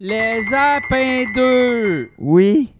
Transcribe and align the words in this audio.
Les 0.00 0.54
Apins 0.54 1.24
2! 1.34 2.12
Oui. 2.18 2.72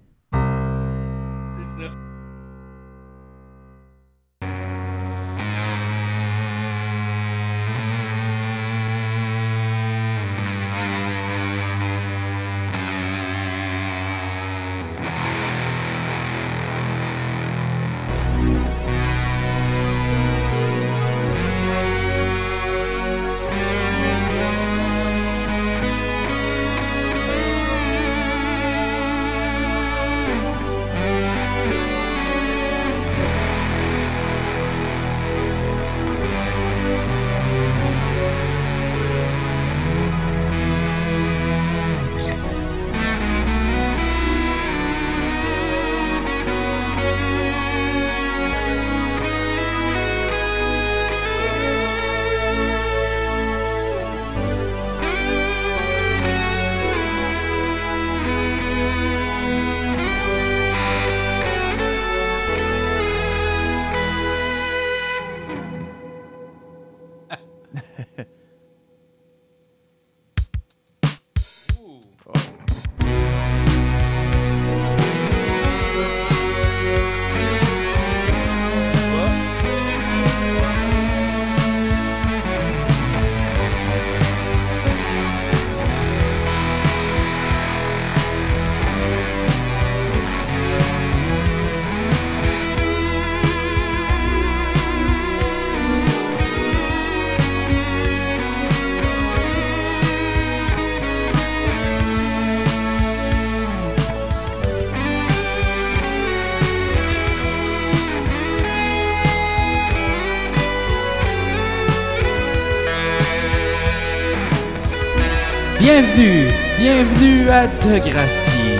Bienvenue, 116.90 117.50
à 117.50 117.66
Degracie. 117.66 118.78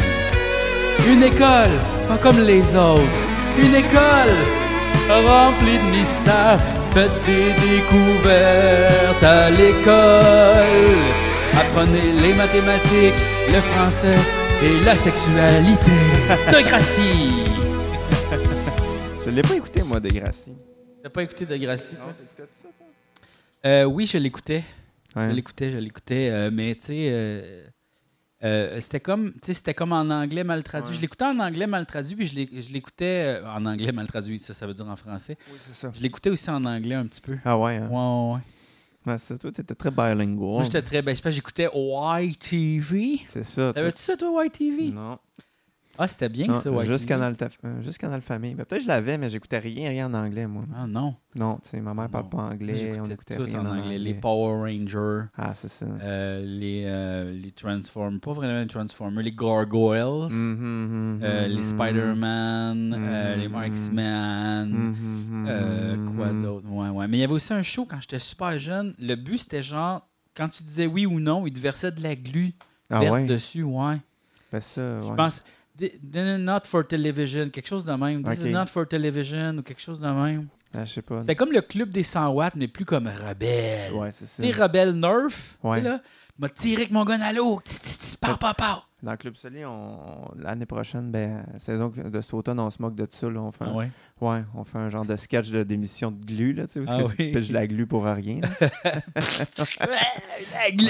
Une 1.06 1.22
école, 1.22 1.76
pas 2.08 2.16
comme 2.16 2.40
les 2.40 2.74
autres. 2.74 3.18
Une 3.58 3.74
école 3.74 4.34
remplie 5.10 5.76
de 5.76 5.90
mystères. 5.94 6.58
Faites 6.92 7.12
des 7.26 7.52
découvertes 7.68 9.22
à 9.22 9.50
l'école. 9.50 10.96
Apprenez 11.52 12.12
les 12.22 12.32
mathématiques, 12.32 13.20
le 13.52 13.60
français 13.60 14.16
et 14.62 14.82
la 14.86 14.96
sexualité. 14.96 16.00
Degracie. 16.50 17.44
Je 19.22 19.28
l'ai 19.28 19.42
pas 19.42 19.54
écouté, 19.54 19.82
moi, 19.82 20.00
Degrassi. 20.00 20.54
T'as 21.02 21.10
pas 21.10 21.24
écouté 21.24 21.44
Degracie, 21.44 21.94
toi? 21.94 22.14
t'écoutais 22.18 22.54
ça, 22.62 22.68
toi? 22.78 22.86
Euh, 23.66 23.84
oui, 23.84 24.06
je 24.10 24.16
l'écoutais. 24.16 24.64
Je 25.14 25.30
l'écoutais, 25.30 25.70
je 25.72 25.76
l'écoutais, 25.76 26.30
euh, 26.30 26.50
mais 26.50 26.74
tu 26.74 26.86
sais, 26.86 27.08
euh, 27.10 27.66
euh, 28.44 28.80
c'était 28.80 29.00
comme, 29.00 29.32
tu 29.32 29.38
sais, 29.46 29.54
c'était 29.54 29.74
comme 29.74 29.92
en 29.92 30.10
anglais 30.10 30.44
mal 30.44 30.62
traduit. 30.62 30.90
Ouais. 30.90 30.96
Je 30.96 31.00
l'écoutais 31.00 31.24
en 31.24 31.38
anglais 31.40 31.66
mal 31.66 31.86
traduit, 31.86 32.14
puis 32.14 32.26
je 32.26 32.72
l'écoutais 32.72 33.40
euh, 33.42 33.50
en 33.50 33.66
anglais 33.66 33.90
mal 33.92 34.06
traduit, 34.06 34.38
ça, 34.38 34.54
ça 34.54 34.66
veut 34.66 34.74
dire 34.74 34.88
en 34.88 34.96
français. 34.96 35.36
Oui, 35.50 35.58
c'est 35.60 35.74
ça. 35.74 35.90
Je 35.94 36.00
l'écoutais 36.00 36.30
aussi 36.30 36.48
en 36.50 36.64
anglais 36.64 36.94
un 36.94 37.06
petit 37.06 37.20
peu. 37.20 37.36
Ah 37.44 37.58
ouais, 37.58 37.76
hein? 37.76 37.88
Ouais, 37.88 37.96
ouais, 37.96 38.34
ouais. 38.34 39.12
Ouais, 39.12 39.18
c'est 39.18 39.38
toi, 39.38 39.50
t'étais 39.50 39.74
très 39.74 39.90
bilingual. 39.90 40.36
Moi, 40.36 40.64
j'étais 40.64 40.82
très, 40.82 41.02
ben, 41.02 41.12
je 41.12 41.16
sais 41.16 41.22
pas, 41.22 41.30
j'écoutais 41.30 41.68
YTV. 41.72 43.20
C'est 43.28 43.44
ça. 43.44 43.72
T'avais-tu 43.72 44.02
ça, 44.02 44.16
toi, 44.16 44.44
YTV? 44.46 44.90
Non. 44.92 45.18
Ah, 46.00 46.06
c'était 46.06 46.28
bien, 46.28 46.46
Non, 46.46 46.54
ça, 46.54 46.70
YTV. 46.70 46.86
juste, 46.86 47.06
Canal 47.06 47.34
euh, 47.64 47.82
juste 47.82 47.98
Canal 47.98 48.20
Famille. 48.20 48.54
Ben, 48.54 48.64
Peut-être 48.64 48.78
que 48.78 48.84
je 48.84 48.88
l'avais, 48.88 49.18
mais 49.18 49.28
j'écoutais 49.28 49.58
rien, 49.58 49.88
rien 49.88 50.06
en 50.08 50.14
anglais, 50.14 50.46
moi. 50.46 50.62
Ah 50.76 50.86
non. 50.86 51.16
Non, 51.34 51.58
tu 51.62 51.70
sais, 51.70 51.80
ma 51.80 51.92
mère 51.92 52.08
parle 52.08 52.28
pas 52.28 52.38
anglais, 52.38 52.92
on 53.00 53.10
écoutait 53.10 53.36
tout 53.36 53.42
rien 53.42 53.60
en 53.60 53.66
en 53.66 53.78
anglais. 53.78 53.98
Les 53.98 54.14
Power 54.14 54.70
Rangers, 54.70 55.26
Ah, 55.36 55.54
c'est 55.54 55.68
ça. 55.68 55.86
euh, 55.86 56.40
les, 56.44 56.84
euh, 56.86 57.32
les 57.32 57.50
Transformers, 57.50 58.20
pas 58.20 58.32
vraiment 58.32 58.60
les 58.60 58.66
Transformers, 58.68 59.24
les 59.24 59.32
Gargoyles. 59.32 60.28
Mhm, 60.30 60.54
mhm, 60.54 61.20
Euh, 61.22 61.48
mhm, 61.48 61.54
les 61.56 61.62
Spider-Man, 61.62 62.94
euh, 62.94 63.34
Mhm. 63.34 63.40
les 63.40 63.48
Marksman, 63.48 64.94
euh, 65.48 65.96
quoi 66.14 66.32
d'autre? 66.32 66.66
Ouais, 66.70 66.88
ouais. 66.90 67.08
Mais 67.08 67.18
il 67.18 67.20
y 67.20 67.24
avait 67.24 67.32
aussi 67.32 67.52
un 67.52 67.62
show 67.62 67.84
quand 67.86 68.00
j'étais 68.00 68.18
super 68.20 68.56
jeune. 68.58 68.94
Le 69.00 69.16
but, 69.16 69.38
c'était 69.38 69.62
genre, 69.64 70.06
quand 70.36 70.48
tu 70.48 70.62
disais 70.62 70.86
oui 70.86 71.06
ou 71.06 71.18
non, 71.18 71.46
il 71.46 71.52
te 71.52 71.58
versait 71.58 71.90
de 71.90 72.02
la 72.02 72.14
glu 72.14 72.52
Ah 72.90 73.00
verte 73.00 73.12
ouais? 73.14 73.26
dessus, 73.26 73.62
ouais. 73.64 73.96
Ben 74.52 74.60
ça, 74.60 75.02
Je 75.02 75.06
ouais. 75.08 75.16
pense, 75.16 75.40
Th- 75.40 75.42
th- 75.42 75.48
not 76.38 76.60
for 76.64 76.86
television, 76.86 77.50
quelque 77.50 77.66
chose 77.68 77.84
de 77.84 77.92
même. 77.92 78.22
This 78.22 78.40
is 78.44 78.50
not 78.50 78.66
for 78.66 78.86
television 78.86 79.58
ou 79.58 79.62
quelque 79.62 79.80
chose 79.80 80.00
de 80.00 80.08
même. 80.08 80.48
Ah, 80.74 80.84
je 80.84 80.92
sais 80.94 81.02
pas. 81.02 81.20
C'était 81.22 81.34
comme 81.36 81.52
le 81.52 81.62
club 81.62 81.90
des 81.90 82.02
100 82.02 82.28
watts, 82.30 82.54
mais 82.56 82.68
plus 82.68 82.84
comme 82.84 83.06
rebelle. 83.08 83.92
Ouais, 83.94 84.10
c'est 84.10 84.26
ça. 84.26 84.42
Tu 84.42 84.52
sais, 84.52 84.62
rebelle 84.62 84.92
Nerf, 84.92 85.56
Ouais. 85.62 85.80
là, 85.80 86.00
m'a 86.38 86.48
tiré 86.50 86.82
avec 86.82 86.90
mon 86.90 87.04
gun 87.04 87.20
à 87.20 87.32
l'eau. 87.32 87.60
Pow, 88.20 88.36
pow, 88.38 88.52
pow. 88.56 88.64
Dans 89.00 89.12
le 89.12 89.16
Club 89.16 89.36
Soli, 89.36 89.64
on, 89.64 90.28
l'année 90.36 90.66
prochaine, 90.66 91.12
ben, 91.12 91.44
saison 91.58 91.88
de 91.96 92.20
cet 92.20 92.34
automne, 92.34 92.58
on 92.58 92.68
se 92.68 92.82
moque 92.82 92.96
de 92.96 93.06
ça. 93.08 93.30
Là, 93.30 93.40
on, 93.40 93.52
fait 93.52 93.62
un, 93.64 93.68
Ah 93.70 93.76
ouais? 93.76 93.90
ouais, 94.20 94.42
on 94.56 94.64
fait 94.64 94.78
un 94.78 94.88
genre 94.88 95.04
de 95.04 95.14
sketch 95.14 95.50
de 95.50 95.62
d'émission 95.62 96.10
de 96.10 96.24
glu, 96.24 96.52
là, 96.52 96.66
tu 96.66 96.72
sais, 96.72 96.80
parce 96.80 96.96
Ah 96.98 97.02
que 97.04 97.08
oui. 97.08 97.26
tu 97.28 97.32
pêches 97.32 97.48
de 97.48 97.54
la 97.54 97.66
glu 97.68 97.86
pour 97.86 98.04
rien. 98.04 98.40
la 99.78 100.70
glu. 100.72 100.88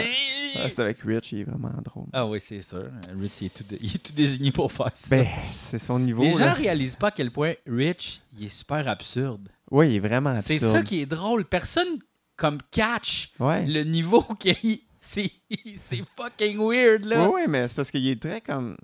Ah, 0.56 0.69
c'est 0.70 0.78
avec 0.80 0.98
Rich, 1.02 1.32
il 1.32 1.41
est 1.41 1.44
vraiment 1.44 1.70
drôle. 1.84 2.06
Ah 2.12 2.26
oui, 2.26 2.41
c'est 2.41 2.62
sûr. 2.62 2.84
Rich, 3.20 3.42
il 3.42 3.46
est, 3.46 3.54
tout 3.54 3.64
il 3.80 3.94
est 3.94 3.98
tout 4.02 4.12
désigné 4.12 4.52
pour 4.52 4.72
faire 4.72 4.90
ça. 4.94 5.16
Ben, 5.16 5.26
c'est 5.50 5.78
son 5.78 5.98
niveau. 5.98 6.22
Les 6.22 6.32
gens 6.32 6.38
là. 6.46 6.52
réalisent 6.54 6.96
pas 6.96 7.08
à 7.08 7.10
quel 7.10 7.30
point 7.30 7.52
Rich, 7.66 8.22
il 8.38 8.46
est 8.46 8.48
super 8.48 8.86
absurde. 8.88 9.48
Oui, 9.70 9.90
il 9.90 9.96
est 9.96 10.00
vraiment 10.00 10.40
C'est 10.40 10.54
absurde. 10.54 10.72
ça 10.72 10.82
qui 10.82 11.00
est 11.00 11.06
drôle. 11.06 11.44
Personne 11.44 11.98
comme 12.36 12.58
catch 12.70 13.32
Ouais. 13.38 13.66
le 13.66 13.82
niveau 13.84 14.22
qu'il 14.38 14.80
c'est 15.08 15.30
c'est 15.76 16.02
fucking 16.16 16.58
weird 16.58 17.04
là. 17.06 17.28
Oui, 17.28 17.36
oui, 17.36 17.42
mais 17.48 17.66
c'est 17.66 17.74
parce 17.74 17.91
qu'il 17.91 18.06
est 18.06 18.20
très 18.20 18.41
comme. 18.41 18.76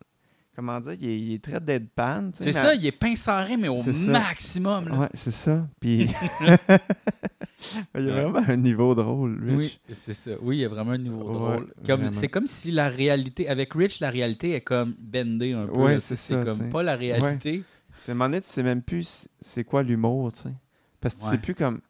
Comment 0.57 0.81
dire, 0.81 0.93
il 1.01 1.09
est, 1.09 1.19
il 1.21 1.35
est 1.35 1.43
très 1.45 1.61
deadpan. 1.61 2.31
c'est 2.33 2.53
ça, 2.53 2.75
il 2.77 2.87
est 2.87 2.93
pince 2.93 3.27
en 3.27 3.45
mais 3.59 3.67
au 3.69 3.83
C'est 3.83 4.07
maximum. 4.09 4.89
Là. 4.89 4.99
Ouais, 5.01 5.09
c'est 5.13 5.33
ça. 5.33 5.67
Puis. 5.81 6.09
il 7.97 8.05
y 8.05 8.11
a 8.11 8.15
Ouais. 8.15 8.23
vraiment 8.23 8.49
un 8.49 8.57
niveau 8.57 8.95
drôle, 8.95 9.39
Rich. 9.43 9.81
Oui, 9.89 9.95
c'est 9.95 10.15
ça. 10.15 10.31
Oui, 10.41 10.59
il 10.59 10.61
y 10.61 10.65
a 10.65 10.69
vraiment 10.69 10.93
un 10.93 10.99
niveau 10.99 11.25
Ouais, 11.25 11.35
drôle. 11.35 11.75
Comme-. 11.85 12.13
C'est 12.13 12.29
comme 12.29 12.47
si 12.47 12.71
la 12.71 12.89
réalité, 12.89 13.49
avec 13.49 13.73
Rich, 13.75 13.99
la 14.01 14.11
réalité 14.11 14.53
est 14.55 14.61
comme 14.61 14.95
bendée 14.99 15.53
un 15.53 15.67
peu. 15.67 15.89
Là. 15.91 16.01
c'est 16.01 16.15
c'est 16.17 16.35
ça, 16.35 16.45
comme 16.45 16.59
tu 16.59 16.65
sais. 16.65 16.71
pas 16.71 16.83
la 16.85 16.95
réalité. 16.97 17.65
C'est 18.01 18.13
à 18.13 18.13
un 18.13 18.15
moment 18.15 18.29
donné, 18.31 18.41
tu 18.41 18.49
sais 18.49 18.63
même 18.63 18.83
plus 18.83 19.29
c'est 19.41 19.65
quoi 19.65 19.83
l'humour, 19.83 20.33
tu 20.33 20.43
sais. 20.43 20.55
Parce 21.01 21.17
que 21.17 21.23
tu 21.23 21.27
sais 21.31 21.39
plus 21.39 21.55
comme. 21.55 21.81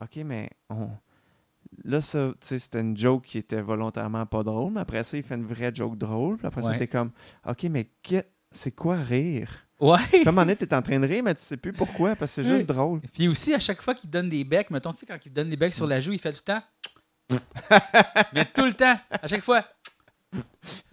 OK, 0.00 0.16
mais 0.24 0.50
on. 0.68 0.88
Là, 1.84 2.00
ça, 2.00 2.32
tu 2.40 2.46
sais, 2.46 2.58
c'était 2.58 2.80
une 2.80 2.96
joke 2.96 3.24
qui 3.24 3.38
était 3.38 3.60
volontairement 3.60 4.24
pas 4.26 4.42
drôle, 4.42 4.72
mais 4.72 4.80
après 4.82 5.02
ça, 5.04 5.16
il 5.16 5.22
fait 5.22 5.34
une 5.34 5.44
vraie 5.46 5.72
joke 5.74 5.98
drôle. 5.98 6.36
Puis 6.38 6.46
après 6.46 6.62
ça, 6.62 6.68
Ouais. 6.68 6.78
t'es 6.78 6.86
comme. 6.86 7.10
OK, 7.46 7.64
mais 7.64 7.88
que- 8.02 8.24
c'est 8.50 8.70
quoi 8.72 8.96
rire? 8.96 9.50
Ouais. 9.80 9.98
Comme 10.12 10.26
moment 10.26 10.42
donné, 10.42 10.54
t'es 10.56 10.72
en 10.74 10.82
train 10.82 11.00
de 11.00 11.06
rire, 11.06 11.22
mais 11.24 11.34
tu 11.34 11.42
sais 11.42 11.56
plus 11.56 11.72
pourquoi, 11.72 12.14
parce 12.14 12.34
que 12.36 12.42
c'est 12.42 12.48
Oui. 12.50 12.56
juste 12.58 12.68
drôle. 12.68 13.00
Puis 13.12 13.26
aussi, 13.26 13.52
à 13.52 13.58
chaque 13.58 13.82
fois 13.82 13.94
qu'il 13.94 14.10
donne 14.10 14.28
des 14.28 14.44
becs, 14.44 14.70
mettons, 14.70 14.92
tu 14.92 14.98
sais, 15.00 15.06
quand 15.06 15.18
il 15.26 15.32
donne 15.32 15.48
des 15.50 15.56
becs 15.56 15.74
sur 15.74 15.86
la 15.88 16.00
joue, 16.00 16.12
il 16.12 16.20
fait 16.20 16.32
tout 16.32 16.42
le 16.46 16.54
temps. 16.54 16.62
mais 18.32 18.44
tout 18.44 18.64
le 18.64 18.74
temps, 18.74 18.98
à 19.10 19.26
chaque 19.26 19.42
fois. 19.42 19.64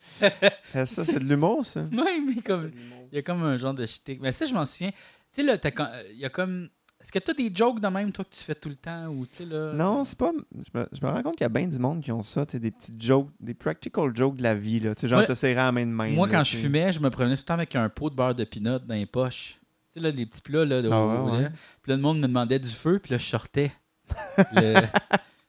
Ça, 0.00 0.86
c'est 0.86 1.18
de 1.18 1.24
l'humour, 1.24 1.64
ça. 1.64 1.82
Ouais, 1.92 2.20
mais 2.20 2.40
comme. 2.42 2.70
Il 3.12 3.16
y 3.16 3.18
a 3.18 3.22
comme 3.22 3.42
un 3.44 3.56
genre 3.56 3.74
de 3.74 3.86
shtick. 3.86 4.20
Mais 4.20 4.32
ça, 4.32 4.44
je 4.46 4.54
m'en 4.54 4.64
souviens. 4.64 4.90
Tu 5.32 5.40
sais, 5.40 5.42
là, 5.42 5.54
euh, 5.64 6.02
il 6.12 6.18
y 6.18 6.24
a 6.24 6.30
comme 6.30 6.68
Est-ce 7.04 7.12
que 7.12 7.18
tu 7.18 7.30
as 7.32 7.34
des 7.34 7.54
jokes 7.54 7.80
de 7.80 7.88
même, 7.88 8.10
toi, 8.12 8.24
que 8.24 8.34
tu 8.34 8.40
fais 8.42 8.54
tout 8.54 8.70
le 8.70 8.76
temps? 8.76 9.08
Ou, 9.08 9.26
tu 9.26 9.34
sais, 9.36 9.44
là... 9.44 9.74
Non, 9.74 10.04
c'est 10.04 10.16
pas. 10.16 10.32
Je 10.54 10.78
me, 10.78 10.88
je 10.90 11.04
me 11.04 11.10
rends 11.10 11.22
compte 11.22 11.36
qu'il 11.36 11.44
y 11.44 11.44
a 11.44 11.50
bien 11.50 11.68
du 11.68 11.78
monde 11.78 12.00
qui 12.02 12.10
ont 12.10 12.22
ça, 12.22 12.46
des 12.46 12.70
petites 12.70 13.00
jokes, 13.02 13.28
des 13.38 13.52
practical 13.52 14.16
jokes 14.16 14.36
de 14.36 14.42
la 14.42 14.54
vie, 14.54 14.80
là. 14.80 14.94
Tu 14.94 15.02
sais, 15.02 15.08
genre, 15.08 15.20
Ouais. 15.20 15.26
te 15.26 15.34
serrer 15.34 15.54
la 15.56 15.70
main 15.70 15.84
de 15.84 15.90
main. 15.90 16.08
Moi, 16.12 16.26
là, 16.26 16.32
quand 16.38 16.44
je 16.44 16.56
fumais, 16.56 16.94
je 16.94 17.00
me 17.00 17.10
promenais 17.10 17.36
tout 17.36 17.42
le 17.42 17.44
temps 17.44 17.54
avec 17.54 17.76
un 17.76 17.90
pot 17.90 18.08
de 18.08 18.14
beurre 18.16 18.34
de 18.34 18.44
pinot 18.44 18.78
dans 18.78 18.94
les 18.94 19.04
poches. 19.04 19.60
Tu 19.92 19.94
sais, 19.94 20.00
là, 20.00 20.10
les 20.10 20.24
petits 20.24 20.40
plats, 20.40 20.64
là, 20.64 20.80
de 20.80 20.88
Ah 20.90 21.06
ouais, 21.06 21.14
là. 21.14 21.22
ouais. 21.42 21.50
Puis 21.82 21.90
là, 21.90 21.96
le 21.96 22.02
monde 22.02 22.20
me 22.20 22.26
demandait 22.26 22.58
du 22.58 22.70
feu, 22.70 22.98
puis 22.98 23.12
là, 23.12 23.18
je 23.18 23.26
sortais. 23.26 23.70
le... 24.52 24.74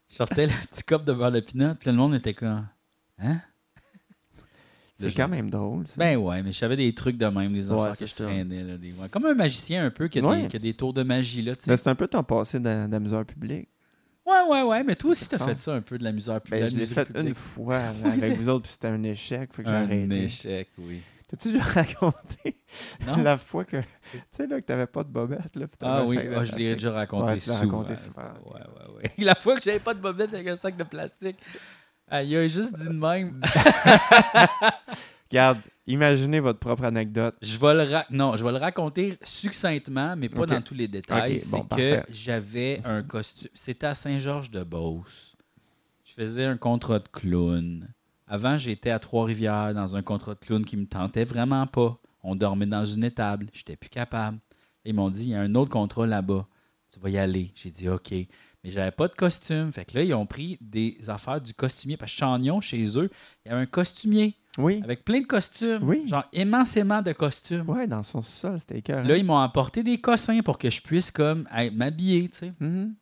je 0.10 0.16
sortais 0.16 0.48
le 0.48 0.54
petit 0.68 0.84
cop 0.84 1.06
de 1.06 1.14
beurre 1.14 1.32
de 1.32 1.40
pinot, 1.40 1.76
puis 1.76 1.86
là, 1.88 1.92
le 1.94 1.98
monde 1.98 2.16
était 2.16 2.34
comme... 2.34 2.68
Hein? 3.18 3.40
C'est 4.98 5.14
quand 5.14 5.28
même 5.28 5.50
drôle, 5.50 5.86
ça. 5.88 5.96
Ben 5.98 6.16
ouais, 6.18 6.42
mais 6.42 6.52
je 6.52 6.58
savais 6.58 6.78
des 6.78 6.94
trucs 6.96 7.18
de 7.18 7.26
même, 7.26 7.52
des 7.54 7.70
Ouais, 7.70 7.90
c'est 7.94 8.06
que 8.06 8.06
je 8.06 8.14
ça. 8.14 8.24
traînais. 8.26 8.64
Là, 8.64 8.78
des... 8.78 8.94
ouais. 8.94 9.10
Comme 9.10 9.26
un 9.26 9.34
magicien 9.34 9.86
un 9.86 9.90
peu 9.92 10.08
qui 10.08 10.20
a, 10.20 10.24
Ouais. 10.24 10.44
des, 10.44 10.48
qui 10.48 10.56
a 10.56 10.60
des 10.60 10.74
tours 10.74 10.94
de 10.94 11.04
magie, 11.04 11.42
là. 11.42 11.54
Ben, 11.68 11.76
c'est 11.76 11.90
un 11.90 11.96
peu 11.96 12.08
ton 12.08 12.24
passé 12.24 12.60
d'a- 12.60 12.88
d'amuseur 12.88 13.26
public. 13.26 13.68
Ouais, 14.26 14.42
ouais, 14.50 14.62
ouais, 14.64 14.84
mais 14.84 14.96
toi 14.96 15.12
aussi, 15.12 15.28
t'as 15.30 15.38
fait 15.46 15.58
ça 15.60 15.76
un 15.76 15.82
peu 15.82 15.98
de 16.00 16.04
l'amuseur 16.04 16.42
Ben, 16.50 16.62
la 16.62 16.68
je 16.68 16.78
l'ai 16.78 16.86
fait 16.86 17.08
une 17.14 17.34
fois 17.36 17.80
avec 18.06 18.38
vous 18.38 18.50
autres, 18.50 18.64
puis 18.64 18.72
c'était 18.72 18.88
un 18.88 19.04
échec, 19.04 19.54
fait 19.54 19.64
que 19.64 19.70
j'ai 19.70 19.76
Un 19.76 19.84
arrêté. 19.84 20.24
échec, 20.24 20.70
oui. 20.80 21.02
T'as-tu 21.28 21.52
déjà 21.52 21.64
raconté 21.64 22.56
Non? 23.06 23.18
la 23.18 23.38
fois 23.38 23.66
que. 23.66 23.78
Tu 23.78 24.20
sais, 24.32 24.48
là, 24.48 24.62
que 24.62 24.66
t'avais 24.66 24.86
pas 24.88 25.04
de 25.04 25.10
bobette, 25.10 25.56
là, 25.56 25.66
Ah 25.82 26.04
oui, 26.08 26.18
de 26.18 26.32
ah, 26.36 26.44
je 26.44 26.54
l'ai 26.54 26.74
déjà 26.74 26.92
raconté 26.92 27.34
Ouais, 27.34 27.40
souvent. 27.40 27.58
raconté 27.60 27.96
souvent. 27.96 28.22
Ouais, 28.46 28.62
ouais, 28.62 28.96
ouais. 29.04 29.12
La 29.26 29.36
fois 29.36 29.56
que 29.58 29.62
j'avais 29.64 29.80
pas 29.80 29.94
de 29.94 30.00
bobette 30.00 30.34
avec 30.34 30.48
un 30.48 30.56
sac 30.56 30.78
de 30.78 30.84
plastique, 30.84 31.38
ah, 32.08 32.24
il 32.24 32.36
a 32.36 32.48
juste 32.48 32.76
dit 32.78 32.86
de 32.88 32.90
même. 32.94 33.42
Regarde, 35.32 35.60
imaginez 35.88 36.40
votre 36.40 36.60
propre 36.60 36.84
anecdote. 36.86 37.36
Je 37.42 37.58
vais 37.58 37.74
le 37.74 37.84
ra- 37.92 38.06
non, 38.10 38.38
je 38.38 38.44
vais 38.46 38.52
le 38.52 38.58
raconter 38.58 39.18
succinctement, 39.24 40.16
mais 40.16 40.30
pas 40.30 40.42
Ok. 40.42 40.50
dans 40.50 40.62
tous 40.62 40.76
les 40.76 40.88
détails. 40.88 41.38
Ok, 41.38 41.42
C'est 41.44 41.62
que 41.62 41.66
parfait. 41.68 42.06
j'avais 42.10 42.82
un 42.86 43.02
costume. 43.04 43.50
C'était 43.54 43.88
à 43.88 43.94
Saint-Georges-de-Beauce. 43.96 45.36
Je 46.04 46.14
faisais 46.14 46.46
un 46.46 46.58
contrat 46.58 47.00
de 47.00 47.08
clown. 47.12 47.88
Avant, 48.28 48.58
j'étais 48.58 48.92
à 48.92 49.00
Trois-Rivières 49.00 49.74
dans 49.74 49.96
un 49.96 50.02
contrat 50.02 50.36
de 50.36 50.40
clown 50.40 50.64
qui 50.64 50.78
me 50.78 50.86
tentait 50.86 51.26
vraiment 51.26 51.66
pas. 51.68 51.98
On 52.24 52.36
dormait 52.36 52.66
dans 52.66 52.86
une 52.86 53.04
étable. 53.04 53.48
J'étais 53.54 53.76
plus 53.76 53.90
capable. 53.90 54.38
Ils 54.86 54.94
m'ont 54.94 55.10
dit, 55.10 55.24
il 55.24 55.30
y 55.30 55.36
a 55.36 55.42
un 55.42 55.54
autre 55.56 55.72
contrat 55.72 56.08
là-bas. 56.08 56.48
Tu 56.94 57.00
vas 57.00 57.10
y 57.10 57.18
aller. 57.18 57.52
J'ai 57.56 57.72
dit, 57.72 57.90
OK. 57.90 58.14
Mais 58.66 58.72
j'avais 58.72 58.92
pas 58.92 59.08
de 59.08 59.14
costume. 59.14 59.72
Fait 59.72 59.86
que 59.86 59.96
là, 59.96 60.04
ils 60.04 60.14
ont 60.16 60.26
pris 60.26 60.58
des 60.60 60.98
affaires 61.08 61.40
du 61.40 61.54
costumier. 61.54 61.98
Parce 61.98 62.12
que 62.12 62.18
Chagnon, 62.18 62.60
chez 62.62 62.84
eux, 62.98 63.10
il 63.46 63.50
y 63.50 63.52
avait 63.52 63.62
un 63.62 63.66
costumier 63.68 64.34
Oui. 64.58 64.82
avec 64.84 65.06
plein 65.06 65.22
de 65.22 65.26
costumes. 65.28 65.84
Oui. 65.84 66.08
Genre 66.08 66.26
immensément 66.34 67.02
de 67.04 67.14
costumes. 67.14 67.70
Ouais, 67.70 67.86
dans 67.88 68.02
son 68.04 68.22
sol, 68.24 68.60
c'était 68.60 68.80
écœurant. 68.80 69.04
Là, 69.08 69.18
ils 69.18 69.24
m'ont 69.26 69.38
apporté 69.38 69.84
des 69.84 70.00
cossins 70.02 70.42
pour 70.42 70.58
que 70.58 70.70
je 70.72 70.82
puisse 70.82 71.12
comme 71.12 71.48
m'habiller, 71.74 72.28
tu 72.30 72.38
sais. 72.40 72.54
Mhm. 72.60 72.96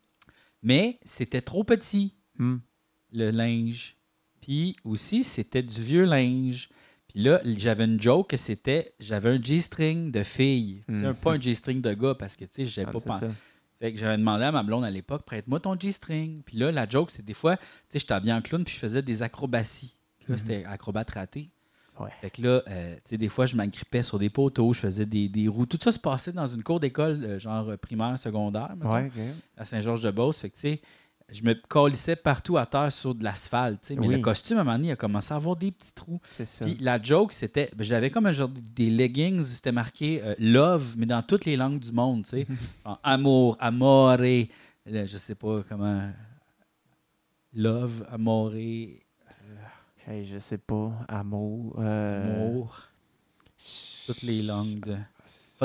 Mais 0.61 0.99
c'était 1.05 1.41
trop 1.41 1.63
petit, 1.63 2.13
Hmm. 2.37 2.57
le 3.11 3.31
linge. 3.31 3.95
Puis 4.41 4.75
aussi, 4.83 5.23
c'était 5.23 5.63
du 5.63 5.81
vieux 5.81 6.03
linge. 6.03 6.67
Puis 7.07 7.21
là, 7.23 7.39
j'avais 7.45 7.85
une 7.85 8.01
joke 8.01 8.31
que 8.31 8.37
c'était, 8.37 8.93
j'avais 8.99 9.29
un 9.29 9.41
G-string 9.41 10.11
de 10.11 10.23
fille. 10.23 10.83
Tu 10.89 10.99
sais, 10.99 11.05
Mhm. 11.07 11.13
pas 11.13 11.33
un 11.33 11.39
G-string 11.39 11.79
de 11.81 11.93
gars 11.93 12.15
parce 12.15 12.35
que, 12.35 12.43
tu 12.45 12.51
sais, 12.53 12.65
j'avais 12.65 12.87
Ah, 12.89 12.91
pas 12.91 12.99
pensé. 12.99 13.27
Fait 13.83 13.91
que 13.91 13.99
j'avais 13.99 14.17
demandé 14.17 14.45
à 14.45 14.51
ma 14.53 14.63
blonde 14.63 14.85
à 14.85 14.89
l'époque, 14.89 15.23
prête-moi 15.25 15.59
ton 15.59 15.77
G-string. 15.77 16.41
Puis 16.45 16.55
là, 16.55 16.71
la 16.71 16.87
joke, 16.87 17.11
c'est 17.11 17.25
des 17.25 17.33
fois, 17.33 17.57
tu 17.57 17.63
sais, 17.89 17.99
j'étais 17.99 18.13
habillé 18.13 18.31
en 18.31 18.41
clown 18.41 18.63
puis 18.63 18.73
je 18.73 18.79
faisais 18.79 19.01
des 19.01 19.21
acrobaties. 19.23 19.93
Là, 20.21 20.35
Mhm. 20.35 20.37
c'était 20.37 20.63
acrobate 20.63 21.09
raté. 21.09 21.49
Ouais. 21.99 22.09
Fait 22.21 22.29
que 22.29 22.41
là, 22.41 22.63
euh, 22.69 22.95
tu 22.95 23.01
sais, 23.03 23.17
des 23.17 23.27
fois, 23.27 23.45
je 23.45 23.57
m'agrippais 23.57 24.01
sur 24.01 24.17
des 24.19 24.29
poteaux, 24.29 24.71
je 24.71 24.79
faisais 24.79 25.05
des, 25.05 25.27
des 25.27 25.49
roues. 25.49 25.65
Tout 25.65 25.77
ça 25.81 25.91
se 25.91 25.99
passait 25.99 26.31
dans 26.31 26.47
une 26.47 26.63
cour 26.63 26.79
d'école, 26.79 27.25
euh, 27.25 27.39
genre 27.39 27.77
primaire, 27.77 28.17
secondaire, 28.17 28.73
mettons, 28.77 28.93
Ouais, 28.93 29.07
ok. 29.07 29.21
à 29.57 29.65
Saint-Georges-de-Beauce. 29.65 30.39
Fait 30.39 30.49
que, 30.49 30.55
tu 30.55 30.61
sais, 30.61 30.81
je 31.29 31.43
me 31.43 31.53
colissais 31.53 32.15
partout 32.15 32.57
à 32.57 32.65
terre 32.65 32.91
sur 32.91 33.15
de 33.15 33.23
l'asphalte. 33.23 33.91
Mais 33.97 34.07
Oui. 34.07 34.15
le 34.15 34.21
costume, 34.21 34.57
à 34.57 34.61
un 34.61 34.63
moment 34.63 34.75
donné, 34.77 34.89
il 34.89 34.91
a 34.91 34.95
commencé 34.95 35.33
à 35.33 35.37
avoir 35.37 35.55
des 35.55 35.71
petits 35.71 35.93
trous. 35.93 36.19
Puis 36.61 36.77
la 36.79 37.01
joke, 37.01 37.33
c'était, 37.33 37.69
ben, 37.75 37.83
j'avais 37.83 38.09
comme 38.11 38.25
un 38.25 38.31
genre 38.31 38.49
des 38.49 38.89
leggings, 38.89 39.41
c'était 39.43 39.71
marqué 39.71 40.21
euh, 40.23 40.35
love, 40.39 40.95
mais 40.97 41.05
dans 41.05 41.21
toutes 41.23 41.45
les 41.45 41.55
langues 41.57 41.79
du 41.79 41.91
monde, 41.91 42.23
tu 42.23 42.29
sais. 42.31 42.47
Genre, 42.85 42.99
amour, 43.03 43.57
amore, 43.59 44.17
là, 44.17 45.05
je 45.05 45.17
sais 45.17 45.35
pas 45.35 45.63
comment. 45.67 46.11
Love, 47.53 48.05
amore, 48.11 48.53
Hey, 48.55 50.25
je 50.25 50.37
sais 50.39 50.57
pas. 50.57 50.91
Amour. 51.07 51.75
euh, 51.79 52.49
amour, 52.49 52.77
toutes 54.05 54.21
les 54.23 54.41
langues. 54.41 54.81
de- 54.85 54.97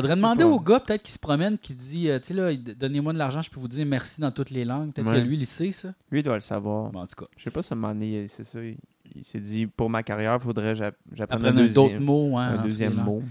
Faudrait 0.03 0.17
demander 0.17 0.45
au 0.45 0.61
gars, 0.61 0.81
peut-être, 0.81 1.03
qui 1.03 1.13
se 1.13 1.19
promène, 1.19 1.59
qui 1.59 1.75
dit, 1.75 2.09
euh, 2.09 2.19
tu 2.19 2.29
sais, 2.29 2.35
là, 2.35 2.55
donnez-moi 2.55 3.13
de 3.13 3.19
l'argent, 3.19 3.43
je 3.43 3.51
peux 3.51 3.61
vous 3.61 3.69
dire 3.69 3.85
merci 3.87 4.21
dans 4.21 4.31
toutes 4.31 4.51
les 4.51 4.65
langues. 4.65 4.93
Peut-être 4.93 5.09
Ouais. 5.11 5.21
que 5.23 5.27
lui, 5.27 5.37
il 5.37 5.47
sait 5.47 5.73
ça. 5.73 5.93
Lui, 6.11 6.21
il 6.21 6.23
doit 6.23 6.35
le 6.35 6.41
savoir. 6.41 6.91
Bon, 6.91 7.01
en 7.01 7.07
tout 7.07 7.17
cas, 7.17 7.27
Je 7.37 7.45
sais 7.45 7.51
pas 7.51 7.63
si 7.63 7.73
à 7.73 7.77
un 7.77 7.79
moment 7.81 7.93
donné, 7.95 8.27
c'est 8.29 8.45
ça. 8.45 8.63
Il, 8.63 8.77
il 9.15 9.25
s'est 9.25 9.41
dit, 9.41 9.67
pour 9.67 9.89
ma 9.91 10.03
carrière, 10.03 10.35
il 10.35 10.43
faudrait 10.43 10.73
que 10.73 10.79
j'app- 10.79 10.97
j'apprenne 11.15 11.45
un 11.45 11.49
apprendre 11.49 11.67
d'autres 11.73 11.83
deuxième, 11.89 12.05
mots. 12.05 12.37
hein, 12.39 12.57
un 12.59 12.63
deuxième 12.63 12.95
mot. 12.95 13.23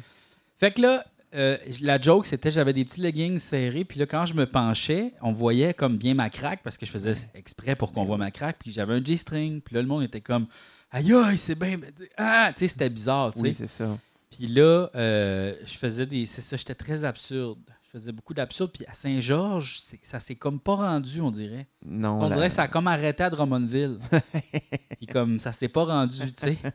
Fait 0.58 0.72
que 0.72 0.82
là, 0.82 1.06
euh, 1.36 1.58
la 1.82 2.00
joke, 2.00 2.26
c'était 2.26 2.50
j'avais 2.52 2.74
des 2.74 2.84
petits 2.86 3.02
leggings 3.02 3.38
serrés. 3.38 3.84
Puis 3.86 4.00
là, 4.00 4.06
quand 4.06 4.26
je 4.26 4.34
me 4.34 4.46
penchais, 4.46 5.14
on 5.22 5.32
voyait 5.34 5.74
comme 5.74 5.98
bien 5.98 6.14
ma 6.16 6.30
craque 6.30 6.62
parce 6.64 6.78
que 6.78 6.86
je 6.86 6.92
faisais 6.92 7.14
exprès 7.36 7.76
pour 7.76 7.92
qu'on 7.92 8.04
voit 8.06 8.18
ma 8.18 8.32
craque. 8.32 8.58
Puis 8.60 8.72
j'avais 8.72 8.94
un 8.96 9.04
G-string. 9.04 9.62
Puis 9.62 9.76
là, 9.76 9.82
le 9.82 9.88
monde 9.88 10.04
était 10.04 10.22
comme 10.22 10.48
Aïe, 10.90 11.14
aïe, 11.14 11.38
c'est 11.38 11.54
bien. 11.56 11.78
Ah, 12.18 12.50
tu 12.54 12.60
sais, 12.62 12.68
c'était 12.70 12.90
bizarre, 12.90 13.34
tu 13.34 13.40
sais. 13.40 13.44
Oui, 13.48 13.54
c'est 13.54 13.68
ça. 13.68 13.98
Puis 14.30 14.48
là, 14.48 14.90
euh, 14.96 15.54
je 15.66 15.78
faisais 15.78 16.06
des. 16.06 16.26
C'est 16.26 16.42
ça, 16.42 16.58
j'étais 16.58 16.76
très 16.76 17.04
absurde. 17.06 17.60
Je 17.86 17.92
faisais 18.00 18.12
beaucoup 18.12 18.34
d'absurde. 18.34 18.72
Puis 18.74 18.84
à 18.86 18.94
Saint-Georges, 18.94 19.80
c'est- 19.80 20.00
ça 20.04 20.20
s'est 20.20 20.36
comme 20.36 20.60
pas 20.60 20.76
rendu, 20.76 21.22
on 21.22 21.32
dirait. 21.32 21.68
Non, 21.86 22.22
On 22.22 22.30
dirait 22.30 22.50
que 22.50 22.54
ça 22.54 22.64
a 22.64 22.68
comme 22.68 22.88
arrêté 22.88 23.24
à 23.24 23.30
Drummondville. 23.30 24.00
Puis 24.98 25.08
comme 25.08 25.40
ça 25.40 25.54
s'est 25.54 25.70
pas 25.70 25.86
rendu, 25.86 26.20
tu 26.34 26.42
sais. 26.42 26.58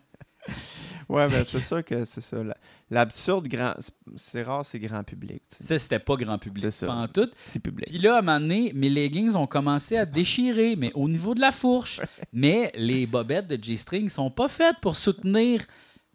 Ouais, 1.08 1.28
ben 1.28 1.44
c'est 1.44 1.60
sûr 1.60 1.84
que 1.84 2.04
c'est 2.04 2.20
ça. 2.20 2.42
La- 2.42 2.56
L'absurde, 2.90 3.46
grand... 3.46 3.74
c'est- 3.78 3.92
c'est 4.16 4.42
rare, 4.42 4.64
c'est 4.64 4.78
grand 4.78 5.02
public. 5.04 5.42
tu 5.50 5.56
sais. 5.56 5.64
Ça, 5.64 5.78
c'était 5.78 5.98
pas 5.98 6.16
grand 6.16 6.38
public. 6.38 6.64
C'est 6.64 6.86
ça. 6.86 7.06
Tout. 7.12 7.28
Petit 7.44 7.60
public. 7.60 7.86
Puis 7.88 7.98
là, 7.98 8.16
à 8.16 8.18
un 8.18 8.22
moment 8.22 8.40
donné, 8.40 8.72
mes 8.74 8.88
leggings 8.88 9.34
ont 9.36 9.46
commencé 9.46 9.96
à 9.96 10.06
déchirer, 10.06 10.74
mais 10.76 10.90
au 10.94 11.08
niveau 11.08 11.34
de 11.34 11.40
la 11.40 11.52
fourche. 11.52 12.00
Mais 12.32 12.72
les 12.74 13.06
bobettes 13.06 13.46
de 13.48 13.62
G-string 13.62 14.08
sont 14.08 14.30
pas 14.30 14.48
faites 14.48 14.76
pour 14.80 14.96
soutenir 14.96 15.62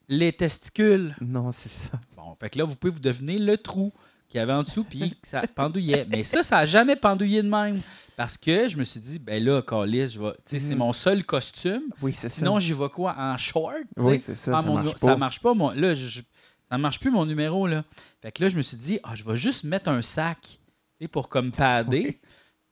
les 0.09 0.33
testicules. 0.33 1.15
Non, 1.21 1.51
c'est 1.51 1.69
ça. 1.69 1.99
Bon, 2.15 2.35
fait 2.39 2.49
que 2.49 2.57
là, 2.57 2.63
vous 2.65 2.75
pouvez 2.75 2.91
vous 2.93 2.99
deviner 2.99 3.37
le 3.39 3.57
trou 3.57 3.93
qu'il 4.29 4.39
y 4.39 4.41
avait 4.41 4.53
en 4.53 4.63
dessous, 4.63 4.83
puis 4.83 5.11
que 5.21 5.27
ça 5.27 5.41
pendouillait. 5.55 6.05
Mais 6.09 6.23
ça, 6.23 6.43
ça 6.43 6.57
a 6.59 6.65
jamais 6.65 6.95
pendouillé 6.95 7.41
de 7.43 7.49
même. 7.49 7.79
Parce 8.17 8.37
que 8.37 8.67
je 8.67 8.77
me 8.77 8.83
suis 8.83 8.99
dit, 8.99 9.19
ben 9.19 9.43
là, 9.43 9.61
Calis, 9.61 10.07
je 10.07 10.19
vais. 10.19 10.31
Tu 10.31 10.39
sais, 10.47 10.59
c'est 10.59 10.73
Mhm. 10.73 10.79
mon 10.79 10.91
seul 10.93 11.23
costume. 11.23 11.83
Oui, 12.01 12.13
c'est 12.15 12.29
Sinon, 12.29 12.59
j'y 12.59 12.73
vais 12.73 12.89
quoi? 12.89 13.15
En 13.17 13.37
short? 13.37 13.75
Oui, 13.97 14.17
c'est 14.19 14.35
ça. 14.35 14.51
Ah, 14.57 14.61
ça 14.61 14.67
mon 14.67 14.73
marche 14.75 14.95
ça 14.97 15.15
marche 15.15 15.39
pas. 15.39 15.53
Mon, 15.53 15.69
là, 15.71 15.93
je- 15.93 16.21
ça 16.69 16.77
marche 16.77 16.99
plus 16.99 17.11
mon 17.11 17.25
numéro. 17.25 17.67
Là. 17.67 17.83
Fait 18.21 18.31
que 18.31 18.41
là, 18.43 18.49
je 18.49 18.57
me 18.57 18.61
suis 18.63 18.75
dit, 18.77 18.99
ah, 19.03 19.13
je 19.15 19.23
vais 19.23 19.37
juste 19.37 19.63
mettre 19.63 19.89
un 19.89 20.01
sac 20.01 20.39
tu 20.41 20.57
sais, 21.03 21.07
pour 21.07 21.29
comme 21.29 21.51
padder. 21.51 22.19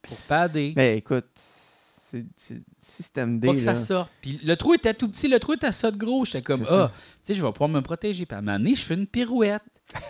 Pour 0.01 0.17
padder. 0.27 0.73
Mais 0.75 0.97
écoute, 0.97 1.25
c'est 2.35 2.61
système 2.77 3.39
D. 3.39 3.47
pas 3.47 3.53
que 3.53 3.59
ça 3.59 3.75
sorte. 3.75 4.11
Puis 4.21 4.39
le 4.43 4.55
trou 4.55 4.73
était 4.73 4.93
tout 4.93 5.09
petit, 5.09 5.27
le 5.27 5.39
trou 5.39 5.53
était 5.53 5.71
ça 5.71 5.91
de 5.91 5.97
gros. 5.97 6.25
J'étais 6.25 6.41
comme, 6.41 6.63
ah, 6.69 6.91
tu 6.93 6.99
sais, 7.21 7.33
je 7.33 7.43
vais 7.43 7.51
pouvoir 7.51 7.69
me 7.69 7.81
protéger. 7.81 8.25
Puis 8.25 8.35
à 8.35 8.39
un 8.39 8.41
moment 8.41 8.57
donné, 8.57 8.75
je 8.75 8.83
fais 8.83 8.95
une 8.95 9.07
pirouette. 9.07 9.61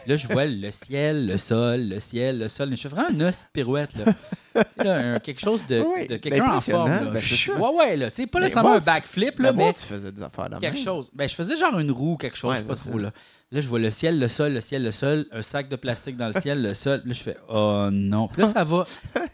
Là, 0.07 0.15
je 0.17 0.27
vois 0.27 0.45
le 0.45 0.71
ciel, 0.71 1.27
le 1.27 1.37
sol, 1.37 1.89
le 1.89 1.99
ciel, 1.99 2.39
le 2.39 2.47
sol. 2.47 2.69
Mais 2.69 2.75
je 2.75 2.81
fais 2.83 2.87
vraiment 2.89 3.09
une 3.09 3.21
hostie 3.23 3.43
de 3.43 3.49
pirouette. 3.51 3.91
Là. 3.95 4.63
Là, 4.83 4.95
un- 5.15 5.19
quelque 5.19 5.41
chose 5.41 5.65
de, 5.67 5.81
Oui, 5.81 6.03
de 6.03 6.07
ben, 6.15 6.19
quelqu'un 6.19 6.53
en 6.53 6.59
forme. 6.61 6.89
Là. 6.89 6.99
Ben, 7.11 7.19
Je- 7.19 7.51
ouais, 7.51 7.69
ouais, 7.75 7.97
là. 7.97 8.09
Tu 8.09 8.15
sais, 8.23 8.27
pas 8.27 8.39
Mais 8.39 8.45
nécessairement 8.45 8.73
un 8.75 8.79
backflip, 8.79 9.37
là, 9.39 9.51
Mais 9.51 9.73
tu 9.73 9.85
faisais 9.85 10.11
des 10.11 10.23
affaires 10.23 10.49
de 10.49 10.57
quelque 10.59 10.75
même. 10.75 10.83
chose. 10.83 11.11
Ben, 11.13 11.27
je 11.27 11.35
faisais 11.35 11.57
genre 11.57 11.77
une 11.77 11.91
roue, 11.91 12.15
quelque 12.17 12.37
chose, 12.37 12.51
Ouais, 12.51 12.55
je 12.57 12.61
sais 12.61 12.67
pas 12.67 12.75
trop. 12.75 12.91
ça. 12.97 12.97
Là. 13.03 13.11
là, 13.51 13.61
je 13.61 13.67
vois 13.67 13.79
le 13.79 13.91
ciel, 13.91 14.17
le 14.17 14.27
sol, 14.29 14.53
le 14.53 14.61
ciel, 14.61 14.81
le 14.83 14.91
sol, 14.93 15.25
un 15.31 15.41
sac 15.41 15.67
de 15.67 15.75
plastique 15.75 16.15
dans 16.17 16.27
le 16.33 16.39
ciel, 16.39 16.61
le 16.61 16.73
sol. 16.73 17.01
Là, 17.05 17.13
je 17.13 17.21
fais, 17.21 17.37
oh 17.49 17.89
non. 17.91 18.27
Puis 18.29 18.41
là, 18.43 18.47
ça 18.47 18.63
va 18.63 18.85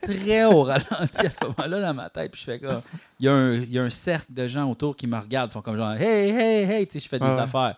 très 0.01 0.43
au 0.45 0.63
ralenti 0.63 1.25
à 1.25 1.31
ce 1.31 1.45
moment-là 1.45 1.81
dans 1.81 1.93
ma 1.93 2.09
tête. 2.09 2.31
Puis 2.31 2.41
je 2.41 2.45
fais, 2.51 2.59
comme, 2.59 2.81
il 3.19 3.27
y, 3.27 3.29
a 3.29 3.33
un- 3.33 3.53
il 3.53 3.71
y 3.71 3.77
a 3.77 3.83
un 3.83 3.89
cercle 3.91 4.33
de 4.33 4.47
gens 4.47 4.69
autour 4.69 4.95
qui 4.95 5.05
me 5.05 5.17
regardent, 5.19 5.51
font 5.51 5.61
comme 5.61 5.77
genre, 5.77 5.93
hey, 5.93 6.31
hey, 6.31 6.63
hey, 6.71 6.87
tu 6.87 6.93
sais, 6.93 6.99
je 7.05 7.07
fais 7.07 7.19
des 7.19 7.25
ouais. 7.25 7.39
affaires. 7.39 7.75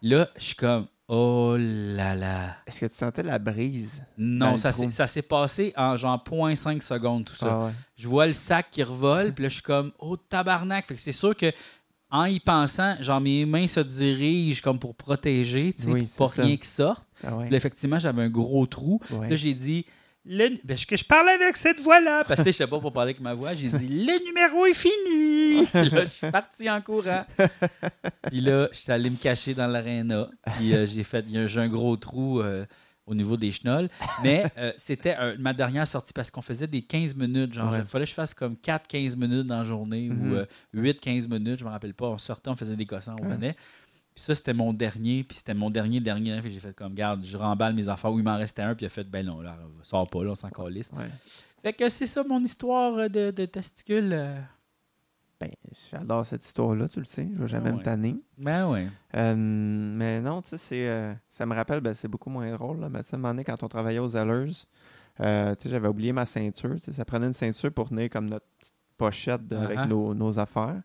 Là, 0.00 0.28
je 0.36 0.42
suis 0.44 0.54
comme, 0.56 0.86
oh 1.14 1.56
là 1.58 2.14
là. 2.14 2.56
Est-ce 2.66 2.80
que 2.80 2.86
tu 2.86 2.94
sentais 2.94 3.22
la 3.22 3.38
brise? 3.38 4.02
Non, 4.16 4.56
ça 4.56 4.72
s'est, 4.72 4.88
ça 4.90 5.06
s'est 5.06 5.22
passé 5.22 5.72
en 5.76 5.96
genre 5.96 6.22
0.5 6.26 6.80
secondes, 6.80 7.24
tout 7.26 7.34
ça. 7.34 7.48
Ah 7.50 7.66
ouais. 7.66 7.72
Je 7.96 8.08
vois 8.08 8.26
le 8.26 8.32
sac 8.32 8.68
qui 8.70 8.82
revole, 8.82 9.32
puis 9.34 9.42
là, 9.44 9.48
je 9.48 9.54
suis 9.54 9.62
comme, 9.62 9.92
oh 9.98 10.16
tabarnak. 10.16 10.86
Fait 10.86 10.94
que 10.94 11.00
c'est 11.00 11.12
sûr 11.12 11.36
que 11.36 11.52
en 12.10 12.24
y 12.24 12.40
pensant, 12.40 12.94
genre 13.00 13.20
mes 13.20 13.46
mains 13.46 13.66
se 13.66 13.80
dirigent 13.80 14.60
comme 14.62 14.78
pour 14.78 14.94
protéger, 14.94 15.72
tu 15.72 15.84
sais, 15.84 15.90
Oui, 15.90 16.02
pour 16.16 16.28
pas 16.30 16.36
ça. 16.36 16.42
rien 16.42 16.56
qui 16.56 16.68
sorte. 16.68 17.06
Ah 17.24 17.34
ouais. 17.36 17.44
Puis 17.44 17.50
là, 17.52 17.56
effectivement, 17.56 17.98
j'avais 17.98 18.22
un 18.22 18.28
gros 18.30 18.66
trou. 18.66 19.00
Ouais. 19.10 19.30
Là, 19.30 19.36
j'ai 19.36 19.54
dit, 19.54 19.86
le... 20.24 20.58
ben, 20.64 20.76
je, 20.76 20.86
que 20.86 20.96
je 20.96 21.04
parlais 21.04 21.32
avec 21.32 21.56
cette 21.56 21.80
voix-là? 21.80 22.24
Parce 22.24 22.42
que 22.42 22.52
je 22.52 22.56
sais 22.56 22.66
pas 22.66 22.78
pour 22.78 22.92
parler 22.92 23.10
avec 23.10 23.20
ma 23.20 23.34
voix. 23.34 23.54
J'ai 23.54 23.68
dit, 23.68 23.88
le 23.88 24.24
numéro 24.26 24.66
est 24.66 24.74
fini. 24.74 25.66
Puis 25.72 25.90
là, 25.90 26.04
je 26.04 26.10
suis 26.10 26.30
parti 26.30 26.70
en 26.70 26.80
courant. 26.80 27.24
Puis 28.28 28.40
là, 28.40 28.68
je 28.72 28.78
suis 28.78 28.92
allé 28.92 29.10
me 29.10 29.16
cacher 29.16 29.54
dans 29.54 29.66
l'aréna. 29.66 30.28
Puis 30.56 30.74
euh, 30.74 30.86
j'ai 30.86 31.04
fait, 31.04 31.24
j'ai 31.28 31.60
un 31.60 31.68
gros 31.68 31.96
trou 31.96 32.40
euh, 32.40 32.64
au 33.06 33.12
au 33.12 33.14
niveau 33.16 33.36
des 33.36 33.50
chenolles. 33.50 33.88
Mais 34.22 34.44
euh, 34.56 34.72
c'était 34.76 35.16
ma 35.36 35.52
dernière 35.52 35.86
sortie 35.88 36.12
parce 36.12 36.30
qu'on 36.30 36.40
faisait 36.40 36.68
des 36.68 36.82
15 36.82 37.16
minutes. 37.16 37.52
Genre, 37.52 37.70
Ouais. 37.72 37.80
il 37.80 37.84
fallait 37.84 38.04
que 38.04 38.10
je 38.10 38.14
fasse 38.14 38.32
comme 38.32 38.54
4-15 38.54 39.16
minutes 39.16 39.46
dans 39.48 39.58
la 39.58 39.64
journée 39.64 40.08
ou 40.08 40.34
euh, 40.36 40.46
8-15 40.74 41.28
minutes, 41.28 41.58
je 41.58 41.64
me 41.64 41.70
rappelle 41.70 41.94
pas. 41.94 42.06
On 42.06 42.16
sortait, 42.16 42.48
on 42.48 42.56
faisait 42.56 42.76
des 42.76 42.86
cossins, 42.86 43.16
on 43.20 43.24
revenait. 43.24 43.56
Puis 44.14 44.24
ça, 44.24 44.34
c'était 44.34 44.52
mon 44.52 44.72
dernier. 44.72 45.24
Puis 45.24 45.38
c'était 45.38 45.54
mon 45.54 45.70
dernier, 45.70 46.00
dernier. 46.00 46.40
J'ai 46.44 46.60
fait 46.60 46.74
comme, 46.74 46.94
garde, 46.94 47.24
je 47.24 47.36
remballe 47.36 47.74
mes 47.74 47.88
affaires. 47.88 48.12
Où 48.12 48.18
il 48.18 48.24
m'en 48.24 48.36
restait 48.36 48.62
un. 48.62 48.74
Puis 48.74 48.84
il 48.84 48.86
a 48.86 48.90
fait, 48.90 49.04
ben 49.04 49.24
non, 49.24 49.40
là, 49.40 49.56
sors 49.82 50.08
pas, 50.08 50.22
là, 50.24 50.30
on 50.32 50.34
s'en 50.34 50.50
calisse. 50.50 50.90
Ouais. 50.92 51.08
Fait 51.62 51.72
que 51.72 51.88
c'est 51.88 52.06
ça 52.06 52.22
mon 52.24 52.42
histoire 52.42 53.08
de, 53.08 53.30
de 53.30 53.44
testicules. 53.46 54.12
euh. 54.12 54.38
Ben, 55.40 55.50
j'adore 55.90 56.24
cette 56.24 56.44
histoire-là, 56.44 56.86
tu 56.88 57.00
le 57.00 57.04
sais. 57.04 57.28
Je 57.34 57.42
vais 57.42 57.48
jamais 57.48 57.70
Ah 57.70 57.72
me 57.72 57.82
tanner. 57.82 58.16
Ben 58.38 58.68
ouais. 58.70 58.88
Euh, 59.16 59.34
mais 59.36 60.20
non, 60.20 60.40
tu 60.40 60.50
sais, 60.50 60.58
c'est, 60.58 60.88
euh, 60.88 61.12
ça 61.30 61.46
me 61.46 61.54
rappelle, 61.54 61.80
ben, 61.80 61.94
c'est 61.94 62.06
beaucoup 62.06 62.30
moins 62.30 62.48
drôle. 62.52 62.78
Là, 62.80 62.88
mais 62.88 63.02
tu 63.02 63.08
sais, 63.08 63.14
à 63.14 63.18
un 63.18 63.22
moment 63.22 63.32
donné, 63.34 63.42
quand 63.44 63.60
on 63.62 63.68
travaillait 63.68 63.98
aux 63.98 64.08
Zellers, 64.08 64.52
euh, 65.20 65.54
tu 65.56 65.62
sais, 65.64 65.68
j'avais 65.68 65.88
oublié 65.88 66.12
ma 66.12 66.26
ceinture. 66.26 66.74
tu 66.76 66.82
sais, 66.82 66.92
Ça 66.92 67.04
prenait 67.04 67.26
une 67.26 67.32
ceinture 67.32 67.72
pour 67.72 67.88
tenir 67.88 68.08
comme 68.08 68.28
notre 68.30 68.46
petite 68.58 68.74
pochette 68.96 69.44
de- 69.48 69.56
avec 69.56 69.78
nos, 69.88 70.14
nos 70.14 70.38
affaires. 70.38 70.80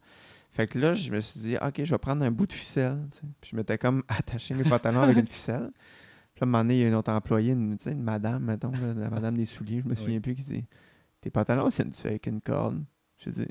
Fait 0.57 0.65
que 0.65 0.79
là, 0.79 0.95
je 0.95 1.11
me 1.11 1.19
suis 1.19 1.39
dit, 1.39 1.55
OK, 1.61 1.83
je 1.83 1.91
vais 1.93 1.97
prendre 1.99 2.25
un 2.25 2.31
bout 2.31 2.47
de 2.47 2.51
ficelle. 2.53 2.97
tu 3.11 3.19
sais. 3.19 3.25
Puis 3.39 3.51
je 3.51 3.55
m'étais 3.55 3.77
comme 3.77 4.01
attaché 4.07 4.55
mes 4.55 4.63
pantalons 4.63 5.01
avec 5.01 5.15
une 5.17 5.27
ficelle. 5.27 5.69
Puis 6.33 6.41
là, 6.41 6.41
à 6.41 6.43
un 6.45 6.47
moment 6.47 6.63
donné, 6.63 6.77
il 6.77 6.81
y 6.81 6.83
a 6.83 6.87
une 6.87 6.95
autre 6.95 7.11
employée, 7.11 7.51
une, 7.53 7.77
tu 7.77 7.83
sais, 7.83 7.91
une 7.91 8.01
madame, 8.01 8.43
mettons, 8.43 8.71
là, 8.71 8.95
la 8.95 9.09
madame 9.11 9.37
des 9.37 9.45
souliers, 9.45 9.81
je 9.81 9.85
me 9.85 9.91
Oui. 9.91 9.97
souviens 9.97 10.19
plus, 10.19 10.33
qui 10.33 10.43
dit 10.43 10.65
Tes 11.21 11.29
pantalons, 11.29 11.69
c'est 11.69 11.85
avec 12.07 12.25
une 12.25 12.41
corde. 12.41 12.83
Je 13.19 13.29
dis 13.29 13.47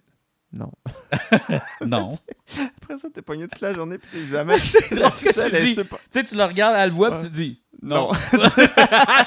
Non. 0.56 0.72
Non. 1.86 2.12
Après 2.82 2.98
ça, 2.98 3.08
t'es 3.12 3.22
pogné 3.22 3.46
toute 3.48 3.60
la 3.60 3.72
journée, 3.74 3.98
puis 3.98 4.18
évidemment, 4.18 4.54
C'est 4.62 4.90
la 4.92 5.08
drôle 5.10 5.12
que 5.20 5.48
tu 5.50 5.64
dis. 5.66 5.74
Tu 5.76 5.84
sais, 6.10 6.24
tu 6.24 6.34
le 6.36 6.44
regardes, 6.44 6.76
elle 6.76 6.88
le 6.90 6.94
voit, 6.94 7.10
puis 7.18 7.26
tu 7.26 7.30
dis 7.30 7.62
Non. 7.82 8.12
non. 8.12 8.18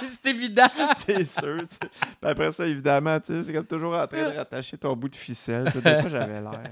c'est 0.07 0.25
évident. 0.27 0.67
c'est 0.97 1.23
sûr. 1.25 1.57
Puis 1.67 1.89
après 2.21 2.51
ça, 2.51 2.65
évidemment, 2.67 3.19
tu 3.19 3.27
sais, 3.33 3.43
c'est 3.43 3.53
comme 3.53 3.65
toujours 3.65 3.93
en 3.95 4.07
train 4.07 4.31
de 4.31 4.35
rattacher 4.37 4.77
ton 4.77 4.95
bout 4.95 5.09
de 5.09 5.15
ficelle. 5.15 5.65
Tu 5.67 5.73
sais, 5.73 5.81
de 5.81 6.01
quoi 6.01 6.09
j'avais 6.09 6.41
l'air. 6.41 6.63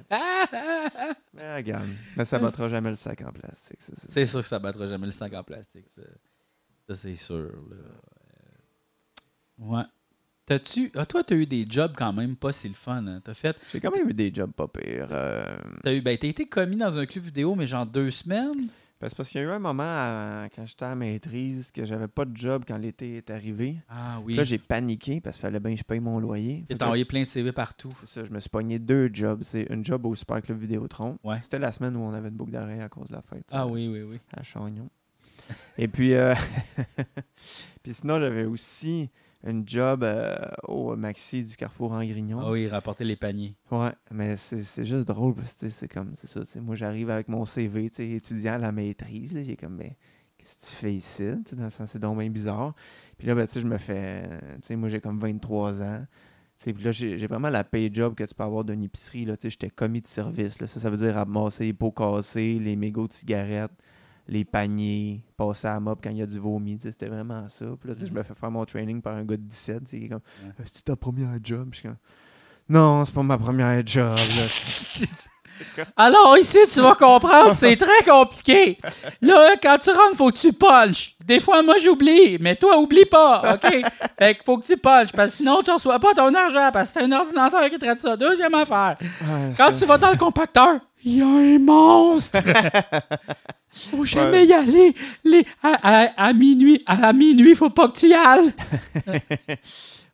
Mais 1.33 1.55
regarde. 1.55 1.87
Mais 2.15 2.25
ça 2.25 2.39
battra 2.39 2.67
jamais 2.69 2.89
le 2.89 2.95
sac 2.95 3.21
en 3.21 3.31
plastique. 3.31 3.77
c'est 3.79 4.11
C'est 4.11 4.25
sûr 4.25 4.41
que 4.41 4.47
ça 4.47 4.59
battra 4.59 4.87
jamais 4.87 5.05
le 5.05 5.11
sac 5.11 5.33
en 5.33 5.43
plastique. 5.43 5.85
Ça, 5.95 6.01
Ça, 6.89 6.95
c'est 6.95 7.15
sûr. 7.15 7.35
là. 7.69 7.75
Euh, 7.75 7.83
Ouais. 9.59 9.83
T'as-tu. 10.48 10.92
Ah, 10.96 11.06
toi, 11.06 11.24
t'as 11.24 11.36
eu 11.36 11.46
des 11.46 11.68
jobs 11.70 11.94
quand 11.96 12.13
même 12.13 12.36
pas 12.38 12.51
si 12.54 12.68
le 12.70 12.74
fun. 12.74 13.06
Hein? 13.06 13.20
T'as 13.24 13.34
fait. 13.34 13.56
J'ai 13.72 13.80
quand 13.82 13.92
même 13.92 14.10
eu 14.10 14.13
des 14.13 14.32
jobs 14.34 14.51
pas 14.51 14.68
pires. 14.68 15.10
euh, 15.12 15.58
T'as 15.84 15.94
eu. 15.94 16.01
Ben, 16.01 16.18
t'as 16.18 16.27
été 16.30 16.46
commis 16.48 16.77
dans 16.77 16.98
un 16.98 17.06
club 17.06 17.25
vidéo, 17.25 17.54
mais 17.54 17.68
genre 17.68 17.86
deux 17.86 18.10
semaines? 18.10 18.70
parce 19.00 19.13
parce 19.13 19.30
qu'il 19.30 19.39
y 19.39 19.44
a 19.44 19.48
eu 19.48 19.51
un 19.51 19.60
moment 19.60 19.84
à- 19.86 20.48
quand 20.56 20.66
j'étais 20.66 20.86
à 20.86 20.96
maîtrise 20.96 21.70
que 21.70 21.86
j'avais 21.86 22.08
pas 22.08 22.25
de 22.25 22.36
job 22.36 22.63
quand 22.68 22.77
l'été 22.80 23.18
est 23.18 23.30
arrivé. 23.30 23.75
Ah 23.89 24.16
Puis 24.18 24.25
oui. 24.25 24.36
Là, 24.36 24.44
j'ai 24.44 24.58
paniqué 24.58 25.22
parce 25.22 25.36
qu'il 25.36 25.42
fallait 25.44 25.60
bien 25.60 25.74
que 25.74 25.77
je 25.80 25.84
paye 25.84 26.00
mon 26.00 26.18
loyer. 26.20 26.66
T'as 26.80 26.86
envoyé 26.86 27.06
plein 27.06 27.22
de 27.22 27.27
CV 27.27 27.51
partout. 27.51 27.94
C'est 28.00 28.08
ça, 28.08 28.24
je 28.24 28.32
me 28.32 28.39
suis 28.39 28.50
pogné 28.50 28.80
deux 28.80 29.12
jobs. 29.13 29.44
C'est 29.44 29.68
une 29.70 29.86
job 29.86 30.04
au 30.08 30.16
Super 30.16 30.42
Club 30.42 30.58
Vidéotron. 30.60 31.20
Ouais. 31.24 31.38
C'était 31.44 31.60
la 31.60 31.72
semaine 31.74 31.96
où 31.96 32.00
on 32.00 32.13
avait 32.13 32.30
une 32.30 32.36
boucle 32.36 32.51
d'arrêt 32.54 32.82
à 32.82 32.89
cause 32.89 33.10
de 33.10 33.13
la 33.13 33.22
fête. 33.22 33.46
Ah 33.51 33.66
euh, 33.66 33.70
oui, 33.70 33.88
oui, 33.88 34.01
oui. 34.01 34.18
à 34.36 34.42
Chagnon. 34.42 34.89
Et 35.77 35.88
puis, 35.88 36.13
euh, 36.16 36.34
puis 37.84 37.94
sinon, 37.94 38.20
j'avais 38.20 38.46
aussi 38.46 39.10
une 39.46 39.67
job 39.67 40.03
euh, 40.03 40.36
au 40.67 40.96
Maxi 40.96 41.44
du 41.44 41.56
Carrefour 41.56 41.91
en 41.91 42.03
Grignon. 42.03 42.39
Ah 42.41 42.51
oui, 42.51 42.67
rapporter 42.67 43.03
les 43.03 43.15
paniers. 43.15 43.56
Ouais, 43.72 43.91
mais 44.12 44.36
c'est 44.38 44.84
juste 44.84 45.08
drôle 45.08 45.36
parce 45.36 45.53
que 45.53 45.70
c'est 45.70 45.88
comme, 45.88 46.13
c'est 46.15 46.27
ça, 46.27 46.60
moi 46.60 46.75
j'arrive 46.75 47.10
avec 47.10 47.27
mon 47.27 47.46
CV, 47.46 47.86
étudiant 47.86 48.53
à 48.53 48.58
la 48.58 48.72
maîtrise, 48.72 49.34
là, 49.34 49.41
il 49.41 49.51
est 49.51 49.56
comme, 49.56 49.75
mais 49.75 49.96
qu'est-ce 50.38 50.62
que 50.62 50.70
tu 50.70 50.75
fais 50.75 50.94
ici? 50.94 51.29
Dans 51.53 51.65
le 51.65 51.70
sens, 51.70 51.91
c'est 51.91 52.00
donc 52.00 52.20
bien 52.20 52.29
bizarre. 52.29 52.74
Puis 53.17 53.27
là, 53.27 53.36
ben, 53.36 53.48
je 53.53 53.60
me 53.67 53.77
fais, 53.77 54.27
tu 54.62 54.67
sais, 54.67 54.75
moi 54.75 54.89
j'ai 54.89 55.00
comme 55.00 55.20
23 55.20 55.82
ans. 55.82 56.06
Puis 56.60 56.74
là, 56.84 56.91
j'ai 56.91 57.20
j'ai 57.20 57.27
vraiment 57.27 57.50
la 57.50 57.63
pay 57.63 57.94
job 57.94 58.15
que 58.15 58.24
tu 58.24 58.34
peux 58.34 58.44
avoir 58.44 58.63
d'une 58.63 58.84
épicerie. 58.84 59.27
J'étais 59.44 59.70
commis 59.70 60.01
de 60.01 60.08
service. 60.08 60.60
Là. 60.60 60.67
Ça, 60.67 60.79
ça 60.79 60.89
veut 60.89 60.98
dire 60.98 61.13
ramasser 61.13 61.65
les 61.65 61.74
pots 61.74 61.91
cassés, 61.91 62.60
les 62.60 62.75
mégots 62.75 63.08
de 63.08 63.13
cigarettes, 63.13 63.72
les 64.27 64.43
paniers, 64.46 65.24
passer 65.38 65.67
à 65.67 65.74
la 65.75 65.79
mop 65.79 66.00
quand 66.03 66.10
il 66.10 66.17
y 66.17 66.22
a 66.22 66.25
du 66.25 66.39
vomi. 66.39 66.77
C'était 66.81 67.07
vraiment 67.07 67.48
ça. 67.48 67.65
Puis 67.79 67.89
là, 67.89 67.96
je 68.03 68.12
me 68.13 68.24
fais 68.24 68.34
faire 68.34 68.51
mon 68.51 68.65
training 68.65 69.01
par 69.01 69.15
un 69.15 69.24
gars 69.24 69.38
de 69.38 69.41
17. 69.43 69.79
tu 69.86 69.89
sais, 69.91 69.98
Il 69.98 70.05
est 70.05 70.10
comme 70.10 70.19
Ouais. 70.43 70.63
Est-ce 70.63 70.79
que 70.79 70.84
ta 70.84 70.96
première 70.96 71.38
job? 71.43 71.69
Je 71.72 71.77
suis 71.77 71.88
comme 71.88 71.98
Non, 72.69 73.05
c'est 73.05 73.13
pas 73.13 73.24
ma 73.24 73.38
première 73.38 73.86
job. 73.86 74.13
Là. 74.13 75.05
Alors 75.96 76.38
ici, 76.38 76.60
tu 76.72 76.81
vas 76.81 76.93
comprendre, 76.93 77.55
c'est 77.55 77.75
très 77.77 78.03
compliqué. 78.07 78.77
Là, 79.22 79.55
quand 79.62 79.77
tu 79.79 79.89
rentres, 79.89 80.15
faut 80.15 80.29
que 80.29 80.38
tu 80.38 80.53
punches. 80.53 81.15
Des 81.25 81.39
fois, 81.39 81.63
moi, 81.63 81.77
j'oublie, 81.81 82.38
mais 82.39 82.55
toi, 82.55 82.77
oublie 82.77 83.05
pas, 83.05 83.55
OK? 83.55 83.72
Fait 84.19 84.36
qu'il 84.36 84.43
faut 84.46 84.60
que 84.60 84.67
tu 84.67 84.77
punches, 84.77 85.12
parce 85.12 85.31
que 85.31 85.38
sinon, 85.38 85.62
tu 85.63 85.72
reçois 85.72 85.98
pas 86.00 86.13
ton 86.13 86.31
argent, 86.34 86.69
parce 86.72 86.91
que 86.93 87.00
c'est 87.00 87.05
un 87.05 87.12
ordinateur 87.12 87.67
qui 87.72 87.79
traite 87.79 88.00
ça. 88.00 88.15
Deuxième 88.15 88.53
affaire, 88.53 88.98
Ouais, 89.01 89.53
quand 89.57 89.69
c'est- 89.74 89.79
tu 89.79 89.86
vas 89.86 89.98
dans 89.98 90.12
le 90.12 90.17
compacteur, 90.17 90.79
il 91.07 91.17
y 91.17 91.21
a 91.21 91.27
un 91.27 91.59
monstre. 91.59 92.39
Faut 93.91 94.05
jamais 94.05 94.45
y 94.45 94.53
aller. 94.53 94.93
Les, 95.23 95.45
à, 95.63 95.77
à- 96.03 96.27
à 96.27 96.33
minuit, 96.33 96.83
à 96.85 97.13
minuit, 97.13 97.55
faut 97.55 97.69
pas 97.69 97.87
que 97.89 97.97
tu 97.99 98.07
y 98.09 98.13
ailles. 98.13 98.53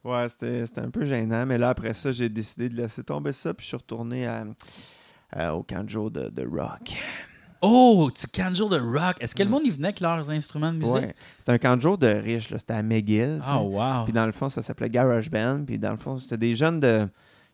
Ouais, 0.04 0.28
c'était 0.28 0.66
c'était 0.66 0.82
un 0.82 0.90
peu 0.90 1.06
gênant, 1.06 1.46
mais 1.46 1.58
là, 1.58 1.70
après 1.70 1.94
ça, 1.94 2.12
j'ai 2.12 2.28
décidé 2.28 2.68
de 2.68 2.76
laisser 2.76 3.04
tomber 3.04 3.32
ça, 3.32 3.54
puis 3.54 3.64
je 3.64 3.70
suis 3.70 3.78
retourné 3.78 4.28
à- 4.28 4.44
à- 5.32 5.56
au 5.56 5.64
camp 5.64 5.86
de 6.30 6.46
rock. 6.46 6.94
Oh, 7.62 8.12
tu 8.14 8.28
cannes 8.28 8.54
jour 8.54 8.68
de 8.68 8.78
rock. 8.78 9.16
Est-ce 9.22 9.34
que 9.34 9.44
le 9.44 9.50
monde 9.50 9.62
y 9.66 9.70
venait 9.70 9.88
avec 9.88 10.02
leurs 10.02 10.30
instruments 10.30 10.74
de 10.74 10.78
musique? 10.80 10.94
Ouais. 10.96 11.16
C'était 11.40 11.54
un 11.54 11.58
camp 11.58 11.78
de 11.78 11.82
là. 12.52 12.60
C'était 12.60 12.74
à 12.74 12.84
McGill. 12.84 13.40
Oh, 13.50 13.60
wow. 13.80 14.04
Puis 14.04 14.12
dans 14.12 14.26
le 14.26 14.34
fond, 14.34 14.50
ça 14.50 14.62
s'appelait 14.62 14.90
Garage 14.90 15.32
Band. 15.32 15.64
Puis 15.66 15.80
dans 15.80 15.92
le 15.92 15.98
fond, 15.98 16.18
c'était 16.20 16.36
des 16.36 16.54
jeunes 16.54 16.82
de, 16.82 17.08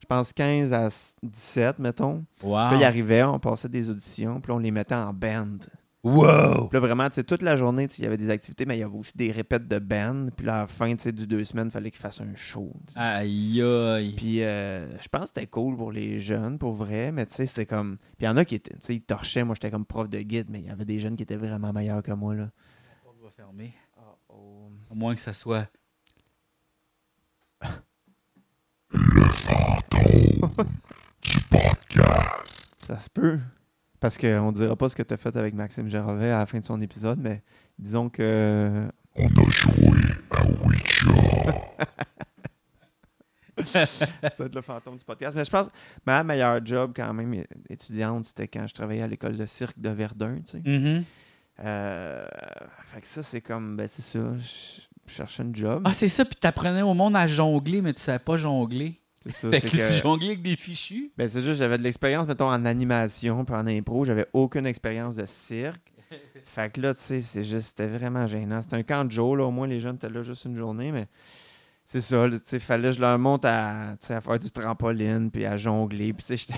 pense, 0.10 0.34
15 0.34 0.74
à 0.74 0.90
17, 1.24 1.80
mettons. 1.80 2.26
Wow. 2.44 2.70
Puis 2.70 2.76
là, 2.76 2.76
ils 2.78 2.84
arrivaient, 2.84 3.24
on 3.24 3.40
passait 3.40 3.70
des 3.70 3.90
auditions, 3.90 4.42
puis 4.42 4.52
là, 4.52 4.56
on 4.56 4.60
les 4.60 4.72
mettait 4.72 4.96
en 4.96 5.14
band. 5.14 5.58
Wow. 6.02 6.70
Puis 6.70 6.76
là, 6.76 6.80
vraiment, 6.80 7.10
tu 7.10 7.24
toute 7.26 7.42
la 7.42 7.58
journée, 7.58 7.88
il 7.98 8.04
y 8.04 8.08
avait 8.08 8.18
des 8.18 8.30
activités, 8.30 8.66
mais 8.66 8.78
il 8.78 8.80
y 8.80 8.84
avait 8.84 8.98
aussi 8.98 9.12
des 9.16 9.32
répètes 9.32 9.68
de 9.68 9.80
band. 9.80 10.30
Puis 10.36 10.46
là, 10.46 10.56
à 10.56 10.60
la 10.62 10.68
fin, 10.68 10.96
tu 10.96 11.04
sais, 11.04 11.12
du 11.12 11.28
deux 11.28 11.44
semaines, 11.44 11.68
il 11.68 11.72
fallait 11.72 11.92
qu'ils 11.92 12.00
fassent 12.00 12.22
un 12.22 12.34
show. 12.36 12.74
Aïe, 12.96 13.62
aïe. 13.62 14.14
Puis 14.16 14.42
euh, 14.44 14.90
je 14.98 15.08
pense 15.10 15.24
que 15.24 15.28
c'était 15.28 15.48
cool 15.48 15.76
pour 15.76 15.92
les 15.92 16.20
jeunes, 16.20 16.58
pour 16.58 16.74
vrai, 16.74 17.12
mais 17.12 17.26
tu 17.26 17.36
sais, 17.36 17.46
c'est 17.46 17.66
comme... 17.66 17.98
Puis 18.18 18.22
il 18.22 18.26
y 18.26 18.30
en 18.30 18.38
a 18.38 18.46
qui 18.46 18.56
étaient, 18.56 18.76
tu 18.76 18.80
sais, 18.82 18.96
ils 18.96 19.02
torchaient. 19.02 19.44
Moi, 19.44 19.56
j'étais 19.56 19.72
comme 19.72 19.86
prof 19.86 20.10
de 20.10 20.20
guide, 20.20 20.48
mais 20.50 20.60
il 20.62 20.68
y 20.68 20.70
avait 20.70 20.86
des 20.86 21.00
jeunes 21.00 21.18
qui 21.18 21.24
étaient 21.24 21.36
vraiment 21.36 21.74
meilleurs 21.74 22.02
que 22.02 22.14
moi, 22.14 22.34
là. 22.34 22.44
La 22.44 22.50
porte 23.04 23.18
va 23.22 23.30
fermer. 23.30 23.74
Oh. 24.30 24.70
Au 24.90 24.96
moins 24.96 25.16
que 25.16 25.22
ça 25.22 25.34
soit. 25.34 25.70
Ça 32.88 33.00
se 33.00 33.10
peut. 33.10 33.40
Parce 34.00 34.18
qu'on 34.18 34.52
dira 34.52 34.76
pas 34.76 34.90
ce 34.90 34.96
que 34.96 35.04
tu 35.04 35.14
as 35.14 35.18
fait 35.18 35.36
avec 35.36 35.54
Maxime 35.54 35.90
Gervais 35.90 36.32
à 36.32 36.40
la 36.40 36.46
fin 36.46 36.60
de 36.60 36.66
son 36.66 36.82
épisode, 36.82 37.20
mais 37.20 37.44
disons 37.78 38.10
que. 38.10 38.88
On 39.16 39.26
a 39.26 39.50
joué 39.50 40.00
à 40.32 40.46
Witcher. 40.66 41.52
C'est 43.66 44.36
peut-être 44.38 44.56
le 44.56 44.62
fantôme 44.62 44.96
du 44.96 45.04
podcast. 45.04 45.36
Mais 45.36 45.44
je 45.44 45.50
pense 45.50 45.70
ma 46.06 46.24
meilleure 46.24 46.66
job, 46.66 46.94
quand 46.96 47.14
même, 47.14 47.44
étudiante, 47.70 48.26
c'était 48.26 48.48
quand 48.48 48.66
je 48.68 48.74
travaillais 48.74 49.02
à 49.02 49.08
l'école 49.08 49.36
de 49.36 49.46
cirque 49.46 49.78
de 49.80 49.90
Verdun. 49.90 50.38
Tu 50.46 50.52
sais. 50.52 50.62
Mhm. 50.66 51.04
Euh, 51.62 52.26
fait 52.94 53.02
que 53.02 53.08
ça, 53.08 53.22
c'est 53.22 53.42
comme. 53.42 53.76
Ben, 53.76 53.88
c'est 53.88 54.02
ça. 54.02 54.34
Je 54.38 54.82
je 55.10 55.16
cherchais 55.16 55.44
une 55.44 55.56
job. 55.56 55.82
Ah, 55.86 55.94
c'est 55.94 56.08
ça, 56.08 56.24
puis 56.24 56.36
t'apprenais 56.36 56.84
au 56.84 56.94
monde 56.94 57.16
à 57.16 57.26
jongler, 57.28 57.82
mais 57.82 57.94
tu 57.94 58.02
savais 58.02 58.20
pas 58.20 58.38
jongler. 58.38 59.02
C'est 59.22 59.32
ça. 59.32 59.50
Fait 59.50 59.62
que, 59.62 59.68
que- 59.68 59.96
tu 59.98 60.02
jonglais 60.02 60.28
avec 60.28 60.42
des 60.42 60.56
fichus. 60.56 61.12
Ben, 61.18 61.28
c'est 61.28 61.42
juste, 61.42 61.60
j'avais 61.60 61.78
de 61.78 61.84
l'expérience, 61.84 62.28
mettons, 62.28 62.50
en 62.50 62.66
animation 62.66 63.44
puis 63.46 63.56
en 63.56 63.68
impro. 63.68 64.06
J'avais 64.06 64.28
aucune 64.34 64.66
expérience 64.66 65.16
de 65.16 65.26
cirque. 65.26 65.94
fait 66.46 66.72
que 66.72 66.82
là, 66.82 66.94
tu 66.94 67.02
sais, 67.02 67.22
c'est 67.22 67.44
juste, 67.44 67.68
c'était 67.78 67.88
vraiment 67.88 68.26
gênant. 68.28 68.62
C'était 68.62 68.78
un 68.78 68.84
camp 68.84 69.06
de 69.06 69.12
jour, 69.12 69.38
là. 69.38 69.46
Au 69.46 69.52
moins, 69.52 69.68
les 69.68 69.80
jeunes 69.80 69.96
étaient 69.96 70.10
là 70.10 70.24
juste 70.24 70.46
une 70.46 70.56
journée, 70.56 70.92
mais 70.92 71.08
c'est 71.86 72.02
ça, 72.02 72.28
tu 72.30 72.38
sais, 72.44 72.60
fallait 72.60 72.90
que 72.90 72.96
je 72.96 73.02
leur 73.02 73.18
monte 73.20 73.46
à, 73.46 73.92
à 74.10 74.22
faire 74.22 74.40
du 74.40 74.52
trampoline 74.52 75.30
puis 75.32 75.46
à 75.46 75.58
jongler. 75.58 76.14
Puis, 76.14 76.26
tu 76.26 76.38
sais, 76.38 76.54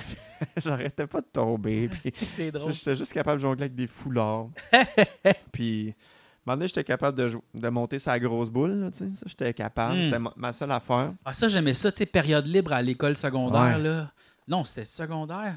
j'arrêtais 0.63 1.07
pas 1.07 1.21
de 1.21 1.27
tomber. 1.31 1.87
Puis, 2.01 2.11
C'est- 2.13 2.51
drôle. 2.51 2.71
j'étais 2.73 2.95
juste 2.95 3.13
capable 3.13 3.37
de 3.37 3.43
jongler 3.43 3.63
avec 3.63 3.75
des 3.75 3.87
foulards. 3.87 4.49
puis, 5.51 5.93
moment 6.45 6.65
j'étais 6.65 6.83
capable 6.83 7.17
de, 7.17 7.29
de 7.53 7.69
monter 7.69 7.99
sa 7.99 8.19
grosse 8.19 8.49
boule, 8.49 8.71
là, 8.71 8.91
tu 8.91 8.97
sais. 8.99 9.11
Ça, 9.13 9.25
j'étais 9.27 9.53
capable. 9.53 9.99
Hmm. 9.99 10.03
C'était 10.03 10.19
ma, 10.19 10.33
ma 10.35 10.53
seule 10.53 10.71
affaire. 10.71 11.13
Ah, 11.25 11.33
ça, 11.33 11.47
j'aimais 11.47 11.73
ça, 11.73 11.91
tu 11.91 11.99
sais, 11.99 12.05
période 12.05 12.45
libre 12.47 12.73
à 12.73 12.81
l'école 12.81 13.15
secondaire, 13.17 13.77
Ouais. 13.77 13.83
là. 13.83 14.11
Non, 14.47 14.63
c'était 14.65 14.85
secondaire. 14.85 15.55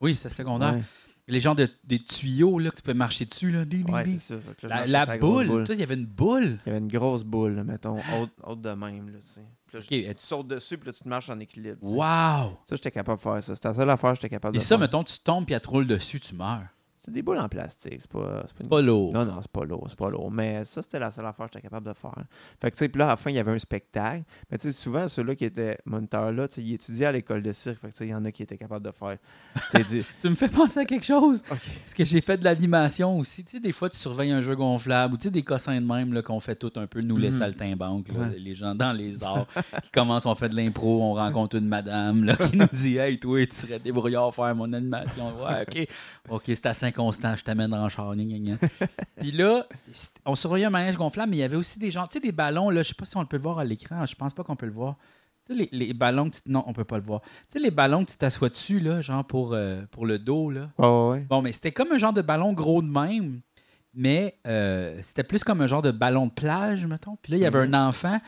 Oui, 0.00 0.14
c'était 0.16 0.34
secondaire. 0.34 0.74
Ouais, 0.74 0.82
Les 1.28 1.38
gens 1.40 1.54
de, 1.54 1.68
des 1.84 2.02
tuyaux, 2.02 2.58
là, 2.58 2.70
que 2.70 2.76
tu 2.76 2.82
peux 2.82 2.94
marcher 2.94 3.24
dessus, 3.24 3.50
là. 3.52 3.64
Ding, 3.64 3.84
ding, 3.84 3.94
Ouais, 3.94 4.02
ding. 4.04 4.18
c'est 4.18 4.34
ça. 4.34 4.40
Fait 4.40 4.56
que 4.60 4.66
là, 4.66 4.84
je 4.86 4.90
La, 4.92 5.18
boule. 5.18 5.64
Il 5.68 5.78
y 5.78 5.82
avait 5.82 5.94
une 5.94 6.06
boule. 6.06 6.58
Il 6.66 6.68
y 6.68 6.70
avait 6.70 6.78
une 6.78 6.88
grosse 6.90 7.22
boule, 7.22 7.54
là, 7.54 7.64
mettons, 7.64 7.98
haute, 8.20 8.32
haute 8.42 8.60
de 8.62 8.70
même. 8.70 9.10
Là, 9.10 9.18
tu 9.22 9.28
sais. 9.34 9.40
Puis 9.66 9.76
là, 9.76 9.80
Ok, 9.80 9.86
tu- 9.86 9.94
et- 9.94 10.14
tu 10.14 10.26
sautes 10.26 10.48
dessus, 10.48 10.76
puis 10.76 10.88
là, 10.88 10.92
tu 10.92 11.00
te 11.04 11.08
marches 11.08 11.30
en 11.30 11.38
équilibre. 11.38 11.78
Wow! 11.82 12.58
Ça, 12.64 12.74
j'étais 12.74 12.90
capable 12.90 13.18
de 13.18 13.22
faire 13.22 13.42
ça. 13.44 13.54
C'était 13.54 13.68
la 13.68 13.74
seule 13.74 13.90
affaire 13.90 14.10
que 14.10 14.16
j'étais 14.16 14.28
capable 14.30 14.56
Et 14.56 14.58
de 14.58 14.64
ça, 14.64 14.70
faire. 14.70 14.78
mettons, 14.80 15.04
tu 15.04 15.18
tombes 15.20 15.44
puis 15.46 15.54
elle 15.54 15.60
te 15.60 15.68
roule 15.68 15.86
dessus, 15.86 16.18
tu 16.18 16.34
meurs. 16.34 16.66
C'est 17.02 17.10
des 17.12 17.22
boules 17.22 17.38
en 17.38 17.48
plastique. 17.48 17.96
C'est 17.98 18.10
pas, 18.10 18.42
c'est 18.46 18.54
pas 18.56 18.62
une- 18.64 18.68
Pas 18.68 18.82
lourd. 18.82 19.12
Non, 19.14 19.24
non, 19.24 19.38
c'est 19.40 19.50
pas 19.50 19.64
lourd, 19.64 19.86
c'est 19.88 19.98
pas 19.98 20.10
lourd. 20.10 20.30
Mais 20.30 20.64
ça, 20.64 20.82
c'était 20.82 20.98
la 20.98 21.10
seule 21.10 21.24
affaire 21.24 21.46
que 21.46 21.52
j'étais 21.54 21.62
capable 21.66 21.86
de 21.88 21.94
faire. 21.94 22.12
Fait 22.60 22.70
que, 22.70 22.76
tu 22.76 22.80
sais, 22.80 22.88
puis 22.90 22.98
là, 22.98 23.06
à 23.06 23.08
la 23.10 23.16
fin, 23.16 23.30
il 23.30 23.36
y 23.36 23.38
avait 23.38 23.52
un 23.52 23.58
spectacle. 23.58 24.22
Mais, 24.50 24.58
tu 24.58 24.64
sais, 24.64 24.72
souvent, 24.72 25.08
ceux-là 25.08 25.34
qui 25.34 25.46
étaient 25.46 25.78
moniteurs 25.86 26.30
là, 26.30 26.46
tu 26.46 26.56
sais, 26.56 26.62
ils 26.62 26.74
étudiaient 26.74 27.06
à 27.06 27.12
l'école 27.12 27.42
de 27.42 27.52
cirque. 27.52 27.80
Fait 27.80 27.86
que, 27.88 27.92
tu 27.92 27.98
sais, 28.00 28.06
il 28.06 28.10
y 28.10 28.14
en 28.14 28.22
a 28.26 28.30
qui 28.32 28.42
étaient 28.42 28.58
capables 28.58 28.84
de 28.84 28.92
faire. 28.92 29.16
tu 29.54 29.78
sais, 29.78 29.84
du... 29.84 30.04
Tu 30.20 30.28
me 30.28 30.34
fais 30.34 30.48
penser 30.48 30.80
à 30.80 30.84
quelque 30.84 31.06
chose. 31.06 31.42
Parce 31.48 31.94
que 31.96 32.04
j'ai 32.04 32.20
fait 32.20 32.36
de 32.36 32.44
l'animation 32.44 33.18
aussi. 33.18 33.44
Tu 33.44 33.52
sais, 33.52 33.60
des 33.60 33.72
fois, 33.72 33.88
tu 33.88 33.96
surveilles 33.96 34.32
un 34.32 34.42
jeu 34.42 34.54
gonflable 34.54 35.14
ou 35.14 35.16
tu 35.16 35.24
sais, 35.24 35.30
des 35.30 35.42
cossins 35.42 35.80
de 35.80 35.86
même 35.86 36.22
qu'on 36.22 36.40
fait 36.40 36.56
tout 36.56 36.72
un 36.76 36.86
peu, 36.86 37.00
nous, 37.00 37.16
les 37.16 37.30
Mhm. 37.30 37.38
saltimbanques, 37.38 38.08
là, 38.08 38.28
Ouais. 38.28 38.38
les 38.38 38.54
gens 38.54 38.74
dans 38.74 38.92
les 38.92 39.24
arts 39.24 39.46
qui 39.84 39.90
commencent, 39.90 40.26
on 40.26 40.34
fait 40.34 40.50
de 40.50 40.56
l'impro, 40.56 41.02
on 41.02 41.14
rencontre 41.14 41.56
une 41.56 41.66
madame 41.68 42.24
là, 42.24 42.36
qui 42.36 42.58
nous 42.58 42.66
dit 42.72 42.98
Hey, 42.98 43.18
toi, 43.18 43.46
tu 43.46 43.56
serais 43.56 43.78
débrouillard 43.78 44.26
à 44.26 44.32
faire 44.32 44.54
mon 44.54 44.70
animation. 44.74 45.32
Ouais, 45.42 45.62
OK. 45.62 45.88
OK, 46.28 46.42
c'est 46.46 46.66
assez 46.66 46.89
inconstant, 46.90 47.36
je 47.36 47.44
t'amène 47.44 47.70
dans 47.70 47.82
le 47.84 47.88
char. 47.88 48.14
Puis 49.16 49.32
là, 49.32 49.66
on 50.24 50.34
surveillait 50.34 50.66
un 50.66 50.70
manège 50.70 50.96
gonflable, 50.96 51.30
mais 51.30 51.38
il 51.38 51.40
y 51.40 51.44
avait 51.44 51.56
aussi 51.56 51.78
des 51.78 51.90
gens, 51.90 52.06
tu 52.06 52.14
sais, 52.14 52.20
des 52.20 52.32
ballons, 52.32 52.70
là, 52.70 52.82
je 52.82 52.88
sais 52.88 52.94
pas 52.94 53.04
si 53.04 53.16
on 53.16 53.24
peut 53.24 53.36
le 53.36 53.42
voir 53.42 53.58
à 53.58 53.64
l'écran, 53.64 54.04
je 54.06 54.14
pense 54.14 54.34
pas 54.34 54.44
qu'on 54.44 54.56
peut 54.56 54.66
le 54.66 54.72
voir. 54.72 54.96
Tu 55.46 55.54
sais, 55.54 55.68
les, 55.72 55.86
les 55.86 55.94
ballons 55.94 56.30
que 56.30 56.36
tu... 56.36 56.42
Non, 56.46 56.62
on 56.66 56.72
peut 56.72 56.84
pas 56.84 56.98
le 56.98 57.04
voir. 57.04 57.22
Tu 57.22 57.30
sais, 57.54 57.58
les 57.58 57.70
ballons 57.70 58.04
que 58.04 58.10
tu 58.10 58.16
t'assois 58.16 58.48
dessus, 58.48 58.80
là, 58.80 59.00
genre 59.00 59.24
pour, 59.24 59.54
euh, 59.54 59.82
pour 59.90 60.06
le 60.06 60.18
dos, 60.18 60.50
là. 60.50 60.70
Ouais. 60.78 61.20
Bon, 61.28 61.42
mais 61.42 61.52
c'était 61.52 61.72
comme 61.72 61.92
un 61.92 61.98
genre 61.98 62.12
de 62.12 62.22
ballon 62.22 62.52
gros 62.52 62.82
de 62.82 62.88
même, 62.88 63.40
mais 63.94 64.38
euh, 64.46 64.98
c'était 65.02 65.24
plus 65.24 65.42
comme 65.42 65.60
un 65.60 65.66
genre 65.66 65.82
de 65.82 65.90
ballon 65.90 66.26
de 66.26 66.32
plage, 66.32 66.86
mettons. 66.86 67.16
Puis 67.20 67.32
là, 67.32 67.38
il 67.38 67.42
y 67.42 67.46
avait 67.46 67.58
un 67.58 67.74
enfant, 67.74 68.20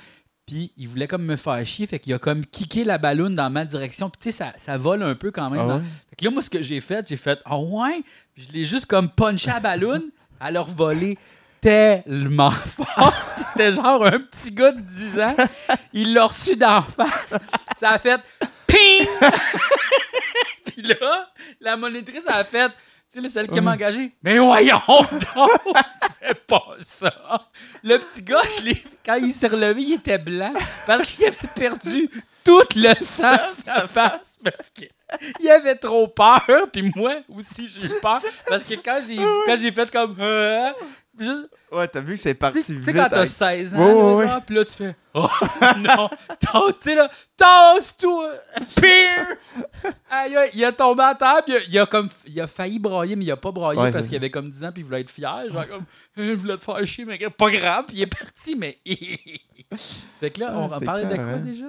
puis 0.46 0.72
il 0.76 0.88
voulait 0.88 1.06
comme 1.06 1.24
me 1.24 1.36
faire 1.36 1.64
chier, 1.64 1.86
fait 1.86 1.98
qu'il 1.98 2.12
a 2.14 2.18
comme 2.18 2.44
kické 2.44 2.84
la 2.84 2.98
balloune 2.98 3.34
dans 3.34 3.48
ma 3.50 3.64
direction. 3.64 4.10
Puis 4.10 4.18
tu 4.20 4.30
sais, 4.32 4.36
ça, 4.44 4.52
ça 4.58 4.76
vole 4.76 5.02
un 5.02 5.14
peu 5.14 5.30
quand 5.30 5.48
même. 5.50 5.60
Ah 5.60 5.66
dans- 5.66 5.76
ouais? 5.78 5.84
Fait 6.10 6.16
que 6.16 6.24
là, 6.24 6.30
moi, 6.30 6.42
ce 6.42 6.50
que 6.50 6.62
j'ai 6.62 6.80
fait, 6.80 7.06
j'ai 7.08 7.16
fait 7.16 7.38
«Ah 7.44 7.58
ouais?» 7.58 8.02
Puis 8.34 8.46
je 8.48 8.52
l'ai 8.52 8.64
juste 8.64 8.86
comme 8.86 9.08
punché 9.08 9.50
à 9.50 9.54
la 9.54 9.60
balloune, 9.60 10.04
à 10.40 10.50
leur 10.50 10.66
voler 10.66 11.16
tellement 11.60 12.50
fort. 12.50 13.14
Puis 13.36 13.44
c'était 13.46 13.72
genre 13.72 14.04
un 14.04 14.18
petit 14.18 14.50
gars 14.50 14.72
de 14.72 14.80
10 14.80 15.20
ans. 15.20 15.36
Il 15.92 16.12
l'a 16.12 16.26
reçu 16.26 16.56
d'en 16.56 16.82
face. 16.82 17.34
Ça 17.76 17.90
a 17.90 17.98
fait 17.98 18.20
«Ping!» 18.66 19.06
Puis 20.66 20.82
là, 20.82 21.30
la 21.60 21.76
monitrice 21.76 22.26
a 22.26 22.42
fait, 22.44 22.72
tu 23.12 23.20
sais, 23.20 23.28
celle 23.28 23.48
qui 23.48 23.60
m'a 23.60 23.72
engagé, 23.72 24.12
mais 24.22 24.38
voyons 24.38 24.80
donc, 24.88 25.50
fais 26.18 26.34
pas 26.34 26.74
ça. 26.78 27.12
Le 27.82 27.98
petit 27.98 28.22
gars, 28.22 28.42
je 28.48 28.72
quand 29.04 29.16
il 29.16 29.32
s'est 29.32 29.48
relevé, 29.48 29.82
il 29.82 29.92
était 29.94 30.18
blanc 30.18 30.54
parce 30.86 31.10
qu'il 31.10 31.26
avait 31.26 31.36
perdu 31.54 32.08
tout 32.44 32.62
le 32.74 32.94
sang 33.00 33.34
de 33.34 33.62
sa 33.64 33.86
face 33.86 34.36
parce 34.42 34.70
qu'il 34.70 35.50
avait 35.50 35.74
trop 35.74 36.08
peur. 36.08 36.70
Puis 36.72 36.90
moi 36.94 37.16
aussi, 37.28 37.68
j'ai 37.68 37.86
eu 37.86 38.00
peur 38.00 38.20
parce 38.48 38.62
que 38.62 38.74
quand 38.74 39.00
j'ai 39.06 39.16
quand 39.16 39.56
j'ai 39.60 39.72
fait 39.72 39.90
comme. 39.90 40.16
Juste- 41.18 41.48
Ouais, 41.70 41.88
t'as 41.88 42.00
vu 42.00 42.14
que 42.14 42.20
c'est 42.20 42.34
parti 42.34 42.62
tu 42.62 42.82
sais, 42.82 42.92
quand 42.92 43.08
t'as 43.08 43.16
avec- 43.18 43.28
16 43.28 43.74
ans, 43.74 43.78
Ouais, 43.78 43.94
là, 44.24 44.34
ouais. 44.36 44.40
puis 44.46 44.54
là, 44.56 44.64
tu 44.64 44.74
fais 44.74 44.96
Oh 45.14 45.28
non, 45.78 46.08
sais, 46.80 46.94
là, 46.94 47.10
tasse-toi, 47.36 48.30
pire! 48.76 49.36
Aïe, 50.10 50.36
aïe, 50.36 50.50
il 50.54 50.64
a 50.64 50.72
tombé 50.72 51.02
à 51.02 51.14
terre, 51.14 51.42
il 51.46 51.54
a, 51.54 51.58
il 51.68 51.78
a 51.78 51.86
comme, 51.86 52.08
il 52.26 52.40
a 52.40 52.46
failli 52.46 52.78
brailler, 52.78 53.16
mais 53.16 53.24
il 53.24 53.30
a 53.30 53.36
pas 53.36 53.52
braillé 53.52 53.80
Ouais, 53.80 53.92
parce 53.92 54.06
qu'il 54.06 54.16
avait 54.16 54.30
comme 54.30 54.50
10 54.50 54.64
ans, 54.64 54.72
puis 54.72 54.82
il 54.82 54.84
voulait 54.86 55.00
être 55.02 55.10
fier. 55.10 55.44
Genre, 55.52 55.66
comme, 55.68 55.84
je 56.16 56.32
voulais 56.32 56.56
te 56.56 56.64
faire 56.64 56.84
chier, 56.86 57.04
mais 57.04 57.18
pas 57.18 57.50
grave, 57.50 57.84
puis 57.88 57.96
il 57.98 58.02
est 58.02 58.06
parti, 58.06 58.54
mais. 58.56 58.78
fait 60.20 60.30
que 60.30 60.40
là, 60.40 60.48
Ah, 60.52 60.58
on 60.58 60.68
c'était 60.70 60.84
parlait 60.84 61.04
de 61.04 61.08
clair, 61.08 61.24
quoi 61.24 61.34
hein? 61.34 61.38
déjà? 61.40 61.66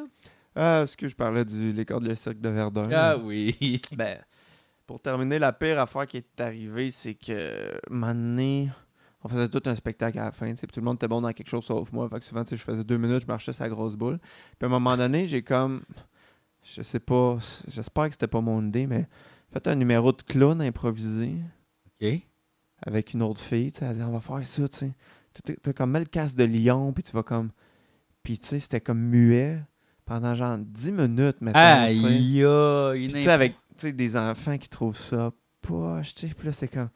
Ah, 0.56 0.82
est-ce 0.84 0.96
que 0.96 1.08
je 1.08 1.16
parlais 1.16 1.44
du 1.46 1.72
l'écart 1.74 2.00
de 2.00 2.08
le 2.10 2.16
cirque 2.16 2.40
de 2.40 2.50
Verdun? 2.50 2.90
Ah 2.94 3.18
oui. 3.18 3.82
Ben, 3.92 4.20
pour 4.86 5.00
terminer, 5.02 5.40
la 5.40 5.52
pire 5.52 5.80
affaire 5.80 6.06
qui 6.08 6.18
est 6.18 6.42
arrivée, 6.42 6.92
c'est 6.92 7.16
que, 7.16 7.80
donné, 7.90 8.70
on 9.24 9.30
faisait 9.30 9.48
tout 9.48 9.62
un 9.65 9.75
spectacle 9.75 10.20
à 10.20 10.25
la 10.25 10.32
fin, 10.32 10.53
puis 10.53 10.68
tout 10.68 10.80
le 10.80 10.86
monde 10.86 10.98
était 10.98 11.08
bon 11.08 11.22
dans 11.22 11.32
quelque 11.32 11.50
chose 11.50 11.63
sauf 11.63 11.92
moi. 11.92 12.10
Fait 12.10 12.20
que 12.20 12.25
souvent, 12.25 12.44
je 12.50 12.56
faisais 12.56 12.84
deux 12.84 12.98
minutes, 12.98 13.22
je 13.22 13.27
marchais 13.27 13.53
sa 13.53 13.70
grosse 13.70 13.96
boule. 13.96 14.20
Puis 14.20 14.63
à 14.63 14.65
un 14.65 14.70
moment 14.70 14.98
donné, 14.98 15.27
j'ai 15.27 15.42
comme, 15.42 15.82
je 16.63 16.82
sais 16.82 17.00
pas, 17.00 17.38
j'espère 17.68 18.06
que 18.08 18.12
c'était 18.12 18.27
pas 18.27 18.42
mon 18.42 18.65
idée, 18.65 18.86
mais 18.86 19.08
fait 19.51 19.68
un 19.68 19.75
numéro 19.75 20.12
de 20.12 20.22
clown 20.22 20.62
improvisé 20.62 21.36
OK. 22.01 22.22
avec 22.82 23.13
une 23.13 23.22
autre 23.22 23.39
fille, 23.39 23.72
tu 23.72 23.80
sais, 23.80 23.86
elle 23.86 23.96
dit, 23.96 24.03
on 24.03 24.12
va 24.12 24.20
faire 24.20 24.46
ça, 24.46 24.68
tu 24.68 24.77
sais. 24.77 24.92
Tu 25.46 25.70
as 25.70 25.74
comme 25.74 25.94
le 25.94 26.06
casque 26.06 26.36
de 26.36 26.44
lion, 26.44 26.92
puis 26.92 27.03
tu 27.03 27.12
vas 27.14 27.24
comme, 27.24 27.50
puis 28.24 28.38
tu 28.38 28.46
sais, 28.48 28.59
c'était 28.59 28.81
comme 28.81 29.00
muet 29.00 29.59
pendant 30.05 30.36
genre 30.36 30.57
10 30.57 30.92
minutes, 30.92 31.40
maintenant, 31.40 31.88
tu 31.88 31.96
sais. 31.96 32.05
Aïe, 32.05 33.09
tu 33.09 33.22
sais, 33.22 33.29
avec 33.29 33.55
des 33.81 34.18
enfants 34.18 34.57
qui 34.57 34.68
trouvent 34.68 34.98
ça 34.98 35.31
poche, 35.62 36.14
tu 36.14 36.27
sais, 36.27 36.33
puis 36.33 36.48
là, 36.48 36.51
c'est 36.51 36.68
comme, 36.68 36.90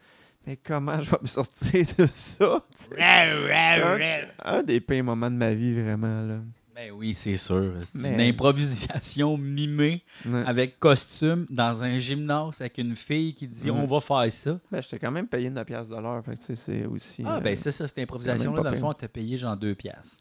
mais 0.48 0.56
comment 0.56 1.00
je 1.02 1.10
vais 1.10 1.18
me 1.22 1.26
sortir 1.28 1.84
de 1.98 2.06
ça? 2.06 2.64
un, 2.98 4.20
un 4.44 4.62
des 4.62 4.80
pires 4.80 5.04
moments 5.04 5.30
de 5.30 5.36
ma 5.36 5.54
vie, 5.54 5.74
vraiment, 5.74 6.22
là. 6.22 6.40
Ben 6.74 6.92
oui, 6.92 7.14
c'est 7.16 7.34
sûr. 7.34 7.74
C'est 7.80 7.98
Mais- 7.98 8.14
une 8.14 8.20
improvisation 8.20 9.36
mimée 9.36 10.04
Ouais. 10.24 10.44
avec 10.46 10.78
costume 10.78 11.44
dans 11.50 11.82
un 11.82 11.98
gymnase 11.98 12.60
avec 12.60 12.78
une 12.78 12.94
fille 12.94 13.34
qui 13.34 13.48
dit 13.48 13.68
on 13.70 13.84
va 13.84 14.00
faire 14.00 14.32
ça. 14.32 14.60
Ben, 14.70 14.80
j'étais 14.80 14.98
quand 15.00 15.10
même 15.10 15.26
payé 15.26 15.50
9 15.50 15.66
piastres 15.66 15.94
de 15.96 16.00
l'heure, 16.00 16.24
fait 16.24 16.36
que 16.36 16.54
c'est 16.54 16.86
aussi... 16.86 17.22
Ah 17.26 17.36
euh, 17.36 17.40
ben 17.40 17.56
c'est 17.56 17.72
ça, 17.72 17.88
cette 17.88 17.98
improvisation-là, 17.98 18.62
dans 18.62 18.70
le 18.70 18.76
fond, 18.76 18.92
t'as 18.92 19.08
payé 19.08 19.36
genre 19.38 19.56
2 19.56 19.74
piastres. 19.74 20.18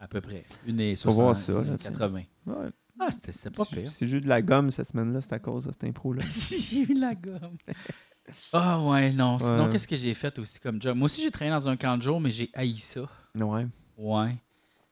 À 0.00 0.08
peu 0.08 0.20
près. 0.22 0.44
Une 0.66 0.80
et 0.80 0.96
Faut 0.96 1.10
voir 1.12 1.36
60, 1.36 1.44
ça, 1.44 1.52
là, 1.62 1.68
une 1.68 1.74
et 1.74 1.76
tu 1.78 1.84
sais. 1.84 1.90
80. 1.90 2.22
ouais. 2.46 2.54
Ah, 2.98 3.10
c'était 3.10 3.32
c'était 3.32 3.50
pas 3.50 3.64
Si- 3.66 3.74
pire. 3.74 3.88
Si 3.90 4.08
j'ai 4.08 4.16
eu 4.16 4.20
de 4.22 4.28
la 4.28 4.40
gomme 4.42 4.70
cette 4.70 4.88
semaine-là, 4.88 5.20
c'est 5.20 5.32
à 5.34 5.38
cause 5.40 5.66
de 5.66 5.72
cette 5.72 5.84
impro-là. 5.84 6.22
si 6.28 6.58
j'ai 6.58 6.90
eu 6.92 6.94
la 6.98 7.14
gomme. 7.14 7.56
Ah 8.52 8.80
ouais, 8.82 9.12
non. 9.12 9.38
Sinon, 9.38 9.64
Ouais. 9.64 9.70
qu'est-ce 9.72 9.88
que 9.88 9.96
j'ai 9.96 10.14
fait 10.14 10.38
aussi 10.38 10.58
comme 10.60 10.80
job? 10.80 10.96
Moi 10.96 11.06
aussi, 11.06 11.22
j'ai 11.22 11.30
travaillé 11.30 11.52
dans 11.52 11.68
un 11.68 11.76
camp 11.76 11.96
de 11.96 12.02
jour, 12.02 12.20
mais 12.20 12.30
j'ai 12.30 12.50
haï 12.54 12.76
ça. 12.78 13.02
Ouais. 13.34 13.66
Ouais. 13.96 14.36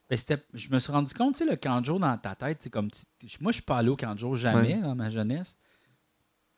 Ben, 0.08 0.16
c'était- 0.16 0.42
je 0.52 0.68
me 0.70 0.78
suis 0.78 0.90
rendu 0.92 1.14
compte, 1.14 1.34
tu 1.36 1.44
sais, 1.44 1.50
le 1.50 1.56
camp 1.56 1.80
de 1.80 1.86
jour 1.86 2.00
dans 2.00 2.16
ta 2.18 2.34
tête, 2.34 2.58
c'est 2.60 2.70
comme. 2.70 2.90
tu- 2.90 3.06
moi, 3.40 3.52
je 3.52 3.56
suis 3.56 3.62
pas 3.64 3.78
allé 3.78 3.88
au 3.88 3.96
camp 3.96 4.14
de 4.14 4.18
jour 4.18 4.36
jamais 4.36 4.74
Ouais. 4.74 4.80
dans 4.80 4.94
ma 4.96 5.08
jeunesse. 5.10 5.56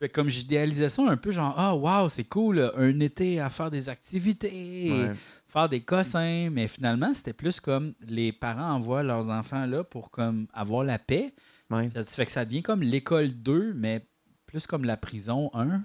Fait 0.00 0.08
comme 0.08 0.28
j'idéalisais 0.28 0.88
ça 0.88 1.02
un 1.06 1.16
peu, 1.16 1.30
genre, 1.30 1.54
ah, 1.56 1.76
wow, 1.76 2.08
c'est 2.08 2.24
cool, 2.24 2.72
un 2.76 2.98
été 3.00 3.38
à 3.40 3.48
faire 3.50 3.70
des 3.70 3.88
activités, 3.88 4.90
ouais. 4.90 5.12
faire 5.46 5.68
des 5.68 5.80
cossins. 5.82 6.48
Mais 6.50 6.66
finalement, 6.66 7.12
c'était 7.14 7.32
plus 7.34 7.60
comme 7.60 7.92
les 8.00 8.32
parents 8.32 8.72
envoient 8.72 9.02
leurs 9.04 9.28
enfants 9.28 9.66
là 9.66 9.84
pour 9.84 10.10
comme 10.10 10.46
avoir 10.54 10.82
la 10.82 10.98
paix. 10.98 11.34
ouais. 11.70 11.88
Ça 11.94 12.02
fait 12.04 12.26
que 12.26 12.32
ça 12.32 12.44
devient 12.44 12.62
comme 12.62 12.82
l'école 12.82 13.28
2, 13.28 13.72
mais 13.74 14.04
plus 14.52 14.66
comme 14.66 14.84
la 14.84 14.98
prison 14.98 15.50
1. 15.54 15.80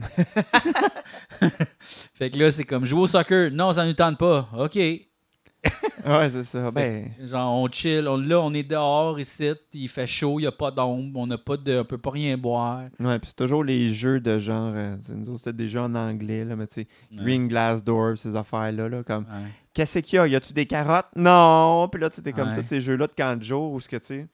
fait 2.13 2.29
que 2.29 2.37
là, 2.37 2.51
c'est 2.51 2.65
comme 2.65 2.85
jouer 2.85 2.99
au 3.01 3.07
soccer. 3.07 3.49
Non, 3.49 3.71
ça 3.71 3.83
ne 3.83 3.87
nous 3.89 3.93
tente 3.93 4.17
pas. 4.17 4.49
OK. 4.57 4.75
Ouais, 6.05 6.29
c'est 6.29 6.43
ça. 6.45 6.71
Ben, 6.71 7.09
Genre, 7.25 7.53
on 7.53 7.67
chill. 7.69 8.07
On, 8.07 8.15
là, 8.15 8.39
on 8.39 8.53
est 8.53 8.63
dehors 8.63 9.19
ici. 9.19 9.51
Il 9.73 9.89
fait 9.89 10.07
chaud, 10.07 10.39
il 10.39 10.43
n'y 10.43 10.47
a 10.47 10.51
pas 10.51 10.71
d'ombre. 10.71 11.19
On 11.19 11.29
on 11.29 11.37
peut 11.83 11.97
pas 11.97 12.11
rien 12.11 12.37
boire. 12.37 12.83
ouais, 12.99 13.19
puis 13.19 13.29
c'est 13.29 13.35
toujours 13.35 13.63
les 13.63 13.89
jeux 13.89 14.21
de 14.21 14.37
genre... 14.37 14.71
euh, 14.73 14.95
nous 15.09 15.31
autres, 15.31 15.39
c'était 15.39 15.57
des 15.57 15.67
jeux 15.67 15.81
en 15.81 15.93
anglais, 15.95 16.45
là, 16.45 16.55
mais 16.55 16.67
tu 16.67 16.81
sais, 16.83 16.87
Ouais. 17.11 17.23
Green 17.23 17.47
Glass 17.49 17.83
Door, 17.83 18.17
ces 18.17 18.35
affaires-là, 18.35 18.87
là, 18.87 19.03
comme... 19.03 19.23
Ouais. 19.23 19.49
Qu'est-ce 19.73 19.99
qu'il 19.99 20.15
y 20.17 20.19
a? 20.19 20.27
Y 20.27 20.35
a-tu 20.35 20.53
des 20.53 20.67
carottes? 20.67 21.07
Non! 21.15 21.89
Puis 21.91 21.99
là, 21.99 22.09
tu 22.09 22.21
sais, 22.21 22.31
comme 22.31 22.53
tous 22.53 22.61
ces 22.63 22.79
jeux-là 22.79 23.07
de 23.07 23.43
jour 23.43 23.73
où 23.73 23.79
ce 23.81 23.89
que 23.89 23.97
tu 23.97 24.05
sais. 24.05 24.27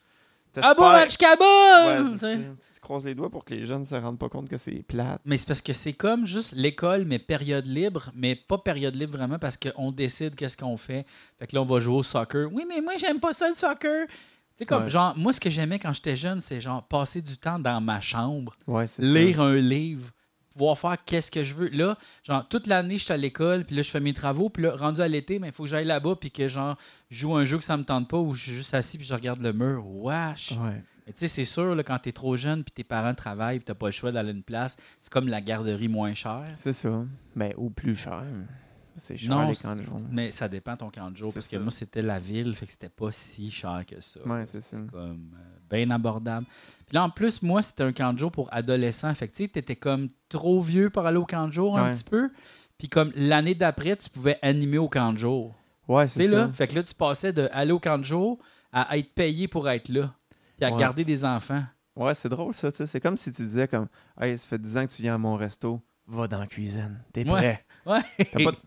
Ah 0.61 0.73
bon, 0.73 0.83
match 0.83 1.17
kaboom! 1.17 2.17
Ouais, 2.21 2.51
Tu 2.73 2.79
croises 2.79 3.05
les 3.05 3.15
doigts 3.15 3.29
pour 3.29 3.43
que 3.45 3.53
les 3.53 3.65
jeunes 3.65 3.85
se 3.85 3.95
rendent 3.95 4.19
pas 4.19 4.29
compte 4.29 4.49
que 4.49 4.57
c'est 4.57 4.83
plate. 4.83 5.21
Mais 5.25 5.37
c'est 5.37 5.47
parce 5.47 5.61
que 5.61 5.73
c'est 5.73 5.93
comme 5.93 6.25
juste 6.25 6.53
l'école, 6.55 7.05
mais 7.05 7.19
période 7.19 7.65
libre, 7.65 8.11
mais 8.13 8.35
pas 8.35 8.57
période 8.57 8.95
libre 8.95 9.17
vraiment 9.17 9.39
parce 9.39 9.57
qu'on 9.57 9.91
décide 9.91 10.35
qu'est-ce 10.35 10.57
qu'on 10.57 10.77
fait. 10.77 11.05
Fait 11.39 11.47
que 11.47 11.55
là, 11.55 11.61
on 11.61 11.65
va 11.65 11.79
jouer 11.79 11.95
au 11.95 12.03
soccer. 12.03 12.47
Oui, 12.51 12.65
mais 12.67 12.81
moi, 12.81 12.93
j'aime 12.97 13.19
pas 13.19 13.33
ça 13.33 13.49
le 13.49 13.55
soccer. 13.55 14.07
Tu 14.07 14.13
sais, 14.57 14.65
comme, 14.65 14.83
Ouais. 14.83 14.89
genre, 14.89 15.17
moi, 15.17 15.33
ce 15.33 15.39
que 15.39 15.49
j'aimais 15.49 15.79
quand 15.79 15.93
j'étais 15.93 16.15
jeune, 16.15 16.39
c'est 16.39 16.61
genre 16.61 16.83
passer 16.83 17.21
du 17.21 17.37
temps 17.37 17.57
dans 17.57 17.81
ma 17.81 17.99
chambre, 18.01 18.55
Ouais, 18.67 18.85
lire 18.99 19.41
un 19.41 19.55
livre, 19.55 20.11
pouvoir 20.53 20.77
faire 20.77 20.97
qu'est-ce 21.05 21.31
que 21.31 21.43
je 21.43 21.53
veux. 21.53 21.69
Là, 21.69 21.97
genre, 22.23 22.47
toute 22.47 22.67
l'année, 22.67 22.97
je 22.97 23.03
suis 23.05 23.13
à 23.13 23.17
l'école, 23.17 23.65
puis 23.65 23.75
là, 23.75 23.81
je 23.81 23.91
fais 23.91 23.99
mes 23.99 24.13
travaux, 24.13 24.49
puis 24.49 24.63
là, 24.63 24.75
rendu 24.75 25.01
à 25.01 25.07
l'été, 25.07 25.41
il 25.43 25.51
faut 25.51 25.63
que 25.63 25.69
j'aille 25.69 25.85
là-bas, 25.85 26.15
puis 26.15 26.31
que, 26.31 26.47
genre, 26.47 26.77
je 27.09 27.19
joue 27.19 27.35
un 27.35 27.45
jeu 27.45 27.57
que 27.57 27.63
ça 27.63 27.77
me 27.77 27.83
tente 27.83 28.07
pas, 28.07 28.17
ou 28.17 28.33
je 28.33 28.43
suis 28.43 28.53
juste 28.53 28.73
assis, 28.73 28.97
puis 28.97 29.05
je 29.07 29.13
regarde 29.13 29.41
le 29.41 29.53
mur. 29.53 29.85
Wesh! 29.85 30.51
Ouais. 30.51 30.83
Mais 31.05 31.11
tu 31.11 31.19
sais, 31.19 31.27
c'est 31.27 31.43
sûr, 31.43 31.75
là, 31.75 31.83
quand 31.83 31.99
t'es 31.99 32.13
trop 32.13 32.37
jeune, 32.37 32.63
puis 32.63 32.71
tes 32.71 32.83
parents 32.83 33.13
travaillent, 33.13 33.59
puis 33.59 33.65
t'as 33.65 33.73
pas 33.73 33.87
le 33.87 33.91
choix 33.91 34.11
d'aller 34.11 34.29
à 34.29 34.33
une 34.33 34.43
place, 34.43 34.77
c'est 35.01 35.11
comme 35.11 35.27
la 35.27 35.41
garderie 35.41 35.89
moins 35.89 36.13
chère. 36.13 36.49
C'est 36.53 36.73
ça. 36.73 37.03
Ben, 37.35 37.53
ou 37.57 37.69
plus 37.69 37.95
cher. 37.95 38.23
C'est 38.97 39.17
cher 39.17 39.29
Non, 39.35 39.47
les 39.49 39.55
camps 39.55 39.75
de 39.75 39.81
jour. 39.81 39.97
mais 40.11 40.31
ça 40.31 40.47
dépend 40.47 40.75
ton 40.77 40.89
camp 40.89 41.09
de 41.11 41.17
jour, 41.17 41.33
parce 41.33 41.47
que 41.47 41.57
moi, 41.57 41.71
c'était 41.71 42.01
la 42.01 42.19
ville, 42.19 42.55
fait 42.55 42.65
que 42.65 42.71
c'était 42.71 42.89
pas 42.89 43.11
si 43.11 43.49
cher 43.51 43.83
que 43.87 43.99
ça. 44.01 44.19
Ouais, 44.25 44.45
c'est 44.45 44.61
ça. 44.61 44.77
Comme, 44.91 45.35
euh, 45.35 45.57
bien 45.69 45.89
abordable. 45.89 46.45
Puis 46.85 46.95
là, 46.95 47.03
en 47.03 47.09
plus, 47.09 47.41
moi, 47.41 47.61
c'était 47.61 47.83
un 47.83 47.93
camp 47.93 48.13
de 48.13 48.19
jour 48.19 48.31
pour 48.31 48.53
adolescents. 48.53 49.13
Fait 49.15 49.27
que 49.27 49.35
tu 49.35 49.43
sais, 49.43 49.49
t'étais 49.49 49.75
comme 49.75 50.09
trop 50.29 50.61
vieux 50.61 50.89
pour 50.89 51.05
aller 51.05 51.17
au 51.17 51.25
camp 51.25 51.47
de 51.47 51.53
jour 51.53 51.77
un 51.77 51.85
Ouais. 51.85 51.91
petit 51.91 52.03
peu. 52.03 52.29
Puis 52.77 52.89
comme 52.89 53.11
l'année 53.15 53.55
d'après, 53.55 53.95
tu 53.95 54.09
pouvais 54.09 54.37
animer 54.41 54.77
au 54.77 54.89
camp 54.89 55.13
de 55.13 55.17
jour. 55.17 55.55
Ouais, 55.87 56.05
Tu 56.05 56.13
sais, 56.13 56.23
c'est 56.25 56.29
ça. 56.31 56.35
là, 56.47 56.51
fait 56.53 56.67
que 56.67 56.75
là, 56.75 56.83
tu 56.83 56.93
passais 56.93 57.33
de 57.33 57.49
aller 57.51 57.71
au 57.71 57.79
camp 57.79 57.97
de 57.97 58.03
jour 58.03 58.39
à 58.71 58.97
être 58.97 59.13
payé 59.13 59.47
pour 59.47 59.69
être 59.69 59.89
là. 59.89 60.13
Puis 60.57 60.65
à 60.65 60.71
Ouais. 60.71 60.79
garder 60.79 61.03
des 61.03 61.23
enfants. 61.25 61.63
Ouais, 61.95 62.15
c'est 62.15 62.29
drôle 62.29 62.53
ça. 62.53 62.71
C'est 62.71 62.99
comme 62.99 63.17
si 63.17 63.31
tu 63.31 63.41
disais 63.43 63.67
comme 63.67 63.87
Hey, 64.19 64.37
ça 64.37 64.47
fait 64.47 64.57
10 64.61 64.77
ans 64.77 64.85
que 64.87 64.91
tu 64.93 65.01
viens 65.01 65.15
à 65.15 65.17
mon 65.17 65.35
resto. 65.35 65.81
va 66.05 66.27
dans 66.27 66.37
la 66.39 66.47
cuisine. 66.47 67.01
T'es 67.13 67.21
Ouais. 67.29 67.37
prêt. 67.39 67.65
Ouais. 67.85 68.01
T'as 68.17 68.43
pas- 68.43 68.57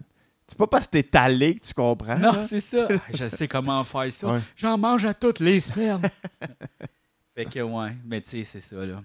C'est 0.49 0.57
pas 0.57 0.67
parce 0.67 0.87
que 0.87 0.93
t'es 1.01 1.17
allé 1.17 1.57
que 1.57 1.67
tu 1.67 1.75
comprends. 1.75 2.19
Non, 2.19 2.33
là. 2.33 2.43
c'est 2.43 2.61
ça. 2.61 2.87
Ah, 2.91 3.01
Je 3.13 3.27
sais 3.29 3.49
comment 3.49 3.83
faire 3.85 4.13
ça. 4.13 4.33
Ouais. 4.35 4.41
J'en 4.55 4.79
mange 4.79 5.05
à 5.05 5.13
toutes 5.15 5.41
les 5.41 5.59
semaines. 5.61 6.01
fait 7.35 7.47
que, 7.47 7.61
ouais. 7.61 7.97
Mais 8.05 8.21
tu 8.21 8.31
sais, 8.31 8.45
c'est 8.45 8.61
ça, 8.61 8.77
là. 8.87 9.03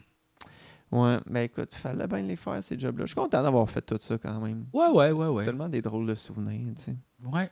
Ouais, 0.91 1.17
mais 1.25 1.45
écoute, 1.45 1.73
fallait 1.73 2.05
bien 2.05 2.21
les 2.21 2.35
faire, 2.35 2.61
ces 2.61 2.77
jobs-là. 2.77 3.05
Je 3.05 3.11
suis 3.11 3.15
content 3.15 3.41
d'avoir 3.41 3.69
fait 3.69 3.81
tout 3.81 3.97
ça 3.99 4.17
quand 4.17 4.39
même. 4.41 4.65
Ouais, 4.73 4.89
ouais, 4.89 5.11
ouais, 5.11 5.27
ouais. 5.27 5.45
Tellement 5.45 5.69
des 5.69 5.81
drôles 5.81 6.05
de 6.05 6.15
souvenirs, 6.15 6.73
tu 6.77 6.83
sais. 6.83 6.95
Ouais. 7.23 7.49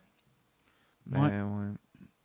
Mais 1.06 1.20
Ouais. 1.20 1.42
ouais. 1.42 1.68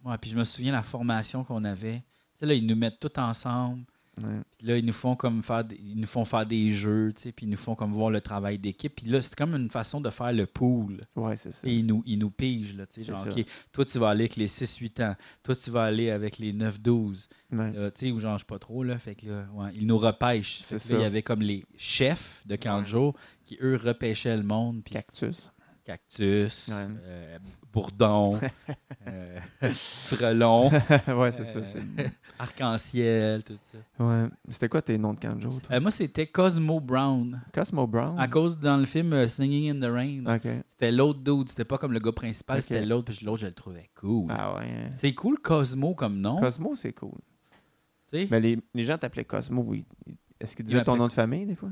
Ouais, 0.04 0.18
puis 0.18 0.30
je 0.30 0.36
me 0.36 0.44
souviens 0.44 0.72
la 0.72 0.82
formation 0.82 1.44
qu'on 1.44 1.64
avait. 1.64 1.98
Tu 1.98 2.40
sais, 2.40 2.46
là, 2.46 2.52
ils 2.54 2.66
nous 2.66 2.76
mettent 2.76 2.98
tout 3.00 3.18
ensemble. 3.18 3.84
Ouais. 4.22 4.40
Puis 4.58 4.66
là, 4.66 4.78
ils 4.78 4.84
nous 4.84 4.92
font 4.92 5.16
comme 5.16 5.42
faire 5.42 5.64
des, 5.64 5.76
ils 5.76 5.98
nous 6.00 6.06
font 6.06 6.24
faire 6.24 6.46
des 6.46 6.70
jeux, 6.70 7.12
tu 7.14 7.22
sais, 7.22 7.32
puis 7.32 7.46
ils 7.46 7.48
nous 7.48 7.56
font 7.56 7.74
comme 7.74 7.92
voir 7.92 8.10
le 8.10 8.20
travail 8.20 8.58
d'équipe. 8.58 8.94
Puis 8.94 9.06
là, 9.06 9.20
c'est 9.22 9.34
comme 9.34 9.54
une 9.54 9.70
façon 9.70 10.00
de 10.00 10.10
faire 10.10 10.32
le 10.32 10.46
pool. 10.46 10.98
Ouais, 11.16 11.36
c'est 11.36 11.52
ça. 11.52 11.66
Et 11.66 11.76
ils 11.76 11.86
nous, 11.86 12.02
ils 12.06 12.18
nous 12.18 12.30
pigent, 12.30 12.76
là, 12.76 12.86
tu 12.86 13.00
sais, 13.00 13.04
genre, 13.04 13.22
ça. 13.22 13.30
OK, 13.30 13.44
toi, 13.72 13.84
tu 13.84 13.98
vas 13.98 14.10
aller 14.10 14.24
avec 14.24 14.36
les 14.36 14.48
6-8 14.48 15.04
ans. 15.04 15.16
Toi, 15.42 15.56
tu 15.56 15.70
vas 15.70 15.84
aller 15.84 16.10
avec 16.10 16.38
les 16.38 16.52
9-12. 16.52 17.28
Ouais. 17.52 17.72
Là, 17.72 17.90
tu 17.90 18.06
sais, 18.06 18.12
ou 18.12 18.20
genre, 18.20 18.34
je 18.34 18.40
sais 18.40 18.46
pas 18.46 18.58
trop, 18.58 18.82
là. 18.82 18.98
Fait 18.98 19.14
que 19.14 19.26
là, 19.26 19.46
ouais, 19.54 19.70
ils 19.74 19.86
nous 19.86 19.98
repêchent. 19.98 20.60
C'est 20.62 20.76
là, 20.76 20.82
Il 20.90 20.96
y 20.96 21.00
ça. 21.00 21.06
avait 21.06 21.22
comme 21.22 21.42
les 21.42 21.64
chefs 21.76 22.42
de 22.46 22.56
camp 22.56 22.80
de 22.80 22.86
jour 22.86 23.14
qui, 23.44 23.58
eux, 23.60 23.76
repêchaient 23.82 24.36
le 24.36 24.42
monde. 24.42 24.82
Puis 24.84 24.94
Cactus. 24.94 25.50
Cactus, 25.84 26.68
Ouais. 26.68 26.86
euh, 27.04 27.38
bourdon, 27.72 28.38
euh, 29.06 29.38
frelon, 29.72 30.70
ouais, 30.70 31.30
euh, 31.40 32.08
arc-en-ciel, 32.38 33.42
tout 33.44 33.58
ça. 33.60 33.78
Ouais. 33.98 34.26
C'était 34.48 34.68
quoi 34.68 34.80
tes 34.82 34.96
noms 34.98 35.14
de 35.14 35.20
Kanjo? 35.20 35.50
Euh, 35.70 35.80
moi, 35.80 35.90
c'était 35.90 36.26
Cosmo 36.26 36.80
Brown. 36.80 37.40
Cosmo 37.52 37.86
Brown? 37.86 38.18
À 38.18 38.28
cause 38.28 38.58
dans 38.58 38.76
le 38.76 38.86
film 38.86 39.12
euh, 39.12 39.28
Singing 39.28 39.70
in 39.70 39.80
the 39.80 39.92
Rain, 39.92 40.38
c'était 40.68 40.90
l'autre 40.92 41.20
dude, 41.20 41.48
c'était 41.48 41.64
pas 41.64 41.78
comme 41.78 41.92
le 41.92 42.00
gars 42.00 42.12
principal, 42.12 42.62
c'était 42.62 42.84
l'autre, 42.84 43.12
puis 43.12 43.24
l'autre, 43.24 43.42
je 43.42 43.46
le 43.46 43.52
trouvais 43.54 43.90
cool. 44.00 44.26
Ah 44.30 44.54
ouais. 44.56 44.64
hein. 44.64 44.90
C'est 44.96 45.14
cool 45.14 45.38
Cosmo 45.38 45.94
comme 45.94 46.20
nom. 46.20 46.38
Cosmo, 46.40 46.74
c'est 46.76 46.92
cool. 46.92 47.18
Mais 48.12 48.40
les, 48.40 48.58
les 48.74 48.84
gens 48.84 48.96
t'appelaient 48.96 49.24
Cosmo, 49.24 49.62
oui. 49.66 49.84
Est-ce 50.40 50.54
qu'ils 50.54 50.64
Ils 50.66 50.68
disaient 50.68 50.84
ton 50.84 50.96
nom 50.96 51.08
de 51.08 51.12
famille, 51.12 51.46
des 51.46 51.56
fois? 51.56 51.70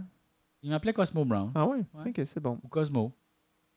Il 0.62 0.70
m'appelait 0.70 0.92
Cosmo 0.92 1.24
Brown. 1.24 1.50
Ah 1.54 1.66
ouais? 1.66 1.78
Ouais. 1.94 2.08
Ok, 2.10 2.20
c'est 2.24 2.40
bon. 2.40 2.58
Ou 2.62 2.68
Cosmo. 2.68 3.12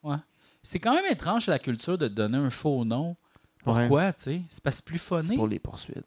Ouais. 0.05 0.15
C'est 0.63 0.79
quand 0.79 0.93
même 0.93 1.05
étrange 1.11 1.47
la 1.47 1.59
culture 1.59 1.97
de 1.97 2.07
donner 2.07 2.37
un 2.37 2.49
faux 2.49 2.83
nom. 2.85 3.15
Pourquoi, 3.63 4.13
tu 4.13 4.21
sais? 4.21 4.41
C'est 4.49 4.63
parce 4.63 4.77
que 4.77 4.81
c'est 4.81 4.85
plus 4.85 4.97
C'est 4.99 5.35
pour 5.35 5.47
les 5.47 5.59
poursuites. 5.59 6.05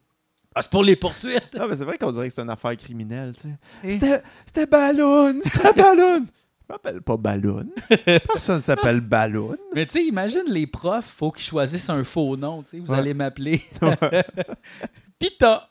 Ah, 0.55 0.61
c'est 0.61 0.71
pour 0.71 0.83
les 0.83 0.95
poursuites! 0.95 1.49
Ah, 1.59 1.67
mais 1.67 1.77
c'est 1.77 1.85
vrai 1.85 1.97
qu'on 1.97 2.11
dirait 2.11 2.27
que 2.27 2.33
c'est 2.33 2.41
une 2.41 2.49
affaire 2.49 2.75
criminelle, 2.75 3.33
tu 3.35 3.41
sais. 3.43 3.57
Et- 3.83 3.91
C'était 3.93 4.23
c'était 4.45 4.65
Balloon! 4.65 5.39
C'était 5.43 5.73
Balloon! 5.73 6.25
Je 6.69 6.73
m'appelle 6.75 7.01
pas 7.01 7.17
Balloon. 7.17 7.65
Personne 8.05 8.61
s'appelle 8.61 9.01
Balloon. 9.01 9.57
Mais 9.73 9.87
tu 9.87 9.93
sais, 9.93 10.05
imagine 10.05 10.43
les 10.49 10.67
profs, 10.67 11.15
faut 11.17 11.31
qu'ils 11.31 11.43
choisissent 11.45 11.89
un 11.89 12.03
faux 12.03 12.37
nom, 12.37 12.61
tu 12.61 12.69
sais. 12.69 12.79
Vous 12.79 12.91
Ouais. 12.93 12.99
allez 12.99 13.15
m'appeler 13.15 13.63
Pita! 15.19 15.69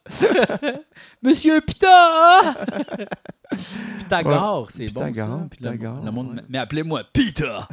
Monsieur 1.23 1.61
Pita! 1.61 2.43
Pythagore, 4.01 4.71
c'est 4.73 4.93
bon 4.93 5.07
Pythagore, 5.07 5.39
ça. 5.41 5.47
Puis 5.51 5.65
le- 5.65 5.71
Pythagore, 5.73 6.05
le 6.05 6.11
monde- 6.11 6.35
ouais. 6.35 6.43
Mais 6.49 6.59
appelez-moi 6.59 7.05
Pita! 7.13 7.69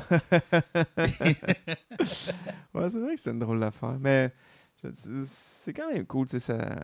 Ouais, 2.73 2.89
c'est 2.89 2.99
vrai 2.99 3.15
que 3.15 3.21
c'est 3.21 3.31
une 3.31 3.39
drôle 3.39 3.59
d'affaire. 3.59 3.95
Mais 3.99 4.31
c'est 4.93 5.73
quand 5.73 5.91
même 5.91 6.05
cool, 6.05 6.27
tu 6.27 6.31
sais. 6.33 6.39
ça- 6.39 6.75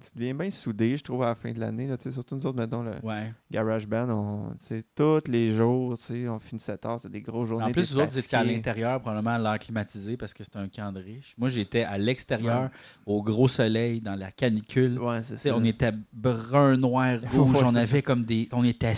Tu 0.00 0.10
deviens 0.18 0.34
bien 0.34 0.50
soudé, 0.50 0.96
je 0.96 1.02
trouve, 1.04 1.22
à 1.22 1.26
la 1.26 1.34
fin 1.34 1.52
de 1.52 1.60
l'année. 1.60 1.86
là, 1.86 1.96
tu 1.96 2.04
sais, 2.04 2.12
Surtout 2.12 2.36
nous 2.36 2.46
autres, 2.46 2.58
mettons, 2.58 2.82
le 2.82 2.92
Ouais. 3.02 3.32
Garage 3.50 3.86
Band, 3.86 4.08
on, 4.10 4.52
tous 4.94 5.30
les 5.30 5.52
jours, 5.54 5.96
tu 5.98 6.04
sais, 6.04 6.28
on 6.28 6.38
finit 6.38 6.60
7 6.60 6.84
heures, 6.86 7.00
c'est 7.00 7.10
des 7.10 7.20
grosses 7.20 7.48
journées. 7.48 7.64
En 7.66 7.72
plus, 7.72 7.92
vous 7.92 7.98
autres, 8.00 8.12
vous 8.12 8.18
étiez 8.18 8.38
à 8.38 8.44
l'intérieur, 8.44 9.00
probablement 9.00 9.34
à 9.34 9.38
l'air 9.38 9.58
climatisé 9.58 10.16
parce 10.16 10.32
que 10.34 10.42
c'était 10.44 10.58
un 10.58 10.68
camp 10.68 10.92
de 10.92 11.00
riches. 11.00 11.34
Moi, 11.38 11.48
j'étais 11.48 11.82
à 11.84 11.98
l'extérieur, 11.98 12.70
au 13.06 13.22
gros 13.22 13.48
soleil, 13.48 14.00
dans 14.00 14.16
la 14.16 14.30
canicule. 14.30 14.98
Ouais, 14.98 15.22
ça. 15.22 15.56
on 15.56 15.64
était 15.64 15.92
brun, 16.12 16.76
noir, 16.76 17.18
rouge, 17.32 17.62
on 17.64 17.74
avait 17.74 18.02
comme 18.02 18.24
des. 18.24 18.48
On 18.52 18.64
était 18.64 18.94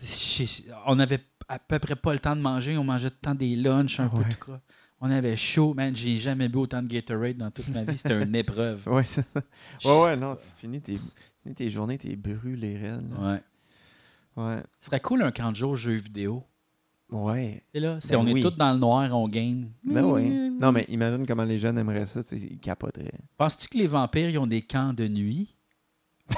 je- 0.00 0.62
On 0.86 0.98
avait 0.98 1.20
à 1.48 1.58
peu 1.58 1.78
près 1.78 1.94
pas 1.96 2.12
le 2.12 2.18
temps 2.18 2.34
de 2.34 2.40
manger, 2.40 2.76
on 2.76 2.84
mangeait 2.84 3.10
tout 3.10 3.16
le 3.22 3.26
temps 3.28 3.34
des 3.34 3.54
lunchs 3.56 4.00
un 4.00 4.08
peu 4.08 4.18
Ouais. 4.18 4.28
tout 4.30 4.38
croche. 4.38 4.58
On 5.06 5.10
avait 5.10 5.36
chaud, 5.36 5.74
man. 5.74 5.94
J'ai 5.94 6.16
jamais 6.16 6.48
bu 6.48 6.56
autant 6.60 6.80
de 6.82 6.86
Gatorade 6.88 7.36
dans 7.36 7.50
toute 7.50 7.68
ma 7.68 7.84
vie. 7.84 7.98
C'était 7.98 8.22
une 8.22 8.34
épreuve. 8.34 8.88
Ouais, 8.88 9.04
c'est 9.04 9.20
ça. 9.34 9.42
Ouais, 9.84 10.02
ouais, 10.02 10.16
non, 10.16 10.34
tu 10.34 10.44
finis 10.56 10.80
tes, 10.80 10.98
finis 11.42 11.54
tes 11.54 11.68
journées, 11.68 11.98
t'es 11.98 12.16
brûlé, 12.16 12.78
raide. 12.78 13.12
Ouais. 13.20 13.42
Ouais. 14.36 14.62
Ce 14.80 14.86
serait 14.86 15.00
cool 15.00 15.22
un 15.22 15.30
camp 15.30 15.50
de 15.50 15.56
jour 15.56 15.76
jeux 15.76 15.96
vidéo. 15.96 16.42
Ouais. 17.10 17.62
Sais, 17.74 17.80
là, 17.80 18.00
c'est- 18.00 18.14
Ben 18.16 18.20
on 18.22 18.32
oui. 18.32 18.40
est 18.40 18.42
tous 18.42 18.56
dans 18.56 18.72
le 18.72 18.78
noir, 18.78 19.14
on 19.14 19.28
game. 19.28 19.68
Ben 19.84 20.04
ouais. 20.06 20.50
Non, 20.58 20.72
mais 20.72 20.86
imagine 20.88 21.26
comment 21.26 21.44
les 21.44 21.58
jeunes 21.58 21.76
aimeraient 21.76 22.06
ça, 22.06 22.22
ils 22.32 22.58
capoteraient. 22.58 23.12
Penses-tu 23.36 23.68
que 23.68 23.76
les 23.76 23.86
vampires, 23.86 24.30
ils 24.30 24.38
ont 24.38 24.46
des 24.46 24.62
camps 24.62 24.94
de 24.94 25.06
nuit? 25.06 25.54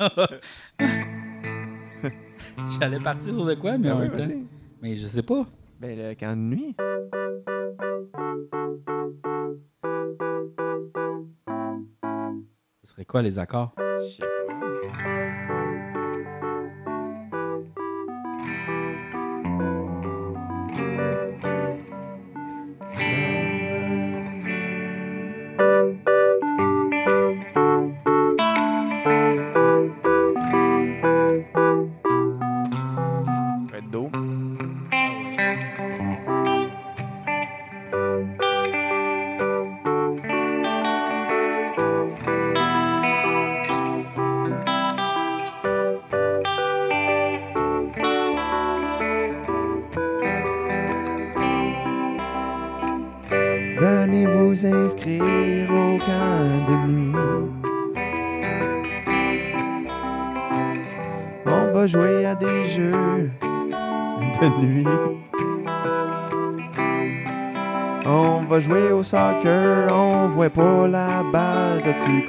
J'allais 2.80 3.00
partir 3.00 3.34
sur 3.34 3.44
de 3.44 3.54
quoi, 3.54 3.76
mais 3.76 3.88
Ben 3.88 3.94
en 3.94 3.98
ouais, 4.00 4.08
même 4.08 4.16
temps? 4.16 4.34
Mais 4.80 4.96
je 4.96 5.06
sais 5.06 5.22
pas. 5.22 5.46
Ben, 5.78 5.98
le 5.98 6.14
camp 6.14 6.34
de 6.36 6.40
nuit. 6.40 6.74
Ce 12.82 12.92
serait 12.92 13.04
quoi 13.04 13.22
les 13.22 13.38
accords? 13.38 13.74
Je 13.78 14.16
sais 14.16 14.22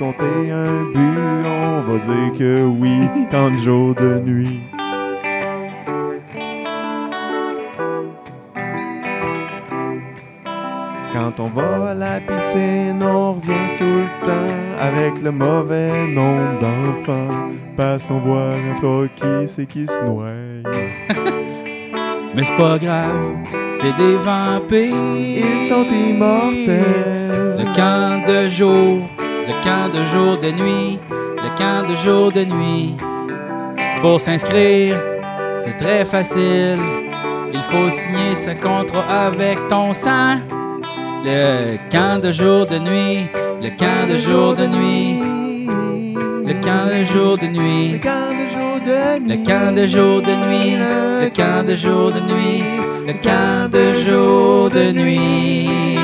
compté 0.01 0.51
un 0.51 0.85
but? 0.91 1.45
On 1.45 1.81
va 1.81 1.99
dire 1.99 2.33
que 2.37 2.65
oui, 2.65 3.07
quand 3.29 3.55
jour 3.59 3.93
de 3.93 4.19
nuit. 4.19 4.61
Quand 11.13 11.39
on 11.39 11.49
va 11.49 11.89
à 11.89 11.93
la 11.93 12.19
piscine, 12.19 13.03
on 13.03 13.33
revient 13.33 13.77
tout 13.77 13.83
le 13.83 14.25
temps 14.25 14.79
avec 14.79 15.21
le 15.21 15.31
mauvais 15.31 16.07
nombre 16.07 16.59
d'enfants. 16.59 17.49
Parce 17.77 18.07
qu'on 18.07 18.19
voit 18.19 18.57
pas 18.81 19.07
qui 19.15 19.47
c'est 19.47 19.67
qui 19.67 19.85
se 19.85 20.01
noie. 20.03 20.31
Mais 22.33 22.43
c'est 22.43 22.55
pas 22.55 22.79
grave, 22.79 23.35
c'est 23.73 23.95
des 23.97 24.15
vampires. 24.15 25.15
Ils 25.15 25.67
sont 25.69 25.85
immortels. 25.85 27.21
Le 27.59 27.75
camp 27.75 28.23
de 28.25 28.49
jour, 28.49 29.01
le 29.51 29.61
camp 29.61 29.89
de 29.89 30.03
jour 30.05 30.37
de 30.37 30.51
nuit, 30.51 30.99
le 31.09 31.49
camp 31.57 31.85
de 31.87 31.95
jour 31.95 32.31
de 32.31 32.45
nuit. 32.45 32.95
Pour 34.01 34.21
s'inscrire, 34.21 34.97
c'est 35.61 35.75
très 35.77 36.05
facile. 36.05 36.79
Il 37.53 37.61
faut 37.63 37.89
signer 37.89 38.33
ce 38.35 38.51
contrat 38.51 39.25
avec 39.27 39.57
ton 39.67 39.91
sang. 39.91 40.39
Le 41.25 41.77
camp 41.91 42.21
de 42.21 42.31
jour 42.31 42.65
de 42.65 42.79
nuit, 42.79 43.29
le 43.61 43.69
camp 43.77 44.07
de 44.09 44.17
jour 44.17 44.55
de 44.55 44.67
nuit, 44.67 45.19
le 46.47 46.53
camp 46.63 46.87
de 46.87 47.03
jour 47.03 47.37
de 47.37 47.47
Le 47.47 47.51
nuit, 47.51 47.99
camp 47.99 48.31
de 48.39 48.47
jour 48.47 48.79
de 48.79 49.19
nuit. 49.19 49.37
le 49.37 49.45
camp 49.45 49.75
de 49.75 49.87
jour 49.87 50.21
de 50.21 50.35
nuit, 50.45 50.77
le 51.23 51.29
camp 51.29 51.65
de 51.67 51.75
jour 51.75 52.11
de 52.11 52.21
nuit. 52.21 52.63
Le 53.05 53.13
camp 53.13 53.69
de 53.69 53.93
jour, 54.05 54.69
de 54.69 54.91
nuit. 54.91 56.00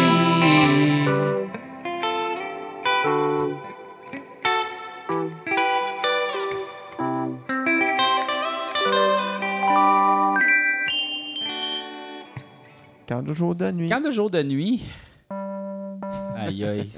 Quand 13.08 13.24
de 13.24 13.34
jour 13.34 13.56
de 13.56 13.72
nuit. 13.72 13.90
Camp 13.90 14.02
de 14.04 14.12
jour, 14.12 14.30
de 14.30 14.44
nuit. 14.44 14.86
Aïe, 16.36 16.64
aïe. 16.66 16.90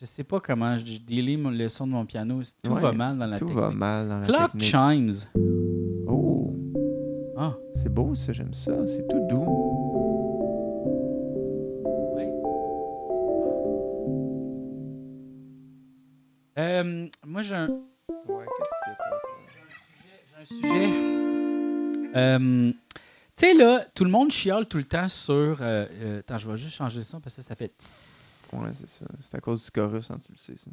Je 0.00 0.04
sais 0.06 0.24
pas 0.24 0.38
comment 0.40 0.76
je 0.78 0.98
délie 0.98 1.36
le 1.36 1.68
son 1.68 1.86
de 1.86 1.92
mon 1.92 2.04
piano. 2.06 2.40
Tout 2.62 2.72
Ouais, 2.72 2.80
va 2.80 2.92
mal 2.92 3.18
dans 3.18 3.26
la 3.26 3.38
Tout 3.38 3.46
technique. 3.46 3.62
va 3.62 3.70
mal 3.70 4.08
dans 4.08 4.18
la 4.20 4.26
Clock 4.26 4.52
technique. 4.52 4.64
chimes. 4.64 5.12
Oh, 6.06 6.52
Ah, 7.36 7.54
c'est 7.74 7.88
beau 7.92 8.14
ça, 8.14 8.32
j'aime 8.32 8.54
ça. 8.54 8.72
C'est 8.86 9.06
tout 9.08 9.26
doux. 9.28 9.44
ouais. 12.16 12.32
Euh, 16.58 17.06
moi, 17.26 17.42
j'ai 17.42 17.54
un, 17.56 17.68
Ouais, 18.28 18.44
j'ai 20.04 20.42
un 20.42 20.44
sujet. 20.60 20.92
Euh, 22.16 22.72
tu 23.36 23.46
sais, 23.46 23.54
là, 23.54 23.84
tout 23.94 24.04
le 24.04 24.10
monde 24.10 24.30
chiale 24.30 24.66
tout 24.66 24.76
le 24.78 24.84
temps 24.84 25.08
sur. 25.08 25.32
euh, 25.34 25.54
euh, 25.60 26.18
attends, 26.20 26.38
je 26.38 26.48
vais 26.50 26.56
juste 26.56 26.74
changer 26.76 26.98
le 26.98 27.02
son 27.04 27.20
parce 27.20 27.36
que 27.36 27.42
ça 27.42 27.54
fait. 27.54 27.68
tss. 27.78 28.50
Ouais, 28.52 28.70
c'est 28.72 28.86
ça. 28.88 29.06
C'est 29.20 29.34
à 29.36 29.40
cause 29.40 29.64
du 29.64 29.70
chorus, 29.70 30.10
hein, 30.10 30.18
tu 30.24 30.30
le 30.32 30.38
sais. 30.38 30.54
ça. 30.56 30.70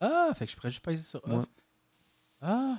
Ah, 0.00 0.30
fait 0.34 0.46
que 0.46 0.52
je 0.52 0.56
pourrais 0.56 0.70
juste 0.70 0.84
passer 0.84 1.02
sur 1.02 1.20
off. 1.24 1.32
Ouais. 1.40 1.44
Ah. 2.40 2.76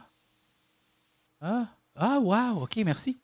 Ah. 1.41 1.67
Ah, 1.95 2.19
wow. 2.19 2.63
OK, 2.63 2.77
merci. 2.85 3.19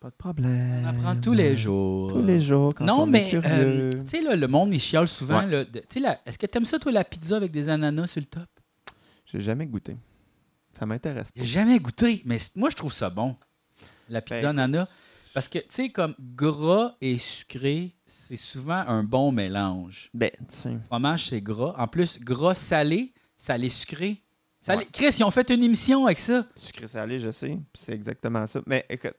Pas 0.00 0.10
de 0.10 0.14
problème. 0.14 0.82
On 0.84 0.88
apprend 0.88 1.16
tous 1.20 1.32
les 1.32 1.56
jours. 1.56 2.10
Tous 2.12 2.22
les 2.22 2.40
jours 2.40 2.74
quand 2.74 2.84
non, 2.84 3.02
on 3.02 3.06
mais 3.06 3.30
est 3.30 3.34
euh, 3.44 3.90
tu 3.92 3.98
sais, 4.06 4.20
là, 4.20 4.34
le 4.34 4.48
monde, 4.48 4.74
il 4.74 4.80
chiale 4.80 5.06
souvent. 5.06 5.46
Ouais. 5.46 5.64
tu 5.88 6.02
sais, 6.02 6.18
Est-ce 6.26 6.38
que 6.38 6.46
t'aimes 6.46 6.64
ça, 6.64 6.78
toi, 6.80 6.90
la 6.90 7.04
pizza 7.04 7.36
avec 7.36 7.52
des 7.52 7.68
ananas 7.68 8.08
sur 8.08 8.20
le 8.20 8.26
top? 8.26 8.48
J'ai 9.24 9.40
jamais 9.40 9.66
goûté. 9.66 9.96
Ça 10.72 10.86
m'intéresse 10.86 11.30
pas. 11.30 11.40
J'ai 11.40 11.46
jamais 11.48 11.78
goûté, 11.78 12.22
mais 12.24 12.38
moi, 12.56 12.70
je 12.70 12.76
trouve 12.76 12.92
ça 12.92 13.10
bon. 13.10 13.36
La 14.08 14.20
pizza 14.20 14.42
Ben, 14.42 14.58
ananas. 14.58 14.88
Parce 15.34 15.48
que, 15.48 15.58
tu 15.58 15.64
sais, 15.70 15.88
comme 15.90 16.14
gras 16.18 16.94
et 17.00 17.18
sucré, 17.18 17.94
c'est 18.06 18.36
souvent 18.36 18.84
un 18.86 19.02
bon 19.02 19.32
mélange. 19.32 20.10
Ben, 20.12 20.30
tiens. 20.48 20.80
Fromage, 20.86 21.28
c'est 21.28 21.40
gras. 21.40 21.74
En 21.78 21.88
plus, 21.88 22.20
gras 22.20 22.54
salé, 22.54 23.12
salé 23.36 23.68
sucré. 23.68 24.22
Salé... 24.60 24.80
Ouais. 24.80 24.88
Chris, 24.92 25.16
ils 25.18 25.24
ont 25.24 25.30
fait 25.30 25.50
une 25.50 25.62
émission 25.62 26.04
avec 26.06 26.18
ça. 26.18 26.46
Sucré 26.54 26.86
salé, 26.86 27.18
je 27.18 27.30
sais. 27.30 27.58
C'est 27.74 27.92
exactement 27.94 28.46
ça. 28.46 28.60
Mais 28.66 28.84
écoute, 28.88 29.14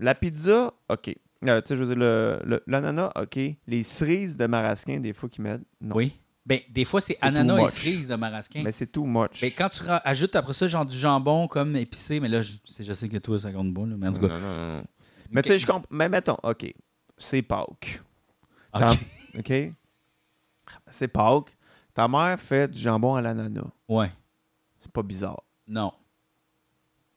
la 0.00 0.14
pizza, 0.14 0.72
OK. 0.88 1.14
Euh, 1.46 1.60
tu 1.60 1.68
sais, 1.68 1.76
je 1.76 1.84
veux 1.84 1.94
dire, 1.94 2.60
l'ananas, 2.66 3.12
OK. 3.16 3.38
Les 3.66 3.82
cerises 3.82 4.36
de 4.36 4.46
marasquin, 4.46 4.98
des 5.00 5.12
fois, 5.12 5.28
qu'ils 5.28 5.42
mettent, 5.44 5.60
non. 5.80 5.96
Oui. 5.96 6.12
Ben, 6.46 6.60
des 6.70 6.84
fois, 6.84 7.00
c'est 7.00 7.16
ananas 7.22 7.58
et 7.64 7.68
cerises 7.68 8.08
de 8.08 8.16
marasquin. 8.16 8.62
Mais 8.62 8.72
c'est 8.72 8.86
too 8.86 9.04
much. 9.06 9.40
Mais 9.42 9.50
quand 9.50 9.68
tu 9.70 9.82
ra- 9.82 10.02
ajoutes 10.04 10.36
après 10.36 10.52
ça, 10.52 10.66
genre 10.66 10.84
du 10.84 10.96
jambon 10.96 11.48
comme 11.48 11.74
épicé, 11.76 12.20
mais 12.20 12.28
là, 12.28 12.42
je, 12.42 12.52
je 12.80 12.92
sais 12.92 13.08
que 13.08 13.16
toi, 13.16 13.38
ça 13.38 13.50
compte 13.50 13.72
pas, 13.74 13.80
là, 13.86 13.94
mais 13.98 14.08
en 14.08 14.12
tout 14.12 14.20
cas. 14.20 14.28
Non, 14.28 14.38
non, 14.38 14.56
non, 14.56 14.76
non. 14.76 14.84
Mais 15.30 15.42
tu 15.42 15.48
sais, 15.48 15.58
je 15.58 15.66
comprends. 15.66 15.86
Mais 15.90 16.08
mettons, 16.08 16.36
OK. 16.42 16.72
C'est 17.16 17.42
Pâques. 17.42 18.02
Ok. 19.38 19.52
C'est 20.90 21.08
Pâques. 21.08 21.56
Ta 21.92 22.08
mère 22.08 22.38
fait 22.40 22.68
du 22.68 22.78
jambon 22.78 23.14
à 23.14 23.22
l'ananas. 23.22 23.70
Ouais. 23.88 24.12
C'est 24.80 24.90
pas 24.90 25.02
bizarre. 25.02 25.42
Non. 25.66 25.92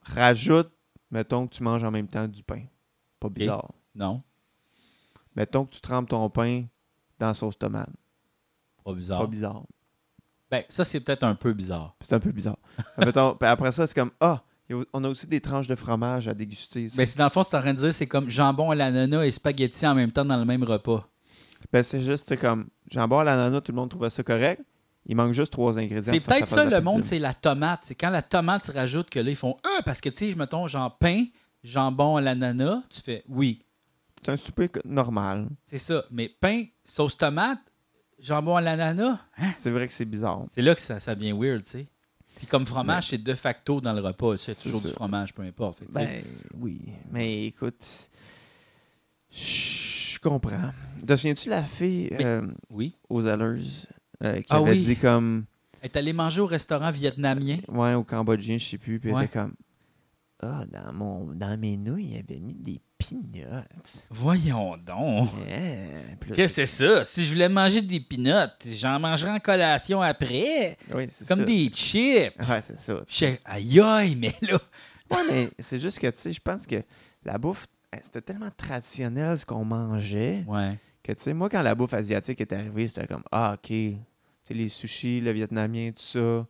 Rajoute, 0.01 0.71
mettons 1.11 1.47
que 1.47 1.55
tu 1.55 1.63
manges 1.63 1.83
en 1.83 1.91
même 1.91 2.07
temps 2.07 2.27
du 2.27 2.43
pain. 2.43 2.63
Pas 3.19 3.29
bizarre. 3.29 3.71
Non. 3.95 4.21
Mettons 5.35 5.65
que 5.65 5.71
tu 5.71 5.81
trempes 5.81 6.09
ton 6.09 6.29
pain 6.29 6.65
dans 7.19 7.27
la 7.27 7.33
sauce 7.33 7.57
tomate. 7.57 7.89
Pas 8.83 8.93
bizarre. 8.93 9.21
Pas 9.21 9.27
bizarre. 9.27 9.63
Ben, 10.49 10.63
ça, 10.69 10.85
c'est 10.85 11.01
peut-être 11.01 11.23
un 11.23 11.35
peu 11.35 11.53
bizarre. 11.53 11.95
C'est 12.01 12.13
un 12.15 12.19
peu 12.19 12.31
bizarre. 12.31 12.57
mettons, 12.97 13.35
après 13.41 13.71
ça, 13.71 13.85
c'est 13.85 13.93
comme 13.93 14.11
Ah, 14.19 14.43
on 14.93 15.03
a 15.03 15.09
aussi 15.09 15.27
des 15.27 15.39
tranches 15.41 15.67
de 15.67 15.75
fromage 15.75 16.27
à 16.27 16.33
déguster. 16.33 16.89
Ben, 16.95 17.05
c'est 17.05 17.17
dans 17.17 17.25
le 17.25 17.29
fond, 17.29 17.43
c'est 17.43 17.55
en 17.55 17.61
train 17.61 17.73
de 17.73 17.79
dire, 17.79 17.93
c'est 17.93 18.07
comme 18.07 18.29
jambon 18.29 18.71
à 18.71 18.75
l'ananas 18.75 19.23
et 19.23 19.31
spaghetti 19.31 19.85
en 19.87 19.95
même 19.95 20.11
temps 20.11 20.25
dans 20.25 20.37
le 20.37 20.45
même 20.45 20.63
repas. 20.63 21.07
Ben, 21.71 21.83
c'est 21.83 22.01
juste, 22.01 22.25
c'est 22.27 22.37
comme 22.37 22.67
jambon 22.89 23.19
à 23.19 23.23
l'ananas, 23.23 23.61
tout 23.61 23.71
le 23.71 23.77
monde 23.77 23.89
trouvait 23.89 24.09
ça 24.09 24.23
correct. 24.23 24.61
Il 25.05 25.15
manque 25.15 25.31
juste 25.31 25.53
trois 25.53 25.79
ingrédients. 25.79 26.11
C'est 26.13 26.19
peut-être 26.19 26.47
ça, 26.49 26.65
le 26.65 26.81
monde, 26.81 27.03
c'est 27.05 27.19
la 27.19 27.33
tomate. 27.33 27.79
C'est 27.83 27.95
quand 27.95 28.09
la 28.09 28.21
tomate 28.21 28.65
se 28.65 28.73
rajoute 28.73 29.09
que 29.09 29.19
là, 29.19 29.29
ils 29.29 29.37
font 29.37 29.55
un 29.63 29.81
parce 29.83 30.01
que, 30.01 30.09
tu 30.09 30.17
sais, 30.17 30.31
je 30.31 30.37
mettons, 30.37 30.67
genre 30.67 30.97
pain, 30.97 31.23
jambon 31.63 32.17
à 32.17 32.21
l'ananas, 32.21 32.81
tu 32.89 32.99
fais 32.99 33.23
oui. 33.29 33.63
C'est 34.21 34.31
un 34.31 34.37
souper 34.37 34.69
normal. 34.83 35.47
C'est 35.63 35.77
ça. 35.77 36.03
Mais 36.11 36.27
pain, 36.27 36.65
sauce 36.83 37.15
tomate, 37.15 37.59
jambon 38.19 38.57
à 38.57 38.61
l'ananas, 38.61 39.19
C'est 39.55 39.71
vrai 39.71 39.87
que 39.87 39.93
c'est 39.93 40.05
bizarre. 40.05 40.45
c'est 40.49 40.61
là 40.61 40.75
que 40.75 40.81
ça, 40.81 40.99
ça 40.99 41.15
devient 41.15 41.31
weird, 41.33 41.63
tu 41.63 41.69
sais. 41.69 41.87
Puis 42.37 42.47
comme 42.47 42.65
fromage, 42.65 43.09
c'est 43.09 43.17
de 43.21 43.33
facto 43.35 43.81
dans 43.81 43.93
le 43.93 44.01
repas. 44.01 44.37
C'est 44.37 44.55
toujours 44.61 44.81
ça. 44.81 44.87
du 44.89 44.93
fromage, 44.93 45.33
peu 45.33 45.41
importe. 45.43 45.79
Fait 45.79 45.85
Ben 45.91 46.23
oui, 46.59 46.81
mais 47.11 47.47
écoute, 47.47 47.83
je 49.31 50.19
comprends. 50.19 50.71
Te 51.05 51.15
souviens-tu 51.15 51.49
la 51.49 51.63
fille 51.63 52.09
Mais- 52.11 52.25
euh, 52.25 52.47
oui. 52.69 52.95
aux 53.09 53.25
Allers 53.25 53.61
euh, 54.23 54.37
qui 54.41 54.45
Ah 54.49 54.57
avait 54.57 54.71
oui. 54.71 54.83
dit 54.85 54.95
comme 54.95 55.45
Elle 55.81 55.89
est 55.89 55.97
allée 55.97 56.13
manger 56.13 56.41
au 56.41 56.45
restaurant 56.47 56.91
vietnamien. 56.91 57.57
ouais 57.67 57.93
au 57.93 58.03
Cambodgien, 58.03 58.57
je 58.57 58.65
sais 58.65 58.77
plus, 58.77 58.99
puis 58.99 59.09
elle 59.11 59.17
était 59.23 59.27
comme 59.39 59.53
ah 60.41 60.65
dans 60.71 60.93
mon 60.93 61.25
dans 61.33 61.59
mes 61.59 61.77
nouilles, 61.77 62.11
il 62.13 62.17
avait 62.19 62.39
mis 62.39 62.53
des 62.55 62.79
peanuts. 62.97 63.45
Voyons 64.09 64.77
donc. 64.77 65.29
Yeah. 65.47 66.33
Qu'est-ce 66.33 66.35
que 66.35 66.47
c'est 66.47 66.65
ça? 66.65 67.03
Si 67.03 67.25
je 67.25 67.33
voulais 67.33 67.49
manger 67.49 67.81
des 67.81 67.99
peanuts, 67.99 68.49
j'en 68.79 68.99
mangerais 68.99 69.31
en 69.31 69.39
collation 69.39 70.01
après. 70.01 70.77
oui, 70.93 71.05
c'est 71.09 71.27
Comme 71.27 71.39
ça. 71.39 71.45
des 71.45 71.69
chips. 71.69 72.33
Ouais, 72.49 72.61
c'est 72.63 72.79
ça. 72.79 73.03
J'étais, 73.07 73.39
aïe 73.45 73.79
aïe, 73.79 74.15
mais 74.15 74.33
là. 74.41 74.57
Ouais, 75.11 75.23
mais 75.29 75.49
c'est 75.59 75.79
juste 75.79 75.99
que 75.99 76.07
tu 76.07 76.17
sais, 76.17 76.33
je 76.33 76.41
pense 76.41 76.67
que 76.67 76.83
la 77.23 77.37
bouffe 77.37 77.67
eh, 77.93 77.99
c'était 78.03 78.21
tellement 78.21 78.49
traditionnel 78.55 79.37
ce 79.37 79.45
qu'on 79.45 79.63
mangeait 79.63 80.43
Ouais. 80.45 80.77
que 81.01 81.13
tu 81.13 81.21
sais 81.23 81.33
moi 81.33 81.47
quand 81.49 81.61
la 81.61 81.73
bouffe 81.75 81.93
asiatique 81.93 82.41
est 82.41 82.51
arrivée, 82.51 82.89
c'était 82.89 83.07
comme 83.07 83.23
ah 83.31 83.53
OK, 83.53 83.67
tu 83.69 83.95
sais 84.43 84.53
les 84.53 84.67
sushis, 84.67 85.21
le 85.21 85.31
vietnamien, 85.31 85.91
tout 85.91 86.03
ça, 86.03 86.45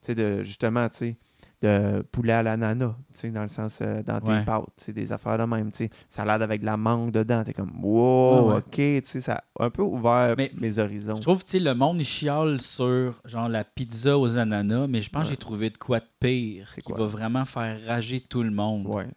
tu 0.00 0.06
sais 0.06 0.14
de 0.14 0.42
justement, 0.42 0.88
tu 0.88 0.96
sais 0.96 1.16
de 1.60 2.02
poulet 2.12 2.34
à 2.34 2.42
l'ananas, 2.44 2.94
dans 3.32 3.42
le 3.42 3.48
sens 3.48 3.80
euh, 3.82 4.00
dans 4.04 4.20
tes 4.20 4.30
Ouais. 4.30 4.44
pâtes, 4.44 4.64
c'est 4.76 4.92
des 4.92 5.10
affaires 5.12 5.38
de 5.38 5.42
même, 5.44 5.70
salade 6.08 6.40
avec 6.42 6.60
de 6.60 6.66
la 6.66 6.76
mangue 6.76 7.10
dedans, 7.10 7.42
t'es 7.42 7.52
comme 7.52 7.84
wow, 7.84 8.48
Ouais, 8.50 8.54
ouais. 8.54 8.98
OK, 9.00 9.04
ça 9.06 9.42
a 9.58 9.64
un 9.64 9.70
peu 9.70 9.82
ouvert 9.82 10.34
Mais 10.36 10.52
mes 10.56 10.78
horizons. 10.78 11.16
Je 11.16 11.22
trouve, 11.22 11.44
tu 11.44 11.58
le 11.58 11.74
monde, 11.74 11.98
il 12.00 12.04
chiale 12.04 12.60
sur, 12.60 13.20
genre, 13.24 13.48
la 13.48 13.64
pizza 13.64 14.16
aux 14.16 14.38
ananas, 14.38 14.86
mais 14.86 15.02
je 15.02 15.10
pense 15.10 15.24
que 15.24 15.30
j'ai 15.30 15.36
trouvé 15.36 15.70
de 15.70 15.76
quoi 15.78 15.98
de 15.98 16.06
pire 16.20 16.70
qui 16.74 16.82
quoi? 16.82 16.98
va 16.98 17.06
vraiment 17.06 17.44
faire 17.44 17.76
rager 17.86 18.20
tout 18.20 18.44
le 18.44 18.50
monde. 18.52 18.86
Ouais. 18.86 19.08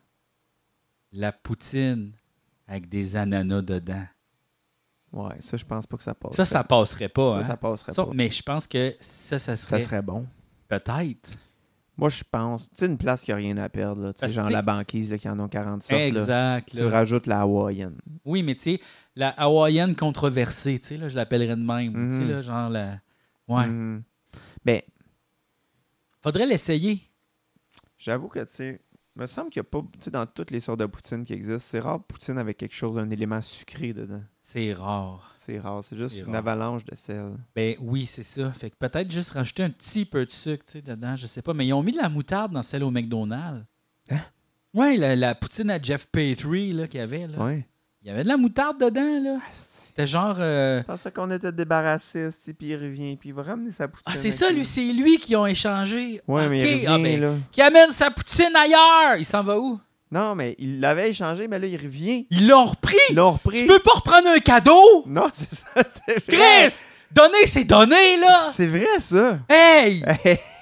La 1.11 1.31
poutine 1.31 2.13
avec 2.67 2.87
des 2.89 3.15
ananas 3.17 3.61
dedans. 3.61 4.05
Ouais, 5.13 5.35
ça 5.41 5.57
je 5.57 5.65
pense 5.65 5.85
pas 5.85 5.97
que 5.97 6.03
ça 6.03 6.15
passe. 6.15 6.35
Ça, 6.35 6.45
ça 6.45 6.63
passerait 6.63 7.09
pas, 7.09 7.33
ça, 7.33 7.37
hein? 7.39 7.43
ça 7.43 7.57
passerait 7.57 7.91
Ça, 7.93 8.05
pas. 8.05 8.11
mais 8.13 8.29
je 8.29 8.41
pense 8.41 8.65
que 8.65 8.95
ça, 9.01 9.37
ça 9.37 9.55
Ça 9.57 9.67
serait, 9.67 9.81
serait 9.81 10.01
bon. 10.01 10.25
peut-être. 10.69 11.31
Moi, 12.01 12.09
je 12.09 12.23
pense. 12.29 12.63
Tu 12.71 12.77
sais, 12.77 12.85
une 12.87 12.97
place 12.97 13.21
qui 13.21 13.31
a 13.31 13.35
rien 13.35 13.55
à 13.57 13.69
perdre, 13.69 14.11
tu 14.11 14.19
sais, 14.19 14.27
genre 14.27 14.49
la 14.49 14.63
banquise 14.63 15.11
là, 15.11 15.17
qui 15.19 15.29
en 15.29 15.39
ont 15.39 15.47
40 15.47 15.83
sortes. 15.83 16.01
Là, 16.01 16.07
Exact. 16.07 16.69
tu 16.75 16.83
rajoutes 16.83 17.27
la 17.27 17.41
hawaïenne. 17.41 17.95
Oui, 18.25 18.41
mais 18.41 18.55
tu 18.55 18.61
sais, 18.63 18.81
la 19.15 19.29
hawaïenne 19.29 19.95
controversée, 19.95 20.79
tu 20.79 20.87
sais, 20.87 20.97
là, 20.97 21.09
je 21.09 21.15
l'appellerais 21.15 21.55
de 21.55 21.61
même. 21.61 21.93
Tu 22.09 22.17
sais, 22.17 22.23
Mhm. 22.23 22.29
là, 22.31 22.41
genre 22.41 22.69
la... 22.69 22.99
Ouais. 23.47 23.67
Mhm. 23.67 24.03
Ben, 24.65 24.81
Faudrait 26.23 26.45
l'essayer. 26.45 26.99
j'avoue 27.97 28.27
que, 28.29 28.39
tu 28.39 28.53
sais, 28.53 28.81
me 29.15 29.25
semble 29.27 29.49
qu'il 29.49 29.61
n'y 29.61 29.67
a 29.67 29.69
pas, 29.69 29.81
tu 29.93 29.99
sais, 29.99 30.11
dans 30.11 30.25
toutes 30.25 30.51
les 30.51 30.59
sortes 30.59 30.79
de 30.79 30.85
poutine 30.85 31.23
qui 31.25 31.33
existent, 31.33 31.59
c'est 31.59 31.79
rare 31.79 32.01
poutine 32.03 32.37
avec 32.37 32.57
quelque 32.57 32.75
chose, 32.75 32.97
un 32.97 33.09
élément 33.09 33.41
sucré 33.41 33.93
dedans. 33.93 34.21
C'est 34.41 34.73
rare. 34.73 35.30
C'est 35.43 35.57
rare, 35.57 35.83
c'est 35.83 35.97
juste 35.97 36.21
une 36.27 36.35
avalanche 36.35 36.85
de 36.85 36.93
sel. 36.93 37.31
Ben 37.55 37.75
oui, 37.79 38.05
c'est 38.05 38.21
ça. 38.21 38.51
Fait 38.51 38.69
que 38.69 38.75
peut-être 38.75 39.11
juste 39.11 39.31
rajouter 39.31 39.63
un 39.63 39.71
petit 39.71 40.05
peu 40.05 40.23
de 40.23 40.29
sucre, 40.29 40.63
tu 40.63 40.73
sais, 40.73 40.81
dedans, 40.83 41.15
je 41.15 41.25
sais 41.25 41.41
pas. 41.41 41.55
Mais 41.55 41.65
ils 41.65 41.73
ont 41.73 41.81
mis 41.81 41.93
de 41.93 41.97
la 41.97 42.09
moutarde 42.09 42.51
dans 42.51 42.61
celle 42.61 42.83
au 42.83 42.91
McDonald's. 42.91 43.65
Hein? 44.11 44.19
Ouais, 44.75 44.97
la, 44.97 45.15
la 45.15 45.33
poutine 45.33 45.71
à 45.71 45.81
Jeff 45.81 46.05
Petrie, 46.11 46.73
là, 46.73 46.87
qu'il 46.87 46.99
y 46.99 47.03
avait, 47.03 47.25
là. 47.25 47.43
Ouais. 47.43 47.65
Il 48.03 48.09
y 48.09 48.11
avait 48.11 48.21
de 48.21 48.27
la 48.27 48.37
moutarde 48.37 48.79
dedans, 48.79 49.19
là. 49.19 49.39
C'était 49.51 50.05
genre... 50.05 50.35
euh, 50.37 50.81
Je 50.81 50.85
pensais 50.85 51.11
qu'on 51.11 51.31
était 51.31 51.51
sais, 51.97 52.53
puis 52.53 52.67
il 52.67 52.75
revient, 52.75 53.17
puis 53.17 53.29
il 53.29 53.33
va 53.35 53.41
ramener 53.41 53.71
sa 53.71 53.87
poutine. 53.87 54.13
Ah, 54.13 54.15
c'est 54.15 54.29
ça, 54.29 54.51
lui. 54.51 54.63
c'est 54.63 54.93
lui 54.93 55.17
qui 55.17 55.35
ont 55.35 55.47
échangé. 55.47 56.21
Ouais, 56.27 56.47
mais 56.49 56.59
il 56.59 56.75
revient, 56.75 56.85
ah, 56.87 56.97
ben, 56.99 57.19
là. 57.19 57.33
Qui 57.51 57.61
amène 57.63 57.89
sa 57.89 58.11
poutine 58.11 58.55
ailleurs. 58.55 59.17
Il 59.17 59.25
s'en 59.25 59.41
va 59.41 59.59
où? 59.59 59.79
Non, 60.11 60.35
mais 60.35 60.55
il 60.59 60.79
l'avait 60.81 61.09
échangé, 61.11 61.47
mais 61.47 61.57
là, 61.57 61.67
il 61.67 61.77
revient. 61.77 62.27
Ils 62.29 62.47
l'ont 62.47 62.65
repris. 62.65 62.97
Ils 63.09 63.15
l'ont 63.15 63.31
repris. 63.31 63.61
Tu 63.61 63.67
peux 63.67 63.79
pas 63.79 63.93
reprendre 63.93 64.27
un 64.27 64.39
cadeau? 64.39 65.03
Non, 65.07 65.27
c'est 65.33 65.53
ça, 65.55 65.67
c'est 65.75 66.25
vrai. 66.35 66.69
Chris! 66.69 66.75
Donner, 67.13 67.45
c'est 67.45 67.63
donner, 67.65 68.17
là! 68.21 68.51
C'est 68.53 68.67
vrai, 68.67 68.87
ça. 69.01 69.39
Hey! 69.49 70.01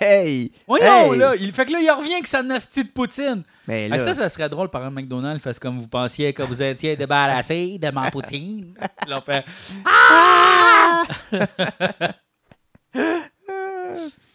Hey! 0.02 0.52
Voyons, 0.68 1.14
Hey! 1.14 1.20
là! 1.20 1.34
Il 1.40 1.52
fait 1.52 1.66
que 1.66 1.72
là, 1.74 1.80
il 1.80 1.92
revient 1.92 2.14
avec 2.14 2.26
sa 2.28 2.42
nasty 2.42 2.84
de 2.84 2.90
poutine. 2.90 3.44
Mais 3.68 3.84
Hey, 3.84 3.90
là, 3.90 4.00
ça, 4.00 4.16
ça 4.16 4.30
serait 4.30 4.50
drôle 4.50 4.70
par 4.70 4.84
un 4.84 4.90
McDonald's, 4.90 5.44
fasse 5.44 5.60
comme 5.60 5.78
vous 5.80 5.88
pensiez 5.88 6.34
que 6.34 6.42
vous 6.42 6.60
étiez 6.64 6.96
débarrassé 6.96 7.78
de 7.80 7.90
ma 7.92 8.10
poutine. 8.10 8.74
Là, 9.08 9.20
on 9.20 9.22
fait 9.22 9.46
Ah! 9.86 11.04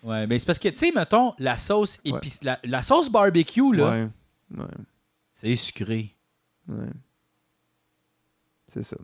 Ouais, 0.05 0.27
mais 0.27 0.39
c'est 0.39 0.47
parce 0.47 0.59
que, 0.59 0.69
tu 0.69 0.77
sais, 0.77 0.93
mettons, 0.95 1.33
la 1.39 1.57
sauce 1.57 1.99
Ouais. 2.05 2.13
épice, 2.19 2.41
la, 2.43 2.59
la 2.65 2.83
sauce 2.83 3.09
barbecue, 3.09 3.75
là, 3.75 3.91
Ouais, 3.91 4.09
ouais, 4.59 4.65
c'est 5.45 5.57
sucré. 5.57 6.15
ouais. 6.69 6.87
C'est 8.73 8.83
ça. 8.83 8.97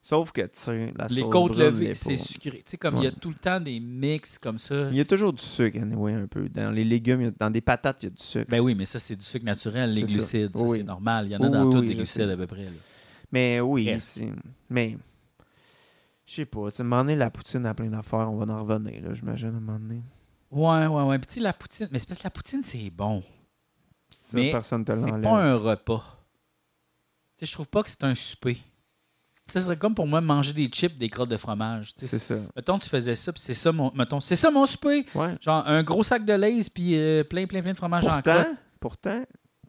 Sauf 0.00 0.32
que, 0.32 0.42
tu 0.42 0.48
sais, 0.52 0.92
la 0.96 1.06
Les 1.06 1.22
sauce 1.22 1.32
côtes 1.32 1.52
brune 1.52 1.64
levées, 1.64 1.94
c'est 1.94 2.10
pas. 2.10 2.22
sucré. 2.22 2.50
Tu 2.58 2.62
sais, 2.66 2.76
comme 2.76 2.96
il 2.98 3.04
y 3.04 3.06
a 3.06 3.10
Ouais. 3.10 3.16
tout 3.18 3.30
le 3.30 3.36
temps 3.36 3.58
des 3.58 3.80
mix 3.80 4.36
comme 4.38 4.58
ça. 4.58 4.88
Il 4.90 4.96
y 4.98 5.00
a 5.00 5.04
toujours 5.04 5.32
du 5.32 5.42
sucre, 5.42 5.78
anyway, 5.80 6.12
un 6.12 6.26
peu. 6.26 6.46
Dans 6.50 6.70
les 6.70 6.84
légumes, 6.84 7.22
il 7.22 7.24
y 7.24 7.28
a- 7.28 7.32
dans 7.38 7.50
des 7.50 7.62
patates, 7.62 8.02
il 8.02 8.06
y 8.06 8.08
a 8.08 8.10
du 8.10 8.22
sucre. 8.22 8.50
Ben 8.50 8.60
oui, 8.60 8.74
mais 8.74 8.84
ça, 8.84 8.98
c'est 8.98 9.16
du 9.16 9.24
sucre 9.24 9.46
naturel, 9.46 9.94
les 9.94 10.02
C'est 10.02 10.06
ça. 10.06 10.12
glucides. 10.18 10.56
Ça, 10.56 10.62
Oui. 10.62 10.78
c'est 10.78 10.84
normal. 10.84 11.26
Il 11.26 11.32
y 11.32 11.36
en 11.36 11.40
a 11.40 11.46
Oui, 11.46 11.52
dans 11.52 11.78
oui, 11.80 11.86
les 11.86 11.92
je 11.92 11.96
glucides 11.96 12.26
sais. 12.26 12.30
à 12.32 12.36
peu 12.36 12.46
près. 12.46 12.64
là. 12.64 12.70
Mais 13.32 13.60
oui, 13.60 13.90
c'est... 14.00 14.28
Mais... 14.68 14.96
Je 16.26 16.34
sais 16.34 16.46
pas, 16.46 16.70
tu 16.70 16.76
sais, 16.76 16.82
à 16.82 16.86
un 16.86 16.88
moment 16.88 17.02
donné, 17.02 17.16
la 17.16 17.30
poutine 17.30 17.64
a 17.66 17.74
plein 17.74 17.88
d'affaires, 17.88 18.30
on 18.30 18.36
va 18.36 18.52
en 18.54 18.62
revenir, 18.64 19.02
là, 19.02 19.12
j'imagine, 19.14 19.48
à 19.48 19.50
un 19.56 19.60
moment 19.60 19.78
donné. 19.78 20.02
Ouais, 20.50 20.86
ouais, 20.86 21.02
ouais. 21.02 21.18
Puis 21.18 21.26
tu 21.26 21.34
sais, 21.34 21.40
la 21.40 21.52
poutine, 21.52 21.88
mais 21.90 21.98
c'est 21.98 22.08
parce 22.08 22.20
que 22.20 22.24
la 22.24 22.30
poutine, 22.30 22.62
c'est 22.62 22.88
bon. 22.90 23.22
Mais 24.32 24.50
personne 24.50 24.84
te 24.84 24.92
C'est 24.92 25.20
pas 25.22 25.42
un 25.42 25.56
repas. 25.56 26.18
Je 27.40 27.52
trouve 27.52 27.68
pas 27.68 27.82
que 27.82 27.90
c'est 27.90 28.04
un 28.04 28.14
souper. 28.14 28.58
Ça 29.46 29.60
serait 29.60 29.76
comme 29.76 29.94
pour 29.94 30.06
moi 30.06 30.22
manger 30.22 30.54
des 30.54 30.68
chips, 30.68 30.96
des 30.96 31.10
crottes 31.10 31.28
de 31.28 31.36
fromage. 31.36 31.92
C'est 31.96 32.06
ça. 32.18 32.36
Mettons, 32.56 32.78
tu 32.78 32.88
faisais 32.88 33.14
ça, 33.14 33.30
puis 33.32 33.42
c'est 33.42 33.52
ça 33.52 33.70
mon, 33.72 33.92
mettons, 33.94 34.18
c'est 34.20 34.36
ça 34.36 34.50
mon 34.50 34.64
souper. 34.64 35.04
Ouais. 35.14 35.36
Genre 35.42 35.62
un 35.66 35.82
gros 35.82 36.02
sac 36.02 36.24
de 36.24 36.32
Lay's, 36.32 36.70
puis 36.70 36.96
euh, 36.98 37.22
plein, 37.24 37.46
plein, 37.46 37.60
plein 37.60 37.72
de 37.72 37.76
fromage 37.76 38.06
en 38.06 38.22
crotte. 38.22 38.24
Pourtant, 38.24 38.56
pourtant, 38.80 39.24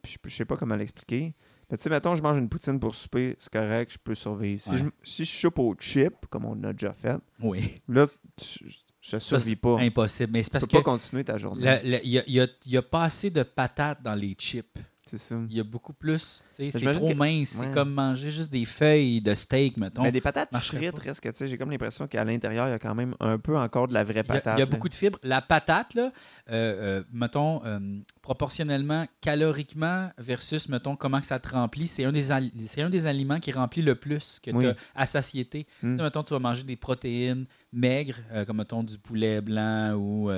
je, 0.06 0.16
je 0.24 0.34
sais 0.34 0.44
pas 0.46 0.56
comment 0.56 0.76
l'expliquer. 0.76 1.34
Mais 1.70 1.76
tu 1.76 1.82
sais, 1.82 1.90
mettons, 1.90 2.14
je 2.14 2.22
mange 2.22 2.38
une 2.38 2.48
poutine 2.48 2.80
pour 2.80 2.94
souper, 2.94 3.36
c'est 3.38 3.52
correct, 3.52 3.92
je 3.92 3.98
peux 3.98 4.14
survivre. 4.14 4.62
Si, 4.62 4.70
Ouais. 4.70 4.78
je, 4.78 4.84
si 5.02 5.24
je 5.26 5.30
chope 5.30 5.58
au 5.58 5.74
chip, 5.78 6.14
comme 6.30 6.46
on 6.46 6.62
a 6.64 6.72
déjà 6.72 6.94
fait, 6.94 7.18
Oui. 7.42 7.82
là, 7.88 8.06
tu- 8.36 8.70
je, 9.06 9.18
Ça, 9.18 9.38
survis 9.38 9.56
pas. 9.56 9.78
impossible. 9.80 10.32
Mais 10.32 10.42
c'est 10.42 10.50
Tu 10.50 10.52
parce 10.52 10.64
peux 10.66 10.78
que 10.78 10.82
pas 10.82 10.90
continuer 10.90 11.24
ta 11.24 11.36
journée. 11.38 11.62
il 11.84 11.90
y 11.90 11.96
a, 11.98 12.02
il 12.02 12.32
y 12.32 12.40
a- 12.40 12.46
il 12.66 12.72
y 12.72 12.76
a 12.76 12.82
pas 12.82 13.04
assez 13.04 13.30
de 13.30 13.42
patates 13.42 14.02
dans 14.02 14.14
les 14.14 14.34
chips. 14.38 14.78
C'est 15.08 15.18
ça. 15.18 15.36
Il 15.48 15.56
y 15.56 15.60
a 15.60 15.64
beaucoup 15.64 15.92
plus. 15.92 16.42
C'est 16.50 16.70
trop 16.92 17.08
que- 17.08 17.14
mince. 17.14 17.50
C'est 17.50 17.70
comme 17.70 17.92
manger 17.94 18.30
juste 18.30 18.50
des 18.50 18.64
feuilles 18.64 19.20
de 19.20 19.34
steak, 19.34 19.76
mettons. 19.76 20.02
Mais 20.02 20.10
des 20.10 20.20
patates 20.20 20.48
frites, 20.56 20.98
reste 20.98 21.20
que 21.20 21.28
tu 21.28 21.36
sais, 21.36 21.46
j'ai 21.46 21.56
comme 21.56 21.70
l'impression 21.70 22.08
qu'à 22.08 22.24
l'intérieur, 22.24 22.66
il 22.66 22.70
y 22.70 22.74
a 22.74 22.78
quand 22.80 22.94
même 22.94 23.14
un 23.20 23.38
peu 23.38 23.56
encore 23.56 23.86
de 23.86 23.94
la 23.94 24.02
vraie 24.02 24.14
Il 24.14 24.16
y 24.16 24.20
a- 24.20 24.24
patate. 24.24 24.58
Il 24.58 24.60
y 24.60 24.62
a, 24.62 24.66
beaucoup 24.66 24.88
de 24.88 24.94
fibres. 24.94 25.18
La 25.22 25.40
patate, 25.42 25.94
là, 25.94 26.10
euh, 26.50 27.00
euh, 27.00 27.04
mettons, 27.12 27.64
euh, 27.64 27.78
proportionnellement, 28.20 29.06
caloriquement 29.20 30.10
versus, 30.18 30.68
mettons, 30.68 30.96
comment 30.96 31.20
que 31.20 31.26
ça 31.26 31.38
te 31.38 31.50
remplit, 31.50 31.86
c'est 31.86 32.04
un, 32.04 32.10
des 32.12 32.32
un 32.32 32.90
des 32.90 33.06
aliments 33.06 33.38
qui 33.38 33.52
remplit 33.52 33.82
le 33.82 33.94
plus 33.94 34.40
que 34.42 34.50
Oui. 34.50 34.64
tu 34.64 34.70
as 34.70 34.74
à 34.96 35.06
satiété. 35.06 35.68
Mm. 35.82 35.90
Tu 35.92 35.96
sais, 35.98 36.02
mettons, 36.02 36.24
tu 36.24 36.30
vas 36.34 36.40
manger 36.40 36.64
des 36.64 36.76
protéines 36.76 37.46
maigres, 37.72 38.18
comme, 38.46 38.56
mettons, 38.56 38.82
du 38.82 38.98
poulet 38.98 39.40
blanc 39.40 39.94
ou 39.94 40.30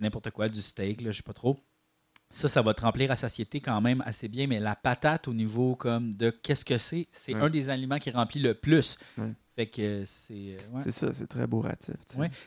n'importe 0.00 0.30
quoi, 0.30 0.48
du 0.48 0.62
steak, 0.62 1.02
là, 1.02 1.10
je 1.12 1.18
sais 1.18 1.22
pas 1.22 1.32
trop. 1.34 1.58
Ça, 2.34 2.48
ça 2.48 2.62
va 2.62 2.72
te 2.74 2.80
remplir 2.80 3.10
à 3.10 3.16
satiété 3.16 3.60
quand 3.60 3.80
même 3.80 4.02
assez 4.06 4.26
bien, 4.26 4.46
mais 4.46 4.58
la 4.58 4.74
patate, 4.74 5.28
au 5.28 5.34
niveau 5.34 5.76
comme 5.76 6.14
de 6.14 6.30
qu'est-ce 6.30 6.64
que 6.64 6.78
c'est, 6.78 7.06
c'est 7.12 7.34
Ouais. 7.34 7.42
un 7.42 7.50
des 7.50 7.68
aliments 7.68 7.98
qui 7.98 8.10
remplit 8.10 8.40
le 8.40 8.54
plus. 8.54 8.96
Ouais. 9.18 9.32
Fait 9.54 9.66
que 9.66 9.82
euh, 9.82 10.02
c'est... 10.06 10.32
euh, 10.34 10.56
ouais. 10.76 10.80
C'est 10.82 10.92
ça, 10.92 11.12
c'est 11.12 11.26
très 11.26 11.46
bourratif. 11.46 11.94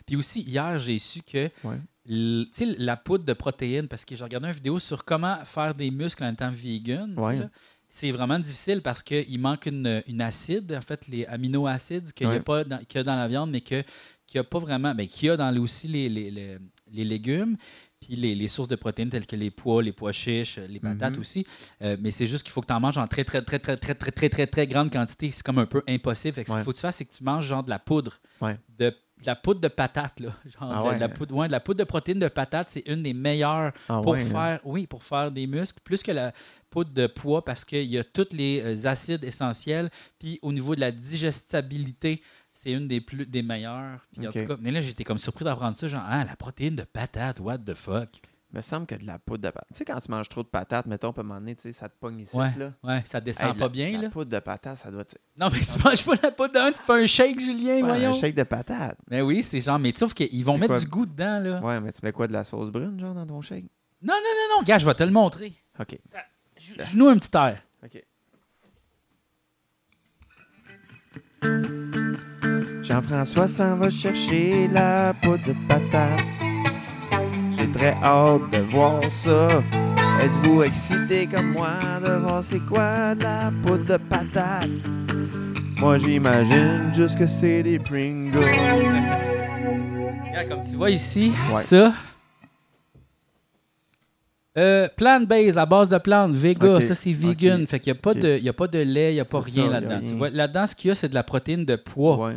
Puis 0.08 0.16
aussi, 0.16 0.42
hier, 0.42 0.80
j'ai 0.80 0.98
su 0.98 1.22
que 1.22 1.50
la 2.08 2.98
poudre 2.98 3.24
de 3.26 3.34
protéines, 3.34 3.88
parce 3.88 4.04
que 4.06 4.16
j'ai 4.16 4.24
regardé 4.24 4.48
une 4.48 4.54
vidéo 4.54 4.80
sur 4.80 5.06
comment 5.06 5.38
faire 5.46 5.74
des 5.76 5.92
muscles 5.92 6.24
en 6.24 6.34
étant 6.34 6.50
vegan. 6.52 7.16
C'est 7.88 8.12
vraiment 8.12 8.40
difficile 8.40 8.82
parce 8.82 9.04
qu'il 9.04 9.40
manque 9.40 9.68
une, 9.68 10.04
une 10.08 10.20
acide, 10.22 10.74
en 10.74 10.82
fait, 10.82 11.08
les 11.08 11.26
aminoacides 11.28 12.12
qu'il 12.12 12.28
n'y 12.28 12.36
a 12.36 12.40
pas 12.40 12.64
dans, 12.64 12.80
qu'il 12.80 12.98
y 12.98 13.02
a 13.02 13.04
dans 13.04 13.16
la 13.16 13.28
viande, 13.28 13.52
mais 13.52 13.62
que, 13.62 13.84
qu'il 14.26 14.36
n'y 14.36 14.40
a 14.40 14.44
pas 14.44 14.60
vraiment, 14.60 14.94
ben, 14.96 15.08
qu'il 15.08 15.28
y 15.28 15.30
a 15.30 15.38
dans 15.38 15.50
les- 15.52 15.60
aussi 15.60 15.88
les, 15.88 16.10
les, 16.10 16.32
les- 16.32 16.58
les 16.92 17.06
légumes, 17.06 17.56
puis 18.06 18.16
les, 18.16 18.36
les 18.36 18.48
sources 18.48 18.68
de 18.68 18.76
protéines 18.76 19.10
telles 19.10 19.26
que 19.26 19.36
les 19.36 19.52
pois, 19.52 19.82
les 19.82 19.92
pois 19.92 20.12
chiches, 20.12 20.58
les 20.60 20.80
patates 20.80 21.16
Mhm. 21.16 21.20
aussi. 21.20 21.46
Euh, 21.82 21.98
mais 22.00 22.12
c'est 22.12 22.28
juste 22.28 22.44
qu'il 22.44 22.52
faut 22.52 22.62
que 22.62 22.68
tu 22.68 22.74
en 22.74 22.80
manges 22.80 22.98
en 22.98 23.08
très, 23.08 23.24
très, 23.24 23.42
très, 23.42 23.60
très, 23.60 23.78
très, 23.78 23.96
très, 23.96 24.12
très, 24.12 24.30
très, 24.30 24.48
très 24.48 24.68
grande 24.68 24.92
quantité. 24.92 25.32
C'est 25.32 25.44
comme 25.44 25.58
un 25.60 25.66
peu 25.66 25.82
impossible. 25.88 26.36
Fait 26.36 26.44
que 26.44 26.50
Ce 26.52 26.56
qu'il 26.56 26.64
faut 26.64 26.72
que 26.72 26.76
tu 26.78 26.82
fasses, 26.82 26.98
c'est 26.98 27.06
que 27.06 27.14
tu 27.14 27.24
manges 27.24 27.46
genre 27.46 27.64
de 27.64 27.70
la 27.70 27.80
poudre. 27.80 28.20
Ouais. 28.42 28.58
De, 28.78 28.90
de 28.90 29.26
la 29.26 29.36
poudre 29.36 29.62
de 29.62 29.70
patate, 29.70 30.20
là. 30.20 30.30
Genre 30.46 30.72
Ah 30.74 30.82
de, 30.84 30.88
ouais. 30.90 30.96
de 30.96 31.00
la 31.00 31.10
poudre, 31.10 31.36
ouais, 31.36 31.48
de 31.48 31.52
la 31.54 31.62
poudre 31.62 31.80
de 31.80 31.84
protéines 31.86 32.20
de 32.20 32.28
patate, 32.28 32.70
c'est 32.70 32.84
une 32.86 33.02
des 33.02 33.14
meilleures 33.14 33.72
Ah 33.88 34.02
pour 34.04 34.12
ouais, 34.12 34.22
hein. 34.22 34.26
faire, 34.26 34.60
oui, 34.66 34.88
pour 34.88 35.04
faire 35.04 35.32
des 35.32 35.48
muscles, 35.48 35.80
plus 35.86 36.04
que 36.04 36.12
la 36.12 36.34
poudre 36.70 36.92
de 36.92 37.08
poids 37.08 37.44
parce 37.46 37.64
qu'il 37.64 37.86
y 37.86 37.98
a 37.98 38.04
tous 38.04 38.28
les 38.34 38.62
euh, 38.62 38.88
acides 38.90 39.24
essentiels. 39.24 39.90
Puis 40.20 40.38
au 40.42 40.52
niveau 40.52 40.76
de 40.76 40.82
la 40.82 40.92
digestibilité, 40.92 42.22
c'est 42.58 42.72
une 42.72 42.88
des 42.88 43.02
plus 43.02 43.26
des 43.26 43.44
meilleures. 43.44 44.00
Puis 44.18 44.26
en 44.26 44.30
Ok. 44.30 44.42
tout 44.42 44.48
cas, 44.48 44.56
mais 44.62 44.72
là, 44.72 44.80
j'étais 44.80 45.04
comme 45.04 45.18
surpris 45.18 45.44
d'apprendre 45.44 45.76
ça, 45.76 45.88
genre, 45.90 46.04
ah, 46.08 46.24
la 46.24 46.36
protéine 46.38 46.76
de 46.76 46.84
patate, 46.84 47.40
what 47.42 47.58
the 47.60 47.74
fuck? 47.74 48.10
Il 48.54 48.56
me 48.56 48.62
semble 48.62 48.86
que 48.88 48.96
de 48.96 49.06
la 49.06 49.20
poudre 49.20 49.44
de 49.44 49.50
patate. 49.50 49.68
Tu 49.74 49.80
sais, 49.80 49.84
quand 49.86 50.00
tu 50.00 50.10
manges 50.10 50.30
trop 50.30 50.42
de 50.42 50.48
patates, 50.48 50.86
mettons, 50.86 51.10
à 51.12 51.20
un 51.20 51.24
moment 51.24 51.40
donné, 51.42 51.56
tu 51.56 51.64
sais, 51.64 51.74
ça 51.74 51.90
te 51.90 51.96
pogne 52.00 52.22
ici, 52.22 52.38
Ouais. 52.38 52.52
là. 52.58 52.72
Ouais, 52.84 53.02
ça 53.04 53.20
descend 53.20 53.50
Hey, 53.50 53.54
pas 53.60 53.66
la- 53.66 53.70
bien, 53.70 53.92
la 53.98 54.02
là. 54.04 54.10
poudre 54.10 54.32
de 54.32 54.40
patate, 54.40 54.78
ça 54.78 54.90
doit. 54.90 55.04
Non, 55.38 55.50
mais 55.52 55.60
tu 55.60 55.84
manges 55.84 56.06
pas 56.06 56.14
la 56.24 56.32
poudre 56.32 56.54
d'un, 56.54 56.72
tu 56.72 56.82
fais 56.82 56.94
un 56.94 57.06
shake, 57.06 57.40
Julien, 57.42 57.76
Ouais, 57.76 57.82
voyons. 57.82 58.10
un 58.12 58.14
shake 58.14 58.36
de 58.36 58.44
patate. 58.44 58.98
Mais 59.10 59.22
oui, 59.22 59.44
c'est 59.44 59.60
genre, 59.60 59.78
mais 59.78 59.92
sauf 59.94 60.14
qu'ils 60.14 60.46
vont 60.46 60.58
mettre 60.58 60.74
quoi? 60.74 60.80
du 60.80 60.88
goût 60.88 61.06
dedans, 61.06 61.40
là. 61.42 61.60
Ouais, 61.62 61.82
mais 61.82 61.92
tu 61.92 62.00
mets 62.04 62.14
quoi 62.14 62.28
de 62.28 62.34
la 62.34 62.46
sauce 62.46 62.70
brune, 62.72 62.98
genre, 62.98 63.14
dans 63.14 63.26
ton 63.28 63.42
shake? 63.42 63.66
Non, 64.02 64.14
non, 64.14 64.20
non, 64.22 64.58
non, 64.60 64.64
gars, 64.64 64.78
je 64.80 64.86
vais 64.86 64.94
te 64.96 65.04
le 65.04 65.12
montrer. 65.12 65.54
Ok. 65.78 65.98
Je 66.58 66.96
noue 66.96 67.10
un 67.10 67.18
petit 67.18 67.36
air. 67.36 67.62
Ok. 67.84 68.02
Jean-François 72.88 73.48
s'en 73.48 73.76
va 73.78 73.90
chercher 73.90 74.68
la 74.68 75.14
poudre 75.22 75.44
de 75.46 75.54
patate. 75.68 76.20
J'ai 77.58 77.72
très 77.72 77.94
hâte 78.04 78.50
de 78.52 78.58
voir 78.72 79.02
ça. 79.10 79.64
Êtes-vous 80.22 80.64
excité 80.64 81.26
comme 81.28 81.52
moi 81.54 81.80
de 82.02 82.20
voir 82.22 82.44
c'est 82.44 82.60
quoi 82.60 83.16
de 83.16 83.24
la 83.24 83.52
poudre 83.64 83.86
de 83.86 83.98
patate? 83.98 84.70
Moi 85.78 85.98
j'imagine 85.98 86.94
juste 86.94 87.18
que 87.18 87.26
c'est 87.26 87.64
des 87.64 87.80
Pringles. 87.80 88.38
Regarde, 90.30 90.50
comme 90.50 90.62
tu 90.62 90.76
vois 90.76 90.92
ici, 90.92 91.34
Ouais. 91.54 91.62
ça. 91.62 91.94
Euh, 94.58 94.88
plant-based, 94.96 95.58
à 95.58 95.66
base 95.66 95.90
de 95.90 95.98
plantes, 95.98 96.32
Vega, 96.34 96.76
Ok, 96.76 96.84
ça 96.84 96.96
c'est 96.96 97.12
vegan. 97.12 97.68
Fait 97.68 97.78
qu'il 97.80 97.92
n'y 97.92 98.00
a, 98.00 98.02
pas 98.02 98.14
de- 98.14 98.38
il 98.38 98.44
y 98.44 98.48
a 98.48 98.54
pas 98.54 98.68
de 98.68 98.80
lait, 98.80 99.12
il 99.12 99.16
n'y 99.16 99.20
a 99.20 99.26
pas 99.26 99.42
rien 99.42 99.70
là-dedans. 99.70 99.98
rien. 100.00 100.02
Tu 100.10 100.14
vois, 100.16 100.30
là-dedans, 100.30 100.66
ce 100.66 100.74
qu'il 100.76 100.88
y 100.88 100.92
a, 100.92 100.96
c'est 100.96 101.10
de 101.10 101.14
la 101.16 101.24
protéine 101.24 101.66
de 101.66 101.76
poids. 101.76 102.18
Ouais. 102.28 102.36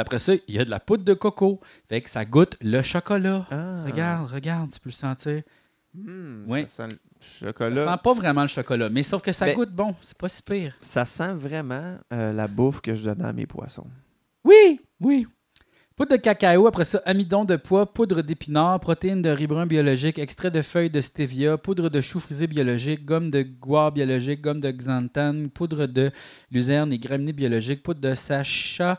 Après 0.00 0.18
ça, 0.18 0.32
il 0.48 0.54
y 0.54 0.58
a 0.58 0.64
de 0.64 0.70
la 0.70 0.80
poudre 0.80 1.04
de 1.04 1.14
coco. 1.14 1.60
Fait 1.88 2.00
que 2.00 2.10
ça 2.10 2.24
goûte 2.24 2.56
le 2.60 2.82
chocolat. 2.82 3.46
Ah. 3.50 3.84
Regarde, 3.84 4.30
regarde, 4.32 4.70
tu 4.72 4.80
peux 4.80 4.88
le 4.90 4.94
sentir. 4.94 5.42
Hmm, 5.94 6.48
Ouais. 6.48 6.62
Ça 6.68 6.88
sent 6.88 6.94
le 6.94 6.98
Ça 7.20 7.46
chocolat. 7.46 7.84
sent 7.84 8.00
pas 8.04 8.12
vraiment 8.14 8.42
le 8.42 8.48
chocolat, 8.48 8.88
mais 8.88 9.02
sauf 9.02 9.20
que 9.22 9.32
ça 9.32 9.46
Ben- 9.46 9.56
goûte 9.56 9.72
bon. 9.72 9.94
C'est 10.00 10.16
pas 10.16 10.28
si 10.28 10.42
pire. 10.42 10.74
Ça 10.80 11.04
sent 11.04 11.34
vraiment 11.34 11.98
euh, 12.12 12.32
la 12.32 12.46
bouffe 12.48 12.80
que 12.80 12.94
je 12.94 13.04
donne 13.04 13.22
à 13.22 13.32
mes 13.32 13.46
poissons. 13.46 13.86
Oui, 14.44 14.80
oui. 15.00 15.26
Poudre 15.96 16.12
de 16.12 16.16
cacao, 16.22 16.66
après 16.66 16.84
ça, 16.84 17.02
amidon 17.04 17.44
de 17.44 17.56
pois, 17.56 17.92
poudre 17.92 18.22
d'épinard, 18.22 18.80
protéines 18.80 19.20
de 19.20 19.28
riz 19.28 19.46
brun 19.46 19.66
biologique, 19.66 20.18
extrait 20.18 20.50
de 20.50 20.62
feuilles 20.62 20.88
de 20.88 21.00
stevia, 21.02 21.58
poudre 21.58 21.90
de 21.90 22.00
chou 22.00 22.20
frisé 22.20 22.46
biologique, 22.46 23.04
gomme 23.04 23.30
de 23.30 23.42
goire 23.42 23.92
biologique, 23.92 24.40
gomme 24.40 24.60
de 24.62 24.70
xanthan, 24.70 25.48
poudre 25.52 25.84
de 25.84 26.10
luzerne 26.50 26.90
et 26.94 26.98
graminées 26.98 27.34
biologiques, 27.34 27.82
poudre 27.82 28.00
de 28.00 28.14
sacha, 28.14 28.98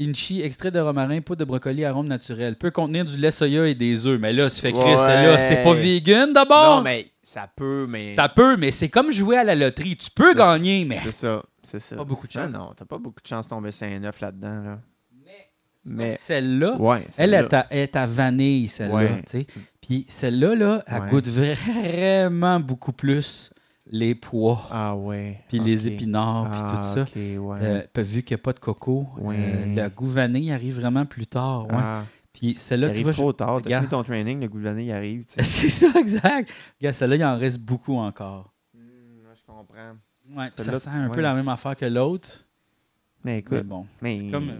inchi, 0.00 0.40
extrait 0.42 0.70
de 0.70 0.80
romarin, 0.80 1.20
poudre 1.20 1.40
de 1.40 1.44
brocoli, 1.44 1.84
arôme 1.84 2.06
naturel. 2.08 2.56
Peut 2.56 2.70
contenir 2.70 3.04
du 3.04 3.16
lait 3.16 3.30
soya 3.30 3.66
et 3.66 3.74
des 3.74 4.06
œufs. 4.06 4.18
Mais 4.20 4.32
là, 4.32 4.50
tu 4.50 4.60
fais 4.60 4.72
Chris, 4.72 4.80
Ouais. 4.82 4.96
là, 4.96 5.38
c'est 5.38 5.62
pas 5.62 5.72
vegan 5.74 6.32
d'abord. 6.32 6.78
Non, 6.78 6.82
mais 6.82 7.10
ça 7.22 7.48
peut, 7.54 7.86
mais. 7.88 8.12
Ça 8.12 8.28
peut, 8.28 8.56
mais 8.56 8.70
c'est 8.70 8.88
comme 8.88 9.12
jouer 9.12 9.36
à 9.38 9.44
la 9.44 9.54
loterie. 9.54 9.96
Tu 9.96 10.10
peux 10.10 10.34
gagner, 10.34 10.84
mais. 10.84 11.00
C'est 11.04 11.12
ça, 11.12 11.42
c'est 11.62 11.78
ça. 11.80 11.96
Pas 11.96 12.04
beaucoup 12.04 12.26
de 12.26 12.32
Ça, 12.32 12.42
chance. 12.44 12.52
Non, 12.52 12.72
t'as 12.76 12.84
pas 12.84 12.98
beaucoup 12.98 13.20
de 13.22 13.26
chance 13.26 13.46
de 13.46 13.50
tomber 13.50 13.70
sur 13.70 13.86
un 13.86 14.02
œuf 14.04 14.20
là-dedans, 14.20 14.62
là. 14.64 14.78
Mais. 15.86 16.16
Celle-là, 16.16 16.76
Ouais, 16.78 17.06
Elle 17.18 17.34
est 17.34 17.52
à, 17.52 17.66
elle 17.68 17.80
est 17.80 17.94
à 17.96 18.06
vanille, 18.06 18.68
celle-là. 18.68 18.94
Ouais. 18.94 19.46
Puis 19.82 20.06
celle-là, 20.08 20.54
là, 20.54 20.82
elle 20.86 21.10
goûte 21.10 21.28
vraiment 21.28 22.58
beaucoup 22.58 22.92
plus 22.92 23.50
les 23.86 24.14
pois, 24.14 24.66
Ah 24.70 24.96
ouais. 24.96 25.40
puis 25.48 25.58
les 25.58 25.86
épinards, 25.88 26.50
puis 26.50 26.60
Ah, 26.62 26.76
tout 26.76 26.82
ça. 26.82 27.02
Ok, 27.02 27.14
ouais. 27.16 27.58
Euh, 27.96 28.02
vu 28.02 28.22
qu'il 28.22 28.34
n'y 28.34 28.40
a 28.40 28.42
pas 28.42 28.52
de 28.52 28.58
coco, 28.60 29.06
Ouais. 29.18 29.36
euh, 29.38 29.74
le 29.84 29.88
goût 29.90 30.06
vanille 30.06 30.50
arrive 30.52 30.76
vraiment 30.80 31.04
plus 31.06 31.26
tard. 31.26 31.66
Ah, 31.70 32.04
Puis 32.32 32.54
celle-là, 32.56 32.90
tu 32.90 33.02
vois, 33.02 33.12
trop 33.12 33.32
tard. 33.32 33.56
Regarde. 33.56 33.84
fini 33.84 33.90
ton 33.90 34.02
training, 34.02 34.40
le 34.40 34.48
goût 34.48 34.66
arrive. 34.66 35.24
tu 35.26 35.34
c'est 35.44 35.68
ça, 35.68 35.88
exact. 36.00 36.50
Regarde, 36.80 36.94
celle-là, 36.96 37.16
il 37.16 37.24
en 37.24 37.38
reste 37.38 37.60
beaucoup 37.60 37.96
encore. 37.96 38.52
Hmm, 38.74 38.80
je 39.34 39.42
comprends. 39.46 39.92
Ouais, 40.36 40.48
ça 40.56 40.74
sent 40.80 40.88
un 40.90 41.10
peu 41.10 41.20
la 41.20 41.34
même 41.34 41.48
affaire 41.48 41.76
que 41.76 41.84
l'autre. 41.84 42.44
Mais 43.22 43.32
Mais 43.32 43.38
écoute, 43.38 43.62
bon, 43.66 43.86
mais. 44.02 44.18
c'est 44.18 44.30
comme- 44.30 44.52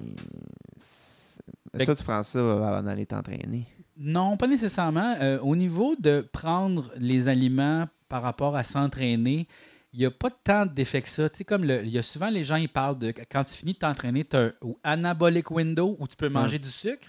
Fait 1.77 1.85
Ça, 1.87 1.97
tu 1.97 2.05
prends 2.05 2.22
ça 2.22 2.39
avant 2.68 2.83
d'aller 2.83 3.05
t'entraîner. 3.07 3.66
Non, 3.97 4.37
pas 4.37 4.47
nécessairement. 4.47 5.14
Euh, 5.20 5.39
au 5.41 5.57
niveau 5.57 5.97
de 5.97 6.27
prendre 6.33 6.91
les 6.97 7.29
aliments 7.29 7.87
par 8.09 8.23
rapport 8.23 8.57
à 8.57 8.65
s'entraîner, 8.65 9.49
il 9.93 10.01
n'y 10.01 10.07
a 10.07 10.11
pas 10.11 10.31
tant 10.31 10.67
d'effet 10.67 11.03
que 11.03 11.09
ça. 11.09 11.29
Tu 11.29 11.39
sais, 11.39 11.45
comme 11.45 11.65
le, 11.65 11.85
il 11.85 11.91
y 11.91 11.99
a 11.99 12.03
souvent 12.03 12.29
les 12.29 12.45
gens, 12.45 12.57
ils 12.57 12.69
parlent 12.69 12.99
de 12.99 13.13
quand 13.31 13.45
tu 13.45 13.55
finis 13.55 13.75
de 13.75 13.79
t'entraîner, 13.79 14.25
tu 14.25 14.37
as 14.37 14.53
un 14.63 14.75
anabolic 14.83 15.51
window 15.51 15.97
où 15.99 16.09
tu 16.09 16.17
peux 16.17 16.29
manger 16.29 16.59
du 16.59 16.71
sucre. 16.71 17.09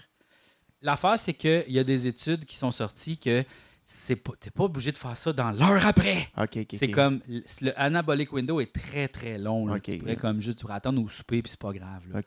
L'affaire, 0.82 1.18
c'est 1.18 1.34
qu'il 1.34 1.64
y 1.68 1.78
a 1.78 1.84
des 1.84 2.06
études 2.06 2.44
qui 2.44 2.56
sont 2.56 2.70
sorties 2.70 3.18
que 3.18 3.44
c'est 3.88 4.16
pas, 4.16 4.32
t'es 4.40 4.50
pas 4.50 4.64
obligé 4.64 4.90
de 4.90 4.96
faire 4.96 5.16
ça 5.16 5.32
dans 5.32 5.52
l'heure 5.52 5.86
après. 5.86 6.28
C'est 6.72 6.90
comme 6.90 7.20
le 7.60 7.80
anabolic 7.80 8.32
window 8.32 8.60
est 8.60 8.74
très 8.74 9.06
très 9.06 9.38
long. 9.38 9.64
là. 9.68 9.78
Tu 9.78 9.98
pourrais 9.98 10.12
yeah. 10.12 10.20
comme 10.20 10.40
juste 10.40 10.58
tu 10.58 10.62
pourrais 10.62 10.74
attendre 10.74 11.00
au 11.00 11.08
souper 11.08 11.40
puis 11.40 11.50
c'est 11.50 11.60
pas 11.60 11.72
grave. 11.72 12.02
là. 12.12 12.20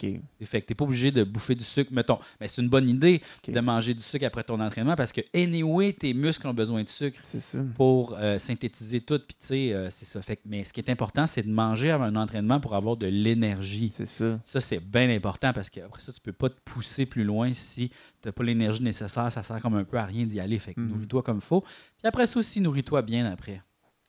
Fait 0.45 0.61
que 0.61 0.67
t'es 0.67 0.73
pas 0.73 0.85
obligé 0.85 1.11
de 1.11 1.25
bouffer 1.25 1.55
du 1.55 1.65
sucre, 1.65 1.91
mettons. 1.91 2.17
Mais 2.39 2.47
c'est 2.47 2.61
une 2.61 2.69
bonne 2.69 2.87
idée 2.87 3.21
de 3.45 3.59
manger 3.59 3.93
du 3.93 4.01
sucre 4.01 4.25
après 4.25 4.45
ton 4.45 4.57
entraînement 4.61 4.95
parce 4.95 5.11
que 5.11 5.19
anyway, 5.33 5.91
tes 5.91 6.13
muscles 6.13 6.47
ont 6.47 6.53
besoin 6.53 6.81
de 6.83 6.89
sucre 6.89 7.19
ça. 7.25 7.59
pour 7.75 8.15
euh, 8.17 8.39
synthétiser 8.39 9.01
tout. 9.01 9.19
Puis 9.19 9.35
tu 9.41 9.47
sais, 9.47 9.73
euh, 9.73 9.89
c'est 9.91 10.05
ça. 10.05 10.21
Fait 10.21 10.37
que, 10.37 10.43
mais 10.45 10.63
ce 10.63 10.71
qui 10.71 10.79
est 10.79 10.89
important, 10.89 11.27
c'est 11.27 11.43
de 11.43 11.51
manger 11.51 11.91
avant 11.91 12.05
un 12.05 12.15
entraînement 12.15 12.61
pour 12.61 12.73
avoir 12.73 12.95
de 12.95 13.07
l'énergie. 13.07 13.91
C'est 13.93 14.07
ça. 14.07 14.39
Ça, 14.45 14.61
c'est 14.61 14.79
bien 14.79 15.09
important 15.09 15.51
parce 15.51 15.69
qu'après 15.69 16.01
ça, 16.01 16.13
tu 16.13 16.21
peux 16.21 16.31
pas 16.31 16.49
te 16.49 16.59
pousser 16.63 17.05
plus 17.05 17.25
loin 17.25 17.51
si 17.53 17.91
tu 18.21 18.27
n'as 18.27 18.31
pas 18.31 18.43
l'énergie 18.43 18.81
nécessaire. 18.83 19.31
Ça 19.31 19.43
sert 19.43 19.61
comme 19.61 19.75
un 19.75 19.83
peu 19.83 19.97
à 19.97 20.05
rien 20.05 20.25
d'y 20.25 20.39
aller. 20.39 20.59
Fait 20.59 20.73
que 20.73 20.79
Mhm. 20.79 20.87
nourris-toi 20.89 21.23
comme 21.23 21.37
il 21.37 21.41
faut. 21.41 21.61
Puis 21.61 22.05
après 22.05 22.25
ça 22.27 22.39
aussi, 22.39 22.61
nourris-toi 22.61 23.01
bien 23.01 23.25
après. 23.31 23.61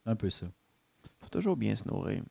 Un 0.07 0.17
peu 0.17 0.31
ça. 0.31 0.47
Faut 1.21 1.29
toujours 1.29 1.57
bien 1.57 1.75
se 1.77 1.87
nourrir. 1.89 2.23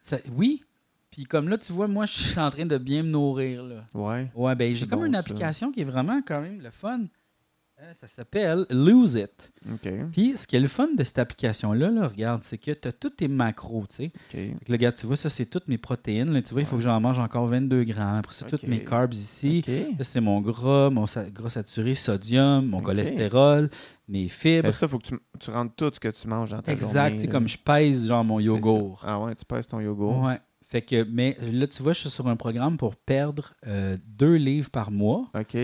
Ça- 0.00 0.18
oui. 0.36 0.62
Puis 1.10 1.24
comme 1.24 1.48
là, 1.48 1.58
tu 1.58 1.72
vois, 1.72 1.88
moi, 1.88 2.06
je 2.06 2.12
suis 2.12 2.38
en 2.40 2.50
train 2.50 2.64
de 2.64 2.78
bien 2.78 3.02
me 3.02 3.10
nourrir. 3.10 3.62
Là. 3.62 3.84
Ouais. 3.94 4.30
Ouais, 4.34 4.54
ben 4.54 4.74
j'ai 4.74 4.86
comme 4.86 5.00
bon, 5.00 5.04
une 5.06 5.12
ça. 5.12 5.18
application 5.18 5.70
qui 5.70 5.82
est 5.82 5.84
vraiment 5.84 6.22
quand 6.26 6.40
même 6.40 6.60
le 6.60 6.70
fun. 6.70 7.02
Euh, 7.82 7.92
Ça 7.94 8.06
s'appelle 8.06 8.64
Lose 8.70 9.14
It. 9.14 9.52
Puis 10.12 10.36
ce 10.36 10.46
qui 10.46 10.54
est 10.56 10.60
le 10.60 10.68
fun 10.68 10.88
de 10.96 11.02
cette 11.02 11.18
application-là, 11.18 11.90
là, 11.90 12.06
regarde, 12.08 12.44
c'est 12.44 12.58
que 12.58 12.70
tu 12.70 12.86
as 12.88 12.92
tous 12.92 13.10
tes 13.10 13.28
macros, 13.28 13.84
tu 13.90 13.96
sais. 13.96 14.12
Ok. 14.14 14.30
Fait 14.30 14.48
que 14.64 14.70
là, 14.72 14.76
regarde, 14.76 14.94
tu 14.96 15.06
vois, 15.06 15.16
ça, 15.16 15.28
c'est 15.28 15.46
toutes 15.46 15.66
mes 15.68 15.78
protéines. 15.78 16.32
Là, 16.32 16.42
tu 16.42 16.52
vois, 16.52 16.62
il 16.62 16.66
faut 16.66 16.76
que 16.76 16.82
j'en 16.82 17.00
mange 17.00 17.18
encore 17.18 17.46
22 17.46 17.84
grammes. 17.84 18.18
Après 18.18 18.32
ça, 18.34 18.44
Ok. 18.44 18.50
toutes 18.50 18.68
mes 18.68 18.84
carbs 18.84 19.14
ici. 19.14 19.62
Là, 19.66 20.04
c'est 20.04 20.20
mon 20.20 20.40
gras, 20.40 20.90
mon 20.90 21.06
sa- 21.06 21.28
gras 21.28 21.50
saturé, 21.50 21.94
sodium, 21.94 22.66
mon 22.66 22.80
cholestérol, 22.82 23.68
mes 24.08 24.28
fibres. 24.28 24.64
Ben 24.64 24.72
ça, 24.72 24.86
faut 24.86 24.98
que 24.98 25.08
tu, 25.08 25.14
tu 25.40 25.50
rentres 25.50 25.74
tout 25.74 25.90
ce 25.92 25.98
que 26.00 26.08
tu 26.08 26.28
manges 26.28 26.50
dans 26.50 26.62
ta 26.62 26.72
exact, 26.72 27.20
là. 27.22 27.26
comme 27.28 27.48
je 27.48 27.58
pèse 27.58 28.06
genre 28.06 28.22
mon 28.24 28.38
yogourt. 28.38 29.02
Ah 29.04 29.18
ouais, 29.20 29.34
tu 29.34 29.44
pèses 29.44 29.66
ton 29.66 29.80
yogourt. 29.80 30.22
Ouais. 30.22 30.38
Fait 30.68 30.82
que, 30.82 31.02
mais 31.04 31.36
là, 31.52 31.66
tu 31.66 31.82
vois, 31.82 31.92
je 31.92 32.00
suis 32.00 32.10
sur 32.10 32.26
un 32.28 32.36
programme 32.36 32.78
pour 32.78 32.96
perdre 32.96 33.52
euh, 33.66 33.96
deux 34.06 34.36
livres 34.36 34.70
par 34.70 34.90
mois. 34.90 35.28
OK. 35.38 35.56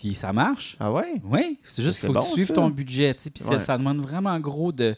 Puis 0.00 0.14
ça 0.14 0.32
marche. 0.32 0.78
Ah 0.80 0.90
ouais? 0.90 1.20
Oui, 1.22 1.58
c'est 1.62 1.82
juste 1.82 2.00
qu'il 2.00 2.06
faut 2.06 2.14
que 2.14 2.18
bon, 2.20 2.24
tu 2.24 2.32
suives 2.32 2.46
ça. 2.48 2.54
ton 2.54 2.70
budget. 2.70 3.14
tu 3.14 3.20
sais, 3.24 3.30
Puis 3.30 3.42
ça- 3.44 3.50
Ouais. 3.50 3.58
ça, 3.58 3.76
demande 3.76 4.00
vraiment 4.00 4.40
gros 4.40 4.72
de, 4.72 4.96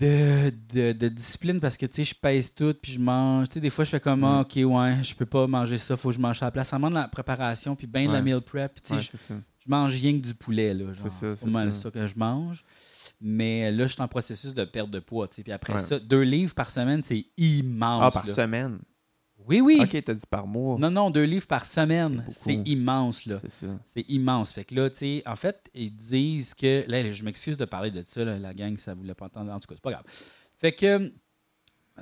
de, 0.00 0.52
de, 0.74 0.90
de 0.92 1.08
discipline 1.08 1.60
parce 1.60 1.76
que 1.76 1.86
tu 1.86 1.96
sais, 1.96 2.04
je 2.04 2.14
pèse 2.14 2.52
tout 2.52 2.74
puis 2.82 2.92
je 2.92 2.98
mange. 2.98 3.48
Tu 3.48 3.54
sais, 3.54 3.60
des 3.60 3.70
fois, 3.70 3.84
je 3.84 3.90
fais 3.90 4.00
comme 4.00 4.24
ah, 4.24 4.40
OK, 4.40 4.56
ouais, 4.56 5.04
je 5.04 5.14
peux 5.14 5.24
pas 5.26 5.46
manger 5.46 5.76
ça, 5.76 5.96
faut 5.96 6.08
que 6.08 6.16
je 6.16 6.20
mange 6.20 6.42
à 6.42 6.46
la 6.46 6.50
place. 6.50 6.68
Ça 6.70 6.76
demande 6.78 6.94
la 6.94 7.06
préparation 7.06 7.76
puis 7.76 7.86
bien 7.86 8.08
de 8.08 8.12
la 8.12 8.22
meal 8.22 8.40
prep. 8.40 8.72
Puis, 8.74 8.82
tu 8.82 8.88
sais, 9.00 9.14
Ouais, 9.34 9.40
je, 9.64 9.70
mange 9.70 9.94
rien 10.00 10.12
que 10.18 10.26
du 10.26 10.34
poulet. 10.34 10.76
C'est 10.96 11.36
ça, 11.36 11.46
mal 11.46 11.72
ça. 11.72 11.82
ça 11.82 11.90
que 11.92 12.06
je 12.06 12.14
mange. 12.16 12.64
Mais 13.20 13.70
là, 13.70 13.86
je 13.86 13.92
suis 13.92 14.02
en 14.02 14.08
processus 14.08 14.52
de 14.52 14.64
perte 14.64 14.90
de 14.90 14.98
poids. 14.98 15.28
Puis 15.28 15.52
après 15.52 15.78
ça, 15.78 16.00
deux 16.00 16.22
livres 16.22 16.54
par 16.54 16.70
semaine, 16.70 17.02
c'est 17.04 17.26
immense. 17.36 18.02
Ah, 18.04 18.10
par 18.10 18.26
là. 18.26 18.34
semaine. 18.34 18.78
Oui, 19.50 19.60
oui. 19.60 19.78
OK, 19.82 20.02
t'as 20.04 20.14
dit 20.14 20.22
par 20.30 20.46
mois. 20.46 20.78
Non, 20.78 20.90
non, 20.90 21.10
deux 21.10 21.24
livres 21.24 21.46
par 21.46 21.66
semaine. 21.66 22.24
C'est 22.30 22.54
immense. 22.54 23.26
là. 23.26 23.38
C'est 23.42 23.50
ça. 23.50 23.66
C'est 23.84 24.08
immense. 24.08 24.52
Fait 24.52 24.64
que 24.64 24.74
là, 24.74 24.88
tu 24.88 24.96
sais, 24.96 25.22
en 25.26 25.36
fait, 25.36 25.68
ils 25.74 25.94
disent 25.94 26.54
que. 26.54 26.84
Là, 26.88 27.10
je 27.10 27.22
m'excuse 27.24 27.56
de 27.56 27.64
parler 27.64 27.90
de 27.90 28.02
ça, 28.06 28.24
là, 28.24 28.38
la 28.38 28.54
gang, 28.54 28.76
ça 28.78 28.94
voulait 28.94 29.14
pas 29.14 29.26
entendre. 29.26 29.52
En 29.52 29.58
tout 29.60 29.66
cas, 29.68 29.74
c'est 29.74 29.82
pas 29.82 29.90
grave. 29.92 30.04
Fait 30.56 30.72
que. 30.72 31.12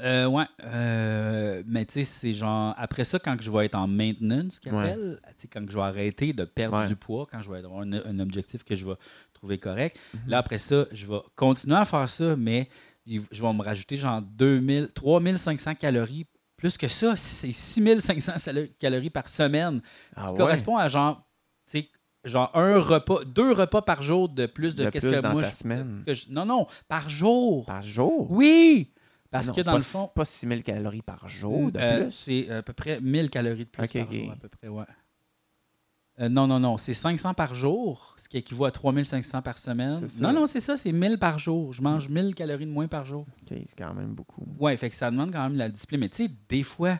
euh, 0.01 0.27
ouais. 0.27 0.45
euh, 0.65 1.63
mais 1.67 1.85
tu 1.87 1.95
sais, 1.95 2.05
c'est 2.05 2.33
genre. 2.33 2.75
Après 2.77 3.05
ça, 3.05 3.19
quand 3.19 3.37
je 3.41 3.51
vais 3.51 3.67
être 3.67 3.75
en 3.75 3.89
maintenance, 3.89 4.61
qu'ils 4.61 4.75
appellent, 4.75 5.19
quand 5.53 5.65
je 5.69 5.75
vais 5.75 5.83
arrêter 5.83 6.33
de 6.33 6.45
perdre 6.45 6.79
Ouais. 6.79 6.89
du 6.89 6.97
poids, 6.97 7.27
quand 7.31 7.43
je 7.43 7.51
vais 7.51 7.59
avoir 7.59 7.81
un, 7.81 7.93
un 7.93 8.19
objectif 8.21 8.63
que 8.65 8.77
je 8.77 8.87
vais 8.87 8.95
trouver 9.33 9.59
correct, 9.59 9.99
Mhm. 10.15 10.21
là, 10.29 10.39
après 10.39 10.59
ça, 10.59 10.87
je 10.93 11.07
vais 11.07 11.21
continuer 11.35 11.77
à 11.77 11.85
faire 11.85 12.09
ça, 12.09 12.37
mais 12.37 12.69
je 13.07 13.21
vais 13.43 13.53
me 13.55 13.63
rajouter 13.63 13.97
genre 13.97 14.21
2000, 14.21 14.91
3500 14.95 15.75
calories. 15.77 16.27
Plus 16.59 16.77
que 16.77 16.89
ça, 16.89 17.17
c'est 17.17 17.53
6500 17.53 18.39
salo- 18.39 18.67
calories 18.79 19.11
par 19.11 19.29
semaine. 19.29 19.81
Ce 20.17 20.21
Ah 20.23 20.31
ouais? 20.33 20.37
correspond 20.37 20.77
à 20.77 20.89
genre, 20.89 21.25
tu 21.71 21.79
sais, 21.81 21.89
genre 22.25 22.51
un 22.55 22.79
repas, 22.81 23.25
deux 23.25 23.53
repas 23.53 23.81
par 23.81 24.03
jour 24.03 24.29
de 24.29 24.45
plus 24.47 24.75
de, 24.75 24.85
De 24.85 24.91
qu'est-ce 24.91 25.09
que 25.09 25.21
dans 25.21 25.33
moi 25.33 25.43
ta 25.43 25.51
je, 25.51 25.55
semaine. 25.55 26.03
que 26.05 26.13
je- 26.15 26.27
non, 26.29 26.45
non, 26.45 26.67
par 26.89 27.09
jour. 27.09 27.65
Par 27.65 27.83
jour? 27.83 28.27
Oui! 28.31 28.93
Parce 29.31 29.47
Non, 29.49 29.53
que 29.55 29.61
dans 29.61 29.73
pas 29.73 29.79
le 29.79 29.85
fond, 29.85 30.09
Pas 30.09 30.25
6000 30.25 30.63
calories 30.65 31.03
par 31.03 31.29
jour 31.29 31.71
de 31.71 31.79
euh, 31.79 32.05
plus? 32.07 32.13
c'est 32.13 32.51
à 32.51 32.63
peu 32.63 32.73
près 32.73 33.01
1000 33.01 33.31
calories 33.31 33.65
de 33.67 33.71
plus 33.71 33.83
Ok, 33.85 33.93
par 33.93 34.03
ok. 34.03 34.15
jour, 34.15 34.33
à 34.33 34.37
peu 34.37 34.49
près, 34.49 34.69
ouais. 34.69 34.85
Euh, 36.21 36.29
non, 36.29 36.49
non, 36.49 36.59
non, 36.59 36.79
c'est 36.79 36.95
500 36.95 37.35
par 37.35 37.55
jour, 37.55 38.15
ce 38.17 38.29
qui 38.29 38.39
équivaut 38.39 38.65
à 38.65 38.73
3500 38.73 39.41
par 39.43 39.59
semaine. 39.59 39.93
C'est. 40.07 40.21
Non, 40.21 40.33
non, 40.33 40.47
c'est 40.47 40.61
ça, 40.61 40.77
c'est 40.77 40.91
1000 40.91 41.19
par 41.19 41.39
jour. 41.39 41.73
Je 41.73 41.81
mange 41.81 42.09
1000 42.09 42.35
calories 42.35 42.67
de 42.67 42.71
moins 42.71 42.89
par 42.89 43.05
jour. 43.05 43.21
OK, 43.43 43.57
c'est 43.67 43.79
quand 43.79 43.95
même 43.95 44.15
beaucoup. 44.15 44.45
Ouais, 44.59 44.77
fait 44.77 44.91
que 44.91 44.97
ça 44.97 45.11
demande 45.11 45.33
quand 45.33 45.43
même 45.43 45.55
de 45.55 45.59
la 45.59 45.69
discipline. 45.69 46.01
Mais 46.01 46.09
tu 46.09 46.25
sais, 46.25 46.31
des 46.49 46.65
fois, 46.65 46.99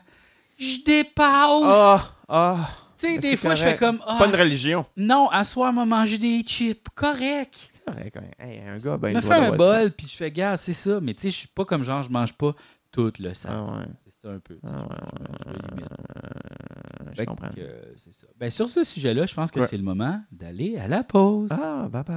je 0.57 0.83
dépasse. 0.85 1.63
Ah! 1.65 2.13
Ah! 2.29 2.69
tu 2.97 3.07
sais, 3.07 3.17
des 3.17 3.31
c'est 3.31 3.37
fois, 3.37 3.55
je 3.55 3.63
fais 3.63 3.75
comme. 3.75 3.97
C'est 3.97 4.03
ah, 4.07 4.15
pas 4.17 4.27
une 4.27 4.35
religion. 4.35 4.85
Non, 4.95 5.27
à 5.29 5.43
soir, 5.43 5.73
m'a 5.73 5.85
mangé 5.85 6.17
des 6.17 6.41
chips. 6.43 6.87
Correct. 6.95 7.73
Correct, 7.85 8.13
correct. 8.13 8.35
Hey, 8.39 8.59
un 8.59 8.77
gars, 8.77 8.97
ben, 8.97 9.09
Je 9.09 9.15
me 9.15 9.21
fais 9.21 9.33
un 9.33 9.51
bol, 9.51 9.91
puis 9.91 10.07
je 10.07 10.15
fais, 10.15 10.31
gars, 10.31 10.55
c'est 10.55 10.73
ça. 10.73 11.01
Mais 11.01 11.13
tu 11.13 11.23
sais, 11.23 11.29
je 11.29 11.35
suis 11.35 11.47
pas 11.47 11.65
comme 11.65 11.83
genre, 11.83 12.03
je 12.03 12.09
mange 12.09 12.33
pas 12.33 12.55
tout 12.91 13.11
le 13.19 13.33
sac. 13.33 13.51
Ah 13.53 13.63
ouais. 13.63 13.85
C'est 14.21 14.27
ça 14.27 14.33
un 14.33 14.39
peu. 14.39 14.55
tu 14.55 14.67
sais, 14.67 14.73
Ah 14.75 14.87
je 14.89 15.51
mange- 15.51 15.57
je. 15.77 15.83
Euh, 15.83 17.09
Je 17.11 17.15
Fait 17.15 17.25
comprends. 17.25 17.47
que, 17.49 17.59
euh, 17.61 17.81
c'est 17.95 18.13
ça. 18.13 18.27
Ben, 18.37 18.49
sur 18.51 18.69
ce 18.69 18.83
sujet-là, 18.83 19.25
je 19.25 19.33
pense 19.33 19.49
que 19.51 19.59
Ouais. 19.61 19.65
c'est 19.65 19.77
le 19.77 19.83
moment 19.83 20.19
d'aller 20.31 20.77
à 20.77 20.87
la 20.87 21.03
pause. 21.03 21.49
Ah, 21.51 21.87
bye 21.89 22.03
bye. 22.03 22.15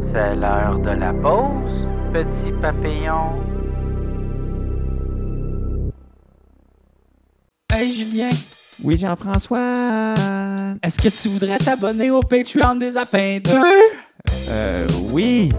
C'est 0.00 0.36
l'heure 0.36 0.78
de 0.80 0.90
la 0.90 1.12
pause, 1.14 1.88
petit 2.12 2.52
papillon. 2.60 3.42
Hey 7.72 7.92
Julien, 7.92 8.30
Oui, 8.84 8.96
Jean-François. 8.98 10.14
est-ce 10.82 11.00
que 11.00 11.08
tu 11.08 11.28
voudrais 11.28 11.58
t'abonner 11.58 12.10
au 12.10 12.20
Patreon 12.20 12.76
des 12.76 12.96
Apins 12.96 13.38
2? 13.42 13.50
Euh, 14.48 14.86
oui. 15.10 15.50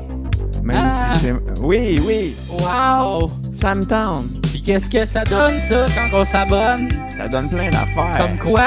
Même 0.65 0.77
Ah. 0.81 1.13
si 1.15 1.25
c'est. 1.25 1.33
Oui, 1.61 2.01
oui. 2.05 2.35
Wow! 2.49 3.31
Ça 3.53 3.75
me 3.75 3.85
tente. 3.85 4.25
Puis 4.49 4.61
qu'est-ce 4.61 4.89
que 4.89 5.05
ça 5.05 5.23
donne 5.23 5.59
ça 5.69 5.85
quand 5.95 6.17
on 6.21 6.25
s'abonne? 6.25 6.89
Ça 7.15 7.27
donne 7.27 7.47
plein 7.49 7.69
d'affaires. 7.69 8.15
Comme 8.17 8.37
quoi? 8.39 8.63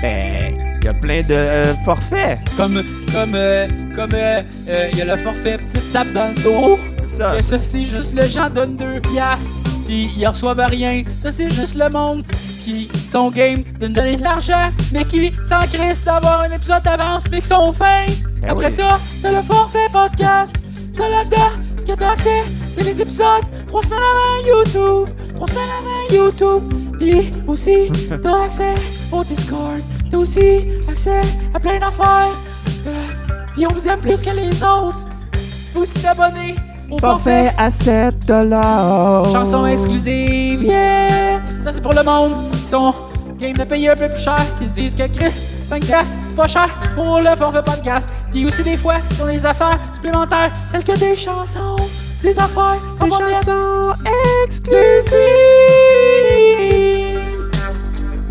Ben, 0.00 0.54
il 0.80 0.84
y 0.84 0.88
a 0.88 0.94
plein 0.94 1.20
de 1.22 1.26
euh, 1.34 1.74
forfaits. 1.84 2.38
Comme, 2.56 2.82
comme, 3.12 3.34
euh, 3.34 3.68
comme, 3.94 4.10
euh, 4.14 4.42
euh, 4.68 4.88
il 4.92 4.98
y 4.98 5.02
a 5.02 5.16
le 5.16 5.22
forfait 5.22 5.58
petite 5.58 5.92
tape 5.92 6.12
dans 6.12 6.28
le 6.34 6.42
dos. 6.42 6.78
C'est 7.08 7.16
ça. 7.18 7.32
Mais 7.34 7.42
ça, 7.42 7.58
c'est 7.58 7.82
juste 7.82 8.14
le 8.14 8.22
gens 8.26 8.48
donne 8.48 8.76
deux 8.76 9.00
piastres. 9.00 9.60
Puis 9.86 10.10
ils 10.16 10.26
reçoivent 10.26 10.64
rien. 10.66 11.02
Ça, 11.22 11.30
c'est 11.32 11.50
juste 11.52 11.74
le 11.74 11.88
monde 11.90 12.24
qui 12.64 12.88
sont 13.10 13.30
game 13.30 13.62
de 13.80 13.88
me 13.88 13.94
donner 13.94 14.16
de 14.16 14.22
l'argent, 14.22 14.70
mais 14.92 15.04
qui 15.04 15.32
s'en 15.42 15.60
crissent 15.72 16.04
d'avoir 16.04 16.40
un 16.42 16.52
épisode 16.52 16.82
d'avance, 16.82 17.24
mais 17.30 17.40
qui 17.40 17.48
sont 17.48 17.72
fins. 17.72 18.06
Ben 18.40 18.50
Après 18.50 18.66
oui. 18.66 18.72
ça, 18.72 18.98
t'as 19.22 19.30
le 19.32 19.42
forfait 19.42 19.88
podcast. 19.92 20.54
Ça, 20.98 21.08
là-dedans, 21.08 21.62
ce 21.76 21.82
que 21.84 21.92
t'as 21.92 22.10
accès, 22.10 22.42
c'est 22.74 22.82
les 22.82 23.00
épisodes 23.00 23.44
trois 23.68 23.82
semaines 23.84 24.00
avant 24.00 24.48
YouTube. 24.48 25.08
Trois 25.36 25.46
semaines 25.46 25.68
avant 25.78 26.24
YouTube. 26.24 26.74
Puis 26.98 27.30
aussi, 27.46 27.92
t'as 28.22 28.42
accès 28.42 28.74
au 29.12 29.22
Discord. 29.22 29.80
T'as 30.10 30.16
aussi 30.16 30.40
accès 30.90 31.20
à 31.54 31.60
plein 31.60 31.78
d'affaires. 31.78 32.34
Euh, 32.88 32.90
Puis 33.54 33.64
on 33.64 33.72
vous 33.74 33.86
aime 33.86 34.00
plus 34.00 34.20
que 34.20 34.30
les 34.30 34.48
autres. 34.60 35.06
Peux 35.72 35.80
aussi 35.82 36.02
t'abonner 36.02 36.56
au 36.90 36.98
forfait 36.98 37.52
Forfait 37.52 37.54
à 37.56 37.70
7 37.70 38.26
dollars. 38.26 39.30
Chanson 39.32 39.66
exclusive, 39.66 40.64
yeah! 40.64 41.40
Ça, 41.60 41.70
c'est 41.70 41.80
pour 41.80 41.92
le 41.94 42.02
monde 42.02 42.32
qui 42.50 42.66
sont 42.66 42.92
game 43.38 43.52
de 43.52 43.62
payer 43.62 43.90
un 43.90 43.94
peu 43.94 44.08
plus 44.08 44.20
cher, 44.24 44.40
qui 44.58 44.66
se 44.66 44.72
disent 44.72 44.94
que 44.96 45.06
Chris, 45.06 45.32
5 45.68 45.84
piastres, 45.84 46.16
c'est 46.26 46.34
pas 46.36 46.46
cher 46.48 46.68
pour 46.94 47.20
le 47.20 47.36
forfait 47.36 47.62
podcast. 47.62 48.08
Puis 48.30 48.46
aussi, 48.46 48.62
des 48.62 48.76
fois, 48.76 48.94
ont 49.22 49.26
des 49.26 49.44
affaires 49.44 49.78
supplémentaires, 49.94 50.50
telles 50.72 50.84
que 50.84 50.98
des 50.98 51.14
chansons, 51.16 51.76
des 52.22 52.36
affaires, 52.38 52.76
Des 53.02 53.10
chansons 53.10 53.92
exclusives. 56.38 57.18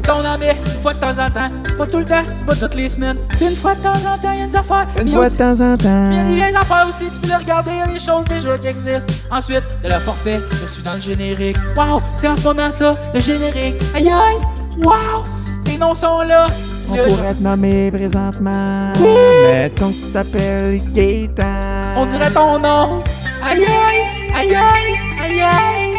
Ça, 0.04 0.16
on 0.16 0.26
en 0.26 0.38
met 0.38 0.52
une 0.66 0.82
fois 0.82 0.94
de 0.94 1.00
temps 1.00 1.10
en 1.12 1.30
temps. 1.30 1.50
C'est 1.68 1.78
pas 1.78 1.86
tout 1.88 1.98
le 2.00 2.06
temps, 2.06 2.24
c'est 2.40 2.46
pas 2.46 2.56
toutes 2.56 2.76
les 2.76 2.88
semaines. 2.90 3.18
C'est 3.38 3.50
une 3.50 3.56
fois 3.56 3.76
de 3.76 3.82
temps 3.82 3.90
en 3.92 4.18
temps, 4.18 4.32
il 4.34 4.40
y 4.40 4.44
a 4.44 4.48
des 4.48 4.56
affaires. 4.56 4.88
Une 5.02 5.10
fois 5.12 5.22
aussi- 5.28 5.32
de 5.32 5.38
temps 5.38 5.52
en 5.74 5.78
temps. 5.78 6.10
il 6.12 6.38
y 6.38 6.42
a 6.42 6.50
des 6.52 6.56
affaires 6.58 6.86
aussi, 6.90 7.06
tu 7.12 7.20
peux 7.20 7.28
les 7.28 7.36
regarder, 7.36 7.72
des 7.94 8.00
choses 8.00 8.26
déjà 8.26 8.58
qui 8.58 8.68
existent. 8.68 9.14
Ensuite, 9.30 9.64
de 9.84 9.90
la 9.90 10.00
forfait, 10.00 10.40
je 10.62 10.74
suis 10.74 10.82
dans 10.84 10.94
le 10.94 11.02
générique. 11.02 11.58
Wow, 11.76 12.02
c'est 12.16 12.30
en 12.30 12.36
ce 12.38 12.44
moment 12.44 12.72
ça, 12.72 12.96
le 13.14 13.20
générique. 13.20 13.76
Aïe 13.94 14.10
aïe, 14.10 14.38
wow, 14.84 15.24
les 15.66 15.78
noms 15.78 15.94
sont 15.96 16.22
là. 16.22 16.48
On 16.90 16.96
pourrait 16.96 17.36
te 17.36 17.44
nommer 17.44 17.92
présentement. 17.92 18.94
Mettons 19.46 19.92
que 19.92 19.96
tu 19.96 20.12
t'appelles 20.14 20.82
Gaëtan. 20.94 21.98
On 21.98 22.06
dirait 22.06 22.32
ton 22.32 22.60
nom. 22.60 23.04
Aïe 23.44 23.66
aïe, 23.66 24.34
aïe 24.34 24.56
aïe, 24.56 25.00
aïe 25.22 25.42
aïe. 25.42 25.94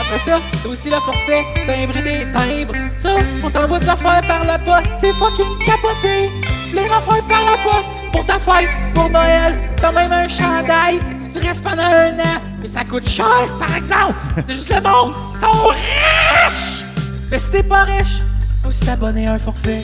Après 0.00 0.18
ça, 0.18 0.40
t'as 0.62 0.68
aussi 0.68 0.90
le 0.90 0.96
forfait 0.96 1.44
timbre 1.66 1.94
des 1.94 2.30
timbres. 2.30 2.74
Ça, 2.94 3.16
on 3.42 3.50
t'envoie 3.50 3.78
des 3.78 3.88
affaires 3.88 4.22
par 4.26 4.44
la 4.44 4.58
poste. 4.58 4.92
C'est 5.00 5.12
fucking 5.14 5.58
capoté. 5.64 6.30
Les 6.74 6.86
affaires 6.86 7.24
par 7.28 7.42
la 7.44 7.56
poste 7.62 7.92
pour 8.12 8.26
ta 8.26 8.38
fête, 8.38 8.68
pour 8.94 9.08
Noël. 9.10 9.56
T'as 9.76 9.92
même 9.92 10.12
un 10.12 10.28
chandail. 10.28 11.00
Tu 11.32 11.38
restes 11.38 11.64
pendant 11.64 11.82
un 11.82 12.18
an, 12.18 12.40
mais 12.60 12.68
ça 12.68 12.84
coûte 12.84 13.08
cher, 13.08 13.26
par 13.58 13.74
exemple. 13.76 14.14
C'est 14.46 14.54
juste 14.54 14.72
le 14.72 14.80
monde. 14.80 15.14
Ils 15.34 15.40
sont 15.40 15.68
riches. 15.68 16.84
Mais 17.30 17.38
si 17.38 17.50
t'es 17.50 17.62
pas 17.62 17.84
riche, 17.84 18.18
tu 18.18 18.62
peux 18.62 18.68
aussi 18.68 18.84
t'abonner 18.84 19.26
à 19.26 19.32
un 19.32 19.38
forfait 19.38 19.82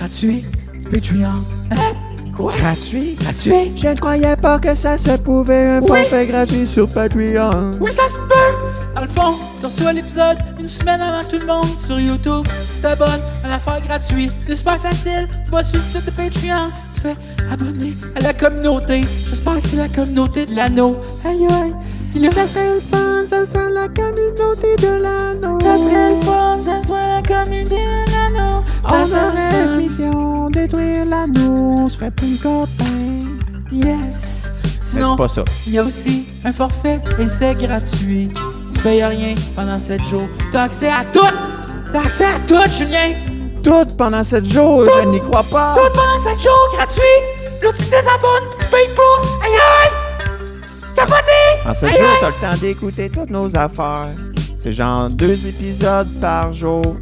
gratuit 0.00 0.44
Patreon. 0.90 1.34
Hein? 1.72 1.76
Quoi? 2.34 2.52
Gratuit? 2.56 3.16
Gratuit? 3.20 3.72
Je 3.76 3.88
ne 3.88 3.94
croyais 3.96 4.34
pas 4.36 4.58
que 4.58 4.74
ça 4.74 4.96
se 4.96 5.16
pouvait 5.18 5.66
un 5.76 5.80
Oui. 5.82 5.88
forfait 5.88 6.26
gratuit 6.26 6.66
sur 6.66 6.88
Patreon. 6.88 7.72
Oui, 7.80 7.92
ça 7.92 8.08
se 8.08 8.14
peut! 8.14 8.56
Dans 8.94 9.02
le 9.02 9.08
fond, 9.08 9.34
tu 9.60 9.66
reçois 9.66 9.92
l'épisode 9.92 10.38
une 10.58 10.66
semaine 10.68 11.00
avant 11.02 11.22
tout 11.28 11.38
le 11.38 11.46
monde 11.46 11.66
sur 11.86 12.00
YouTube. 12.00 12.46
Tu 12.74 12.80
t'abonnes 12.80 13.20
à 13.44 13.48
l'affaire 13.48 13.80
gratuite. 13.82 14.32
C'est 14.42 14.56
super 14.56 14.80
facile. 14.80 15.28
Tu 15.44 15.50
vas 15.50 15.62
sur 15.62 15.76
le 15.78 15.84
site 15.84 16.06
de 16.06 16.10
Patreon. 16.10 16.70
Tu 16.94 17.00
fais 17.02 17.16
abonner 17.52 17.92
à 18.16 18.20
la 18.20 18.32
communauté. 18.32 19.02
J'espère 19.28 19.60
que 19.60 19.68
c'est 19.68 19.76
la 19.76 19.88
communauté 19.88 20.46
de 20.46 20.54
l'anneau. 20.56 20.96
Aïe 21.26 21.46
aïe! 21.50 21.74
Ça 22.12 22.46
serait 22.46 22.74
le 22.74 22.80
fun, 22.80 23.24
ça 23.30 23.46
serait 23.46 23.70
la 23.70 23.88
communauté 23.88 24.76
de 24.76 25.02
l'anneau. 25.02 25.58
Ça 25.60 25.78
serait 25.78 26.10
le 26.10 26.20
fun, 26.22 26.58
ça 26.64 26.86
serait 26.86 27.08
la 27.08 27.22
communauté 27.22 27.76
de 27.76 28.12
l'anneau. 28.12 28.62
Ça 28.88 28.94
On 28.94 29.06
serait 29.06 29.76
mission 29.76 30.50
détruire 30.50 31.04
l'anneau, 31.06 31.76
on 31.78 31.88
serait 31.88 32.10
plus 32.10 32.36
copains. 32.36 32.84
Yes! 33.72 34.50
Sinon, 34.80 35.12
c'est 35.12 35.22
pas 35.22 35.28
ça. 35.28 35.44
Il 35.66 35.74
y 35.74 35.78
a 35.78 35.84
aussi 35.84 36.26
un 36.44 36.52
forfait 36.52 37.00
essai 37.18 37.54
gratuit. 37.54 38.30
Tu 38.74 38.80
payes 38.80 39.04
rien 39.04 39.34
pendant 39.54 39.78
7 39.78 40.04
jours. 40.04 40.28
T'as 40.52 40.64
accès 40.64 40.88
à 40.88 41.04
tout! 41.12 41.20
T'as 41.92 42.00
accès 42.00 42.24
à 42.24 42.38
tout, 42.48 42.70
Julien! 42.72 43.14
Tout 43.62 43.86
pendant 43.96 44.24
7 44.24 44.44
jours, 44.52 44.84
je 44.84 45.08
n'y 45.08 45.20
crois 45.20 45.44
pas. 45.44 45.74
Tout 45.74 45.92
pendant 45.94 46.18
7 46.24 46.42
jours, 46.42 46.68
gratuit! 46.72 47.02
Là, 47.62 47.68
tu 47.76 47.84
te 47.84 47.90
désabonnes, 47.90 48.48
tu 48.58 48.66
payes 48.66 48.94
pas! 48.96 49.46
Aïe! 49.46 49.79
En 51.66 51.74
7 51.74 51.88
Aïe, 51.88 51.96
jours, 51.98 52.06
t'as 52.20 52.28
le 52.28 52.34
temps 52.54 52.60
d'écouter 52.60 53.10
toutes 53.10 53.30
nos 53.30 53.54
affaires. 53.56 54.08
C'est 54.56 54.72
genre 54.72 55.08
deux 55.10 55.46
épisodes 55.46 56.08
par 56.20 56.52
jour. 56.52 56.96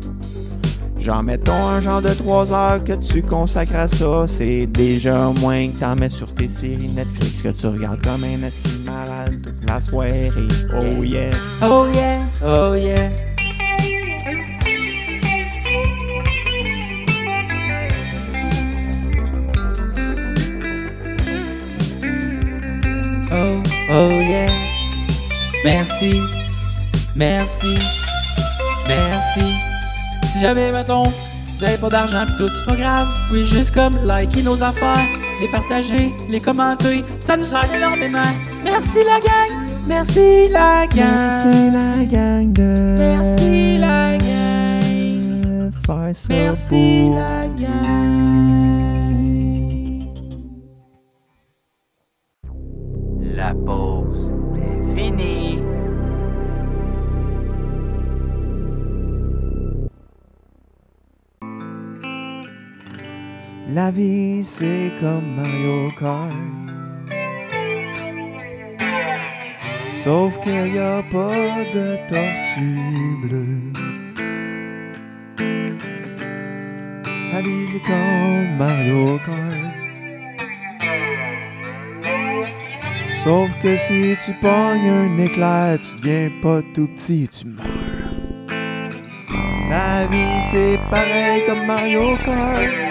Genre, 0.99 1.23
mettons 1.23 1.53
un 1.53 1.81
genre 1.81 2.03
de 2.03 2.09
3 2.09 2.53
heures 2.53 2.85
que 2.85 2.93
tu 2.93 3.23
consacres 3.23 3.77
à 3.77 3.89
ça. 3.89 4.27
C'est 4.27 4.67
déjà 4.67 5.31
moins 5.41 5.69
que 5.69 5.79
t'en 5.79 5.97
mets 5.97 6.09
sur 6.09 6.35
tes 6.35 6.49
séries 6.49 6.89
Netflix 6.89 7.41
que 7.43 7.49
tu 7.49 7.67
regardes 7.67 8.03
comme 8.05 8.25
un 8.25 8.47
esti 8.47 8.81
malade 8.85 9.41
toute 9.43 9.69
la 9.69 9.81
soirée. 9.81 10.31
Oh 10.75 11.03
yeah. 11.03 11.31
Oh 11.63 11.87
yeah! 11.95 12.19
Oh 12.45 12.75
yeah! 12.75 13.11
Oh, 23.31 23.63
oh 23.91 24.21
yeah! 24.21 24.48
Merci, 25.65 26.21
merci, 27.17 27.75
merci. 28.87 29.55
Si 30.33 30.41
jamais, 30.41 30.71
mettons, 30.73 31.03
vous 31.05 31.65
avez 31.65 31.77
pas 31.79 31.89
d'argent 31.89 32.25
pis 32.27 32.37
tout, 32.39 32.49
c'est 32.49 32.67
pas 32.67 32.77
grave. 32.77 33.09
Pouvez 33.29 33.47
juste 33.47 33.73
comme 33.75 33.97
liker 34.05 34.43
nos 34.43 34.63
affaires, 34.63 34.97
les 35.41 35.49
partager, 35.49 36.13
les 36.29 36.41
commenter. 36.41 37.05
Ça 37.21 37.37
nous 37.37 37.47
aide 37.47 37.73
énormément. 37.77 38.23
Merci 38.65 38.99
la 39.05 39.19
gang! 39.21 39.67
Merci 39.87 40.49
la 40.51 40.87
gang! 40.87 40.97
Merci 40.97 41.71
la 41.73 42.05
gang 42.05 42.53
de. 42.53 42.95
Merci 42.99 43.79
la 43.79 44.17
gang! 44.17 45.73
Faire 45.87 46.15
ça 46.15 46.29
Merci 46.29 47.01
pour- 47.11 47.17
la 47.19 47.47
gang! 47.49 47.89
La 53.37 53.55
pause 53.55 54.08
La 63.71 63.91
vie, 63.91 64.43
c'est 64.45 64.93
comme 64.99 65.35
Mario 65.37 65.91
Kart. 65.99 66.33
Sauf 70.03 70.41
qu'il 70.41 70.73
n'y 70.73 70.79
a 70.79 71.03
pas 71.03 71.65
de 71.75 71.99
tortue 72.09 73.19
bleue. 73.23 73.73
La 77.31 77.43
vie, 77.43 77.67
c'est 77.71 77.83
comme 77.83 78.57
Mario 78.57 79.19
Kart. 79.19 79.75
Sauf 83.23 83.51
que 83.61 83.77
si 83.77 84.17
tu 84.25 84.33
pognes 84.41 84.89
un 84.89 85.19
éclair, 85.19 85.79
tu 85.79 85.95
deviens 85.97 86.31
pas 86.41 86.63
tout 86.73 86.87
petit, 86.87 87.29
tu 87.29 87.49
meurs. 87.49 87.67
La 89.69 90.07
vie, 90.07 90.43
c'est 90.51 90.79
pareil 90.91 91.43
comme 91.47 91.67
Mario 91.67 92.17
Kart. 92.25 92.88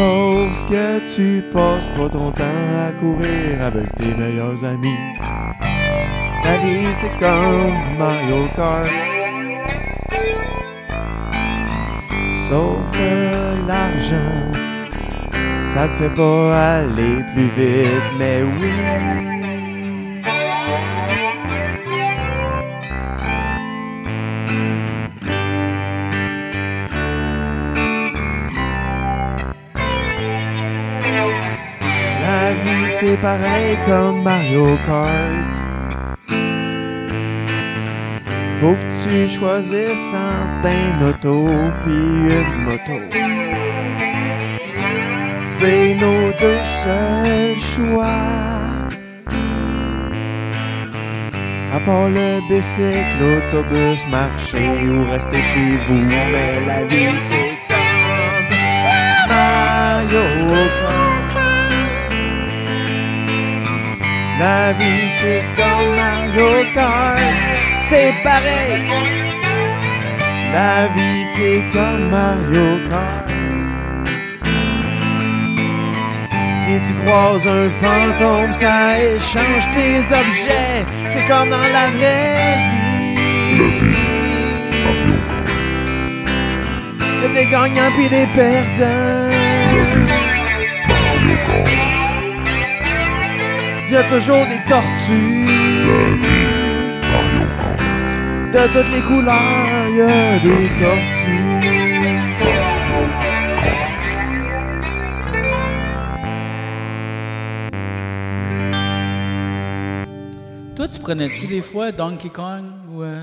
Sauf 0.00 0.52
que 0.66 1.00
tu 1.14 1.42
passes 1.52 1.90
pas 1.90 2.08
ton 2.08 2.30
temps 2.30 2.70
à 2.88 2.90
courir 2.98 3.60
avec 3.60 3.94
tes 3.96 4.14
meilleurs 4.14 4.64
amis. 4.64 4.96
La 6.42 6.56
vie 6.56 6.86
c'est 7.00 7.14
comme 7.18 7.98
Mario 7.98 8.48
Kart. 8.56 8.88
Sauf 12.48 12.90
que 12.92 13.68
l'argent, 13.68 14.40
ça 15.74 15.88
te 15.88 15.92
fait 15.92 16.14
pas 16.14 16.78
aller 16.78 17.22
plus 17.34 17.50
vite, 17.58 18.10
mais 18.18 18.42
oui. 18.58 19.39
Pareil 33.16 33.78
comme 33.86 34.22
Mario 34.22 34.76
Kart. 34.86 35.60
Faut 38.60 38.74
que 38.74 39.02
tu 39.02 39.28
choisisses 39.28 40.14
entre 40.14 40.68
un 40.68 41.08
auto 41.08 41.48
puis 41.82 42.04
une 42.38 42.64
moto. 42.64 42.98
C'est 45.40 45.94
nos 45.94 46.32
deux 46.40 46.64
seuls 46.82 47.56
choix. 47.56 48.50
À 51.72 51.78
part 51.80 52.08
le 52.10 52.40
bicycle, 52.48 53.16
l'autobus, 53.20 54.04
marcher 54.10 54.70
ou 54.86 55.10
rester 55.10 55.42
chez 55.42 55.78
vous. 55.86 55.94
Mais 55.94 56.60
la 56.66 56.84
vie 56.84 57.18
c'est 57.28 57.56
comme 57.68 58.50
Mario 59.28 60.39
La 64.40 64.72
vie 64.72 65.10
c'est 65.20 65.44
comme 65.54 65.96
Mario 65.96 66.64
Kart, 66.72 67.20
c'est 67.78 68.14
pareil. 68.24 68.88
La 70.54 70.88
vie 70.94 71.26
c'est 71.36 71.62
comme 71.70 72.08
Mario 72.08 72.78
Kart. 72.88 73.28
Si 76.62 76.72
tu 76.86 76.92
croises 77.02 77.46
un 77.46 77.68
fantôme, 77.82 78.52
ça 78.54 78.98
échange 78.98 79.70
tes 79.74 79.98
objets. 80.22 80.86
C'est 81.06 81.26
comme 81.26 81.50
dans 81.50 81.68
la 81.78 81.86
vraie 81.96 82.56
vie. 82.70 82.88
Y 87.20 87.22
a 87.26 87.28
des 87.28 87.46
gagnants 87.46 87.92
puis 87.94 88.08
des 88.08 88.26
perdants. 88.28 90.29
Il 93.90 93.94
y 93.94 93.96
a 93.96 94.04
toujours 94.04 94.46
des 94.46 94.58
tortues. 94.68 95.46
De 98.52 98.66
toutes 98.72 98.88
les 98.94 99.00
couleurs, 99.02 99.88
il 99.88 99.96
y 99.96 100.00
a 100.02 100.38
des 100.38 100.68
tortues. 100.80 102.50
Toi, 110.76 110.88
tu 110.88 111.00
prenais-tu 111.00 111.46
des 111.46 111.60
fois 111.62 111.92
Donkey 111.92 112.30
Kong 112.30 112.64
ou. 112.90 113.02
euh, 113.02 113.22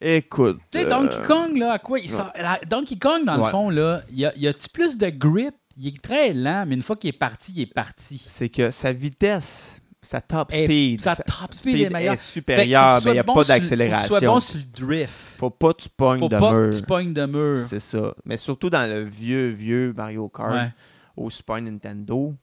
Écoute. 0.00 0.58
Tu 0.70 0.78
sais, 0.78 0.86
euh, 0.86 0.90
Donkey 0.90 1.16
Kong, 1.26 1.56
là, 1.56 1.72
à 1.72 1.78
quoi 1.78 1.98
il 1.98 2.10
sort? 2.10 2.30
la- 2.38 2.60
Donkey 2.68 2.96
Kong, 2.98 3.24
dans 3.24 3.36
le 3.36 3.42
fond, 3.50 3.70
là, 3.70 4.02
y 4.12 4.24
a- 4.26 4.32
y 4.36 4.46
a-tu 4.46 4.68
plus 4.68 4.96
de 4.98 5.08
grip? 5.08 5.54
Il 5.80 5.86
est 5.88 6.02
très 6.02 6.32
lent, 6.32 6.64
mais 6.66 6.74
une 6.74 6.82
fois 6.82 6.96
qu'il 6.96 7.10
est 7.10 7.18
parti, 7.18 7.52
il 7.54 7.62
est 7.62 7.72
parti. 7.72 8.22
C'est 8.26 8.48
que 8.48 8.70
sa 8.72 8.92
vitesse, 8.92 9.80
sa 10.02 10.20
top 10.20 10.52
Et 10.52 10.64
speed. 10.64 11.00
sa 11.02 11.14
top 11.14 11.54
speed 11.54 11.80
est 11.82 11.90
meilleure. 11.90 12.14
est 12.14 12.16
supérieure, 12.16 13.00
mais 13.04 13.10
il 13.12 13.14
n'y 13.14 13.18
a 13.20 13.24
pas 13.24 13.32
Faut 13.34 13.44
d'accélération. 13.44 14.08
sois 14.08 14.20
bon 14.20 14.40
sur 14.40 14.58
le 14.58 14.64
drift. 14.86 15.14
Faut 15.38 15.50
pas 15.50 15.72
que 15.74 15.82
tu 15.82 15.88
pognes 15.88 16.18
Faut 16.18 16.28
de 16.28 16.36
pas 16.38 16.52
mur. 16.52 16.72
que 16.72 16.76
tu 16.78 16.82
pognes 16.84 17.12
de 17.12 17.26
mur. 17.26 17.64
C'est 17.68 17.80
ça. 17.80 18.12
Mais 18.24 18.36
surtout 18.36 18.70
dans 18.70 18.90
le 18.90 19.04
vieux, 19.04 19.50
vieux 19.50 19.92
Mario 19.96 20.28
Kart 20.28 20.50
Ouais. 20.52 20.72
au 21.16 21.30
Super 21.30 21.60
Nintendo. 21.62 22.34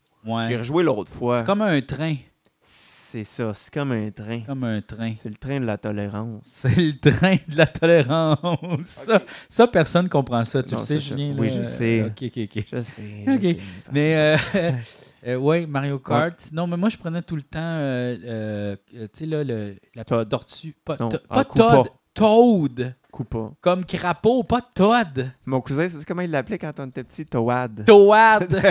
J'ai 0.47 0.57
rejoué 0.57 0.83
l'autre 0.83 1.11
fois. 1.11 1.39
C'est 1.39 1.45
comme 1.45 1.61
un 1.61 1.81
train. 1.81 2.15
C'est 3.15 3.23
ça, 3.23 3.53
c'est 3.53 3.73
comme 3.73 3.93
un 3.93 4.11
train. 4.11 4.41
Comme 4.41 4.65
un 4.65 4.81
train. 4.81 5.13
C'est 5.15 5.29
le 5.29 5.35
train 5.37 5.61
de 5.61 5.65
la 5.65 5.77
tolérance. 5.77 6.41
C'est 6.51 6.75
le 6.75 6.99
train 6.99 7.35
de 7.47 7.57
la 7.57 7.65
tolérance. 7.65 8.87
Ça, 8.89 9.21
ça, 9.47 9.67
personne 9.67 10.09
comprend 10.09 10.43
ça. 10.43 10.61
Tu 10.61 10.73
Non, 10.73 10.81
le 10.81 10.85
sais. 10.85 10.99
Julien? 10.99 11.33
Oui, 11.37 11.47
je 11.47 11.63
sais. 11.63 12.03
OK, 12.03 12.23
OK, 12.25 12.37
OK. 12.43 12.65
Je 12.73 12.81
sais. 12.81 13.01
Ok. 13.25 13.41
je 13.41 13.47
sais. 13.47 13.57
Mais, 13.93 14.37
euh, 14.55 14.71
euh, 15.27 15.37
ouais, 15.37 15.65
Mario 15.65 15.97
Kart. 15.99 16.37
Non, 16.51 16.67
mais 16.67 16.75
moi, 16.75 16.89
je 16.89 16.97
prenais 16.97 17.21
tout 17.21 17.37
le 17.37 17.43
temps, 17.43 17.59
euh, 17.61 18.17
euh, 18.25 18.75
tu 18.93 19.07
sais, 19.13 19.25
là, 19.27 19.45
le, 19.45 19.77
la 19.95 20.03
petite 20.03 20.17
Todd. 20.17 20.27
tortue. 20.29 20.75
Pas, 20.83 20.97
Non. 20.99 21.07
to- 21.07 21.17
Ah, 21.29 21.35
pas. 21.35 21.45
Todd. 21.45 21.87
Toad. 22.15 22.95
Koopa. 23.11 23.51
Comme 23.61 23.85
crapaud, 23.85 24.43
pas 24.43 24.61
Todd. 24.61 25.31
Mon 25.45 25.61
cousin, 25.61 25.87
c'est 25.87 26.03
comment 26.05 26.21
il 26.21 26.31
l'appelait 26.31 26.57
quand 26.57 26.79
on 26.79 26.87
était 26.87 27.03
petit? 27.03 27.25
Toad. 27.25 27.85
Toad. 27.85 28.61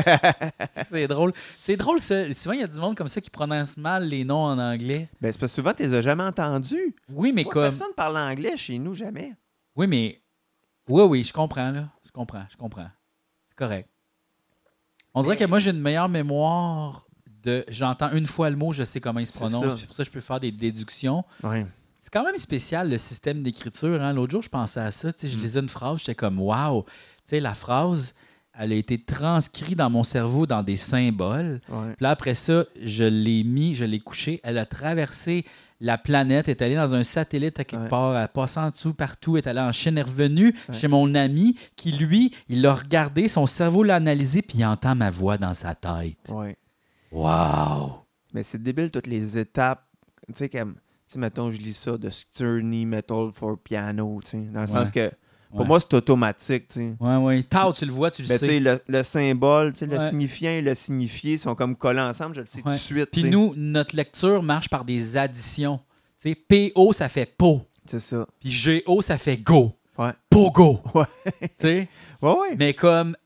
c'est 0.82 1.07
drôle. 1.07 1.32
C'est 1.61 1.76
drôle, 1.76 2.01
ça. 2.01 2.32
Souvent, 2.32 2.55
il 2.55 2.61
y 2.61 2.64
a 2.64 2.66
du 2.66 2.78
monde 2.80 2.97
comme 2.97 3.09
ça 3.09 3.20
qui 3.20 3.30
prononce 3.30 3.76
mal 3.76 4.09
les 4.09 4.24
noms 4.24 4.45
en 4.45 4.59
anglais. 4.59 5.09
Ben, 5.20 5.30
c'est 5.30 5.38
parce 5.38 5.53
que 5.53 5.57
souvent, 5.57 5.72
tu 5.74 5.82
les 5.84 5.95
as 5.95 6.01
jamais 6.03 6.24
entendus. 6.24 6.97
Oui, 7.11 7.32
mais 7.32 7.45
Moi, 7.45 7.53
comme. 7.53 7.62
Personne 7.64 7.92
parle 7.95 8.16
anglais 8.16 8.57
chez 8.57 8.78
nous, 8.78 8.95
jamais? 8.95 9.32
Oui, 9.76 9.86
mais. 9.86 10.20
Oui, 10.88 11.03
oui, 11.05 11.22
je 11.22 11.32
comprends, 11.32 11.70
là. 11.70 11.88
Je 12.05 12.11
comprends, 12.11 12.45
je 12.51 12.57
comprends. 12.57 12.88
C'est 13.49 13.57
correct. 13.57 13.88
On 15.14 15.22
dirait 15.22 15.36
que 15.36 15.45
moi, 15.45 15.59
j'ai 15.59 15.70
une 15.70 15.80
meilleure 15.80 16.09
mémoire 16.09 17.07
de. 17.42 17.64
J'entends 17.68 18.11
une 18.12 18.26
fois 18.26 18.51
le 18.51 18.57
mot, 18.57 18.72
je 18.72 18.84
sais 18.84 19.01
comment 19.01 19.20
il 19.20 19.26
se 19.26 19.32
C'est 19.32 19.38
prononce. 19.38 19.74
puis 19.76 19.86
pour 19.86 19.95
ça, 19.95 20.03
je 20.03 20.11
peux 20.11 20.20
faire 20.20 20.40
des 20.40 20.51
déductions. 20.51 21.24
Ouais. 21.42 21.66
C'est 22.05 22.12
quand 22.12 22.22
même 22.24 22.36
spécial, 22.36 22.90
le 22.90 22.98
système 22.98 23.42
d'écriture. 23.42 24.02
Hein? 24.02 24.12
L'autre 24.12 24.32
jour, 24.32 24.42
je 24.42 24.50
pensais 24.50 24.78
à 24.80 24.92
ça. 24.92 25.09
Je 25.22 25.38
Mm. 25.38 25.40
lisais 25.40 25.61
une 25.61 25.70
phrase, 25.70 26.00
j'étais 26.00 26.14
comme, 26.14 26.38
waouh! 26.38 26.84
La 27.32 27.55
phrase, 27.55 28.14
elle 28.59 28.72
a 28.72 28.74
été 28.74 29.02
transcrite 29.02 29.78
dans 29.78 29.88
mon 29.88 30.02
cerveau 30.05 30.44
dans 30.44 30.62
des 30.62 30.76
symboles. 30.76 31.61
Ouais. 31.70 31.94
Puis 31.96 32.02
là, 32.02 32.11
après 32.11 32.34
ça, 32.34 32.66
je 32.82 33.05
l'ai 33.05 33.42
mis, 33.42 33.74
je 33.74 33.86
l'ai 33.86 34.00
couché. 34.00 34.38
Elle 34.44 34.59
a 34.59 34.66
traversé 34.66 35.46
la 35.80 35.96
planète, 35.96 36.46
est 36.50 36.61
allée 36.61 36.74
dans 36.74 36.94
un 36.94 37.05
satellite 37.05 37.59
à 37.59 37.64
quelque 37.64 37.84
Ouais. 37.84 37.88
part, 37.88 38.14
elle 38.18 38.28
passe 38.28 38.59
en 38.59 38.68
dessous, 38.68 38.92
partout, 38.92 39.38
est 39.38 39.46
allée 39.46 39.61
en 39.61 39.72
Chine, 39.72 39.96
est 39.96 40.02
revenue 40.02 40.55
Ouais. 40.68 40.74
chez 40.74 40.88
mon 40.88 41.14
ami 41.14 41.57
qui, 41.74 41.90
lui, 41.90 42.34
il 42.50 42.61
l'a 42.61 42.74
regardé, 42.74 43.28
son 43.28 43.46
cerveau 43.46 43.82
l'a 43.82 43.94
analysé, 43.96 44.42
puis 44.42 44.59
il 44.59 44.64
entend 44.66 44.94
ma 44.94 45.09
voix 45.09 45.38
dans 45.38 45.55
sa 45.55 45.74
tête. 45.74 46.18
Ouais. 46.28 46.59
Wow! 47.11 48.05
Mais 48.34 48.42
c'est 48.42 48.62
débile 48.62 48.90
toutes 48.90 49.07
les 49.07 49.38
étapes. 49.38 49.86
Tu 50.28 50.34
sais, 50.36 50.48
comme, 50.50 50.74
sais, 51.15 51.19
mettons, 51.19 51.51
je 51.51 51.59
lis 51.61 51.75
ça 51.75 51.97
de 51.97 52.11
Sterney 52.11 52.85
Metal 52.85 53.31
for 53.33 53.59
Piano, 53.59 54.21
tu 54.25 54.31
sais, 54.31 54.37
dans 54.39 54.61
le 54.62 54.67
Ouais. 54.67 54.73
sens 54.73 54.91
que 54.91 55.11
pour 55.51 55.61
Ouais. 55.61 55.67
moi, 55.67 55.81
c'est 55.81 55.95
automatique, 55.95 56.69
tu 56.69 56.75
sais. 56.81 56.95
Ouais, 57.01 57.17
ouais. 57.17 57.43
Tao, 57.45 57.73
tu 57.73 57.87
le 57.87 57.93
vois, 57.93 58.11
tu 58.11 58.23
le 58.23 58.29
tu 58.29 58.37
sais, 58.39 58.59
le, 58.61 58.81
le 58.89 59.03
symbole, 59.03 59.73
tu 59.73 59.81
sais, 59.81 59.87
le 59.87 59.99
signifiant 60.01 60.51
et 60.51 60.62
le 60.62 60.75
signifié 60.75 61.39
sont 61.39 61.55
comme 61.55 61.77
collés 61.77 62.01
ensemble, 62.01 62.35
je 62.35 62.41
le 62.41 62.47
sais 62.47 62.61
tout 62.62 62.69
de 62.71 62.75
suite. 62.75 63.11
Puis 63.12 63.25
nous, 63.25 63.53
notre 63.57 63.95
lecture 63.97 64.43
marche 64.43 64.69
par 64.69 64.85
des 64.85 65.17
additions. 65.17 65.79
Tu 66.21 66.31
sais, 66.31 66.71
PO, 66.75 66.93
ça 66.93 67.09
fait 67.09 67.27
po. 67.27 67.62
C'est 67.87 68.01
ça. 68.01 68.27
Puis 68.41 68.83
GO, 68.87 69.03
ça 69.03 69.19
fait 69.19 69.37
go. 69.37 69.73
Ouais. 69.99 70.11
Pogo. 70.31 70.81
Ouais. 70.95 71.05
Tu 71.43 71.49
sais? 71.59 71.89
Ouais, 72.23 72.31
ouais. 72.33 72.57
Mais 72.59 72.75
comme 72.75 73.17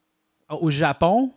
au 0.50 0.70
Japon, 0.70 1.32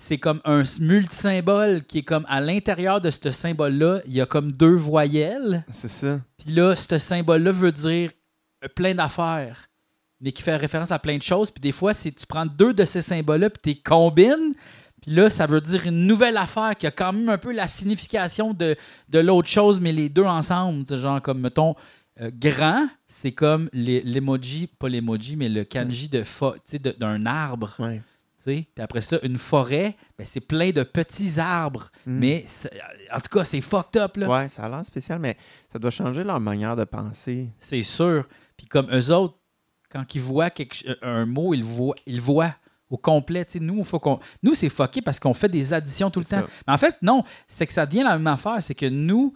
c'est 0.00 0.16
comme 0.16 0.40
un 0.44 0.62
multisymbole 0.78 1.82
qui 1.82 1.98
est 1.98 2.02
comme 2.02 2.24
à 2.28 2.40
l'intérieur 2.40 3.00
de 3.00 3.10
ce 3.10 3.32
symbole-là, 3.32 4.00
il 4.06 4.12
y 4.12 4.20
a 4.20 4.26
comme 4.26 4.52
deux 4.52 4.76
voyelles. 4.76 5.64
C'est 5.70 5.90
ça. 5.90 6.20
Puis 6.38 6.54
là, 6.54 6.76
ce 6.76 6.98
symbole-là 6.98 7.50
veut 7.50 7.72
dire 7.72 8.12
plein 8.76 8.94
d'affaires, 8.94 9.68
mais 10.20 10.30
qui 10.30 10.44
fait 10.44 10.54
référence 10.54 10.92
à 10.92 11.00
plein 11.00 11.18
de 11.18 11.22
choses. 11.22 11.50
Puis 11.50 11.60
des 11.60 11.72
fois, 11.72 11.94
c'est 11.94 12.12
tu 12.12 12.26
prends 12.26 12.46
deux 12.46 12.72
de 12.72 12.84
ces 12.84 13.02
symboles-là, 13.02 13.50
puis 13.50 13.60
tu 13.60 13.68
les 13.70 13.82
combines. 13.82 14.54
Puis 15.02 15.10
là, 15.10 15.28
ça 15.30 15.46
veut 15.46 15.60
dire 15.60 15.84
une 15.84 16.06
nouvelle 16.06 16.36
affaire 16.36 16.76
qui 16.78 16.86
a 16.86 16.92
quand 16.92 17.12
même 17.12 17.28
un 17.28 17.38
peu 17.38 17.52
la 17.52 17.66
signification 17.66 18.54
de, 18.54 18.76
de 19.08 19.18
l'autre 19.18 19.48
chose, 19.48 19.80
mais 19.80 19.92
les 19.92 20.08
deux 20.08 20.24
ensemble. 20.24 20.86
Genre 20.96 21.20
comme, 21.20 21.40
mettons, 21.40 21.74
euh, 22.20 22.30
grand, 22.32 22.86
c'est 23.08 23.32
comme 23.32 23.68
l'emoji, 23.72 24.68
pas 24.68 24.88
l'emoji, 24.88 25.34
mais 25.34 25.48
le 25.48 25.64
kanji 25.64 26.08
de 26.08 26.22
d'un 26.98 27.26
arbre. 27.26 27.74
Ouais. 27.80 28.00
Puis 28.74 28.82
après 28.82 29.00
ça, 29.00 29.18
une 29.22 29.38
forêt, 29.38 29.96
ben, 30.18 30.24
c'est 30.26 30.40
plein 30.40 30.70
de 30.70 30.82
petits 30.82 31.38
arbres. 31.40 31.90
Mm. 32.06 32.18
Mais 32.18 32.44
c'est- 32.46 32.70
en 33.12 33.20
tout 33.20 33.28
cas, 33.38 33.44
c'est 33.44 33.60
fucked 33.60 34.00
up. 34.00 34.16
Là. 34.16 34.28
Ouais, 34.28 34.48
ça 34.48 34.64
a 34.64 34.68
l'air 34.68 34.84
spécial, 34.84 35.18
mais 35.18 35.36
ça 35.72 35.78
doit 35.78 35.90
changer 35.90 36.24
leur 36.24 36.40
manière 36.40 36.76
de 36.76 36.84
penser. 36.84 37.48
C'est 37.58 37.82
sûr. 37.82 38.26
Puis 38.56 38.66
comme 38.66 38.88
eux 38.92 39.12
autres, 39.12 39.36
quand 39.90 40.14
ils 40.14 40.20
voient 40.20 40.50
quelque 40.50 40.74
ch- 40.76 40.96
un 41.02 41.24
mot, 41.26 41.54
ils 41.54 41.60
le 41.60 41.66
voient, 41.66 41.94
ils 42.06 42.20
voient 42.20 42.54
au 42.90 42.96
complet. 42.96 43.46
Nous, 43.60 43.84
faut 43.84 43.98
qu'on, 43.98 44.18
nous, 44.42 44.54
c'est 44.54 44.68
fucké 44.70 45.02
parce 45.02 45.18
qu'on 45.20 45.34
fait 45.34 45.48
des 45.48 45.72
additions 45.74 46.10
tout 46.10 46.20
le 46.20 46.24
temps. 46.26 46.42
Mais 46.66 46.72
en 46.72 46.78
fait, 46.78 46.96
non, 47.02 47.22
c'est 47.46 47.66
que 47.66 47.72
ça 47.72 47.84
devient 47.86 48.02
la 48.02 48.16
même 48.18 48.26
affaire. 48.26 48.56
C'est 48.62 48.74
que 48.74 48.86
nous, 48.86 49.34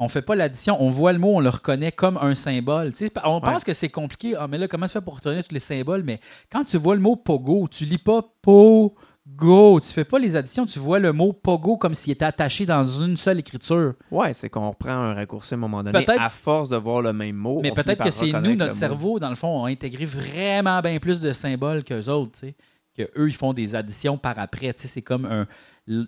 on 0.00 0.08
fait 0.08 0.22
pas 0.22 0.34
l'addition, 0.34 0.76
on 0.82 0.88
voit 0.90 1.12
le 1.12 1.18
mot, 1.18 1.36
on 1.36 1.40
le 1.40 1.50
reconnaît 1.50 1.92
comme 1.92 2.16
un 2.20 2.34
symbole. 2.34 2.90
On 3.24 3.34
Ouais. 3.34 3.40
pense 3.42 3.62
que 3.64 3.72
c'est 3.72 3.90
compliqué. 3.90 4.34
Ah, 4.36 4.48
mais 4.48 4.58
là, 4.58 4.66
comment 4.66 4.86
tu 4.86 4.92
fais 4.92 5.00
pour 5.00 5.14
retenir 5.16 5.44
tous 5.46 5.54
les 5.54 5.60
symboles? 5.60 6.02
Mais 6.02 6.18
quand 6.50 6.64
tu 6.64 6.76
vois 6.78 6.94
le 6.94 7.00
mot 7.00 7.14
pogo, 7.16 7.68
tu 7.70 7.84
lis 7.84 7.98
pas 7.98 8.22
pogo. 8.42 9.78
Tu 9.80 9.92
fais 9.92 10.04
pas 10.04 10.18
les 10.18 10.34
additions, 10.34 10.66
tu 10.66 10.78
vois 10.78 10.98
le 10.98 11.12
mot 11.12 11.32
pogo 11.32 11.76
comme 11.76 11.94
s'il 11.94 12.12
était 12.12 12.24
attaché 12.24 12.66
dans 12.66 12.82
une 12.82 13.16
seule 13.16 13.38
écriture. 13.38 13.92
Ouais, 14.10 14.32
c'est 14.32 14.48
qu'on 14.48 14.70
reprend 14.70 14.90
un 14.90 15.14
raccourci 15.14 15.54
à 15.54 15.56
un 15.56 15.60
moment 15.60 15.82
donné. 15.82 16.04
Peut-être- 16.04 16.20
À 16.20 16.30
force 16.30 16.68
de 16.68 16.76
voir 16.76 17.02
le 17.02 17.12
même 17.12 17.36
mot. 17.36 17.60
Mais 17.62 17.70
peut-être 17.70 18.02
que 18.02 18.10
c'est 18.10 18.32
nous, 18.32 18.56
notre 18.56 18.74
cerveau, 18.74 19.18
dans 19.20 19.28
le 19.30 19.36
fond, 19.36 19.64
a 19.64 19.68
intégré 19.68 20.04
vraiment 20.06 20.80
bien 20.80 20.98
plus 20.98 21.20
de 21.20 21.32
symboles 21.32 21.84
qu'eux 21.84 22.08
autres, 22.08 22.32
tu 22.40 22.46
sais. 22.48 22.54
Que 22.96 23.02
eux, 23.16 23.28
ils 23.28 23.34
font 23.36 23.52
des 23.52 23.76
additions 23.76 24.18
par 24.18 24.36
après. 24.38 24.72
Tu 24.74 24.82
sais, 24.82 24.88
c'est 24.88 25.02
comme 25.02 25.24
un. 25.24 25.46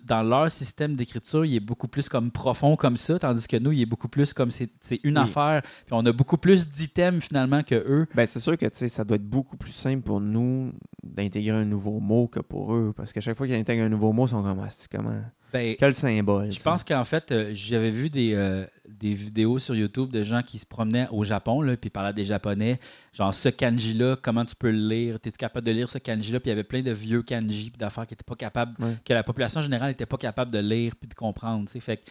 Dans 0.05 0.23
leur 0.23 0.49
système 0.49 0.95
d'écriture, 0.95 1.43
il 1.45 1.55
est 1.55 1.59
beaucoup 1.59 1.87
plus 1.87 2.07
comme 2.07 2.31
profond 2.31 2.75
comme 2.77 2.95
ça, 2.95 3.19
tandis 3.19 3.47
que 3.47 3.57
nous, 3.57 3.71
il 3.73 3.81
est 3.81 3.85
beaucoup 3.85 4.07
plus 4.07 4.33
comme 4.33 4.49
c'est 4.49 4.69
une 5.03 5.17
Oui. 5.17 5.23
affaire. 5.23 5.61
Puis 5.85 5.91
on 5.93 6.05
a 6.05 6.11
beaucoup 6.13 6.37
plus 6.37 6.71
d'items 6.71 7.23
finalement 7.23 7.63
que 7.63 7.75
eux. 7.75 8.07
Ben, 8.15 8.25
c'est 8.25 8.39
sûr 8.39 8.57
que 8.57 8.65
tu 8.65 8.71
sais, 8.75 8.87
ça 8.87 9.03
doit 9.03 9.15
être 9.15 9.27
beaucoup 9.29 9.57
plus 9.57 9.71
simple 9.73 10.01
pour 10.03 10.21
nous 10.21 10.71
d'intégrer 11.03 11.57
un 11.57 11.65
nouveau 11.65 11.99
mot 11.99 12.27
que 12.27 12.39
pour 12.39 12.73
eux. 12.73 12.93
Parce 12.95 13.11
qu'à 13.11 13.19
chaque 13.21 13.35
fois 13.35 13.45
qu'ils 13.45 13.55
intègrent 13.57 13.83
un 13.83 13.89
nouveau 13.89 14.13
mot, 14.13 14.25
ils 14.25 14.29
sont 14.29 14.41
comme 14.41 14.59
Ah, 14.63 14.69
comment? 14.89 15.21
Ben, 15.53 15.75
Quel 15.77 15.93
symbole 15.93 16.51
Je 16.51 16.57
ça? 16.57 16.63
pense 16.63 16.83
qu'en 16.83 17.03
fait, 17.03 17.31
euh, 17.31 17.51
j'avais 17.53 17.91
vu 17.91 18.09
des, 18.09 18.33
euh, 18.33 18.65
des 18.89 19.13
vidéos 19.13 19.59
sur 19.59 19.75
YouTube 19.75 20.09
de 20.11 20.23
gens 20.23 20.41
qui 20.41 20.57
se 20.57 20.65
promenaient 20.65 21.07
au 21.11 21.23
Japon, 21.23 21.61
là, 21.61 21.77
puis 21.77 21.91
parlaient 21.91 22.11
des 22.11 22.25
Japonais. 22.25 22.79
Genre, 23.13 23.31
ce 23.33 23.49
kanji-là, 23.49 24.17
comment 24.19 24.43
tu 24.45 24.55
peux 24.55 24.71
le 24.71 24.87
lire? 24.89 25.15
Es-tu 25.17 25.31
capable 25.31 25.67
de 25.67 25.71
lire 25.71 25.89
ce 25.89 25.99
kanji-là? 25.99 26.39
Puis 26.39 26.47
il 26.47 26.49
y 26.49 26.53
avait 26.53 26.63
plein 26.63 26.81
de 26.81 26.91
vieux 26.91 27.21
kanji, 27.21 27.69
puis 27.69 27.77
d'affaires 27.77 28.07
qui 28.07 28.13
n'étaient 28.13 28.23
pas 28.23 28.35
capables, 28.35 28.73
Ouais. 28.83 28.95
que 29.05 29.13
la 29.13 29.21
population 29.21 29.61
générale 29.61 29.89
n'était 29.89 30.07
pas 30.07 30.17
capable 30.17 30.49
de 30.49 30.57
lire 30.59 30.95
puis 30.99 31.07
de 31.07 31.13
comprendre. 31.13 31.69
Fait 31.69 31.97
que 31.97 32.01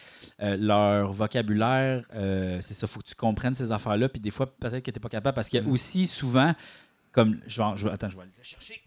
euh, 0.42 0.56
leur 0.56 1.12
vocabulaire, 1.12 2.04
c'est 2.60 2.74
ça, 2.74 2.86
faut 2.86 3.00
que 3.00 3.06
tu 3.08 3.14
comprennes 3.16 3.54
ces 3.56 3.72
affaires-là. 3.72 4.08
Puis 4.08 4.20
des 4.20 4.30
fois, 4.30 4.46
peut-être 4.46 4.84
que 4.84 4.90
tu 4.90 4.98
n'es 4.98 5.02
pas 5.02 5.08
capable, 5.08 5.34
parce 5.34 5.48
qu'il 5.48 5.60
y 5.60 5.66
a 5.66 5.68
aussi 5.68 6.06
souvent, 6.06 6.54
comme. 7.10 7.40
Je 7.46 7.60
vais, 7.60 7.68
je 7.76 7.84
vais- 7.86 7.90
attends, 7.92 8.08
je 8.08 8.16
vais 8.16 8.22
aller 8.22 8.30
le 8.38 8.44
chercher. 8.44 8.81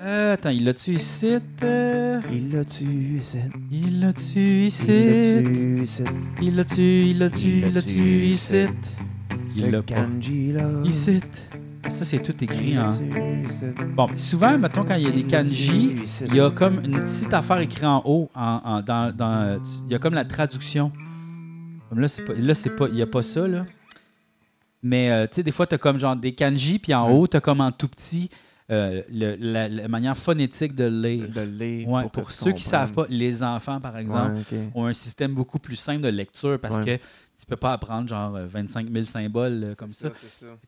Euh, 0.00 0.34
attends, 0.34 0.50
il 0.50 0.64
l'a-tu 0.64 0.92
ici? 0.92 1.36
euh? 1.62 2.20
Il 2.32 2.52
l'a 2.52 2.64
tué, 2.64 3.18
c'est. 3.20 3.50
Il 3.70 4.00
l'a-tu 4.00 4.38
Il 4.38 4.64
ici? 4.66 4.86
l'a 4.86 4.94
tué. 5.42 5.80
Il 6.40 6.46
il 6.46 6.56
l'a-tu, 6.56 7.48
il 7.48 7.72
l'a-tu 7.74 8.00
ici? 8.26 8.66
Il 9.56 9.62
Ce 9.62 9.66
l'a 9.70 9.82
pas. 9.82 9.94
kanji-là. 9.94 10.70
Ici. 10.84 11.20
Ça, 11.88 12.04
c'est 12.04 12.18
tout 12.22 12.34
écrit 12.44 12.70
Il 12.72 12.78
en. 12.78 12.86
l'a 12.86 12.92
tué, 12.96 13.42
c'est. 13.50 13.74
Bon, 13.96 14.08
souvent, 14.16 14.56
mettons, 14.56 14.84
quand 14.84 14.94
il 14.94 15.02
y 15.02 15.06
a 15.06 15.10
des 15.10 15.20
Il 15.20 15.24
l'a 15.30 15.38
kanji, 15.38 15.94
tué, 15.96 16.26
il 16.28 16.34
y 16.36 16.40
a 16.40 16.50
comme 16.50 16.80
une 16.84 17.00
petite 17.00 17.34
affaire 17.34 17.58
écrite 17.58 17.84
en 17.84 18.02
haut. 18.04 18.30
En, 18.36 18.60
en- 18.64 18.82
dans, 18.82 19.14
dans, 19.14 19.58
tu- 19.60 19.70
il 19.86 19.92
y 19.92 19.94
a 19.96 19.98
comme 19.98 20.14
la 20.14 20.24
traduction. 20.24 20.92
Comme 21.88 21.98
là, 22.00 22.06
c'est 22.08 22.24
pas, 22.24 22.34
là, 22.34 22.54
c'est 22.54 22.70
pas, 22.70 22.86
il 22.88 22.94
n'y 22.94 23.02
a 23.02 23.06
pas 23.06 23.22
ça, 23.22 23.48
là. 23.48 23.66
Mais, 24.82 25.10
euh, 25.10 25.26
tu 25.26 25.36
sais, 25.36 25.42
des 25.42 25.50
fois, 25.52 25.66
tu 25.66 25.74
as 25.74 25.78
comme 25.78 25.98
genre 25.98 26.16
des 26.16 26.34
kanji, 26.34 26.78
puis 26.78 26.94
en 26.94 27.10
haut, 27.10 27.26
tu 27.26 27.36
as 27.36 27.40
comme 27.40 27.60
en 27.60 27.72
tout 27.72 27.88
petit 27.88 28.30
euh, 28.70 29.02
le- 29.10 29.34
la, 29.40 29.66
la 29.66 29.88
manière 29.88 30.16
phonétique 30.16 30.74
de 30.74 30.84
lire. 30.84 31.26
de 31.28 31.40
lire. 31.40 31.88
Ouais, 31.88 32.04
pour, 32.12 32.30
ceux 32.30 32.52
qui 32.52 32.62
savent 32.62 32.92
pas, 32.92 33.06
les 33.08 33.42
enfants, 33.42 33.80
par 33.80 33.96
exemple, 33.96 34.36
Ouais, 34.52 34.68
ont 34.74 34.84
un 34.84 34.92
système 34.92 35.32
beaucoup 35.34 35.58
plus 35.58 35.76
simple 35.76 36.02
de 36.02 36.08
lecture 36.08 36.58
parce 36.60 36.76
Ouais. 36.78 36.98
que 36.98 37.04
tu 37.40 37.46
peux 37.46 37.56
pas 37.56 37.72
apprendre 37.72 38.08
genre 38.08 38.34
euh, 38.36 38.46
25 38.46 38.90
000 38.92 39.04
symboles 39.06 39.60
euh, 39.64 39.74
comme 39.74 39.94
ça. 39.94 40.10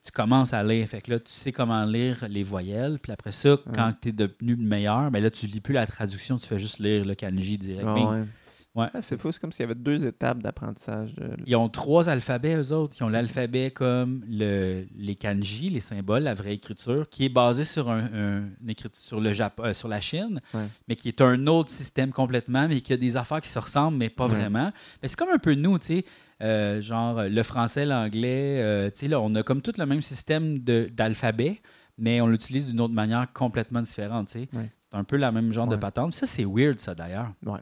Tu 0.03 0.11
commences 0.13 0.55
à 0.55 0.63
lire. 0.63 0.89
Fait 0.89 1.03
que 1.03 1.11
là, 1.11 1.19
tu 1.19 1.31
sais 1.33 1.53
comment 1.53 1.85
lire 1.85 2.25
les 2.29 2.43
voyelles. 2.43 2.99
Puis 3.03 3.13
après 3.13 3.33
ça, 3.33 3.59
quand 3.75 3.93
tu 4.01 4.09
es 4.09 4.13
devenu 4.13 4.57
meilleur, 4.57 5.11
ben 5.11 5.23
là, 5.23 5.31
tu 5.31 5.47
lis 5.47 5.61
plus 5.61 5.75
la 5.75 5.87
traduction, 5.87 6.39
tu 6.39 6.47
fais 6.47 6.59
juste 6.59 6.79
lire 6.79 7.05
le 7.05 7.15
kanji 7.15 7.59
direct. 7.59 7.85
Ah, 7.87 7.95
Bing. 7.95 8.27
Ouais. 8.75 8.87
Ah, 8.95 9.01
c'est 9.01 9.19
fou, 9.19 9.31
c'est 9.33 9.41
comme 9.41 9.53
s'il 9.53 9.63
y 9.63 9.65
avait 9.65 9.75
deux 9.75 10.05
étapes 10.07 10.43
d'apprentissage. 10.43 11.15
De... 11.15 11.31
Ils 11.47 11.57
ont 11.57 11.69
trois 11.69 12.09
alphabets, 12.09 12.57
eux 12.57 12.73
autres. 12.73 12.97
Ils 13.01 13.05
ont 13.05 13.09
l'alphabet 13.09 13.71
comme 13.71 14.25
le, 14.29 14.85
les 14.97 15.17
kanji, 15.17 15.71
les 15.71 15.81
symboles, 15.81 16.23
la 16.25 16.35
vraie 16.35 16.55
écriture, 16.55 17.09
qui 17.09 17.25
est 17.25 17.29
basé 17.29 17.65
sur, 17.65 17.91
un, 17.91 18.05
un- 18.13 18.49
une 18.63 18.71
écriture 18.71 19.01
sur, 19.01 19.21
le 19.21 19.33
Japon, 19.33 19.65
euh, 19.67 19.75
sur 19.75 19.89
la 19.89 20.01
Chine, 20.01 20.41
Ouais. 20.55 20.67
mais 20.89 20.97
qui 20.97 21.09
est 21.09 21.21
un 21.21 21.47
autre 21.47 21.71
système 21.71 22.11
complètement, 22.13 22.67
mais 22.69 22.81
qui 22.81 22.93
a 22.93 22.97
des 22.97 23.17
affaires 23.17 23.41
qui 23.41 23.49
se 23.49 23.59
ressemblent, 23.59 23.97
mais 23.99 24.09
pas 24.11 24.27
Ouais. 24.27 24.35
vraiment. 24.35 24.73
Mais 25.03 25.09
c'est 25.09 25.17
comme 25.17 25.31
un 25.31 25.39
peu 25.39 25.55
nous, 25.55 25.79
tu 25.79 25.87
sais. 25.87 26.05
euh, 26.43 26.81
genre 26.81 27.19
euh, 27.19 27.29
le 27.29 27.43
français, 27.43 27.85
l'anglais, 27.85 28.63
euh, 28.63 28.91
tu 28.91 29.01
sais, 29.01 29.09
là, 29.09 29.21
on 29.21 29.35
a 29.35 29.43
comme 29.43 29.61
tout 29.63 29.73
le 29.77 29.85
même 29.87 30.01
système 30.03 30.59
d'alphabet, 30.61 31.61
mais 31.99 32.21
on 32.21 32.27
l'utilise 32.29 32.69
d'une 32.71 32.81
autre 32.81 32.95
manière 32.95 33.31
complètement 33.33 33.83
différente, 33.83 34.29
tu 34.29 34.41
sais. 34.41 34.49
C'est 34.53 34.97
un 34.97 35.05
peu 35.05 35.17
la 35.17 35.31
même 35.33 35.53
genre 35.53 35.67
de 35.69 35.77
patente. 35.77 36.15
Ça, 36.15 36.27
c'est 36.27 36.45
weird, 36.45 36.79
ça, 36.81 36.95
d'ailleurs. 36.95 37.31
Ouais. 37.45 37.61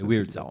C'est 0.00 0.06
weird, 0.06 0.30
ça. 0.30 0.48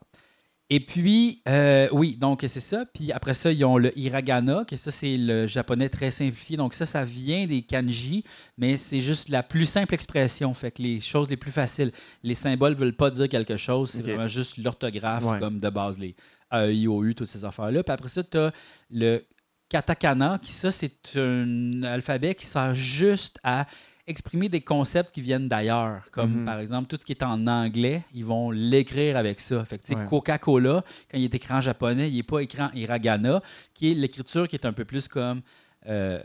Et 0.71 0.79
puis, 0.79 1.41
euh, 1.47 1.89
oui, 1.91 2.15
donc 2.15 2.41
c'est 2.47 2.59
ça. 2.59 2.85
Puis 2.93 3.11
après 3.11 3.33
ça, 3.33 3.51
ils 3.51 3.65
ont 3.65 3.79
le 3.79 3.97
hiragana, 3.97 4.65
que 4.65 4.75
ça, 4.77 4.91
c'est 4.91 5.17
le 5.17 5.47
japonais 5.47 5.89
très 5.89 6.11
simplifié. 6.11 6.57
Donc 6.57 6.75
ça, 6.75 6.85
ça 6.85 7.03
vient 7.03 7.47
des 7.47 7.63
kanji, 7.63 8.23
mais 8.55 8.77
c'est 8.77 9.01
juste 9.01 9.29
la 9.29 9.41
plus 9.41 9.65
simple 9.65 9.95
expression. 9.95 10.53
Fait 10.53 10.69
que 10.69 10.83
les 10.83 11.01
choses 11.01 11.27
les 11.27 11.37
plus 11.37 11.51
faciles. 11.51 11.91
Les 12.21 12.35
symboles 12.35 12.75
veulent 12.75 12.95
pas 12.95 13.09
dire 13.09 13.27
quelque 13.27 13.57
chose, 13.57 13.89
c'est 13.89 14.03
vraiment 14.03 14.27
juste 14.27 14.57
l'orthographe 14.57 15.23
Ouais. 15.25 15.39
comme 15.39 15.59
de 15.59 15.69
base, 15.69 15.97
les 15.97 16.15
A, 16.51 16.67
I, 16.67 16.87
O, 16.87 17.03
U, 17.03 17.15
toutes 17.15 17.29
ces 17.29 17.43
affaires-là. 17.43 17.81
Puis 17.81 17.91
après 17.93 18.09
ça, 18.09 18.23
tu 18.23 18.37
as 18.37 18.51
le 18.91 19.25
katakana, 19.69 20.39
qui 20.39 20.51
ça, 20.51 20.71
c'est 20.71 21.15
un 21.15 21.81
alphabet 21.81 22.35
qui 22.35 22.45
sert 22.45 22.75
juste 22.75 23.39
à 23.43 23.65
exprimer 24.09 24.49
des 24.49 24.61
concepts 24.61 25.13
qui 25.13 25.21
viennent 25.21 25.47
d'ailleurs. 25.47 26.01
Comme 26.11 26.39
Mhm. 26.41 26.45
par 26.45 26.59
exemple, 26.59 26.87
tout 26.87 26.97
ce 26.99 27.05
qui 27.05 27.11
est 27.13 27.23
en 27.23 27.45
anglais, 27.47 28.03
ils 28.13 28.25
vont 28.25 28.51
l'écrire 28.51 29.15
avec 29.17 29.39
ça. 29.39 29.63
Fait 29.65 29.77
que, 29.77 29.83
tu 29.85 29.93
sais, 29.93 29.99
Ouais. 29.99 30.05
Coca-Cola, 30.07 30.83
quand 31.09 31.17
il 31.17 31.23
est 31.25 31.33
écrit 31.35 31.53
en 31.53 31.61
japonais, 31.61 32.09
il 32.09 32.15
n'est 32.15 32.23
pas 32.23 32.39
écrit 32.39 32.61
en 32.61 32.71
hiragana, 32.73 33.41
qui 33.73 33.91
est 33.91 33.93
l'écriture 33.93 34.47
qui 34.47 34.55
est 34.55 34.65
un 34.65 34.73
peu 34.73 34.85
plus 34.85 35.07
comme 35.07 35.41
euh, 35.87 36.19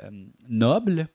noble. 0.49 1.07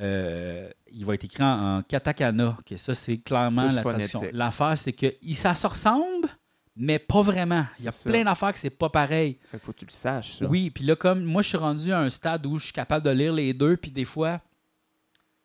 Euh, 0.00 0.68
il 0.90 1.04
va 1.04 1.14
être 1.14 1.24
écrit 1.24 1.42
en, 1.42 1.78
en 1.78 1.82
katakana. 1.82 2.56
que 2.66 2.76
ça, 2.76 2.94
c'est 2.94 3.18
clairement 3.18 3.66
Plus 3.66 3.76
la 3.76 3.82
traduction. 3.82 4.22
L'affaire, 4.32 4.76
c'est 4.78 4.92
que 4.92 5.06
ça 5.34 5.54
se 5.54 5.66
ressemble, 5.66 6.28
mais 6.74 6.98
pas 6.98 7.22
vraiment. 7.22 7.64
Il 7.78 7.84
y 7.84 7.88
a 7.88 7.92
ça. 7.92 8.08
plein 8.08 8.24
d'affaires 8.24 8.52
que 8.52 8.58
c'est 8.58 8.70
pas 8.70 8.88
pareil. 8.88 9.38
Fait 9.50 9.58
que 9.58 9.64
faut 9.64 9.72
que 9.72 9.78
tu 9.80 9.84
le 9.84 9.90
saches, 9.90 10.38
ça. 10.38 10.46
Oui, 10.46 10.70
puis 10.70 10.84
là, 10.84 10.96
comme 10.96 11.22
moi, 11.24 11.42
je 11.42 11.48
suis 11.48 11.58
rendu 11.58 11.92
à 11.92 11.98
un 12.00 12.08
stade 12.08 12.46
où 12.46 12.58
je 12.58 12.64
suis 12.64 12.72
capable 12.72 13.04
de 13.04 13.10
lire 13.10 13.32
les 13.34 13.52
deux, 13.52 13.76
puis 13.76 13.90
des 13.90 14.04
fois, 14.06 14.40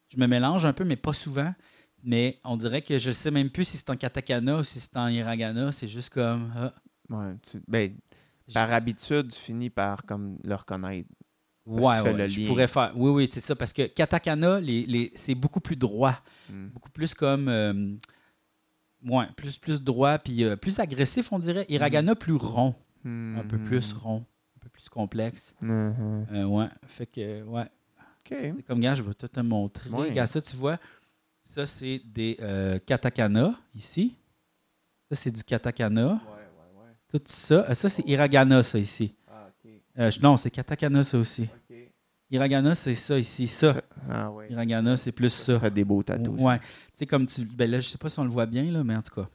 je 0.10 0.18
me 0.18 0.28
mélange 0.28 0.66
un 0.66 0.74
peu, 0.74 0.84
mais 0.84 0.96
pas 0.96 1.14
souvent. 1.14 1.54
Mais 2.04 2.40
on 2.44 2.58
dirait 2.58 2.82
que 2.82 3.00
je 3.00 3.12
sais 3.12 3.32
même 3.32 3.50
plus 3.50 3.66
si 3.66 3.78
c'est 3.78 3.90
en 3.90 3.98
katakana 3.98 4.58
ou 4.60 4.64
si 4.64 4.80
c'est 4.80 4.96
en 4.98 5.08
hiragana. 5.08 5.72
C'est 5.72 5.88
juste 5.88 6.12
comme. 6.14 6.52
ah, 6.56 6.74
Ouais, 7.10 7.34
tu- 7.50 7.62
ben, 7.68 7.96
par 8.54 8.72
habitude, 8.72 9.32
tu 9.32 9.40
finis 9.40 9.70
par 9.70 10.04
comme 10.06 10.38
le 10.44 10.56
reconnaître. 10.56 11.10
Ouais, 11.66 12.30
je 12.30 12.48
pourrais 12.48 12.68
faire. 12.68 12.94
Oui, 12.96 13.10
oui, 13.12 13.30
c'est 13.32 13.40
ça. 13.42 13.56
Parce 13.56 13.74
que 13.74 13.88
katakana, 13.88 14.60
les, 14.60 14.86
les- 14.86 15.12
c'est 15.16 15.36
beaucoup 15.36 15.60
plus 15.60 15.76
droit. 15.76 16.22
Hmm. 16.50 16.68
Beaucoup 16.70 16.92
plus 16.92 17.14
comme. 17.14 17.48
euh, 17.50 17.96
ouais, 19.06 19.26
plus, 19.36 19.58
plus 19.58 19.82
droit, 19.82 20.18
puis 20.20 20.44
euh, 20.44 20.56
plus 20.56 20.80
agressif, 20.80 21.32
on 21.32 21.40
dirait. 21.40 21.66
Hiragana, 21.70 22.16
plus 22.16 22.34
rond. 22.34 22.76
Un 23.06 23.44
peu 23.48 23.58
plus 23.58 23.94
Hmm. 23.94 23.98
rond. 23.98 24.26
Un 24.56 24.60
peu 24.60 24.70
plus 24.70 24.90
complexe. 24.90 25.56
Mhm. 25.62 26.26
Euh, 26.32 26.44
ouais. 26.46 26.68
Fait 26.88 27.06
que, 27.06 27.44
ouais. 27.44 27.66
C'est 28.30 28.64
comme, 28.64 28.80
gars, 28.80 28.96
je 28.96 29.04
vais 29.04 29.14
tout 29.14 29.28
te 29.28 29.40
montrer. 29.40 29.90
Ouais. 29.90 30.10
Regarde 30.10 30.28
ça, 30.30 30.42
tu 30.42 30.56
vois. 30.56 30.78
Ça, 31.44 31.66
c'est 31.66 32.02
des 32.06 32.38
euh, 32.42 32.78
katakana, 32.80 33.56
ici. 33.74 34.16
Ça, 35.10 35.16
c'est 35.16 35.32
du 35.32 35.44
katakana. 35.44 36.08
Ouais, 36.08 36.12
ouais, 36.14 36.82
ouais. 36.82 36.92
Tout 37.08 37.22
ça. 37.26 37.66
Euh, 37.70 37.74
Ça, 37.74 37.88
c'est 37.90 38.06
hiragana, 38.08 38.64
ça, 38.64 38.78
ici. 38.78 39.14
Ah, 39.28 39.48
OK. 39.48 39.72
Euh, 40.00 40.12
non, 40.22 40.36
c'est 40.38 40.52
katakana, 40.52 41.04
ça 41.04 41.18
aussi. 41.18 41.44
OK. 41.44 41.76
Hiragana, 42.30 42.76
c'est 42.76 42.96
ça, 42.96 43.18
ici. 43.18 43.48
Ça. 43.48 43.82
Ah, 44.10 44.30
ouais. 44.32 44.52
Hiragana, 44.52 44.98
c'est 44.98 45.14
plus 45.14 45.30
ça. 45.30 45.54
Ça 45.54 45.60
fait 45.62 45.72
des 45.72 45.86
beaux 45.86 46.04
tatous. 46.04 46.38
Ouais. 46.38 46.60
Tu 46.60 46.66
sais, 46.96 47.06
comme 47.06 47.26
tu. 47.26 47.46
Ben 47.46 47.72
là, 47.72 47.80
je 47.80 47.88
sais 47.88 47.98
pas 47.98 48.10
si 48.10 48.20
on 48.20 48.26
le 48.26 48.30
voit 48.30 48.46
bien, 48.46 48.64
là, 48.70 48.84
mais 48.84 48.96
en 48.98 49.02
tout 49.02 49.16
cas. 49.16 49.30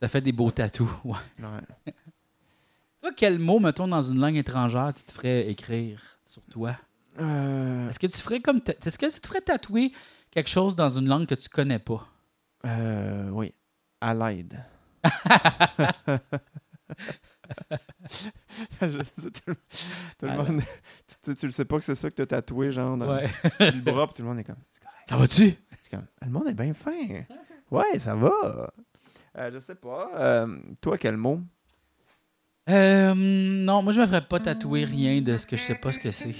Ça 0.00 0.08
fait 0.08 0.22
des 0.22 0.32
beaux 0.32 0.50
tatous. 0.50 0.88
Ouais. 1.04 1.16
Ouais. 1.38 1.92
Toi, 3.02 3.10
quel 3.14 3.38
mot, 3.38 3.58
mettons, 3.60 3.86
dans 3.86 4.02
une 4.02 4.18
langue 4.18 4.36
étrangère, 4.36 4.92
tu 4.94 5.04
te 5.04 5.12
ferais 5.12 5.48
écrire 5.50 6.00
sur 6.24 6.42
toi? 6.46 6.74
Euh, 7.20 7.88
Est-ce 7.88 7.98
que 7.98 8.06
tu 8.06 8.18
ferais 8.18 8.40
comme. 8.40 8.60
Est-ce 8.84 8.98
que 8.98 9.12
tu 9.12 9.20
te 9.20 9.26
ferais 9.26 9.40
tatouer 9.40 9.92
quelque 10.30 10.48
chose 10.50 10.76
dans 10.76 10.88
une 10.88 11.06
langue 11.08 11.26
que 11.26 11.34
tu 11.34 11.48
connais 11.48 11.78
pas? 11.78 12.06
euh, 12.66 13.28
oui. 13.30 13.52
À 14.00 14.14
l'aide. 14.14 14.62
Je 18.80 18.98
tout, 18.98 19.40
le- 19.46 19.54
tout 20.18 20.26
le 20.26 20.30
À 20.30 20.36
monde. 20.36 20.62
Tu, 21.36 21.46
le 21.46 21.52
sais 21.52 21.64
pas 21.64 21.78
que 21.78 21.84
c'est 21.84 21.94
ça 21.94 22.10
que 22.10 22.14
tu 22.16 22.22
as 22.22 22.26
tatoué, 22.26 22.70
genre, 22.72 22.96
dans 22.96 23.08
Ouais. 23.16 23.28
le 23.60 23.80
bras, 23.80 24.06
puis 24.06 24.14
tout 24.14 24.22
le 24.22 24.28
monde 24.28 24.38
est 24.38 24.44
comme. 24.44 24.56
Ça 25.08 25.16
va-tu? 25.16 25.54
Le 25.92 26.30
monde 26.30 26.48
est 26.48 26.54
bien 26.54 26.74
fin. 26.74 26.92
Ouais, 27.70 27.98
ça 27.98 28.14
va. 28.14 28.72
Euh, 29.36 29.50
je 29.52 29.58
sais 29.58 29.74
pas. 29.74 30.10
Euh, 30.14 30.58
toi, 30.80 30.98
quel 30.98 31.16
mot? 31.16 31.40
Euh, 32.68 33.14
non, 33.16 33.82
moi, 33.82 33.92
je 33.92 34.00
me 34.00 34.06
ferais 34.06 34.26
pas 34.26 34.40
tatouer 34.40 34.84
rien 34.84 35.20
de 35.22 35.36
ce 35.36 35.46
que 35.46 35.56
je 35.56 35.62
sais 35.62 35.74
pas 35.74 35.92
ce 35.92 35.98
que 35.98 36.10
c'est. 36.10 36.34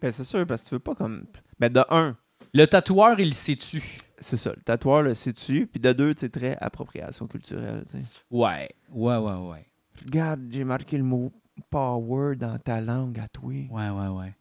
Ben, 0.00 0.12
c'est 0.12 0.24
sûr, 0.24 0.46
parce 0.46 0.62
que 0.62 0.68
tu 0.68 0.74
veux 0.74 0.78
pas 0.80 0.94
comme. 0.94 1.24
Ben, 1.58 1.72
de 1.72 1.82
un, 1.90 2.16
Le 2.54 2.66
tatoueur, 2.66 3.18
il 3.20 3.34
sait-tu? 3.34 3.82
c'est 4.18 4.36
ça. 4.36 4.52
Le 4.56 4.62
tatoueur, 4.62 5.02
le 5.02 5.14
sais-tu. 5.14 5.66
Puis 5.66 5.80
de 5.80 5.92
deux, 5.92 6.14
c'est 6.16 6.30
très 6.30 6.56
appropriation 6.60 7.26
culturelle. 7.26 7.84
Ouais. 8.30 8.68
Ouais, 8.90 9.16
ouais, 9.16 9.34
ouais. 9.48 9.66
Regarde, 10.04 10.40
j'ai 10.50 10.64
marqué 10.64 10.96
le 10.98 11.04
mot 11.04 11.32
power 11.70 12.36
dans 12.36 12.58
ta 12.58 12.80
langue 12.80 13.18
à 13.18 13.28
toi. 13.28 13.50
Ouais, 13.52 13.90
ouais, 13.90 14.08
ouais. 14.08 14.34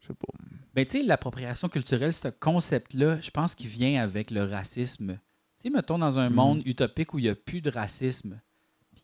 Je 0.00 0.08
sais 0.08 0.14
pas. 0.14 0.32
Ben, 0.74 0.84
tu 0.86 0.98
sais, 1.00 1.02
l'appropriation 1.04 1.68
culturelle, 1.68 2.12
ce 2.12 2.28
concept-là, 2.28 3.20
je 3.20 3.30
pense 3.30 3.54
qu'il 3.54 3.68
vient 3.68 4.02
avec 4.02 4.30
le 4.30 4.44
racisme. 4.44 5.18
Tu 5.56 5.62
sais, 5.64 5.70
mettons 5.70 5.98
dans 5.98 6.18
un 6.18 6.28
Mhm. 6.30 6.34
monde 6.36 6.62
utopique 6.66 7.12
où 7.14 7.18
il 7.18 7.22
n'y 7.22 7.28
a 7.28 7.34
plus 7.34 7.60
de 7.60 7.70
racisme, 7.70 8.40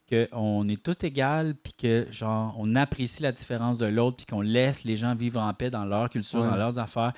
qu'on 0.09 0.69
est 0.69 0.83
tous 0.83 0.97
égaux, 1.05 1.53
puis 1.63 1.73
que, 1.73 2.07
genre, 2.11 2.55
on 2.59 2.75
apprécie 2.77 3.23
la 3.23 3.33
différence 3.33 3.79
de 3.79 3.87
l'autre, 3.87 4.19
puis 4.19 4.27
qu'on 4.27 4.41
laisse 4.41 4.85
les 4.85 4.97
gens 4.97 5.15
vivre 5.15 5.41
en 5.41 5.53
paix 5.55 5.71
dans 5.71 5.85
leur 5.85 6.09
culture, 6.11 6.41
Ouais. 6.41 6.49
dans 6.51 6.57
leurs 6.57 6.79
affaires. 6.79 7.13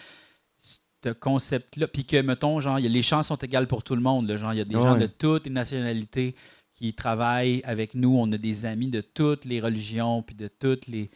Ce 1.05 1.11
concept-là, 1.11 1.87
puis 1.87 2.05
que, 2.05 2.21
mettons, 2.21 2.59
genre, 2.61 2.79
les 2.79 3.03
chances 3.03 3.29
sont 3.29 3.37
égales 3.37 3.69
pour 3.69 3.85
tout 3.85 3.95
le 3.95 4.01
monde. 4.01 4.27
là. 4.29 4.37
genre, 4.37 4.53
il 4.53 4.59
y 4.59 4.61
a 4.61 4.65
des 4.65 4.75
Ouais. 4.75 4.83
gens 4.83 4.97
de 4.97 5.07
toutes 5.07 5.45
les 5.47 5.53
nationalités 5.53 6.35
qui 6.75 6.93
travaillent 6.95 7.61
avec 7.65 7.95
nous. 7.95 8.17
On 8.19 8.31
a 8.33 8.39
des 8.39 8.67
amis 8.67 8.89
de 8.89 9.01
toutes 9.01 9.45
les 9.45 9.61
religions, 9.61 10.23
puis 10.23 10.35
de 10.35 10.49
toutes 10.49 10.87
les. 10.89 11.11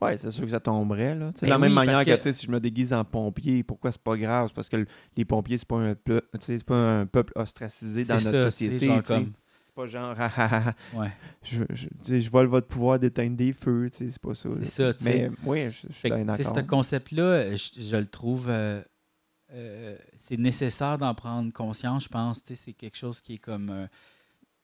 Ouais, 0.00 0.16
c'est 0.16 0.30
sûr 0.30 0.44
que 0.44 0.50
ça 0.50 0.60
tomberait. 0.60 1.14
Là. 1.14 1.32
Sais, 1.34 1.40
Ben 1.42 1.46
de 1.46 1.50
la 1.50 1.58
même 1.58 1.70
oui, 1.70 1.74
manière 1.74 2.04
que, 2.04 2.10
que- 2.10 2.16
tu 2.16 2.22
sais, 2.22 2.32
si 2.32 2.46
je 2.46 2.50
me 2.52 2.60
déguise 2.60 2.92
en 2.92 3.04
pompier, 3.04 3.62
pourquoi 3.64 3.90
c'est 3.92 4.00
pas 4.02 4.16
grave? 4.16 4.48
C'est 4.48 4.54
parce 4.54 4.68
que 4.68 4.76
le- 4.76 4.86
les 5.16 5.24
pompiers, 5.24 5.58
c'est 5.58 5.66
pas 5.68 5.76
un 5.76 5.94
pas 5.94 6.74
un 7.00 7.06
peuple 7.06 7.32
ostracisé 7.36 8.04
dans 8.04 8.14
notre 8.14 8.30
ça, 8.30 8.50
société. 8.50 8.86
genre 8.86 9.02
comme- 9.02 9.32
pas 9.78 9.86
genre, 9.86 10.14
ah, 10.18 10.32
ah, 10.36 10.48
ah, 10.50 10.74
ah, 10.94 10.98
Ouais, 10.98 11.10
je, 11.44 11.62
je, 11.70 11.86
je 12.20 12.30
vole 12.30 12.46
votre 12.46 12.66
pouvoir 12.66 12.98
d'éteindre 12.98 13.36
des 13.36 13.52
feux, 13.52 13.88
tu 13.90 13.98
sais, 13.98 14.10
c'est 14.10 14.20
pas 14.20 14.34
ça. 14.34 14.48
c'est 14.56 14.64
ça, 14.64 14.92
tu 14.94 15.04
sais. 15.04 15.30
Mais 15.30 15.30
oui, 15.44 15.70
je, 15.70 15.86
je 15.88 15.92
suis 15.92 16.10
d'accord. 16.10 16.54
ce 16.56 16.60
concept-là, 16.60 17.54
je, 17.54 17.96
le 17.96 18.06
trouve. 18.06 18.46
euh, 18.48 18.82
euh, 19.52 19.96
c'est 20.16 20.36
nécessaire 20.36 20.98
d'en 20.98 21.14
prendre 21.14 21.52
conscience, 21.52 22.04
je 22.04 22.08
pense. 22.08 22.42
Tu 22.42 22.48
sais, 22.56 22.62
C'est 22.64 22.72
quelque 22.72 22.96
chose 22.98 23.20
qui 23.20 23.34
est 23.34 23.38
comme. 23.38 23.70
euh, 23.70 23.86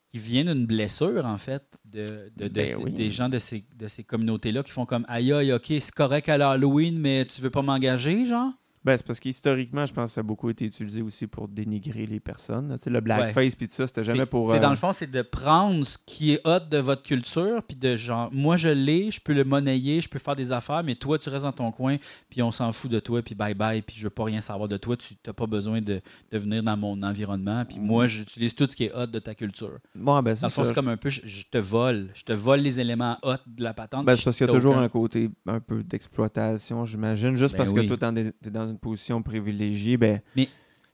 qui 0.09 0.19
vient 0.19 0.45
d'une 0.45 0.67
blessure, 0.67 1.25
en 1.27 1.39
fait, 1.39 1.65
de, 1.85 2.31
de- 2.37 2.47
de- 2.47 2.49
Ben 2.49 2.77
oui. 2.77 2.93
des 2.93 3.11
gens 3.11 3.29
de 3.29 3.39
ces, 3.39 3.65
de 3.77 3.89
ces 3.89 4.05
communautés-là 4.05 4.63
qui 4.63 4.71
font 4.71 4.87
comme 4.87 5.05
aïe, 5.09 5.33
aïe, 5.33 5.53
ok, 5.53 5.65
c'est 5.67 5.91
correct 5.93 6.29
à 6.29 6.39
l'Halloween, 6.39 6.99
mais 6.99 7.25
tu 7.27 7.41
veux 7.41 7.51
pas 7.51 7.63
m'engager, 7.63 8.25
genre? 8.27 8.53
Ben, 8.85 8.97
c'est 8.99 9.07
parce 9.07 9.19
qu'historiquement, 9.19 9.87
je 9.87 9.95
pense 9.95 10.11
que 10.11 10.15
ça 10.15 10.21
a 10.21 10.23
beaucoup 10.25 10.51
été 10.51 10.67
utilisé 10.67 11.01
aussi 11.01 11.27
pour 11.27 11.49
dénigrer 11.49 12.07
les 12.07 12.21
personnes. 12.21 12.69
là. 12.69 12.77
Tu 12.77 12.85
sais, 12.85 12.91
le 12.91 13.01
blackface 13.01 13.55
puis 13.55 13.67
tout 13.67 13.75
ça, 13.75 13.87
c'était 13.87 14.03
jamais 14.03 14.27
pour. 14.27 14.51
C'est 14.51 14.59
euh, 14.59 14.61
dans 14.61 14.71
le 14.71 14.77
fond, 14.77 14.93
c'est 14.93 15.11
de 15.11 15.23
prendre 15.23 15.85
ce 15.87 15.97
qui 16.05 16.33
est 16.33 16.47
hot 16.47 16.61
de 16.71 16.79
votre 16.79 17.03
culture, 17.03 17.63
puis 17.63 17.77
de 17.77 17.97
genre, 17.97 18.29
moi 18.33 18.57
je 18.59 18.69
l'ai, 18.69 19.11
je 19.11 19.21
peux 19.21 19.33
le 19.33 19.45
monnayer, 19.45 20.01
je 20.01 20.09
peux 20.09 20.19
faire 20.19 20.37
des 20.37 20.53
affaires, 20.53 20.83
mais 20.85 20.95
toi 20.97 21.19
tu 21.19 21.29
restes 21.31 21.45
dans 21.45 21.53
ton 21.53 21.73
coin, 21.73 21.97
puis 22.29 22.43
on 22.43 22.51
s'en 22.53 22.73
fout 22.73 22.91
de 22.91 23.01
toi, 23.01 23.23
puis 23.23 23.35
bye 23.35 23.55
bye, 23.55 23.81
puis 23.81 23.97
je 23.99 24.05
veux 24.05 24.11
pas 24.11 24.25
rien 24.25 24.41
savoir 24.41 24.69
de 24.69 24.77
toi, 24.77 24.97
tu 24.97 25.15
n'as 25.27 25.33
pas 25.33 25.47
besoin 25.47 25.81
de, 25.81 26.03
de 26.31 26.39
venir 26.39 26.63
dans 26.63 26.77
mon 26.77 27.01
environnement, 27.03 27.65
puis 27.65 27.79
moi 27.79 28.07
j'utilise 28.07 28.55
tout 28.55 28.67
ce 28.71 28.77
qui 28.77 28.85
est 28.85 28.93
hot 28.95 29.07
de 29.07 29.19
ta 29.19 29.35
culture. 29.35 29.79
Bon, 29.95 30.21
ben, 30.23 30.33
Dans 30.33 30.37
c'est 30.37 30.45
le 30.47 30.51
fond, 30.51 30.65
c'est 30.65 30.75
comme 30.75 30.89
un 30.89 30.97
peu, 30.99 31.09
je, 31.09 31.23
je 31.25 31.45
te 31.51 31.57
vole, 31.59 32.09
je 32.15 32.25
te 32.25 32.33
vole 32.35 32.61
les 32.61 32.81
éléments 32.81 33.17
hot 33.23 33.37
de 33.47 33.63
la 33.63 33.73
patente. 33.73 34.05
Ben, 34.05 34.15
c'est 34.17 34.25
parce 34.25 34.37
qu'il 34.37 34.47
y 34.47 34.51
a 34.51 34.53
toujours 34.53 34.73
aucun- 34.73 34.83
un 34.83 34.89
côté 34.91 35.31
un 35.47 35.61
peu 35.61 35.83
d'exploitation, 35.83 36.85
j'imagine. 36.85 37.37
Juste 37.37 37.53
Ben 37.55 37.59
parce 37.65 37.71
oui. 37.71 37.87
que 37.89 37.95
toi, 37.95 38.13
t'es 38.43 38.51
dans 38.51 38.69
une 38.69 38.74
une 38.75 38.79
position 38.79 39.23
privilégiée, 39.23 39.97
ben, 39.97 40.21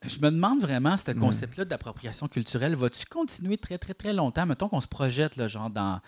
Je 0.06 0.18
me 0.20 0.30
demande 0.30 0.60
vraiment, 0.60 0.96
ce 0.96 1.10
concept-là 1.12 1.64
d'appropriation 1.66 2.26
culturelle, 2.28 2.74
va-tu 2.74 3.04
continuer 3.06 3.58
très, 3.58 3.76
très, 3.78 3.92
très 3.94 4.12
longtemps? 4.14 4.46
Mettons 4.46 4.68
qu'on 4.68 4.80
se 4.80 4.88
projette, 4.88 5.36
là, 5.36 5.46
genre, 5.46 5.68
dans 5.68 6.00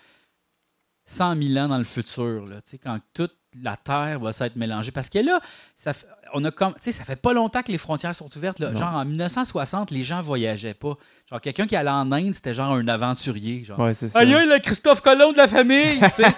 100 1.05 1.35
000 1.41 1.57
ans 1.65 1.67
dans 1.67 1.77
le 1.77 1.83
futur, 1.83 2.45
là, 2.47 2.61
tu 2.61 2.71
sais, 2.71 2.77
quand 2.79 2.99
toute 3.13 3.35
la 3.61 3.77
Terre 3.77 4.19
va 4.19 4.33
s'être 4.33 4.55
mélangée. 4.55 4.91
Parce 4.91 5.09
que 5.09 5.19
là, 5.19 5.39
ça, 5.75 5.91
f- 5.91 6.05
on 6.33 6.43
a 6.43 6.51
comme, 6.51 6.73
tu 6.73 6.79
sais, 6.81 6.91
ça 6.91 7.03
fait 7.05 7.15
pas 7.15 7.33
longtemps 7.33 7.61
que 7.61 7.71
les 7.71 7.77
frontières 7.77 8.13
sont 8.15 8.29
ouvertes. 8.35 8.59
là. 8.59 8.73
Genre, 8.75 8.93
en 8.93 9.05
1960, 9.05 9.91
les 9.91 10.03
gens 10.03 10.21
voyageaient 10.21 10.73
pas. 10.73 10.95
Genre, 11.29 11.39
quelqu'un 11.41 11.67
qui 11.67 11.75
allait 11.75 11.89
en 11.89 12.11
Inde, 12.11 12.33
c'était 12.33 12.53
genre 12.53 12.73
un 12.73 12.87
aventurier. 12.87 13.63
Genre, 13.63 13.79
ouais, 13.79 13.93
c'est. 13.93 14.15
Aïe, 14.15 14.31
le 14.31 14.59
Christophe 14.59 15.01
Colomb 15.01 15.31
de 15.31 15.37
la 15.37 15.47
famille! 15.47 15.99
ça, 16.15 16.31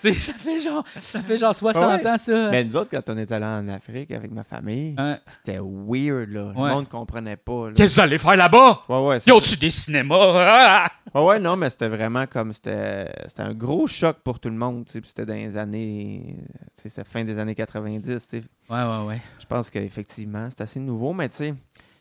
fait 0.00 0.60
genre, 0.60 0.84
ça 1.00 1.20
fait 1.20 1.38
genre 1.38 1.54
60 1.54 1.76
Ouais. 2.02 2.06
ans, 2.08 2.18
ça. 2.18 2.50
Mais 2.50 2.64
nous 2.64 2.76
autres, 2.76 2.90
quand 2.90 3.08
on 3.12 3.16
est 3.18 3.30
allé 3.32 3.44
en 3.44 3.68
Afrique 3.68 4.10
avec 4.10 4.30
ma 4.30 4.44
famille, 4.44 4.94
Hein? 4.98 5.18
c'était 5.26 5.58
weird, 5.58 6.30
là. 6.30 6.52
Ouais. 6.56 6.68
Le 6.68 6.74
monde 6.74 6.88
comprenait 6.88 7.36
pas. 7.36 7.70
Qu'est-ce 7.74 7.94
que 7.96 8.00
vous 8.00 8.04
allez 8.04 8.18
faire 8.18 8.36
là-bas? 8.36 8.82
Ouais, 8.88 9.06
ouais, 9.06 9.20
c'est 9.20 9.30
Ils 9.30 9.32
ont-tu 9.32 9.56
des 9.56 9.70
cinémas? 9.70 10.16
Ah! 10.34 10.88
Ouais, 11.14 11.22
ouais, 11.24 11.38
non, 11.38 11.56
mais 11.56 11.70
c'était 11.70 11.88
vraiment 11.88 12.26
comme. 12.26 12.52
C'était 12.52 13.10
c'était 13.26 13.40
un 13.42 13.54
gros 13.54 13.86
choc 13.86 14.18
pour 14.22 14.38
tout 14.38 14.50
le 14.50 14.54
monde. 14.56 14.86
C'était 14.86 15.24
dans 15.24 15.32
les 15.32 15.56
années. 15.56 16.36
C'était 16.74 17.04
fin 17.04 17.24
des 17.24 17.38
années 17.38 17.54
90. 17.54 18.02
tu 18.26 18.38
sais. 18.40 18.44
Ouais, 18.68 18.82
ouais, 18.82 19.06
ouais. 19.06 19.22
Je 19.38 19.46
pense 19.46 19.70
qu'effectivement, 19.70 20.48
c'est 20.50 20.62
assez 20.62 20.80
nouveau, 20.80 21.12
mais 21.12 21.28
tu 21.28 21.36
sais, 21.36 21.54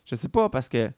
je 0.05 0.15
sais 0.15 0.29
pas, 0.29 0.49
parce 0.49 0.69
que. 0.69 0.91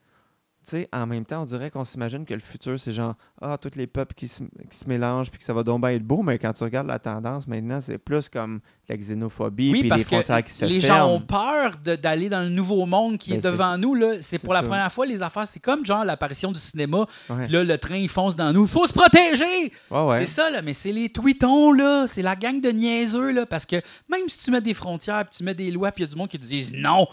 Sais, 0.69 0.89
en 0.91 1.05
même 1.07 1.23
temps, 1.23 1.43
on 1.43 1.45
dirait 1.45 1.71
qu'on 1.71 1.85
s'imagine 1.85 2.25
que 2.25 2.33
le 2.33 2.41
futur, 2.41 2.77
c'est 2.77 2.91
genre, 2.91 3.13
ah, 3.41 3.57
tous 3.57 3.71
les 3.77 3.87
peuples 3.87 4.13
qui 4.15 4.27
se, 4.27 4.43
qui 4.69 4.77
se 4.77 4.85
mélangent, 4.85 5.29
puis 5.31 5.39
que 5.39 5.45
ça 5.45 5.53
va 5.53 5.63
donc 5.63 5.79
bien 5.79 5.91
être 5.91 6.03
beau, 6.03 6.23
mais 6.23 6.37
quand 6.37 6.51
tu 6.51 6.61
regardes 6.65 6.87
la 6.87 6.99
tendance 6.99 7.47
maintenant, 7.47 7.79
c'est 7.79 7.97
plus 7.97 8.27
comme 8.27 8.59
la 8.89 8.97
xénophobie, 8.97 9.71
Oui, 9.71 9.79
puis 9.81 9.89
parce 9.89 10.01
les 10.01 10.07
frontières 10.17 10.43
qui 10.43 10.51
se 10.51 10.65
les 10.65 10.81
ferment. 10.81 10.97
gens 11.07 11.13
ont 11.15 11.21
peur 11.21 11.77
d'aller 12.01 12.27
dans 12.27 12.41
le 12.41 12.49
nouveau 12.49 12.85
monde 12.85 13.17
qui 13.17 13.29
Ben, 13.31 13.37
est 13.37 13.41
devant 13.41 13.77
nous. 13.77 13.95
là. 13.95 14.21
C'est 14.21 14.39
pour 14.39 14.53
la 14.53 14.61
première 14.61 14.91
fois, 14.91 15.05
les 15.05 15.21
affaires. 15.21 15.47
C'est 15.47 15.61
comme 15.61 15.85
genre 15.85 16.03
l'apparition 16.03 16.51
du 16.51 16.59
cinéma. 16.59 17.05
Ouais, 17.29 17.47
Là, 17.47 17.63
le 17.63 17.77
train, 17.77 17.95
il 17.95 18.09
fonce 18.09 18.35
dans 18.35 18.51
nous. 18.51 18.63
Il 18.65 18.69
faut 18.69 18.85
se 18.87 18.93
protéger! 18.93 19.71
ouais. 19.89 20.01
ouais. 20.01 20.25
C'est 20.25 20.33
ça, 20.33 20.49
là. 20.49 20.61
Mais 20.61 20.73
c'est 20.73 20.91
les 20.91 21.07
tweetons, 21.09 21.71
là. 21.71 22.07
C'est 22.07 22.21
la 22.21 22.35
gang 22.35 22.59
de 22.59 22.69
niaiseux, 22.71 23.31
là. 23.31 23.45
Parce 23.45 23.65
que 23.65 23.77
même 24.09 24.27
si 24.27 24.37
tu 24.43 24.51
mets 24.51 24.59
des 24.61 24.73
frontières, 24.73 25.23
puis 25.25 25.37
tu 25.37 25.43
mets 25.45 25.53
des 25.55 25.71
lois, 25.71 25.91
puis 25.93 26.03
il 26.03 26.07
y 26.07 26.09
a 26.09 26.11
du 26.11 26.17
monde 26.17 26.27
qui 26.29 26.39
te 26.39 26.45
disent 26.45 26.73
non, 26.73 27.07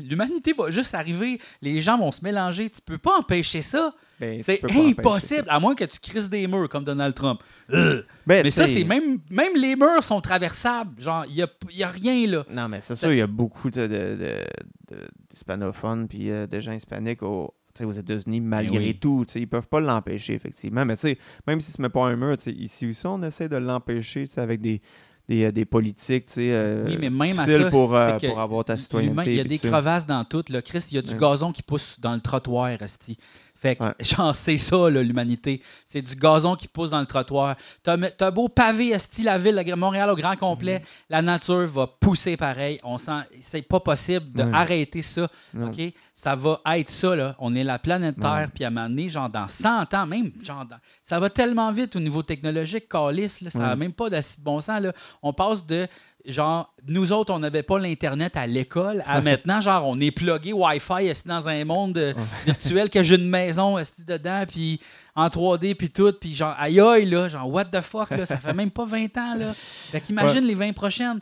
l'humanité 0.00 0.52
va 0.56 0.70
juste 0.70 0.94
arriver. 0.94 1.38
Les 1.60 1.80
gens 1.80 1.98
vont 1.98 2.12
se 2.12 2.22
mélanger. 2.24 2.70
Tu 2.70 2.80
peux 2.80 2.98
pas 2.98 3.18
empêcher 3.18 3.60
ça. 3.60 3.92
Ben, 4.20 4.40
C'est 4.42 4.60
impossible, 4.64 5.44
à 5.48 5.58
moins 5.58 5.74
que 5.74 5.84
tu 5.84 5.98
crises 5.98 6.30
des 6.30 6.46
murs 6.46 6.68
comme 6.68 6.84
Donald 6.84 7.14
Trump. 7.14 7.40
Ben, 7.68 8.02
Mais 8.26 8.50
ça, 8.50 8.66
c'est 8.66 8.84
même, 8.84 9.18
même 9.30 9.52
les 9.56 9.74
murs 9.74 10.04
sont 10.04 10.20
traversables. 10.20 11.00
Genre, 11.00 11.24
il 11.28 11.34
n'y 11.34 11.42
a, 11.42 11.48
y 11.72 11.82
a 11.82 11.88
rien, 11.88 12.26
là. 12.28 12.44
Non, 12.50 12.68
mais 12.68 12.80
c'est 12.80 12.94
sûr, 12.94 13.10
il 13.12 13.18
y 13.18 13.22
a 13.22 13.26
beaucoup 13.26 13.68
de, 13.70 13.82
de- 13.82 13.86
de- 13.88 14.94
de- 14.96 15.08
d'hispanophones 15.30 16.06
puis 16.08 16.30
euh, 16.30 16.46
de 16.46 16.60
gens 16.60 16.72
hispaniques 16.72 17.22
au- 17.22 17.52
aux 17.82 17.92
États-Unis, 17.92 18.40
malgré 18.40 18.78
Ben 18.78 18.84
oui. 18.84 18.98
tout. 19.00 19.24
Ils 19.34 19.48
peuvent 19.48 19.66
pas 19.66 19.80
l'empêcher, 19.80 20.34
effectivement. 20.34 20.84
Mais 20.84 20.94
tu 20.94 21.00
sais, 21.02 21.18
même 21.46 21.60
si 21.60 21.72
tu 21.72 21.80
ne 21.80 21.86
mets 21.86 21.90
pas 21.90 22.04
un 22.06 22.16
mur, 22.16 22.36
ici 22.46 22.86
aussi, 22.86 23.06
on 23.06 23.22
essaie 23.22 23.48
de 23.48 23.56
l'empêcher 23.56 24.28
avec 24.36 24.60
des, 24.60 24.80
des, 25.28 25.44
euh, 25.44 25.52
des 25.52 25.64
politiques 25.64 26.26
tu 26.26 26.32
sais, 26.34 26.52
euh, 26.52 26.84
Oui, 26.86 26.96
mais 27.00 27.10
même 27.10 27.38
à 27.38 27.46
ça, 27.46 27.70
pour, 27.70 27.94
euh, 27.94 28.18
pour 28.18 28.40
avoir 28.40 28.64
ta 28.64 28.76
citoyenneté. 28.76 29.30
Il 29.32 29.36
y 29.36 29.40
a 29.40 29.44
des 29.44 29.58
crevasses 29.58 30.06
dans 30.06 30.24
tout. 30.24 30.44
Là. 30.48 30.62
Chris, 30.62 30.84
il 30.90 30.94
y 30.96 30.98
a 30.98 31.02
du 31.02 31.12
Ouais. 31.12 31.18
gazon 31.18 31.52
qui 31.52 31.62
pousse 31.62 31.96
dans 32.00 32.14
le 32.14 32.20
trottoir, 32.20 32.76
Asti. 32.80 33.16
Fait 33.62 33.76
que, 33.76 33.84
Ouais. 33.84 33.92
genre, 34.00 34.34
c'est 34.34 34.56
ça, 34.56 34.90
l'humanité. 34.90 35.62
C'est 35.86 36.02
du 36.02 36.16
gazon 36.16 36.56
qui 36.56 36.66
pousse 36.66 36.90
dans 36.90 36.98
le 37.00 37.06
trottoir. 37.06 37.54
T'as 37.84 38.30
beau 38.32 38.48
pavé, 38.48 38.92
Asti, 38.92 39.22
la 39.22 39.38
ville, 39.38 39.62
Montréal 39.76 40.10
au 40.10 40.16
grand 40.16 40.34
complet, 40.36 40.80
Mm. 40.80 40.82
la 41.10 41.22
nature 41.22 41.66
va 41.68 41.86
pousser 41.86 42.36
pareil. 42.36 42.78
On 42.82 42.98
sent, 42.98 43.20
c'est 43.40 43.62
pas 43.62 43.78
possible 43.78 44.26
Ouais. 44.36 44.50
d'arrêter 44.50 45.00
ça. 45.00 45.28
OK? 45.56 45.80
Ça 46.14 46.34
va 46.34 46.60
être 46.76 46.90
ça, 46.90 47.14
là. 47.16 47.36
On 47.38 47.54
est 47.54 47.64
la 47.64 47.78
planète 47.78 48.18
Terre, 48.20 48.48
puis 48.52 48.64
à 48.64 48.66
un 48.66 48.70
moment 48.70 48.88
donné, 48.88 49.08
genre 49.08 49.28
dans 49.30 49.46
100 49.48 49.94
ans, 49.94 50.06
même, 50.06 50.30
genre, 50.42 50.64
dans- 50.64 50.76
ça 51.02 51.18
va 51.20 51.30
tellement 51.30 51.70
vite 51.72 51.94
au 51.96 52.00
niveau 52.00 52.22
technologique, 52.22 52.88
calice, 52.88 53.40
là, 53.40 53.50
ça 53.50 53.58
n'a 53.60 53.76
même 53.76 53.92
pas 53.92 54.10
de 54.10 54.20
bon 54.40 54.60
sens, 54.60 54.80
là. 54.80 54.92
On 55.22 55.32
passe 55.32 55.64
de, 55.64 55.86
genre, 56.26 56.72
nous 56.86 57.12
autres, 57.12 57.32
on 57.32 57.38
n'avait 57.38 57.62
pas 57.62 57.78
l'Internet 57.78 58.36
à 58.36 58.46
l'école, 58.46 59.02
à 59.06 59.20
maintenant, 59.20 59.60
genre, 59.60 59.86
on 59.86 59.98
est 60.00 60.10
plugué 60.10 60.52
Wi-Fi, 60.52 61.10
assis 61.10 61.26
dans 61.28 61.48
un 61.48 61.64
monde 61.64 61.98
euh, 61.98 62.14
virtuel, 62.44 62.90
que 62.90 63.02
j'ai 63.02 63.16
une 63.16 63.28
maison, 63.28 63.76
dedans, 64.06 64.44
puis 64.48 64.80
en 65.14 65.28
3D, 65.28 65.74
puis 65.74 65.90
tout, 65.90 66.12
puis 66.12 66.34
genre, 66.34 66.54
aïe 66.58 66.80
aïe, 66.80 67.04
là, 67.04 67.28
genre, 67.28 67.48
what 67.48 67.66
the 67.66 67.80
fuck, 67.80 68.10
là, 68.10 68.24
ça 68.24 68.38
fait 68.38 68.54
même 68.54 68.70
pas 68.70 68.84
20 68.84 69.16
ans, 69.16 69.34
là. 69.36 69.52
Fait 69.54 70.00
qu'imagine 70.00 70.44
les 70.44 70.54
20 70.54 70.72
prochaines. 70.72 71.20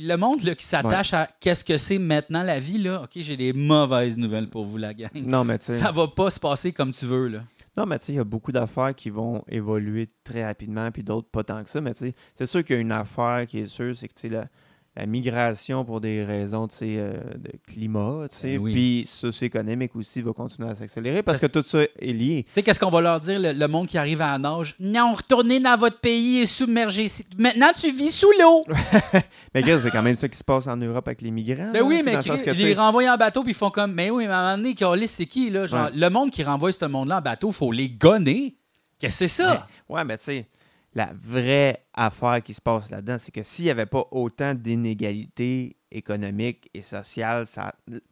Le 0.00 0.16
monde 0.16 0.42
là, 0.42 0.54
qui 0.56 0.64
s'attache 0.64 1.14
à 1.14 1.28
qu'est-ce 1.40 1.64
que 1.64 1.76
c'est 1.76 1.98
maintenant 1.98 2.42
la 2.42 2.58
vie, 2.58 2.78
là, 2.78 3.02
OK, 3.02 3.10
j'ai 3.14 3.36
des 3.36 3.52
mauvaises 3.52 4.16
nouvelles 4.16 4.48
pour 4.48 4.64
vous, 4.64 4.76
la 4.76 4.92
gang. 4.92 5.10
Non, 5.14 5.44
mais 5.44 5.58
tu 5.58 5.66
sais, 5.66 5.76
Ça 5.76 5.92
va 5.92 6.08
pas 6.08 6.30
se 6.30 6.40
passer 6.40 6.72
comme 6.72 6.92
tu 6.92 7.06
veux, 7.06 7.28
là. 7.28 7.40
Non, 7.76 7.86
mais 7.86 7.98
tu 7.98 8.06
sais, 8.06 8.12
il 8.12 8.16
y 8.16 8.18
a 8.18 8.24
beaucoup 8.24 8.52
d'affaires 8.52 8.94
qui 8.94 9.08
vont 9.08 9.44
évoluer 9.48 10.10
très 10.24 10.44
rapidement, 10.44 10.90
puis 10.90 11.02
d'autres 11.02 11.28
pas 11.28 11.42
tant 11.42 11.62
que 11.64 11.70
ça. 11.70 11.80
Mais 11.80 11.94
tu 11.94 12.06
sais, 12.06 12.14
c'est 12.34 12.46
sûr 12.46 12.64
qu'il 12.64 12.76
y 12.76 12.78
a 12.78 12.82
une 12.82 12.92
affaire 12.92 13.46
qui 13.46 13.60
est 13.60 13.66
sûre, 13.66 13.96
c'est 13.96 14.08
que 14.08 14.14
tu 14.14 14.28
sais, 14.30 14.44
la, 14.96 15.06
migration 15.06 15.84
pour 15.84 16.00
des 16.00 16.24
raisons 16.24 16.68
euh, 16.82 17.20
de 17.36 17.50
climat, 17.66 18.26
Ben 18.42 18.58
oui. 18.58 18.72
puis 18.72 19.04
socio-économique 19.06 19.96
aussi 19.96 20.22
va 20.22 20.32
continuer 20.32 20.68
à 20.70 20.74
s'accélérer 20.74 21.22
parce 21.22 21.40
que 21.40 21.46
tout 21.46 21.64
ça 21.66 21.82
est 21.82 22.12
lié. 22.12 22.44
Tu 22.48 22.52
sais, 22.54 22.62
qu'est-ce 22.62 22.80
qu'on 22.80 22.90
va 22.90 23.00
leur 23.00 23.20
dire, 23.20 23.38
le, 23.38 23.52
le 23.52 23.68
monde 23.68 23.86
qui 23.86 23.98
arrive 23.98 24.20
à 24.20 24.38
nage? 24.38 24.76
Non, 24.78 25.14
retournez 25.14 25.60
dans 25.60 25.76
votre 25.76 26.00
pays 26.00 26.40
et 26.40 26.46
submergez. 26.46 27.08
Maintenant, 27.38 27.70
tu 27.78 27.90
vis 27.90 28.10
sous 28.10 28.30
l'eau. 28.40 28.64
Mais 29.54 29.62
c'est 29.64 29.90
quand 29.90 30.02
même 30.02 30.16
ça 30.16 30.28
qui 30.28 30.38
se 30.38 30.44
passe 30.44 30.66
en 30.66 30.76
Europe 30.76 31.06
avec 31.08 31.20
les 31.22 31.30
migrants. 31.30 31.70
Ben 31.72 31.80
là, 31.80 31.84
oui, 31.84 32.02
mais 32.04 32.12
que, 32.14 32.50
ils 32.50 32.64
les 32.66 32.74
renvoient 32.74 33.10
en 33.12 33.16
bateau, 33.16 33.42
puis 33.42 33.52
ils 33.52 33.56
font 33.56 33.70
comme, 33.70 33.92
mais 33.92 34.10
oui, 34.10 34.26
mais 34.26 34.32
à 34.32 34.38
un 34.38 34.56
moment 34.56 34.72
donné, 34.84 35.06
c'est 35.06 35.26
qui, 35.26 35.50
là? 35.50 35.66
Genre, 35.66 35.82
Ouais. 35.86 35.90
le 35.94 36.10
monde 36.10 36.30
qui 36.30 36.42
renvoie 36.44 36.70
ce 36.72 36.84
monde-là 36.84 37.18
en 37.18 37.22
bateau, 37.22 37.50
faut 37.52 37.72
les 37.72 37.88
gonner. 37.88 38.56
Qu'est-ce 38.98 39.24
que 39.24 39.26
c'est 39.28 39.42
ça? 39.42 39.66
Ouais, 39.88 40.04
mais 40.04 40.16
tu 40.18 40.24
sais, 40.24 40.46
la 40.94 41.12
vraie 41.22 41.86
affaire 41.94 42.42
qui 42.42 42.54
se 42.54 42.60
passe 42.60 42.90
là-dedans, 42.90 43.16
c'est 43.18 43.32
que 43.32 43.42
s'il 43.42 43.64
n'y 43.66 43.70
avait 43.70 43.86
pas 43.86 44.06
autant 44.10 44.54
d'inégalités 44.54 45.76
économiques 45.90 46.70
et 46.74 46.82
sociales, 46.82 47.46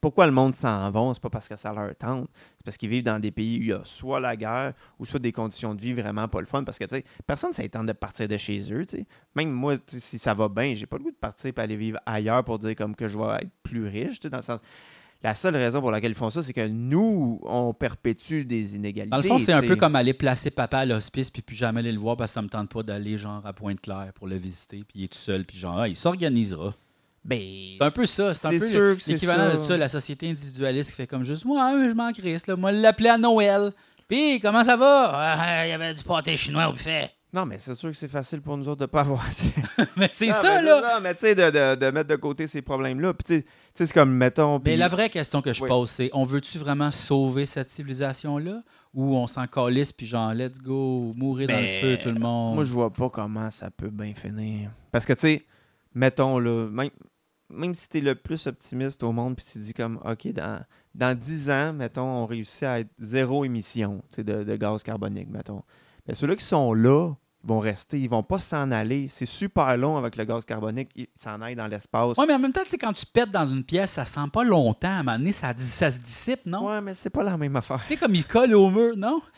pourquoi 0.00 0.26
le 0.26 0.32
monde 0.32 0.54
s'en 0.54 0.90
va? 0.90 1.12
C'est 1.14 1.22
pas 1.22 1.30
parce 1.30 1.48
que 1.48 1.56
ça 1.56 1.72
leur 1.72 1.94
tente. 1.96 2.28
C'est 2.58 2.64
parce 2.64 2.76
qu'ils 2.76 2.90
vivent 2.90 3.04
dans 3.04 3.18
des 3.18 3.30
pays 3.30 3.58
où 3.58 3.62
il 3.62 3.68
y 3.68 3.72
a 3.72 3.84
soit 3.84 4.20
la 4.20 4.36
guerre 4.36 4.74
ou 4.98 5.04
soit 5.04 5.18
des 5.18 5.32
conditions 5.32 5.74
de 5.74 5.80
vie 5.80 5.92
vraiment 5.92 6.28
pas 6.28 6.40
le 6.40 6.46
fun. 6.46 6.64
Parce 6.64 6.78
que, 6.78 6.84
personne 7.26 7.52
ne 7.58 7.66
tente 7.66 7.86
de 7.86 7.92
partir 7.92 8.28
de 8.28 8.36
chez 8.36 8.72
eux. 8.72 8.86
Même 9.34 9.50
moi, 9.50 9.76
si 9.86 10.18
ça 10.18 10.34
va 10.34 10.48
bien, 10.48 10.74
j'ai 10.74 10.86
pas 10.86 10.96
le 10.96 11.04
goût 11.04 11.10
de 11.10 11.16
partir 11.16 11.52
et 11.56 11.60
aller 11.60 11.76
vivre 11.76 11.98
ailleurs 12.06 12.44
pour 12.44 12.58
dire 12.58 12.76
comme 12.76 12.94
que 12.94 13.08
je 13.08 13.18
vais 13.18 13.42
être 13.42 13.52
plus 13.62 13.86
riche, 13.86 14.20
dans 14.20 14.38
le 14.38 14.42
sens... 14.42 14.60
La 15.22 15.34
seule 15.34 15.54
raison 15.54 15.80
pour 15.80 15.90
laquelle 15.90 16.12
ils 16.12 16.16
font 16.16 16.30
ça, 16.30 16.42
c'est 16.42 16.54
que 16.54 16.66
nous, 16.66 17.40
on 17.42 17.74
perpétue 17.74 18.44
des 18.44 18.76
inégalités. 18.76 19.10
Dans 19.10 19.18
le 19.18 19.22
fond, 19.22 19.38
c'est 19.38 19.52
un 19.52 19.60
peu 19.60 19.76
comme 19.76 19.94
aller 19.94 20.14
placer 20.14 20.50
papa 20.50 20.78
à 20.78 20.86
l'hospice, 20.86 21.30
puis 21.30 21.42
plus 21.42 21.56
jamais 21.56 21.80
aller 21.80 21.92
le 21.92 21.98
voir 21.98 22.16
parce 22.16 22.30
que 22.30 22.34
ça 22.34 22.42
me 22.42 22.48
tente 22.48 22.70
pas 22.70 22.82
d'aller, 22.82 23.18
genre, 23.18 23.44
à 23.44 23.52
Pointe-Claire 23.52 24.12
pour 24.14 24.26
le 24.26 24.36
visiter, 24.36 24.78
puis 24.78 25.00
il 25.00 25.04
est 25.04 25.08
tout 25.08 25.18
seul, 25.18 25.44
puis 25.44 25.58
genre, 25.58 25.78
ah, 25.78 25.88
il 25.88 25.96
s'organisera. 25.96 26.74
Ben, 27.22 27.38
C'est 27.78 27.84
un 27.84 27.90
peu 27.90 28.06
ça. 28.06 28.32
C'est 28.32 28.46
un 28.46 28.58
peu 28.58 28.96
l'équivalent 29.06 29.54
de 29.54 29.58
ça. 29.60 29.76
la 29.76 29.90
société 29.90 30.30
individualiste 30.30 30.90
qui 30.90 30.96
fait 30.96 31.06
comme 31.06 31.24
juste, 31.24 31.44
ouais, 31.44 31.74
mais 31.76 31.90
je 31.90 31.94
m'en 31.94 32.12
crisse, 32.12 32.46
là. 32.46 32.56
Moi, 32.56 32.72
l'appeler 32.72 33.10
à 33.10 33.18
Noël. 33.18 33.72
Puis, 34.08 34.40
comment 34.40 34.64
ça 34.64 34.76
va? 34.76 35.10
Ah, 35.12 35.66
Il 35.66 35.70
y 35.70 35.72
avait 35.72 35.92
du 35.92 36.02
pâté 36.02 36.34
chinois 36.36 36.68
au 36.68 36.72
buffet. 36.72 37.10
Non, 37.32 37.46
mais 37.46 37.58
c'est 37.58 37.74
sûr 37.76 37.90
que 37.90 37.96
c'est 37.96 38.08
facile 38.08 38.40
pour 38.40 38.56
nous 38.56 38.68
autres 38.68 38.80
de 38.80 38.86
pas 38.86 39.02
avoir. 39.02 39.24
mais 39.96 40.08
c'est 40.10 40.26
Non, 40.26 40.32
ça, 40.32 40.60
là. 40.62 40.82
ça, 40.82 41.00
mais 41.00 41.14
tu 41.14 41.20
sais, 41.20 41.34
de, 41.36 41.42
de- 41.50 41.74
de 41.76 41.90
mettre 41.92 42.08
de 42.08 42.16
côté 42.16 42.46
ces 42.48 42.60
problèmes-là. 42.60 43.14
Puis 43.14 43.24
tu 43.24 43.46
sais- 43.74 43.86
c'est 43.86 43.92
comme, 43.92 44.10
mettons. 44.12 44.60
Mais 44.64 44.76
la 44.76 44.88
vraie 44.88 45.10
question 45.10 45.40
que 45.40 45.52
je 45.52 45.62
Oui. 45.62 45.68
pose, 45.68 45.90
c'est 45.90 46.10
on 46.12 46.24
veut-tu 46.24 46.58
vraiment 46.58 46.90
sauver 46.90 47.46
cette 47.46 47.70
civilisation-là? 47.70 48.62
Ou 48.94 49.14
on 49.16 49.28
s'en 49.28 49.46
calisse, 49.46 49.92
puis 49.92 50.06
genre, 50.06 50.34
let's 50.34 50.60
go, 50.60 51.12
mourir 51.16 51.46
dans 51.46 51.54
le 51.54 51.60
Ben, 51.60 51.80
feu, 51.80 51.98
tout 52.02 52.08
le 52.12 52.18
monde? 52.18 52.56
Moi, 52.56 52.64
je 52.64 52.72
vois 52.72 52.92
pas 52.92 53.08
comment 53.08 53.48
ça 53.50 53.70
peut 53.70 53.90
bien 53.90 54.12
finir. 54.14 54.72
Parce 54.90 55.06
que, 55.06 55.12
tu 55.12 55.20
sais, 55.20 55.46
mettons, 55.94 56.40
là, 56.40 56.66
même, 56.68 56.90
même 57.48 57.72
si 57.76 57.88
tu 57.88 57.98
es 57.98 58.00
le 58.00 58.16
plus 58.16 58.48
optimiste 58.48 59.04
au 59.04 59.12
monde, 59.12 59.36
puis 59.36 59.46
tu 59.52 59.58
dis 59.60 59.72
comme, 59.72 60.00
OK, 60.04 60.26
dans, 60.32 60.60
dans 60.96 61.16
10 61.16 61.50
ans, 61.50 61.72
mettons, 61.72 62.02
on 62.02 62.26
réussit 62.26 62.64
à 62.64 62.80
être 62.80 62.90
zéro 62.98 63.44
émission 63.44 64.02
de, 64.18 64.22
de 64.42 64.56
gaz 64.56 64.82
carbonique, 64.82 65.28
mettons. 65.30 65.62
Mais 66.08 66.14
ceux-là 66.16 66.34
qui 66.34 66.44
sont 66.44 66.74
là 66.74 67.12
vont 67.42 67.58
rester, 67.58 67.98
ils 67.98 68.08
vont 68.10 68.22
pas 68.22 68.38
s'en 68.38 68.70
aller. 68.70 69.08
C'est 69.08 69.26
super 69.26 69.76
long 69.76 69.96
avec 69.96 70.16
le 70.16 70.24
gaz 70.24 70.44
carbonique, 70.44 70.90
ils 70.94 71.08
s'en 71.16 71.40
aillent 71.40 71.56
dans 71.56 71.66
l'espace. 71.68 72.16
Oui, 72.18 72.24
mais 72.28 72.34
en 72.34 72.38
même 72.38 72.52
temps, 72.52 72.60
tu 72.64 72.70
sais, 72.70 72.78
quand 72.78 72.92
tu 72.92 73.06
pètes 73.06 73.30
dans 73.30 73.46
une 73.46 73.64
pièce, 73.64 73.92
ça 73.92 74.04
sent 74.04 74.20
pas 74.32 74.44
longtemps. 74.44 74.88
À 74.88 74.92
un 74.96 75.02
moment 75.02 75.18
donné, 75.18 75.32
ça, 75.32 75.54
ça 75.56 75.90
se 75.90 75.98
dissipe, 75.98 76.40
non? 76.44 76.68
Ouais, 76.68 76.80
mais 76.80 76.94
c'est 76.94 77.08
pas 77.10 77.22
la 77.22 77.36
même 77.38 77.56
affaire. 77.56 77.80
Tu 77.88 77.94
sais, 77.94 77.96
comme 77.96 78.14
il 78.14 78.24
colle 78.26 78.54
au 78.54 78.68
mur, 78.70 78.94
non? 78.96 79.20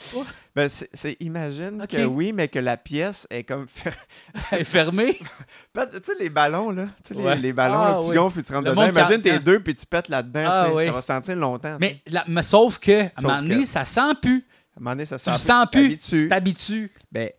Ben, 0.55 0.69
c'est, 0.69 1.17
imagine 1.21 1.87
que 1.89 2.05
oui, 2.05 2.31
mais 2.35 2.47
que 2.47 2.59
la 2.59 2.77
pièce 2.77 3.27
est 3.31 3.43
comme. 3.43 3.65
est 4.53 4.65
fermée. 4.65 5.19
Tu 5.75 5.81
sais, 6.03 6.13
les 6.21 6.29
ballons, 6.29 6.69
là. 6.71 6.89
Tu 7.03 7.09
sais, 7.09 7.15
les, 7.15 7.23
Ouais. 7.25 7.37
les 7.37 7.55
ballons, 7.55 7.79
Ah, 7.81 7.93
là, 7.93 7.99
tu 8.03 8.11
oui. 8.11 8.17
gonfles 8.17 8.35
puis 8.41 8.47
tu 8.47 8.53
rentres 8.53 8.67
Le 8.69 8.71
dedans. 8.73 8.87
Imagine, 8.87 9.23
t'es 9.23 9.39
deux 9.39 9.61
puis 9.61 9.75
tu 9.75 9.87
pètes 9.87 10.11
là-dedans. 10.11 10.45
Ah, 10.47 10.69
oui. 10.75 10.85
Ça 10.89 10.93
va 10.93 11.01
sentir 11.01 11.37
longtemps. 11.37 11.79
Mais, 11.81 12.03
la- 12.07 12.25
mais 12.29 12.43
sauf 12.43 12.79
que, 12.79 13.05
à 13.05 13.11
un 13.17 13.23
moment 13.23 13.41
donné, 13.43 13.63
que- 13.63 13.67
ça 13.69 13.87
sent 13.87 14.15
plus. 14.21 14.45
À 14.77 14.81
un 14.81 14.81
moment 14.81 14.91
donné, 14.91 15.07
ça 15.07 15.17
Tu 15.19 15.25
sent 15.25 15.31
plus, 15.31 15.39
sens 15.39 15.69
tu 15.71 15.79
plus. 15.79 15.89
t'habitues. 15.89 16.23
Tu 16.25 16.29
t'habitues. 16.29 16.93
Ben, 17.11 17.31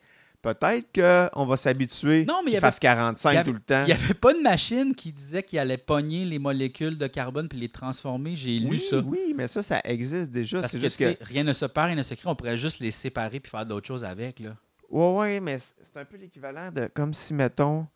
peut-être 0.44 1.32
qu'on 1.32 1.46
va 1.46 1.58
s'habituer 1.58 2.26
Non, 2.26 2.42
mais 2.44 2.52
il 2.52 2.54
y 2.54 2.58
qu'il 2.58 2.60
fasse 2.62 2.78
45 2.78 3.32
il 3.32 3.34
y 3.34 3.38
avait- 3.38 3.50
tout 3.50 3.54
le 3.54 3.60
temps. 3.62 3.84
Il 3.84 3.88
n'y 3.88 3.92
avait 3.94 4.14
pas 4.14 4.34
de 4.34 4.40
machine 4.42 4.94
qui 4.94 5.12
disait 5.12 5.42
qu'il 5.42 5.58
allait 5.58 5.78
pogner 5.78 6.26
les 6.26 6.38
molécules 6.38 6.98
de 6.98 7.08
carbone 7.08 7.48
puis 7.50 7.58
les 7.58 7.70
transformer. 7.70 8.36
J'ai 8.36 8.60
lu 8.60 8.68
oui, 8.72 8.80
ça. 8.80 9.00
oui, 9.00 9.34
mais 9.36 9.48
ça, 9.48 9.64
ça 9.64 9.82
existe 9.86 10.30
déjà. 10.30 10.62
Parce 10.62 10.74
que, 10.74 10.80
juste 10.80 11.00
que. 11.00 11.16
rien 11.24 11.44
ne 11.44 11.54
se 11.54 11.66
perd, 11.66 11.88
rien 11.88 11.96
ne 11.96 12.04
se 12.04 12.14
crée. 12.14 12.30
On 12.30 12.36
pourrait 12.36 12.58
juste 12.58 12.80
les 12.80 12.92
séparer 12.92 13.40
puis 13.40 13.50
faire 13.50 13.66
d'autres 13.66 13.88
choses 13.88 14.04
avec. 14.04 14.40
Là. 14.40 14.56
Ouais, 14.90 15.16
ouais, 15.18 15.40
mais 15.40 15.58
c'est 15.60 15.98
un 15.98 16.06
peu 16.06 16.18
l'équivalent 16.18 16.72
de 16.72 16.88
comme 16.94 17.14
si, 17.14 17.34
mettons, 17.34 17.88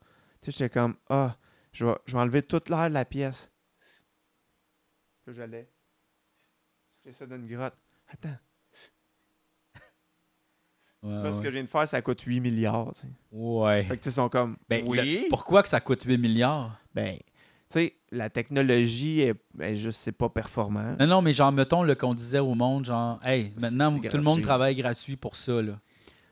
tu 0.42 0.52
sais, 0.52 0.58
j'étais 0.58 0.70
comme, 0.80 0.96
ah, 1.10 1.36
je 1.74 1.86
vais, 1.86 1.94
je 2.06 2.14
vais 2.14 2.20
enlever 2.20 2.42
toute 2.42 2.70
l'air 2.70 2.88
de 2.90 2.94
la 2.94 3.06
pièce. 3.06 3.52
Là, 5.28 5.34
j'allais. 5.34 5.70
J'ai 7.06 7.12
ça 7.14 7.26
dans 7.26 7.36
une 7.36 7.48
grotte. 7.48 7.76
Attends. 8.08 8.38
Ouais, 11.04 11.12
Là, 11.24 11.32
ce 11.32 11.38
ouais. 11.38 11.44
que 11.44 11.50
je 11.50 11.54
viens 11.54 11.64
de 11.64 11.68
faire, 11.70 11.88
ça 11.88 12.02
coûte 12.02 12.22
8 12.22 12.40
milliards. 12.42 12.92
tu 12.96 13.02
sais. 13.02 13.08
Ouais. 13.32 13.84
Fait 13.84 13.98
que, 13.98 14.04
tu 14.04 14.06
sais, 14.06 14.10
ils 14.10 14.14
sont 14.14 14.30
comme, 14.30 14.58
Ben, 14.70 14.84
oui. 14.88 14.98
le- 15.24 15.30
pourquoi 15.30 15.62
que 15.64 15.70
ça 15.70 15.80
coûte 15.80 16.04
8 16.04 16.18
milliards? 16.18 16.80
Ben, 16.96 17.18
tu 17.18 17.24
sais, 17.70 17.96
la 18.12 18.30
technologie 18.30 19.22
est, 19.22 19.36
est 19.62 19.76
juste, 19.76 20.00
c'est 20.02 20.12
pas 20.12 20.30
performant. 20.30 20.96
Non, 21.00 21.06
non, 21.08 21.22
mais 21.22 21.34
genre, 21.34 21.52
mettons 21.52 21.84
le 21.84 21.94
qu'on 21.96 22.14
disait 22.16 22.40
au 22.40 22.56
monde, 22.56 22.86
genre, 22.86 23.20
hey, 23.26 23.52
C'est- 23.56 23.62
maintenant, 23.62 24.00
c'est 24.02 24.10
tout 24.10 24.18
le 24.18 24.24
monde 24.24 24.36
gratuit. 24.40 24.44
travaille 24.48 24.76
gratuit 24.76 25.16
pour 25.18 25.36
ça, 25.36 25.62
là. 25.62 25.74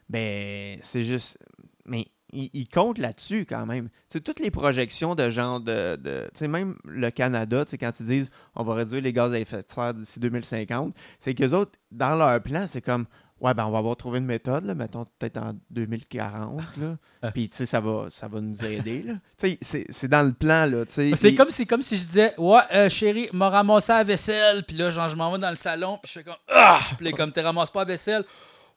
Ben, 0.09 0.77
c'est 0.81 1.03
juste. 1.03 1.37
Mais 1.85 2.07
il, 2.31 2.49
il 2.53 2.67
compte 2.67 2.97
là-dessus 2.97 3.45
quand 3.45 3.65
même. 3.65 3.89
C'est 4.07 4.23
toutes 4.23 4.39
les 4.39 4.51
projections 4.51 5.15
de 5.15 5.29
genre 5.29 5.59
de. 5.59 5.95
de 5.95 6.23
tu 6.33 6.39
sais, 6.39 6.47
même 6.47 6.75
le 6.85 7.09
Canada, 7.11 7.65
tu 7.65 7.71
sais, 7.71 7.77
quand 7.77 7.91
ils 7.99 8.05
disent 8.05 8.31
on 8.55 8.63
va 8.63 8.75
réduire 8.75 9.01
les 9.01 9.13
gaz 9.13 9.31
à 9.33 9.39
effet 9.39 9.57
de 9.57 9.63
serre 9.67 9.93
d'ici 9.93 10.19
2050, 10.19 10.95
c'est 11.19 11.33
qu'eux 11.33 11.51
autres, 11.53 11.77
dans 11.91 12.15
leur 12.15 12.41
plan, 12.41 12.65
c'est 12.67 12.81
comme. 12.81 13.05
Ouais, 13.45 13.53
ben 13.53 13.65
on 13.65 13.71
va 13.71 13.77
avoir 13.77 13.95
trouvé 13.95 14.17
une 14.19 14.25
méthode, 14.25 14.65
là, 14.65 14.73
mettons 14.73 15.05
peut-être 15.19 15.37
en 15.37 15.53
2040, 15.69 16.61
là. 16.77 17.29
Puis, 17.31 17.47
tu 17.49 17.57
sais, 17.57 17.65
ça 17.67 17.79
va, 17.79 18.07
ça 18.09 18.27
va 18.27 18.41
nous 18.41 18.63
aider, 18.65 19.03
là. 19.03 19.13
Tu 19.37 19.57
sais, 19.61 19.85
c'est- 19.89 20.07
dans 20.07 20.25
le 20.25 20.33
plan, 20.33 20.65
là, 20.65 20.85
tu 20.85 20.93
sais. 20.93 21.11
C'est 21.15 21.35
comme, 21.35 21.49
si- 21.51 21.67
comme 21.67 21.81
si 21.81 21.97
je 21.97 22.05
disais, 22.05 22.33
ouais, 22.39 22.59
euh, 22.73 22.89
chérie, 22.89 23.29
m'a 23.33 23.49
ramassé 23.49 23.91
la 23.93 24.03
vaisselle, 24.03 24.63
puis 24.63 24.75
là, 24.77 24.89
genre, 24.89 25.09
je 25.09 25.15
m'en 25.15 25.31
vais 25.31 25.37
dans 25.37 25.49
le 25.51 25.55
salon, 25.55 25.99
puis 26.01 26.11
je 26.11 26.19
fais 26.19 26.23
comme, 26.25 26.35
ah! 26.51 26.79
Puis 26.97 27.05
là, 27.05 27.11
comme, 27.11 27.31
tu 27.31 27.39
ramasses 27.39 27.69
pas 27.69 27.79
la 27.81 27.85
vaisselle, 27.85 28.23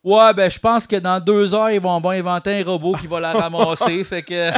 ouais, 0.05 0.35
ben, 0.35 0.51
je 0.51 0.59
pense 0.59 0.87
que 0.87 0.97
dans 0.97 1.19
deux 1.19 1.55
heures, 1.55 1.71
ils 1.71 1.81
vont, 1.81 1.99
vont 2.01 2.11
inventer 2.11 2.61
un 2.61 2.65
robot 2.65 2.93
qui 2.97 3.07
va 3.07 3.21
la 3.21 3.33
ramasser, 3.33 4.05
fait 4.05 4.23
que. 4.23 4.51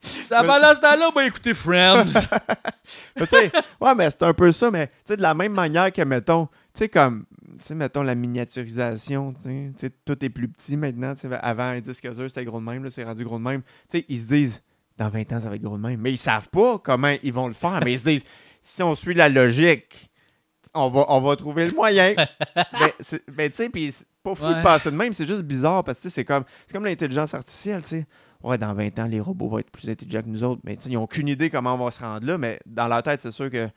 Ça 0.00 0.44
pendant 0.44 0.74
ce 0.74 0.80
temps-là, 0.80 1.10
ben, 1.14 1.22
écoutez, 1.22 1.54
Friends. 1.54 2.04
Mais 3.18 3.26
ouais, 3.80 3.94
mais 3.94 4.10
c'est 4.10 4.22
un 4.22 4.32
peu 4.32 4.52
ça, 4.52 4.70
mais 4.70 4.86
tu 4.88 4.92
sais, 5.06 5.16
de 5.16 5.22
la 5.22 5.34
même 5.34 5.52
manière 5.52 5.92
que, 5.92 6.02
mettons, 6.02 6.46
tu 6.46 6.52
sais, 6.74 6.88
comme, 6.88 7.24
sais, 7.66 7.74
mettons 7.74 8.02
la 8.02 8.14
miniaturisation, 8.14 9.32
tu 9.32 9.72
sais, 9.76 9.90
tout 10.04 10.24
est 10.24 10.28
plus 10.30 10.48
petit 10.48 10.76
maintenant, 10.76 11.14
avant, 11.42 11.64
un 11.64 11.80
disque 11.80 12.02
dur, 12.12 12.24
c'était 12.28 12.44
gros 12.44 12.60
de 12.60 12.64
même, 12.64 12.84
là, 12.84 12.90
c'est 12.90 13.04
rendu 13.04 13.24
gros 13.24 13.38
de 13.38 13.44
même. 13.44 13.62
Tu 13.90 13.98
sais, 13.98 14.04
ils 14.08 14.20
se 14.20 14.26
disent, 14.26 14.62
dans 14.96 15.08
20 15.08 15.32
ans, 15.32 15.40
ça 15.40 15.48
va 15.48 15.56
être 15.56 15.62
gros 15.62 15.76
de 15.76 15.82
même, 15.82 16.00
mais 16.00 16.10
ils 16.12 16.18
savent 16.18 16.48
pas 16.48 16.78
comment 16.78 17.14
ils 17.22 17.32
vont 17.32 17.46
le 17.48 17.54
faire, 17.54 17.80
mais 17.84 17.92
ils 17.92 17.98
se 17.98 18.04
disent, 18.04 18.24
si 18.62 18.82
on 18.82 18.94
suit 18.94 19.14
la 19.14 19.28
logique, 19.28 20.10
on 20.74 20.90
va, 20.90 21.06
on 21.08 21.20
va 21.20 21.36
trouver 21.36 21.66
le 21.66 21.72
moyen. 21.74 22.14
mais, 22.16 22.94
c'est- 23.00 23.22
mais 23.36 23.50
tu 23.50 23.56
sais, 23.56 23.68
puis 23.68 23.94
pas 24.22 24.34
fou 24.34 24.44
Ouais. 24.44 24.58
de 24.58 24.62
passer 24.62 24.90
de 24.90 24.96
même, 24.96 25.12
c'est 25.12 25.26
juste 25.26 25.42
bizarre, 25.42 25.84
parce 25.84 26.00
que 26.02 26.08
c'est 26.08 26.24
comme, 26.24 26.44
c'est 26.66 26.72
comme 26.72 26.84
l'intelligence 26.84 27.32
artificielle, 27.34 27.82
tu 27.82 27.88
sais. 27.90 28.06
Ouais, 28.42 28.56
dans 28.58 28.72
20 28.72 28.96
ans, 29.00 29.06
les 29.06 29.18
robots 29.18 29.48
vont 29.48 29.58
être 29.58 29.70
plus 29.70 29.88
intelligents 29.90 30.22
que 30.22 30.28
nous 30.28 30.44
autres. 30.44 30.60
Mais 30.62 30.76
tu 30.76 30.82
sais, 30.84 30.88
ils 30.90 30.92
n'ont 30.94 31.02
aucune 31.02 31.26
idée 31.26 31.50
comment 31.50 31.74
on 31.74 31.84
va 31.84 31.90
se 31.90 31.98
rendre 31.98 32.24
là. 32.24 32.38
Mais 32.38 32.60
dans 32.66 32.86
leur 32.86 33.02
tête, 33.02 33.20
c'est 33.20 33.32
sûr 33.32 33.50
que 33.50 33.68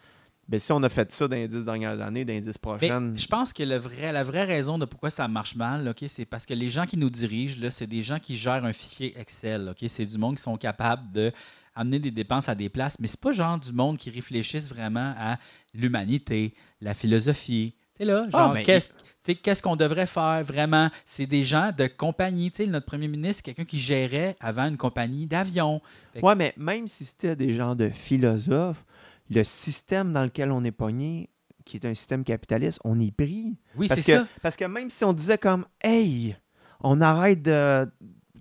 ben, 0.52 0.60
si 0.60 0.72
on 0.74 0.84
a 0.84 0.90
fait 0.90 1.12
ça 1.12 1.28
dans 1.28 1.36
les 1.36 1.48
10 1.48 1.64
dernières 1.66 2.00
années, 2.02 2.26
dans 2.26 2.34
les 2.34 2.42
10 2.42 2.48
Mais 2.48 2.54
prochaines. 2.62 3.18
je 3.18 3.26
pense 3.28 3.54
que 3.54 3.64
le 3.64 3.78
vrai, 3.78 4.12
la 4.12 4.22
vraie 4.24 4.44
raison 4.44 4.78
de 4.78 4.86
pourquoi 4.86 5.10
ça 5.10 5.28
marche 5.28 5.56
mal, 5.56 5.88
ok, 5.88 6.04
c'est 6.08 6.26
parce 6.26 6.46
que 6.46 6.54
les 6.54 6.70
gens 6.70 6.86
qui 6.86 6.98
nous 6.98 7.10
dirigent, 7.10 7.58
là, 7.60 7.70
c'est 7.72 7.88
des 7.88 8.02
gens 8.04 8.20
qui 8.20 8.36
gèrent 8.36 8.66
un 8.66 8.74
fichier 8.74 9.14
Excel. 9.18 9.70
ok, 9.70 9.86
C'est 9.88 10.06
du 10.06 10.18
monde 10.18 10.36
qui 10.36 10.44
sont 10.44 10.58
capables 10.58 11.12
de 11.12 11.32
amener 11.74 12.00
des 12.00 12.12
dépenses 12.12 12.50
à 12.50 12.56
des 12.56 12.68
places, 12.68 12.98
mais 13.00 13.08
c'est 13.08 13.20
pas 13.20 13.32
genre 13.32 13.58
du 13.58 13.72
monde 13.72 13.98
qui 13.98 14.10
réfléchissent 14.10 14.68
vraiment 14.68 15.14
à 15.18 15.38
l'humanité, 15.74 16.54
la 16.82 16.94
philosophie. 16.94 17.74
Tu 17.96 18.00
sais 18.00 18.06
là, 18.06 18.26
Ah, 18.34 18.38
genre 18.46 18.54
mais- 18.54 18.64
qu'est-ce 18.64 18.90
tu 19.24 19.34
sais, 19.34 19.36
qu'est-ce 19.36 19.62
qu'on 19.62 19.76
devrait 19.76 20.08
faire 20.08 20.44
vraiment? 20.44 20.90
C'est 21.06 21.28
des 21.28 21.44
gens 21.44 21.72
de 21.78 21.86
compagnie. 21.86 22.50
Tu 22.50 22.58
sais, 22.64 22.66
notre 22.68 22.88
premier 22.88 23.08
ministre, 23.08 23.36
c'est 23.46 23.54
quelqu'un 23.54 23.66
qui 23.70 23.80
gérait 23.80 24.36
avant 24.40 24.66
une 24.68 24.78
compagnie 24.78 25.28
d'avions. 25.28 25.80
Ouais, 26.24 26.34
mais 26.36 26.54
même 26.58 26.88
si 26.88 27.06
c'était 27.06 27.36
des 27.36 27.54
gens 27.54 27.76
de 27.76 27.90
philosophes, 27.90 28.84
le 29.32 29.44
système 29.44 30.14
dans 30.14 30.24
lequel 30.24 30.52
on 30.52 30.64
est 30.64 30.72
pogné, 30.72 31.30
qui 31.66 31.78
est 31.78 31.86
un 31.86 31.94
système 31.94 32.24
capitaliste, 32.24 32.80
on 32.84 33.00
est 33.00 33.16
pris. 33.16 33.58
Oui, 33.76 33.88
c'est 33.88 34.02
ça. 34.02 34.28
parce 34.42 34.56
que 34.56 34.66
même 34.66 34.90
si 34.90 35.04
on 35.04 35.14
disait 35.14 35.38
comme 35.38 35.66
Hey, 35.82 36.36
on 36.82 37.02
arrête 37.02 37.42
de. 37.42 37.90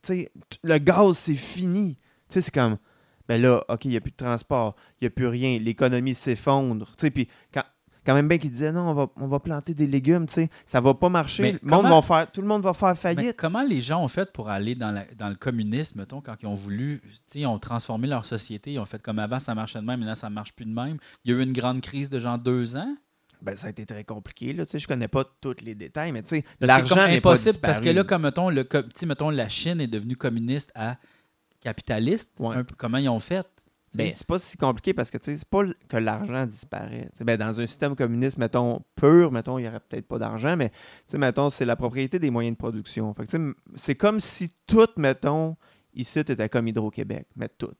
Tu 0.02 0.06
sais, 0.14 0.32
le 0.62 0.78
gaz, 0.78 1.16
c'est 1.16 1.34
fini. 1.34 1.96
Tu 2.28 2.34
sais, 2.34 2.40
c'est 2.40 2.54
comme. 2.54 2.78
Ben 3.28 3.40
là, 3.40 3.64
OK, 3.68 3.84
il 3.84 3.92
n'y 3.92 3.96
a 3.96 4.00
plus 4.00 4.10
de 4.10 4.16
transport, 4.16 4.74
il 5.00 5.04
n'y 5.04 5.06
a 5.06 5.10
plus 5.10 5.28
rien, 5.28 5.58
l'économie 5.60 6.16
s'effondre. 6.16 6.86
Tu 6.96 7.06
sais, 7.06 7.10
puis 7.12 7.28
quand, 7.54 7.62
quand 8.04 8.14
même 8.14 8.28
bien 8.28 8.38
qu'ils 8.38 8.50
disaient 8.50 8.72
non, 8.72 8.88
on 8.88 8.94
va, 8.94 9.06
on 9.16 9.26
va 9.26 9.38
planter 9.40 9.74
des 9.74 9.86
légumes, 9.86 10.26
tu 10.26 10.34
sais, 10.34 10.50
ça 10.66 10.80
va 10.80 10.94
pas 10.94 11.08
marcher. 11.08 11.42
Mais 11.42 11.52
Le 11.52 11.58
monde 11.62 11.82
comment- 11.84 12.00
va 12.00 12.06
faire, 12.06 12.30
tout 12.32 12.40
le 12.40 12.46
monde 12.46 12.62
va 12.62 12.74
faire 12.74 12.88
Mais 12.90 12.94
faillite. 12.96 13.36
comment 13.36 13.62
les 13.62 13.80
gens 13.82 14.02
ont 14.02 14.08
fait 14.08 14.32
pour 14.32 14.48
aller 14.48 14.74
dans, 14.74 14.90
la- 14.90 15.04
dans 15.16 15.28
le 15.28 15.34
communisme, 15.36 16.00
mettons, 16.00 16.20
quand 16.20 16.34
ils 16.42 16.46
ont 16.46 16.54
voulu, 16.54 17.00
tu 17.02 17.08
sais, 17.26 17.40
ils 17.40 17.46
ont 17.46 17.58
transformé 17.58 18.08
leur 18.08 18.24
société, 18.24 18.72
ils 18.72 18.78
ont 18.78 18.86
fait 18.86 19.02
comme 19.02 19.18
avant, 19.18 19.38
ça 19.38 19.54
marchait 19.54 19.80
de 19.80 19.84
même, 19.84 20.00
maintenant 20.00 20.14
ça 20.16 20.30
marche 20.30 20.52
plus 20.52 20.64
de 20.66 20.72
même. 20.72 20.96
Il 21.24 21.30
y 21.30 21.34
a 21.34 21.38
eu 21.38 21.42
une 21.42 21.52
grande 21.52 21.80
crise 21.80 22.08
de 22.10 22.18
genre 22.18 22.38
deux 22.38 22.76
ans. 22.76 22.94
Ben, 23.42 23.56
ça 23.56 23.68
a 23.68 23.70
été 23.70 23.86
très 23.86 24.04
compliqué. 24.04 24.52
Là, 24.52 24.66
tu 24.66 24.72
sais, 24.72 24.78
je 24.78 24.86
connais 24.86 25.08
pas 25.08 25.24
tous 25.40 25.56
les 25.62 25.74
détails, 25.74 26.12
mais 26.12 26.22
tu 26.22 26.42
l'argent 26.60 27.06
n'est 27.06 27.22
pas 27.22 27.36
parce 27.62 27.80
que 27.80 27.88
là, 27.88 28.04
comme 28.04 28.22
mettons, 28.22 28.50
le, 28.50 28.68
mettons, 29.06 29.30
la 29.30 29.48
Chine 29.48 29.80
est 29.80 29.86
devenue 29.86 30.14
communiste 30.14 30.70
à 30.74 30.98
capitaliste. 31.60 32.30
Ouais. 32.38 32.56
Un 32.56 32.64
peu 32.64 32.74
comment 32.76 32.98
ils 32.98 33.08
ont 33.08 33.20
fait? 33.20 33.46
Ben, 33.94 34.12
c'est 34.14 34.26
pas 34.26 34.38
si 34.38 34.56
compliqué 34.56 34.94
parce 34.94 35.10
que 35.10 35.18
c'est 35.20 35.44
pas 35.44 35.62
que 35.88 35.96
l'argent 35.96 36.46
disparaît. 36.46 37.08
Ben, 37.20 37.36
dans 37.36 37.58
un 37.58 37.66
système 37.66 37.96
communiste, 37.96 38.38
mettons, 38.38 38.80
pur, 38.94 39.32
mettons, 39.32 39.58
il 39.58 39.62
n'y 39.62 39.68
aurait 39.68 39.80
peut-être 39.80 40.06
pas 40.06 40.18
d'argent, 40.18 40.56
mais 40.56 40.70
mettons, 41.14 41.50
c'est 41.50 41.64
la 41.64 41.74
propriété 41.76 42.18
des 42.18 42.30
moyens 42.30 42.56
de 42.56 42.58
production. 42.58 43.12
Fait 43.14 43.24
c'est 43.74 43.94
comme 43.96 44.20
si 44.20 44.52
tout, 44.66 44.86
mettons, 44.96 45.56
ici, 45.92 46.20
était 46.20 46.48
comme 46.48 46.68
Hydro-Québec, 46.68 47.26
mais 47.34 47.48
tout. 47.48 47.72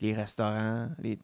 Les 0.00 0.14
restaurants, 0.14 0.88
les... 0.98 1.18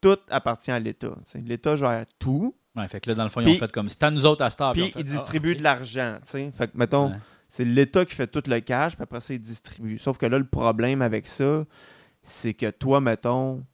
tout 0.00 0.18
appartient 0.28 0.72
à 0.72 0.80
l'État. 0.80 1.14
L'État 1.34 1.76
gère 1.76 2.04
tout, 2.18 2.54
Ouais, 2.76 2.86
fait 2.86 3.00
que 3.00 3.10
là, 3.10 3.16
dans 3.16 3.24
le 3.24 3.30
fond, 3.30 3.40
ils 3.40 3.48
ont 3.48 3.54
fait 3.56 3.72
comme 3.72 3.88
c'est 3.88 4.02
à 4.04 4.10
nous 4.10 4.24
autres 4.24 4.42
à 4.44 4.50
Star. 4.50 4.72
puis 4.72 4.92
il 4.96 5.04
distribue 5.04 5.56
de 5.56 5.62
l'argent. 5.64 6.18
Fait 6.24 6.50
que, 6.70 6.76
mettons, 6.76 7.10
Ouais. 7.10 7.16
c'est 7.48 7.64
l'État 7.64 8.04
qui 8.04 8.14
fait 8.14 8.28
tout 8.28 8.42
le 8.46 8.60
cash, 8.60 8.94
puis 8.94 9.02
après 9.02 9.20
ça, 9.20 9.34
il 9.34 9.40
distribue. 9.40 9.98
Sauf 9.98 10.16
que 10.16 10.26
là, 10.26 10.38
le 10.38 10.46
problème 10.46 11.02
avec 11.02 11.26
ça, 11.26 11.64
c'est 12.28 12.54
que 12.54 12.70
toi, 12.70 13.00
mettons, 13.00 13.64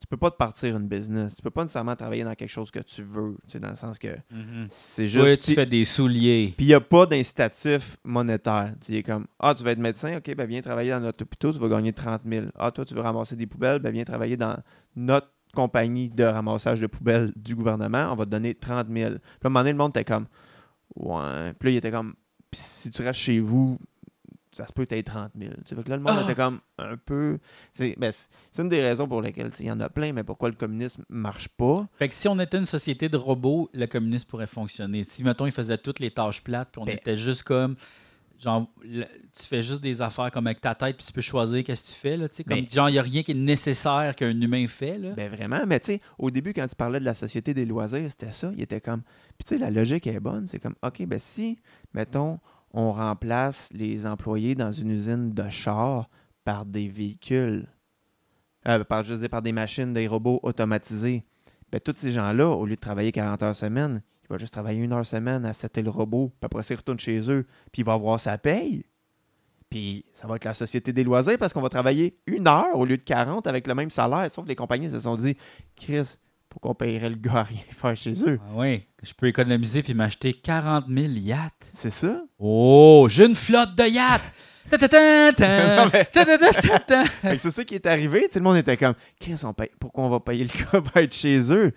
tu 0.00 0.06
peux 0.06 0.16
pas 0.16 0.30
te 0.30 0.36
partir 0.36 0.76
une 0.76 0.86
business. 0.86 1.34
Tu 1.34 1.42
peux 1.42 1.50
pas 1.50 1.62
nécessairement 1.62 1.96
travailler 1.96 2.22
dans 2.22 2.34
quelque 2.34 2.50
chose 2.50 2.70
que 2.70 2.78
tu 2.80 3.02
veux. 3.02 3.36
tu 3.46 3.52
sais, 3.52 3.60
Dans 3.60 3.70
le 3.70 3.76
sens 3.76 3.98
que 3.98 4.16
c'est 4.70 5.08
juste. 5.08 5.24
Oui, 5.24 5.38
tu 5.38 5.54
fais 5.54 5.66
des 5.66 5.84
souliers. 5.84 6.52
Puis 6.56 6.66
il 6.66 6.68
n'y 6.68 6.74
a 6.74 6.80
pas 6.80 7.06
d'incitatif 7.06 7.96
monétaire. 8.04 8.74
Tu 8.80 8.94
es 8.96 9.02
comme 9.02 9.26
Ah, 9.38 9.54
tu 9.54 9.64
vas 9.64 9.72
être 9.72 9.78
médecin, 9.78 10.16
ok, 10.18 10.34
ben 10.36 10.46
viens 10.46 10.60
travailler 10.60 10.90
dans 10.90 11.00
notre 11.00 11.22
hôpital, 11.24 11.52
tu 11.52 11.58
vas 11.58 11.68
gagner 11.68 11.92
30 11.92 12.22
000. 12.24 12.46
Ah, 12.56 12.70
toi, 12.70 12.84
tu 12.84 12.94
veux 12.94 13.00
ramasser 13.00 13.36
des 13.36 13.46
poubelles, 13.46 13.80
ben 13.80 13.90
viens 13.90 14.04
travailler 14.04 14.36
dans 14.36 14.56
notre 14.94 15.30
compagnie 15.54 16.10
de 16.10 16.24
ramassage 16.24 16.80
de 16.80 16.86
poubelles 16.86 17.32
du 17.34 17.56
gouvernement, 17.56 18.12
on 18.12 18.14
va 18.16 18.26
te 18.26 18.30
donner 18.30 18.54
30 18.54 18.88
000. 18.90 19.10
Puis 19.10 19.18
à 19.42 19.46
un 19.46 19.48
moment 19.48 19.60
donné, 19.60 19.72
le 19.72 19.78
monde 19.78 19.90
était 19.90 20.04
comme 20.04 20.26
Ouais. 20.94 21.52
Puis 21.58 21.68
là, 21.68 21.72
il 21.72 21.76
était 21.76 21.90
comme 21.90 22.14
si 22.52 22.90
tu 22.90 23.02
restes 23.02 23.20
chez 23.20 23.40
vous, 23.40 23.78
ça 24.56 24.66
se 24.66 24.72
peut 24.72 24.86
être 24.88 25.06
30 25.06 25.32
000. 25.38 25.52
Tu 25.66 25.74
sais, 25.76 25.82
que 25.82 25.88
là, 25.88 25.96
le 25.96 26.02
monde 26.02 26.16
Ah! 26.18 26.22
était 26.24 26.34
comme 26.34 26.60
un 26.78 26.96
peu. 26.96 27.38
C'est 27.72 27.94
ben, 27.98 28.10
c'est- 28.12 28.62
une 28.62 28.68
des 28.68 28.80
raisons 28.82 29.06
pour 29.06 29.20
lesquelles 29.22 29.50
il 29.60 29.66
y 29.66 29.70
en 29.70 29.80
a 29.80 29.88
plein, 29.88 30.12
mais 30.12 30.24
pourquoi 30.24 30.48
le 30.48 30.54
communisme 30.54 31.04
marche 31.08 31.48
pas? 31.48 31.86
Fait 31.98 32.08
que 32.08 32.14
si 32.14 32.26
on 32.28 32.38
était 32.40 32.58
une 32.58 32.66
société 32.66 33.08
de 33.08 33.16
robots, 33.16 33.68
le 33.74 33.86
communisme 33.86 34.28
pourrait 34.28 34.46
fonctionner. 34.46 35.04
Si, 35.04 35.22
mettons, 35.24 35.46
ils 35.46 35.52
faisaient 35.52 35.78
toutes 35.78 36.00
les 36.00 36.10
tâches 36.10 36.42
plates, 36.42 36.68
puis 36.72 36.80
on 36.80 36.84
Ben- 36.86 36.96
était 36.96 37.16
juste 37.16 37.42
comme. 37.42 37.76
Genre, 38.38 38.68
le- 38.82 39.04
tu 39.32 39.44
fais 39.46 39.62
juste 39.62 39.80
des 39.82 40.02
affaires 40.02 40.30
comme 40.30 40.46
avec 40.46 40.60
ta 40.60 40.74
tête, 40.74 40.98
puis 40.98 41.06
tu 41.06 41.10
peux 41.12 41.22
choisir 41.22 41.64
qu'est-ce 41.64 41.84
que 41.84 41.88
tu 41.88 41.94
fais. 41.94 42.16
Là, 42.18 42.28
comme, 42.28 42.44
Ben- 42.46 42.68
genre, 42.68 42.90
il 42.90 42.92
n'y 42.92 42.98
a 42.98 43.02
rien 43.02 43.22
qui 43.22 43.30
est 43.30 43.34
nécessaire 43.34 44.14
qu'un 44.14 44.38
humain 44.38 44.66
fait. 44.66 44.98
Là. 44.98 45.12
Ben 45.14 45.30
vraiment, 45.30 45.64
mais 45.66 45.80
tu 45.80 45.92
sais, 45.92 46.00
au 46.18 46.30
début, 46.30 46.52
quand 46.52 46.66
tu 46.66 46.74
parlais 46.76 47.00
de 47.00 47.04
la 47.06 47.14
société 47.14 47.54
des 47.54 47.64
loisirs, 47.64 48.10
c'était 48.10 48.32
ça. 48.32 48.52
Il 48.54 48.60
était 48.60 48.82
comme. 48.82 49.00
Puis 49.38 49.46
tu 49.46 49.54
sais, 49.54 49.58
la 49.58 49.70
logique 49.70 50.06
est 50.06 50.20
bonne. 50.20 50.46
C'est 50.48 50.58
comme, 50.58 50.74
OK, 50.82 51.06
ben 51.06 51.18
si, 51.18 51.58
mettons, 51.94 52.38
on 52.72 52.92
remplace 52.92 53.68
les 53.72 54.06
employés 54.06 54.54
dans 54.54 54.72
une 54.72 54.90
usine 54.90 55.32
de 55.32 55.48
char 55.48 56.08
par 56.44 56.66
des 56.66 56.88
véhicules, 56.88 57.66
euh, 58.68 58.84
par, 58.84 59.04
par 59.30 59.42
des 59.42 59.52
machines, 59.52 59.92
des 59.92 60.06
robots 60.06 60.40
automatisés, 60.42 61.24
ben 61.72 61.80
tous 61.80 61.96
ces 61.96 62.12
gens-là, 62.12 62.48
au 62.48 62.64
lieu 62.64 62.76
de 62.76 62.80
travailler 62.80 63.12
40 63.12 63.42
heures 63.42 63.56
semaine, 63.56 64.02
il 64.22 64.28
va 64.28 64.38
juste 64.38 64.52
travailler 64.52 64.80
une 64.80 64.92
heure 64.92 65.06
semaine 65.06 65.44
à 65.44 65.52
setter 65.52 65.82
le 65.82 65.90
robot, 65.90 66.32
puis 66.40 66.46
après 66.46 66.62
il 66.62 66.76
retourne 66.76 66.98
chez 66.98 67.30
eux, 67.30 67.46
puis 67.72 67.82
il 67.82 67.84
va 67.84 67.94
avoir 67.94 68.20
sa 68.20 68.38
paye. 68.38 68.84
Puis 69.70 70.04
ça 70.12 70.26
va 70.26 70.36
être 70.36 70.44
la 70.44 70.54
société 70.54 70.92
des 70.92 71.02
loisirs 71.02 71.38
parce 71.38 71.52
qu'on 71.52 71.60
va 71.60 71.68
travailler 71.68 72.18
une 72.26 72.46
heure 72.46 72.76
au 72.78 72.84
lieu 72.84 72.96
de 72.96 73.02
40 73.02 73.46
avec 73.46 73.66
le 73.66 73.74
même 73.74 73.90
salaire. 73.90 74.30
Sauf 74.32 74.44
que 74.44 74.48
les 74.48 74.56
compagnies 74.56 74.90
se 74.90 75.00
sont 75.00 75.16
dit, 75.16 75.36
Chris, 75.74 76.16
pourquoi 76.56 76.70
on 76.70 76.74
payerait 76.74 77.10
le 77.10 77.16
gars 77.16 77.34
à 77.34 77.42
rien 77.42 77.60
faire 77.68 77.94
chez 77.94 78.14
eux? 78.26 78.40
Ah 78.42 78.52
oui, 78.54 78.82
je 79.02 79.12
peux 79.12 79.26
économiser 79.26 79.82
puis 79.82 79.92
m'acheter 79.92 80.32
40 80.32 80.86
000 80.88 81.12
yachts. 81.12 81.70
C'est 81.74 81.90
ça? 81.90 82.22
Oh, 82.38 83.06
j'ai 83.10 83.26
une 83.26 83.34
flotte 83.34 83.74
de 83.74 83.84
yachts! 83.84 84.24
Mais- 84.72 84.78
c'est 87.36 87.50
ça 87.50 87.62
qui 87.62 87.74
est 87.74 87.84
arrivé. 87.84 88.26
Sais, 88.32 88.38
le 88.38 88.44
monde 88.44 88.56
était 88.56 88.78
comme, 88.78 88.94
Chris, 89.20 89.38
on 89.44 89.52
paye... 89.52 89.68
pourquoi 89.78 90.04
on 90.04 90.08
va 90.08 90.18
payer 90.18 90.44
le 90.44 90.50
gars 90.50 90.80
pour 90.90 90.96
être 90.96 91.14
chez 91.14 91.52
eux? 91.52 91.74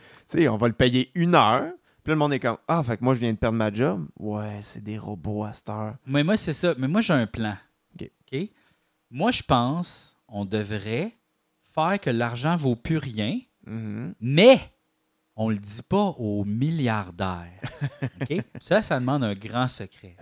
On 0.48 0.56
va 0.56 0.70
le 0.70 0.74
payer 0.74 1.12
une 1.14 1.36
heure. 1.36 1.74
Puis 2.02 2.12
là, 2.12 2.14
le 2.14 2.16
monde 2.16 2.32
est 2.32 2.40
comme, 2.40 2.58
ah, 2.70 2.82
fait 2.82 2.96
que 2.96 3.04
moi, 3.04 3.16
je 3.16 3.20
viens 3.20 3.34
de 3.34 3.38
perdre 3.38 3.58
ma 3.58 3.74
job. 3.74 4.08
Ouais, 4.18 4.60
c'est 4.62 4.82
des 4.82 4.98
robots 4.98 5.44
à 5.44 5.52
cette 5.52 5.70
heure. 5.70 5.96
Mais 6.06 6.24
moi, 6.24 6.38
c'est 6.38 6.54
ça. 6.54 6.74
Mais 6.78 6.88
moi, 6.88 7.02
j'ai 7.02 7.12
un 7.12 7.28
plan. 7.28 7.58
OK? 8.02 8.40
Moi, 9.12 9.32
je 9.32 9.44
pense 9.44 10.16
on 10.30 10.46
devrait 10.46 11.18
faire 11.76 12.00
que 12.00 12.10
l'argent 12.10 12.56
vaut 12.56 12.78
plus 12.78 12.98
rien, 12.98 13.40
Mhm. 13.66 14.16
mais 14.20 14.60
on 15.42 15.48
le 15.48 15.58
dit 15.58 15.82
pas 15.88 16.16
aux 16.18 16.44
milliardaires. 16.44 17.62
Ça, 18.60 18.82
ça 18.84 19.00
demande 19.00 19.24
un 19.24 19.36
grand 19.36 19.70
secret. 19.70 20.18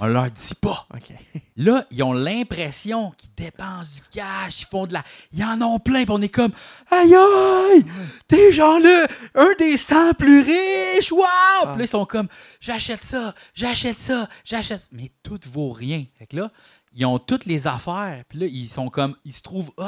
On 0.00 0.06
leur 0.06 0.30
dit 0.30 0.54
pas. 0.54 0.88
Là, 1.56 1.84
ils 1.90 2.02
ont 2.02 2.14
l'impression 2.14 3.10
qu'ils 3.18 3.34
dépensent 3.34 3.90
du 3.94 4.00
cash, 4.10 4.62
ils 4.62 4.66
font 4.66 4.86
de 4.86 4.94
la. 4.94 5.04
Ils 5.32 5.44
en 5.44 5.60
ont 5.60 5.78
plein, 5.78 6.04
puis 6.04 6.14
on 6.16 6.22
est 6.22 6.30
comme 6.30 6.52
Aïe 6.90 7.14
aïe! 7.14 7.84
Des 8.30 8.50
gens-là, 8.52 9.06
un 9.34 9.50
des 9.58 9.76
100 9.76 10.14
plus 10.14 10.40
riches! 10.40 11.12
Wow! 11.12 11.18
Puis 11.64 11.78
là, 11.78 11.84
ils 11.84 11.88
sont 11.88 12.06
comme 12.06 12.28
J'achète 12.58 13.04
ça, 13.04 13.34
j'achète 13.52 13.98
ça, 13.98 14.30
j'achète 14.44 14.80
ça. 14.80 14.88
Mais 14.92 15.12
tout 15.22 15.40
vaut 15.52 15.72
rien. 15.72 16.06
Fait 16.18 16.26
que 16.26 16.36
là, 16.36 16.50
ils 16.94 17.04
ont 17.04 17.18
toutes 17.18 17.44
les 17.44 17.66
affaires, 17.66 18.24
puis 18.30 18.38
là, 18.38 18.46
ils 18.46 18.68
sont 18.68 18.88
comme. 18.88 19.14
Ils 19.26 19.34
se 19.34 19.42
trouvent 19.42 19.72
hot. 19.76 19.84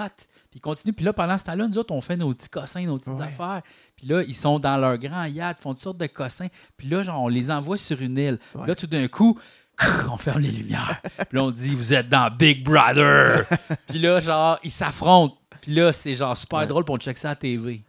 Puis 0.51 0.59
ils 0.59 0.61
continuent. 0.61 0.93
Puis 0.93 1.05
là, 1.05 1.13
pendant 1.13 1.39
ce 1.39 1.45
temps-là, 1.45 1.69
nous 1.69 1.79
autres, 1.79 1.95
on 1.95 2.01
fait 2.01 2.17
nos 2.17 2.33
petits 2.35 2.49
cossins, 2.49 2.83
nos 2.85 2.99
petites 2.99 3.15
Ouais. 3.15 3.23
affaires. 3.25 3.63
Puis 3.97 4.07
là, 4.09 4.23
ils 4.27 4.35
sont 4.35 4.59
dans 4.59 4.77
leur 4.77 4.99
grand 4.99 5.25
yacht, 5.25 5.61
font 5.61 5.71
toutes 5.75 5.83
sortes 5.83 5.99
de 5.99 6.07
cossins. 6.07 6.49
Puis 6.77 6.89
là, 6.89 7.03
genre, 7.05 7.23
on 7.23 7.29
les 7.29 7.51
envoie 7.51 7.77
sur 7.77 8.01
une 8.03 8.19
île. 8.19 8.39
Puis. 8.53 8.67
Là, 8.67 8.75
tout 8.75 8.89
d'un 8.89 9.07
coup, 9.07 9.39
on 10.13 10.17
ferme 10.17 10.41
les 10.41 10.51
lumières. 10.51 11.01
Puis 11.03 11.39
là, 11.39 11.45
on 11.45 11.51
dit, 11.53 11.75
vous 11.75 11.95
êtes 11.95 12.09
dans 12.09 12.31
Big 12.35 12.65
Brother. 12.65 13.47
puis 13.89 13.99
là, 14.01 14.19
genre, 14.21 14.59
ils 14.65 14.71
s'affrontent. 14.73 15.37
Puis 15.61 15.73
là, 15.75 15.93
c'est 15.93 16.15
genre 16.15 16.37
super 16.37 16.61
Ouais. 16.61 16.67
drôle 16.67 16.85
pour 16.85 16.97
on 16.97 16.99
check 16.99 17.17
ça 17.17 17.31
à 17.31 17.37
TV. 17.37 17.85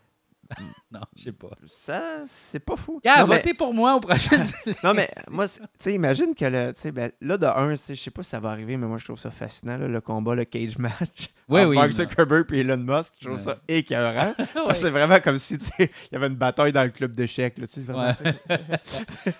non, 1.00 1.02
je 1.16 1.24
sais 1.24 1.32
pas. 1.32 1.50
Ça, 1.68 2.24
c'est 2.28 2.60
pas 2.60 2.76
fou. 2.76 3.00
Yeah, 3.04 3.22
non, 3.22 3.28
mais, 3.28 3.36
votez 3.38 3.54
pour 3.54 3.74
moi 3.74 3.96
au 3.96 4.00
prochain. 4.00 4.44
non, 4.84 4.94
mais 4.94 5.10
moi, 5.30 5.48
tu 5.48 5.60
sais, 5.80 5.94
imagine 5.94 6.36
que 6.36 6.46
le, 6.46 6.74
ben, 6.92 7.12
là, 7.22 7.38
de 7.38 7.46
un, 7.46 7.76
je 7.76 7.94
sais 7.94 8.12
pas 8.12 8.24
si 8.24 8.30
ça 8.30 8.40
va 8.40 8.50
arriver, 8.50 8.76
mais 8.78 8.88
moi, 8.88 8.98
je 8.98 9.06
trouve 9.06 9.20
ça 9.20 9.32
fascinant, 9.32 9.78
là, 9.78 9.88
le 9.88 10.02
combat, 10.02 10.36
le 10.36 10.46
cage 10.46 10.78
match. 10.78 11.30
Oui, 11.50 11.66
oui, 11.66 11.76
Mark. 11.76 11.92
Zuckerberg 11.92 12.46
et 12.54 12.60
Elon 12.62 12.78
Musk, 12.78 13.14
je 13.20 13.26
trouve 13.26 13.38
Ouais. 13.38 13.44
ça 13.44 13.58
écœurant. 13.68 14.34
Ouais. 14.40 14.74
c'est 14.74 14.90
vraiment 14.90 15.20
comme 15.20 15.38
si, 15.38 15.58
tu 15.58 15.66
sais, 15.66 15.74
il 15.80 16.14
y 16.14 16.16
avait 16.16 16.28
une 16.28 16.36
bataille 16.36 16.72
dans 16.72 16.84
le 16.86 16.92
club 16.92 17.12
d'échecs, 17.12 17.58
là, 17.58 17.68
tu 17.68 17.74
sais, 17.74 17.82
c'est 17.86 17.92
vraiment 17.92 18.14
Ouais. 18.24 18.60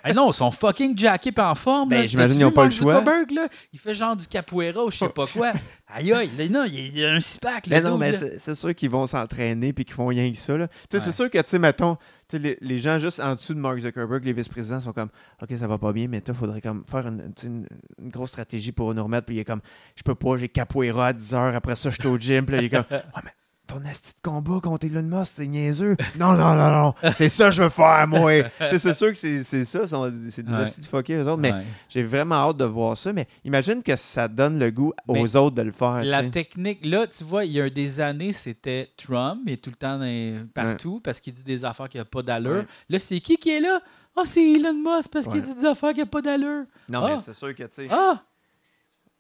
Ah 0.04 0.14
non, 0.14 0.30
ils 0.30 0.34
sont 0.34 0.52
fucking 0.52 0.98
jackés 0.98 1.32
en 1.38 1.56
forme. 1.56 1.88
Ben, 1.88 2.06
j'imagine 2.06 2.36
qu'ils 2.36 2.46
ont 2.46 2.50
vu 2.50 2.56
pas 2.56 2.66
le 2.66 2.72
choix. 2.72 2.96
Zuckerberg, 2.96 3.32
là, 3.32 3.48
il 3.72 3.80
fait 3.80 3.94
genre 3.94 4.18
du 4.18 4.28
capoeira 4.28 4.84
ou 4.84 4.92
je 4.92 4.98
sais 4.98 5.08
pas 5.08 5.26
quoi. 5.26 5.54
Aïe 5.94 6.12
aïe, 6.14 6.50
non, 6.50 6.66
il 6.66 6.98
y 6.98 7.06
a- 7.06 7.12
un 7.12 7.20
six-pack. 7.22 7.68
le 7.68 7.76
Mais 7.76 7.82
non, 7.82 7.98
mais 7.98 8.12
c'est 8.38 8.56
sûr 8.56 8.76
qu'ils 8.76 8.90
vont 8.90 9.08
s'entraîner 9.08 9.72
puis 9.72 9.86
qu'ils 9.86 9.94
font 9.94 10.08
rien 10.08 10.30
que 10.32 10.38
ça. 10.38 10.58
là. 10.58 10.68
Tu 10.90 10.98
sais. 10.98 11.04
C'est 11.06 11.12
sûr 11.12 11.30
que, 11.30 11.41
tu 11.44 11.50
sais, 11.50 11.60
mettons, 11.60 11.98
les, 12.34 12.58
les 12.62 12.78
gens 12.78 12.98
juste 13.00 13.20
en 13.20 13.36
dessous 13.36 13.54
de 13.54 13.60
Mark 13.60 13.80
Zuckerberg, 13.80 14.24
les 14.24 14.34
vice-présidents, 14.34 14.82
sont 14.82 14.94
comme 14.94 15.10
OK, 15.42 15.50
ça 15.58 15.68
va 15.68 15.78
pas 15.78 15.92
bien, 15.94 16.08
mais 16.08 16.22
toi, 16.22 16.34
faudrait 16.34 16.62
comme 16.62 16.84
faire 16.90 17.08
une, 17.08 17.34
une- 17.44 17.68
grosse 18.10 18.30
stratégie 18.30 18.72
pour 18.72 18.94
nous 18.94 19.04
remettre. 19.04 19.26
Puis 19.26 19.36
il 19.36 19.40
est 19.40 19.46
comme 19.46 19.62
Je 19.96 20.04
peux 20.04 20.16
pas, 20.16 20.38
j'ai 20.38 20.50
capoeira 20.50 21.08
à 21.08 21.14
10 21.14 21.34
heures, 21.34 21.56
après 21.56 21.76
ça, 21.76 21.90
je 21.90 21.96
suis 22.00 22.08
au 22.08 22.18
gym. 22.18 22.46
Puis 22.46 22.56
là, 22.56 22.62
il 22.62 22.66
est 22.66 22.70
comme 22.70 22.86
mais 22.90 23.32
ton 23.74 23.86
asti 23.86 24.12
de 24.14 24.30
combat 24.30 24.60
contre 24.62 24.86
Elon 24.86 25.04
Musk, 25.04 25.32
c'est 25.36 25.48
niaiseux. 25.48 25.96
non, 26.20 26.34
non, 26.34 26.56
non, 26.56 26.72
non, 26.72 26.94
c'est 27.16 27.30
ça 27.30 27.46
que 27.46 27.52
je 27.52 27.64
veux 27.64 27.70
faire, 27.70 28.06
moi. 28.08 28.32
C'est 28.72 28.94
sûr 28.94 29.10
que 29.10 29.16
c'est 29.16 29.44
ça, 29.44 29.88
c'est 30.30 30.44
des 30.44 30.52
Ouais. 30.52 30.66
de 30.66 30.86
fuckés, 30.86 31.16
eux 31.16 31.28
autres. 31.28 31.38
Mais 31.38 31.54
Ouais. 31.54 31.64
j'ai 31.90 32.04
vraiment 32.04 32.36
hâte 32.50 32.58
de 32.58 32.66
voir 32.66 32.98
ça. 32.98 33.14
Mais 33.14 33.28
imagine 33.46 33.82
que 33.82 33.96
ça 33.96 34.28
donne 34.28 34.60
le 34.60 34.72
goût 34.72 34.94
aux 35.08 35.14
Mais 35.14 35.36
autres 35.36 35.56
de 35.56 35.62
le 35.62 35.72
faire. 35.72 36.04
La 36.04 36.24
technique, 36.24 36.86
là, 36.86 37.08
tu 37.08 37.24
vois, 37.24 37.46
il 37.46 37.54
y 37.54 37.62
a 37.62 37.70
des 37.70 38.00
années, 38.02 38.32
c'était 38.34 38.90
Trump, 38.98 39.42
il 39.46 39.54
est 39.54 39.58
tout 39.58 39.70
le 39.70 39.76
temps 39.78 39.98
dans 39.98 40.48
partout 40.54 41.00
parce 41.04 41.20
qu'il 41.20 41.34
dit 41.34 41.44
des 41.44 41.64
affaires 41.64 41.88
qui 41.90 41.98
n'ont 41.98 42.06
pas 42.06 42.22
d'allure. 42.24 42.66
Là, 42.90 43.00
c'est 43.00 43.20
qui 43.20 43.38
qui 43.38 43.52
est 43.52 43.60
là? 43.62 43.80
Ah, 44.18 44.24
c'est 44.26 44.44
Elon 44.52 44.74
Musk 44.74 45.10
parce 45.12 45.28
qu'il 45.28 45.42
dit 45.42 45.56
des 45.56 45.66
affaires 45.66 45.94
qui 45.94 46.02
n'ont 46.02 46.06
pas 46.08 46.22
d'allure. 46.22 46.66
Non, 46.90 47.06
mais 47.08 47.14
Ah. 47.18 47.22
c'est 47.24 47.34
sûr 47.34 47.56
que, 47.56 47.64
tu 47.64 47.70
sais. 47.72 47.88
Ah! 47.90 48.22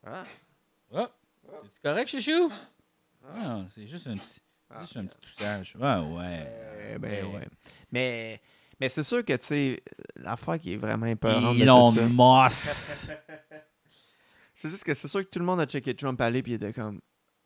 Ah. 0.05 0.23
Ah! 0.93 1.09
C'est 1.73 1.81
correct, 1.89 2.09
chouchou? 2.09 2.49
Ah, 3.27 3.61
c'est 3.73 3.87
juste 3.87 4.07
un 4.07 4.15
petit, 4.17 4.39
Ah. 4.69 4.81
juste 4.81 4.97
un 4.97 5.05
petit 5.05 5.17
toussage. 5.19 5.75
Ouais, 5.79 5.81
ouais. 6.17 6.47
Euh, 6.47 6.97
ben 6.99 7.09
Mais- 7.11 7.23
ouais. 7.37 7.47
Mais, 7.91 8.41
mais 8.79 8.89
c'est 8.89 9.03
sûr 9.03 9.23
que, 9.23 9.33
tu 9.33 9.45
sais, 9.45 9.83
l'affaire 10.15 10.59
qui 10.59 10.73
est 10.73 10.77
vraiment 10.77 11.05
épeurante 11.05 11.57
de 11.57 11.61
Elon 11.61 11.91
ça, 11.91 12.01
Musk. 12.07 13.11
c'est 14.55 14.69
juste 14.69 14.83
que 14.83 14.93
c'est 14.93 15.07
sûr 15.07 15.21
que 15.23 15.29
tout 15.29 15.39
le 15.39 15.45
monde 15.45 15.59
a 15.59 15.65
checké 15.65 15.93
Trump 15.95 16.19
aller 16.21 16.41
puis 16.43 16.53
il 16.53 16.55
était 16.55 16.73
comme 16.73 16.99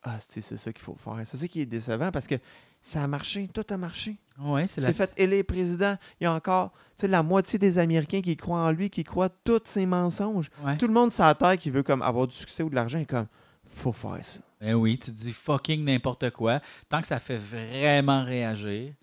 Ah, 0.03 0.19
c'est 0.19 0.41
ça 0.41 0.71
qu'il 0.71 0.83
faut 0.83 0.95
faire. 0.95 1.19
C'est 1.25 1.37
ça 1.37 1.47
qui 1.47 1.61
est 1.61 1.65
décevant 1.65 2.11
parce 2.11 2.27
que 2.27 2.35
ça 2.81 3.03
a 3.03 3.07
marché, 3.07 3.47
tout 3.53 3.65
a 3.69 3.77
marché. 3.77 4.17
Ouais, 4.39 4.67
c'est 4.67 4.81
la 4.81 4.93
fait 4.93 5.11
élire 5.17 5.43
président. 5.45 5.97
Il 6.19 6.25
y 6.25 6.27
a 6.27 6.33
encore, 6.33 6.73
la 7.01 7.23
moitié 7.23 7.57
des 7.57 7.79
Américains 7.79 8.21
qui 8.21 8.37
croient 8.37 8.61
en 8.65 8.71
lui, 8.71 8.89
qui 8.91 9.03
croient 9.03 9.29
tous 9.43 9.61
ses 9.65 9.85
mensonges. 9.87 10.51
Ouais. 10.63 10.77
Tout 10.77 10.85
le 10.87 10.93
monde 10.93 11.11
sur 11.11 11.23
la 11.23 11.33
terre 11.33 11.57
qui 11.57 11.71
veut 11.71 11.81
comme 11.83 12.01
avoir 12.03 12.27
du 12.27 12.35
succès 12.35 12.61
ou 12.61 12.69
de 12.69 12.75
l'argent 12.75 12.99
est 12.99 13.05
comme 13.09 13.25
Faut 13.67 13.91
faire 13.93 14.23
ça. 14.23 14.39
Ben 14.61 14.73
oui, 14.75 14.97
tu 14.97 15.11
dis 15.11 15.33
fucking 15.33 15.83
n'importe 15.83 16.29
quoi. 16.31 16.59
Tant 16.89 17.01
que 17.01 17.07
ça 17.07 17.19
fait 17.19 17.35
vraiment 17.37 18.23
réagir. 18.23 18.93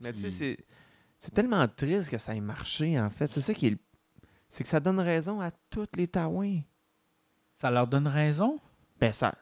Mais 0.00 0.12
tu 0.12 0.20
sais, 0.20 0.30
c'est- 0.30 0.64
c'est 1.18 1.32
tellement 1.34 1.66
triste 1.68 2.10
que 2.10 2.18
ça 2.18 2.34
ait 2.34 2.40
marché, 2.40 2.98
en 3.00 3.10
fait. 3.10 3.32
C'est 3.32 3.40
ça 3.40 3.54
qui 3.54 3.66
est. 3.66 3.70
le- 3.70 3.78
C'est 4.48 4.62
que 4.62 4.68
ça 4.70 4.78
donne 4.80 5.00
raison 5.00 5.40
à 5.40 5.50
tous 5.70 5.88
les 5.96 6.06
Taouins. 6.06 6.60
Ça 7.52 7.70
leur 7.70 7.86
donne 7.88 8.06
raison? 8.06 8.60
Ben, 9.00 9.12
ça. 9.12 9.34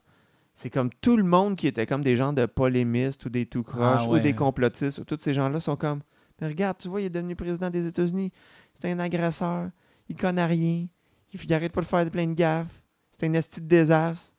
C'est 0.54 0.70
comme 0.70 0.90
tout 1.00 1.16
le 1.16 1.22
monde 1.24 1.56
qui 1.56 1.66
était 1.66 1.86
comme 1.86 2.02
des 2.02 2.16
gens 2.16 2.32
de 2.32 2.46
polémistes 2.46 3.24
ou 3.26 3.28
des 3.30 3.46
tout 3.46 3.62
croches 3.62 4.02
Ah, 4.04 4.08
ou 4.08 4.12
ouais. 4.12 4.20
des 4.20 4.34
complotistes. 4.34 4.98
Ou 4.98 5.04
tous 5.04 5.18
ces 5.18 5.34
gens-là 5.34 5.60
sont 5.60 5.76
comme. 5.76 6.02
Mais 6.40 6.46
regarde, 6.48 6.78
tu 6.78 6.88
vois, 6.88 7.00
il 7.00 7.04
est 7.06 7.10
devenu 7.10 7.36
président 7.36 7.68
des 7.70 7.86
États-Unis. 7.86 8.32
C'est 8.74 8.90
un 8.90 8.98
agresseur. 8.98 9.70
Il 10.08 10.16
connaît 10.16 10.44
rien. 10.46 10.86
Il, 11.32 11.40
il 11.42 11.54
arrête 11.54 11.72
pas 11.72 11.80
de 11.82 11.86
faire 11.86 12.10
plein 12.10 12.26
de 12.26 12.34
gaffes. 12.34 12.82
C'est 13.18 13.26
un 13.26 13.32
esti 13.34 13.60
de 13.60 13.66
désastre. 13.66 14.31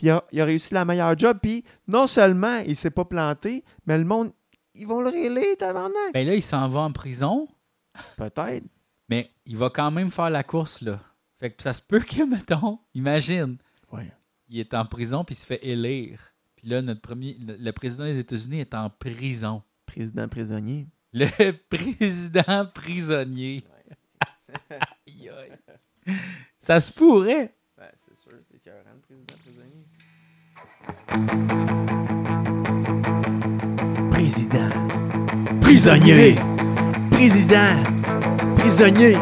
Puis 0.00 0.06
il 0.06 0.10
a, 0.12 0.24
il 0.32 0.40
a 0.40 0.46
réussi 0.46 0.72
la 0.72 0.86
meilleure 0.86 1.18
job. 1.18 1.40
Puis 1.42 1.62
non 1.86 2.06
seulement 2.06 2.56
il 2.66 2.74
s'est 2.74 2.90
pas 2.90 3.04
planté, 3.04 3.62
mais 3.84 3.98
le 3.98 4.04
monde, 4.04 4.32
ils 4.72 4.86
vont 4.86 5.02
le 5.02 5.10
réélire, 5.10 5.58
tabarnak. 5.58 6.14
Ben 6.14 6.26
là, 6.26 6.34
il 6.34 6.40
s'en 6.40 6.70
va 6.70 6.80
en 6.80 6.90
prison, 6.90 7.46
Peut-être. 8.16 8.64
mais 9.10 9.30
il 9.44 9.58
va 9.58 9.68
quand 9.68 9.90
même 9.90 10.10
faire 10.10 10.30
la 10.30 10.42
course, 10.42 10.80
là. 10.80 11.00
Fait 11.38 11.50
que 11.50 11.62
ça 11.62 11.74
se 11.74 11.82
peut 11.82 12.00
que, 12.00 12.22
mettons, 12.30 12.78
imagine, 12.94 13.58
Ouais. 13.92 14.10
il 14.48 14.58
est 14.58 14.72
en 14.72 14.86
prison 14.86 15.22
puis 15.22 15.34
il 15.34 15.38
se 15.38 15.44
fait 15.44 15.62
élire. 15.66 16.32
Puis 16.56 16.66
là, 16.68 16.80
notre 16.80 17.02
premier, 17.02 17.36
le, 17.38 17.70
président 17.72 18.04
des 18.04 18.20
États-Unis 18.20 18.60
est 18.60 18.72
en 18.72 18.88
prison. 18.88 19.62
Président 19.84 20.28
prisonnier. 20.28 20.86
Le 21.12 21.28
président 21.68 22.64
prisonnier. 22.72 23.64
Ça 26.58 26.80
se 26.80 26.90
pourrait. 26.90 27.54
Ben, 27.76 27.90
c'est 28.06 28.18
sûr, 28.18 28.32
c'est 28.48 28.56
écœurant, 28.56 28.94
le 28.94 29.00
président. 29.00 29.34
Président. 34.10 34.70
Prisonnier. 35.60 36.36
Président. 37.10 37.76
Prisonnier. 38.56 39.16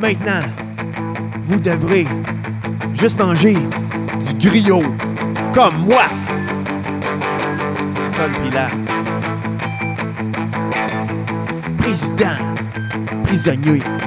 Maintenant, 0.00 0.42
vous 1.42 1.58
devrez 1.58 2.06
juste 2.94 3.18
manger 3.18 3.56
du 4.38 4.48
griot 4.48 4.82
comme 5.52 5.76
moi. 5.86 6.04
C'est 8.08 8.16
ça. 8.16 8.70
Président. 11.78 12.36
Prisonnier. 13.24 14.05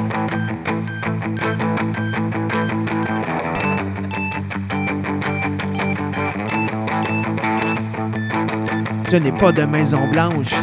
Je 9.12 9.18
n'ai 9.18 9.32
pas 9.32 9.52
de 9.52 9.64
maison 9.64 10.08
blanche. 10.10 10.54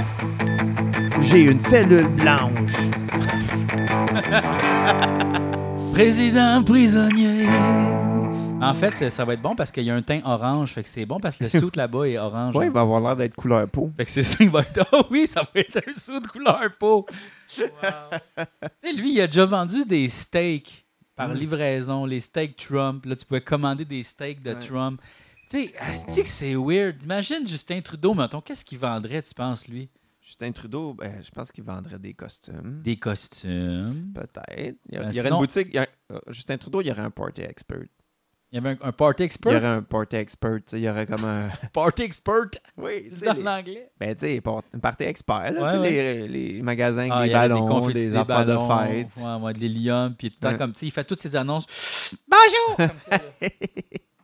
J'ai 1.21 1.43
une 1.43 1.61
cellule 1.61 2.09
blanche. 2.09 2.73
Président 5.93 6.63
prisonnier. 6.63 7.47
En 8.61 8.75
fait, 8.75 9.09
ça 9.11 9.25
va 9.25 9.35
être 9.35 9.43
bon 9.43 9.55
parce 9.55 9.71
qu'il 9.71 9.85
y 9.85 9.91
a 9.91 9.95
un 9.95 10.03
teint 10.03 10.21
orange. 10.25 10.73
Fait 10.73 10.83
que 10.83 10.89
c'est 10.89 11.07
bon 11.07 11.21
parce 11.21 11.37
que 11.37 11.45
le 11.45 11.51
suit 11.51 11.71
là-bas 11.75 12.05
est 12.09 12.19
orange. 12.19 12.57
Ouais, 12.57 12.67
il 12.67 12.73
va 12.73 12.81
avoir 12.81 13.01
l'air 13.01 13.17
d'être 13.17 13.35
couleur 13.35 13.69
peau. 13.69 13.91
Fait 13.97 14.05
que 14.05 14.11
c'est 14.11 14.23
ça, 14.23 14.37
il 14.41 14.51
va 14.51 14.61
être. 14.61 14.87
Oh 14.93 15.05
oui, 15.11 15.27
ça 15.27 15.43
va 15.43 15.61
être 15.61 15.77
un 15.79 16.19
de 16.21 16.27
couleur 16.27 16.61
peau. 16.79 17.07
tu 17.49 17.63
sais, 17.63 18.93
lui, 18.95 19.15
il 19.15 19.21
a 19.21 19.27
déjà 19.27 19.45
vendu 19.45 19.85
des 19.85 20.09
steaks 20.09 20.85
par 21.17 21.29
Mm. 21.31 21.35
livraison, 21.35 22.07
les 22.07 22.21
steaks 22.21 22.57
Trump. 22.57 23.05
Là, 23.07 23.17
tu 23.17 23.25
pouvais 23.27 23.41
commander 23.41 23.85
des 23.85 24.03
steaks 24.03 24.43
de 24.43 24.55
Ouais. 24.55 24.61
Trump. 24.61 25.01
Tu 25.49 25.71
sais, 25.95 26.23
que 26.23 26.29
c'est 26.29 26.55
weird. 26.57 27.03
Imagine 27.05 27.47
Justin 27.47 27.81
Trudeau, 27.81 28.15
mettons, 28.15 28.41
qu'est-ce 28.41 28.65
qu'il 28.65 28.79
vendrait, 28.79 29.23
tu 29.23 29.33
penses, 29.35 29.69
lui? 29.69 29.89
Justin 30.21 30.51
Trudeau, 30.51 30.93
ben, 30.95 31.23
je 31.23 31.31
pense 31.31 31.53
qu'il 31.53 31.63
vendrait 31.63 32.01
des 32.01 32.15
costumes. 32.15 32.81
Des 32.83 32.97
costumes. 32.97 34.13
Peut-être. 34.13 34.77
Il 34.89 34.95
y, 34.95 34.97
a- 34.97 35.03
Ben, 35.03 35.11
il 35.11 35.17
y 35.17 35.21
aurait 35.21 35.29
sinon- 35.29 35.37
une 35.37 35.47
boutique. 35.47 35.69
il 35.71 35.75
y 35.77 35.79
a- 35.79 35.87
euh, 36.13 36.19
Justin 36.29 36.59
Trudeau, 36.59 36.81
il 36.81 36.89
y 36.89 36.91
aurait 36.91 37.03
un 37.03 37.11
party 37.13 37.43
expert. 37.43 37.79
Il 38.51 38.57
y 38.57 38.59
avait 38.59 38.71
un, 38.71 38.89
un 38.89 38.93
party 38.93 39.23
Il 39.23 39.25
y 39.25 39.27
expert. 39.27 39.55
aurait 39.57 39.67
un 39.67 39.83
party 39.83 40.17
expert. 40.17 40.59
Il 40.73 40.79
y 40.81 40.89
aurait 40.89 41.07
comme 41.07 41.25
un. 41.25 41.49
Party 41.73 42.03
expert? 42.03 42.47
oui, 42.77 43.11
C'est 43.21 43.29
en 43.29 43.35
les- 43.35 43.47
anglais. 43.47 43.91
Ben, 44.01 44.15
tu 44.17 44.21
sais, 44.27 44.43
un 44.73 44.79
party 44.81 45.05
expert. 45.05 45.53
Là, 45.53 45.75
Ouais, 45.75 45.79
ouais. 45.79 45.91
Les, 45.91 46.29
les 46.55 46.63
magasins 46.63 47.09
Ah, 47.11 47.25
des 47.25 47.33
avait 47.35 47.49
ballons, 47.49 47.67
confettis, 47.67 47.95
des, 47.95 48.07
des 48.09 48.17
affaires 48.17 48.45
ballons, 48.47 48.67
de 48.67 48.89
fête. 48.93 49.09
Ouais, 49.19 49.35
ouais, 49.43 49.53
de 49.53 49.59
l'hélium, 49.61 50.15
puis 50.17 50.31
tout 50.31 50.37
le 50.41 50.47
temps 50.47 50.53
Ouais. 50.53 50.59
comme, 50.59 50.73
tu 50.73 50.79
sais, 50.81 50.87
il 50.87 50.93
fait 50.93 51.05
toutes 51.05 51.21
ses 51.21 51.37
annonces. 51.37 51.67
Bonjour! 52.29 52.77
Comme 52.77 52.99
ça, 53.11 53.19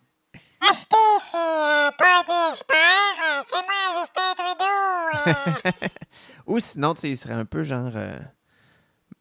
là. 0.62 0.68
Achetez 0.70 0.96
chez 1.20 1.36
euh, 1.36 2.50
Expert, 2.52 3.16
euh, 3.24 3.42
moi 3.52 4.00
Justin 4.00 4.34
Trudeau. 4.36 5.66
euh. 5.84 5.88
Ou 6.46 6.58
sinon, 6.60 6.94
tu 6.94 7.00
sais, 7.00 7.10
il 7.10 7.16
serait 7.18 7.34
un 7.34 7.44
peu 7.44 7.62
genre 7.62 7.92
euh, 7.94 8.18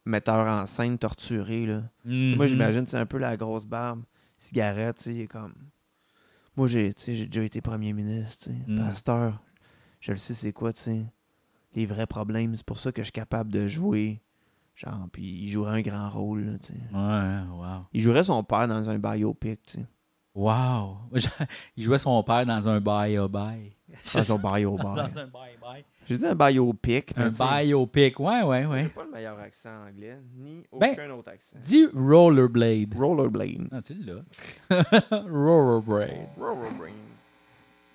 metteur 0.06 0.48
en 0.48 0.66
scène 0.66 0.98
torturé. 0.98 1.66
Là. 1.66 1.82
Moi, 2.06 2.46
Mhm. 2.46 2.48
j'imagine, 2.48 2.88
c'est 2.88 2.98
un 2.98 3.06
peu 3.06 3.18
la 3.18 3.38
grosse 3.38 3.66
barbe, 3.66 4.04
cigarette, 4.38 4.98
tu 5.04 5.16
sais, 5.16 5.28
comme. 5.28 5.54
Moi, 6.58 6.68
j'ai 6.68 6.94
tu 6.94 7.04
sais, 7.04 7.16
j'ai 7.16 7.26
déjà 7.28 7.44
été 7.44 7.62
premier 7.62 7.94
ministre, 7.94 8.46
tu 8.46 8.52
sais. 8.52 8.58
Mm. 8.68 8.86
Pasteur, 8.86 9.42
je 10.02 10.12
le 10.12 10.18
sais, 10.18 10.34
c'est 10.34 10.52
quoi, 10.52 10.74
tu 10.74 10.82
sais. 10.82 11.06
Les 11.74 11.86
vrais 11.86 12.08
problèmes, 12.08 12.56
c'est 12.58 12.66
pour 12.66 12.80
ça 12.80 12.92
que 12.92 13.02
je 13.02 13.06
suis 13.06 13.12
capable 13.14 13.52
de 13.52 13.68
jouer. 13.68 14.22
Genre, 14.76 15.08
puis 15.14 15.24
il 15.24 15.50
jouerait 15.50 15.78
un 15.78 15.82
grand 15.82 16.10
rôle, 16.10 16.44
là, 16.46 16.58
tu 16.60 16.68
sais. 16.74 16.80
Ouais, 16.94 17.40
wow. 17.58 17.86
Il 17.94 18.02
jouerait 18.02 18.24
son 18.26 18.44
père 18.44 18.68
dans 18.68 18.90
un 18.90 18.98
biopic, 19.00 19.62
tu 19.64 19.74
sais. 19.80 19.86
Wow. 20.34 20.98
Il 21.76 21.84
jouait 21.84 21.98
son 21.98 22.22
père 22.24 22.46
dans 22.46 22.68
un 22.70 22.80
bye-bye. 22.80 23.72
Dans 24.16 24.32
un 24.34 24.38
biopic. 24.38 24.84
Dans 24.84 24.98
un 24.98 25.28
bye-bye. 25.28 25.84
J'ai 26.08 26.18
dit 26.18 26.26
un 26.26 26.34
biopic. 26.36 27.14
Un 27.18 27.30
biopic. 27.30 28.20
Ouais, 28.20 28.42
ouais, 28.42 28.62
J'ai 28.62 28.68
ouais. 28.68 28.88
pas 28.88 29.04
le 29.04 29.12
meilleur 29.12 29.38
accent 29.40 29.70
anglais, 29.88 30.18
ni 30.38 30.64
Ben, 30.80 30.94
aucun 30.94 31.10
autre 31.12 31.30
accent. 31.32 31.58
Dis 31.62 31.86
rollerblade. 31.94 32.94
Rollerblade. 32.98 33.68
Ah, 33.72 33.82
tu 33.82 33.94
l'as. 33.96 34.24
rollerblade. 35.12 36.28
Rollerblade. 36.40 36.94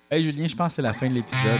Hey 0.09 0.23
Julien, 0.23 0.47
je 0.47 0.55
pense 0.55 0.69
que 0.69 0.75
c'est 0.75 0.81
la 0.83 0.93
fin 0.93 1.09
de 1.09 1.15
l'épisode. 1.15 1.59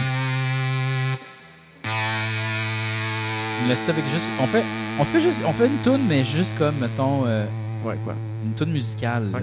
Tu 1.82 3.64
me 3.64 3.68
laisses 3.68 3.80
ça 3.80 3.90
avec 3.92 4.06
juste. 4.08 4.30
On 4.40 4.46
fait, 4.46 4.64
on 5.00 5.04
fait 5.04 5.20
juste. 5.20 5.42
On 5.44 5.52
fait 5.52 5.66
une 5.66 5.82
tune, 5.82 6.06
mais 6.06 6.24
juste 6.24 6.56
comme, 6.56 6.78
mettons, 6.78 7.26
euh, 7.26 7.44
Ouais, 7.84 7.96
quoi? 8.04 8.14
une 8.44 8.54
tune 8.54 8.70
musicale. 8.72 9.30
là. 9.32 9.38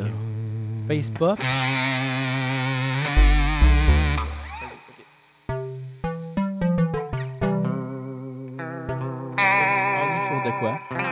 Space 0.86 1.10
pop. 1.10 1.40
De 10.45 10.52
quoi? 10.60 11.05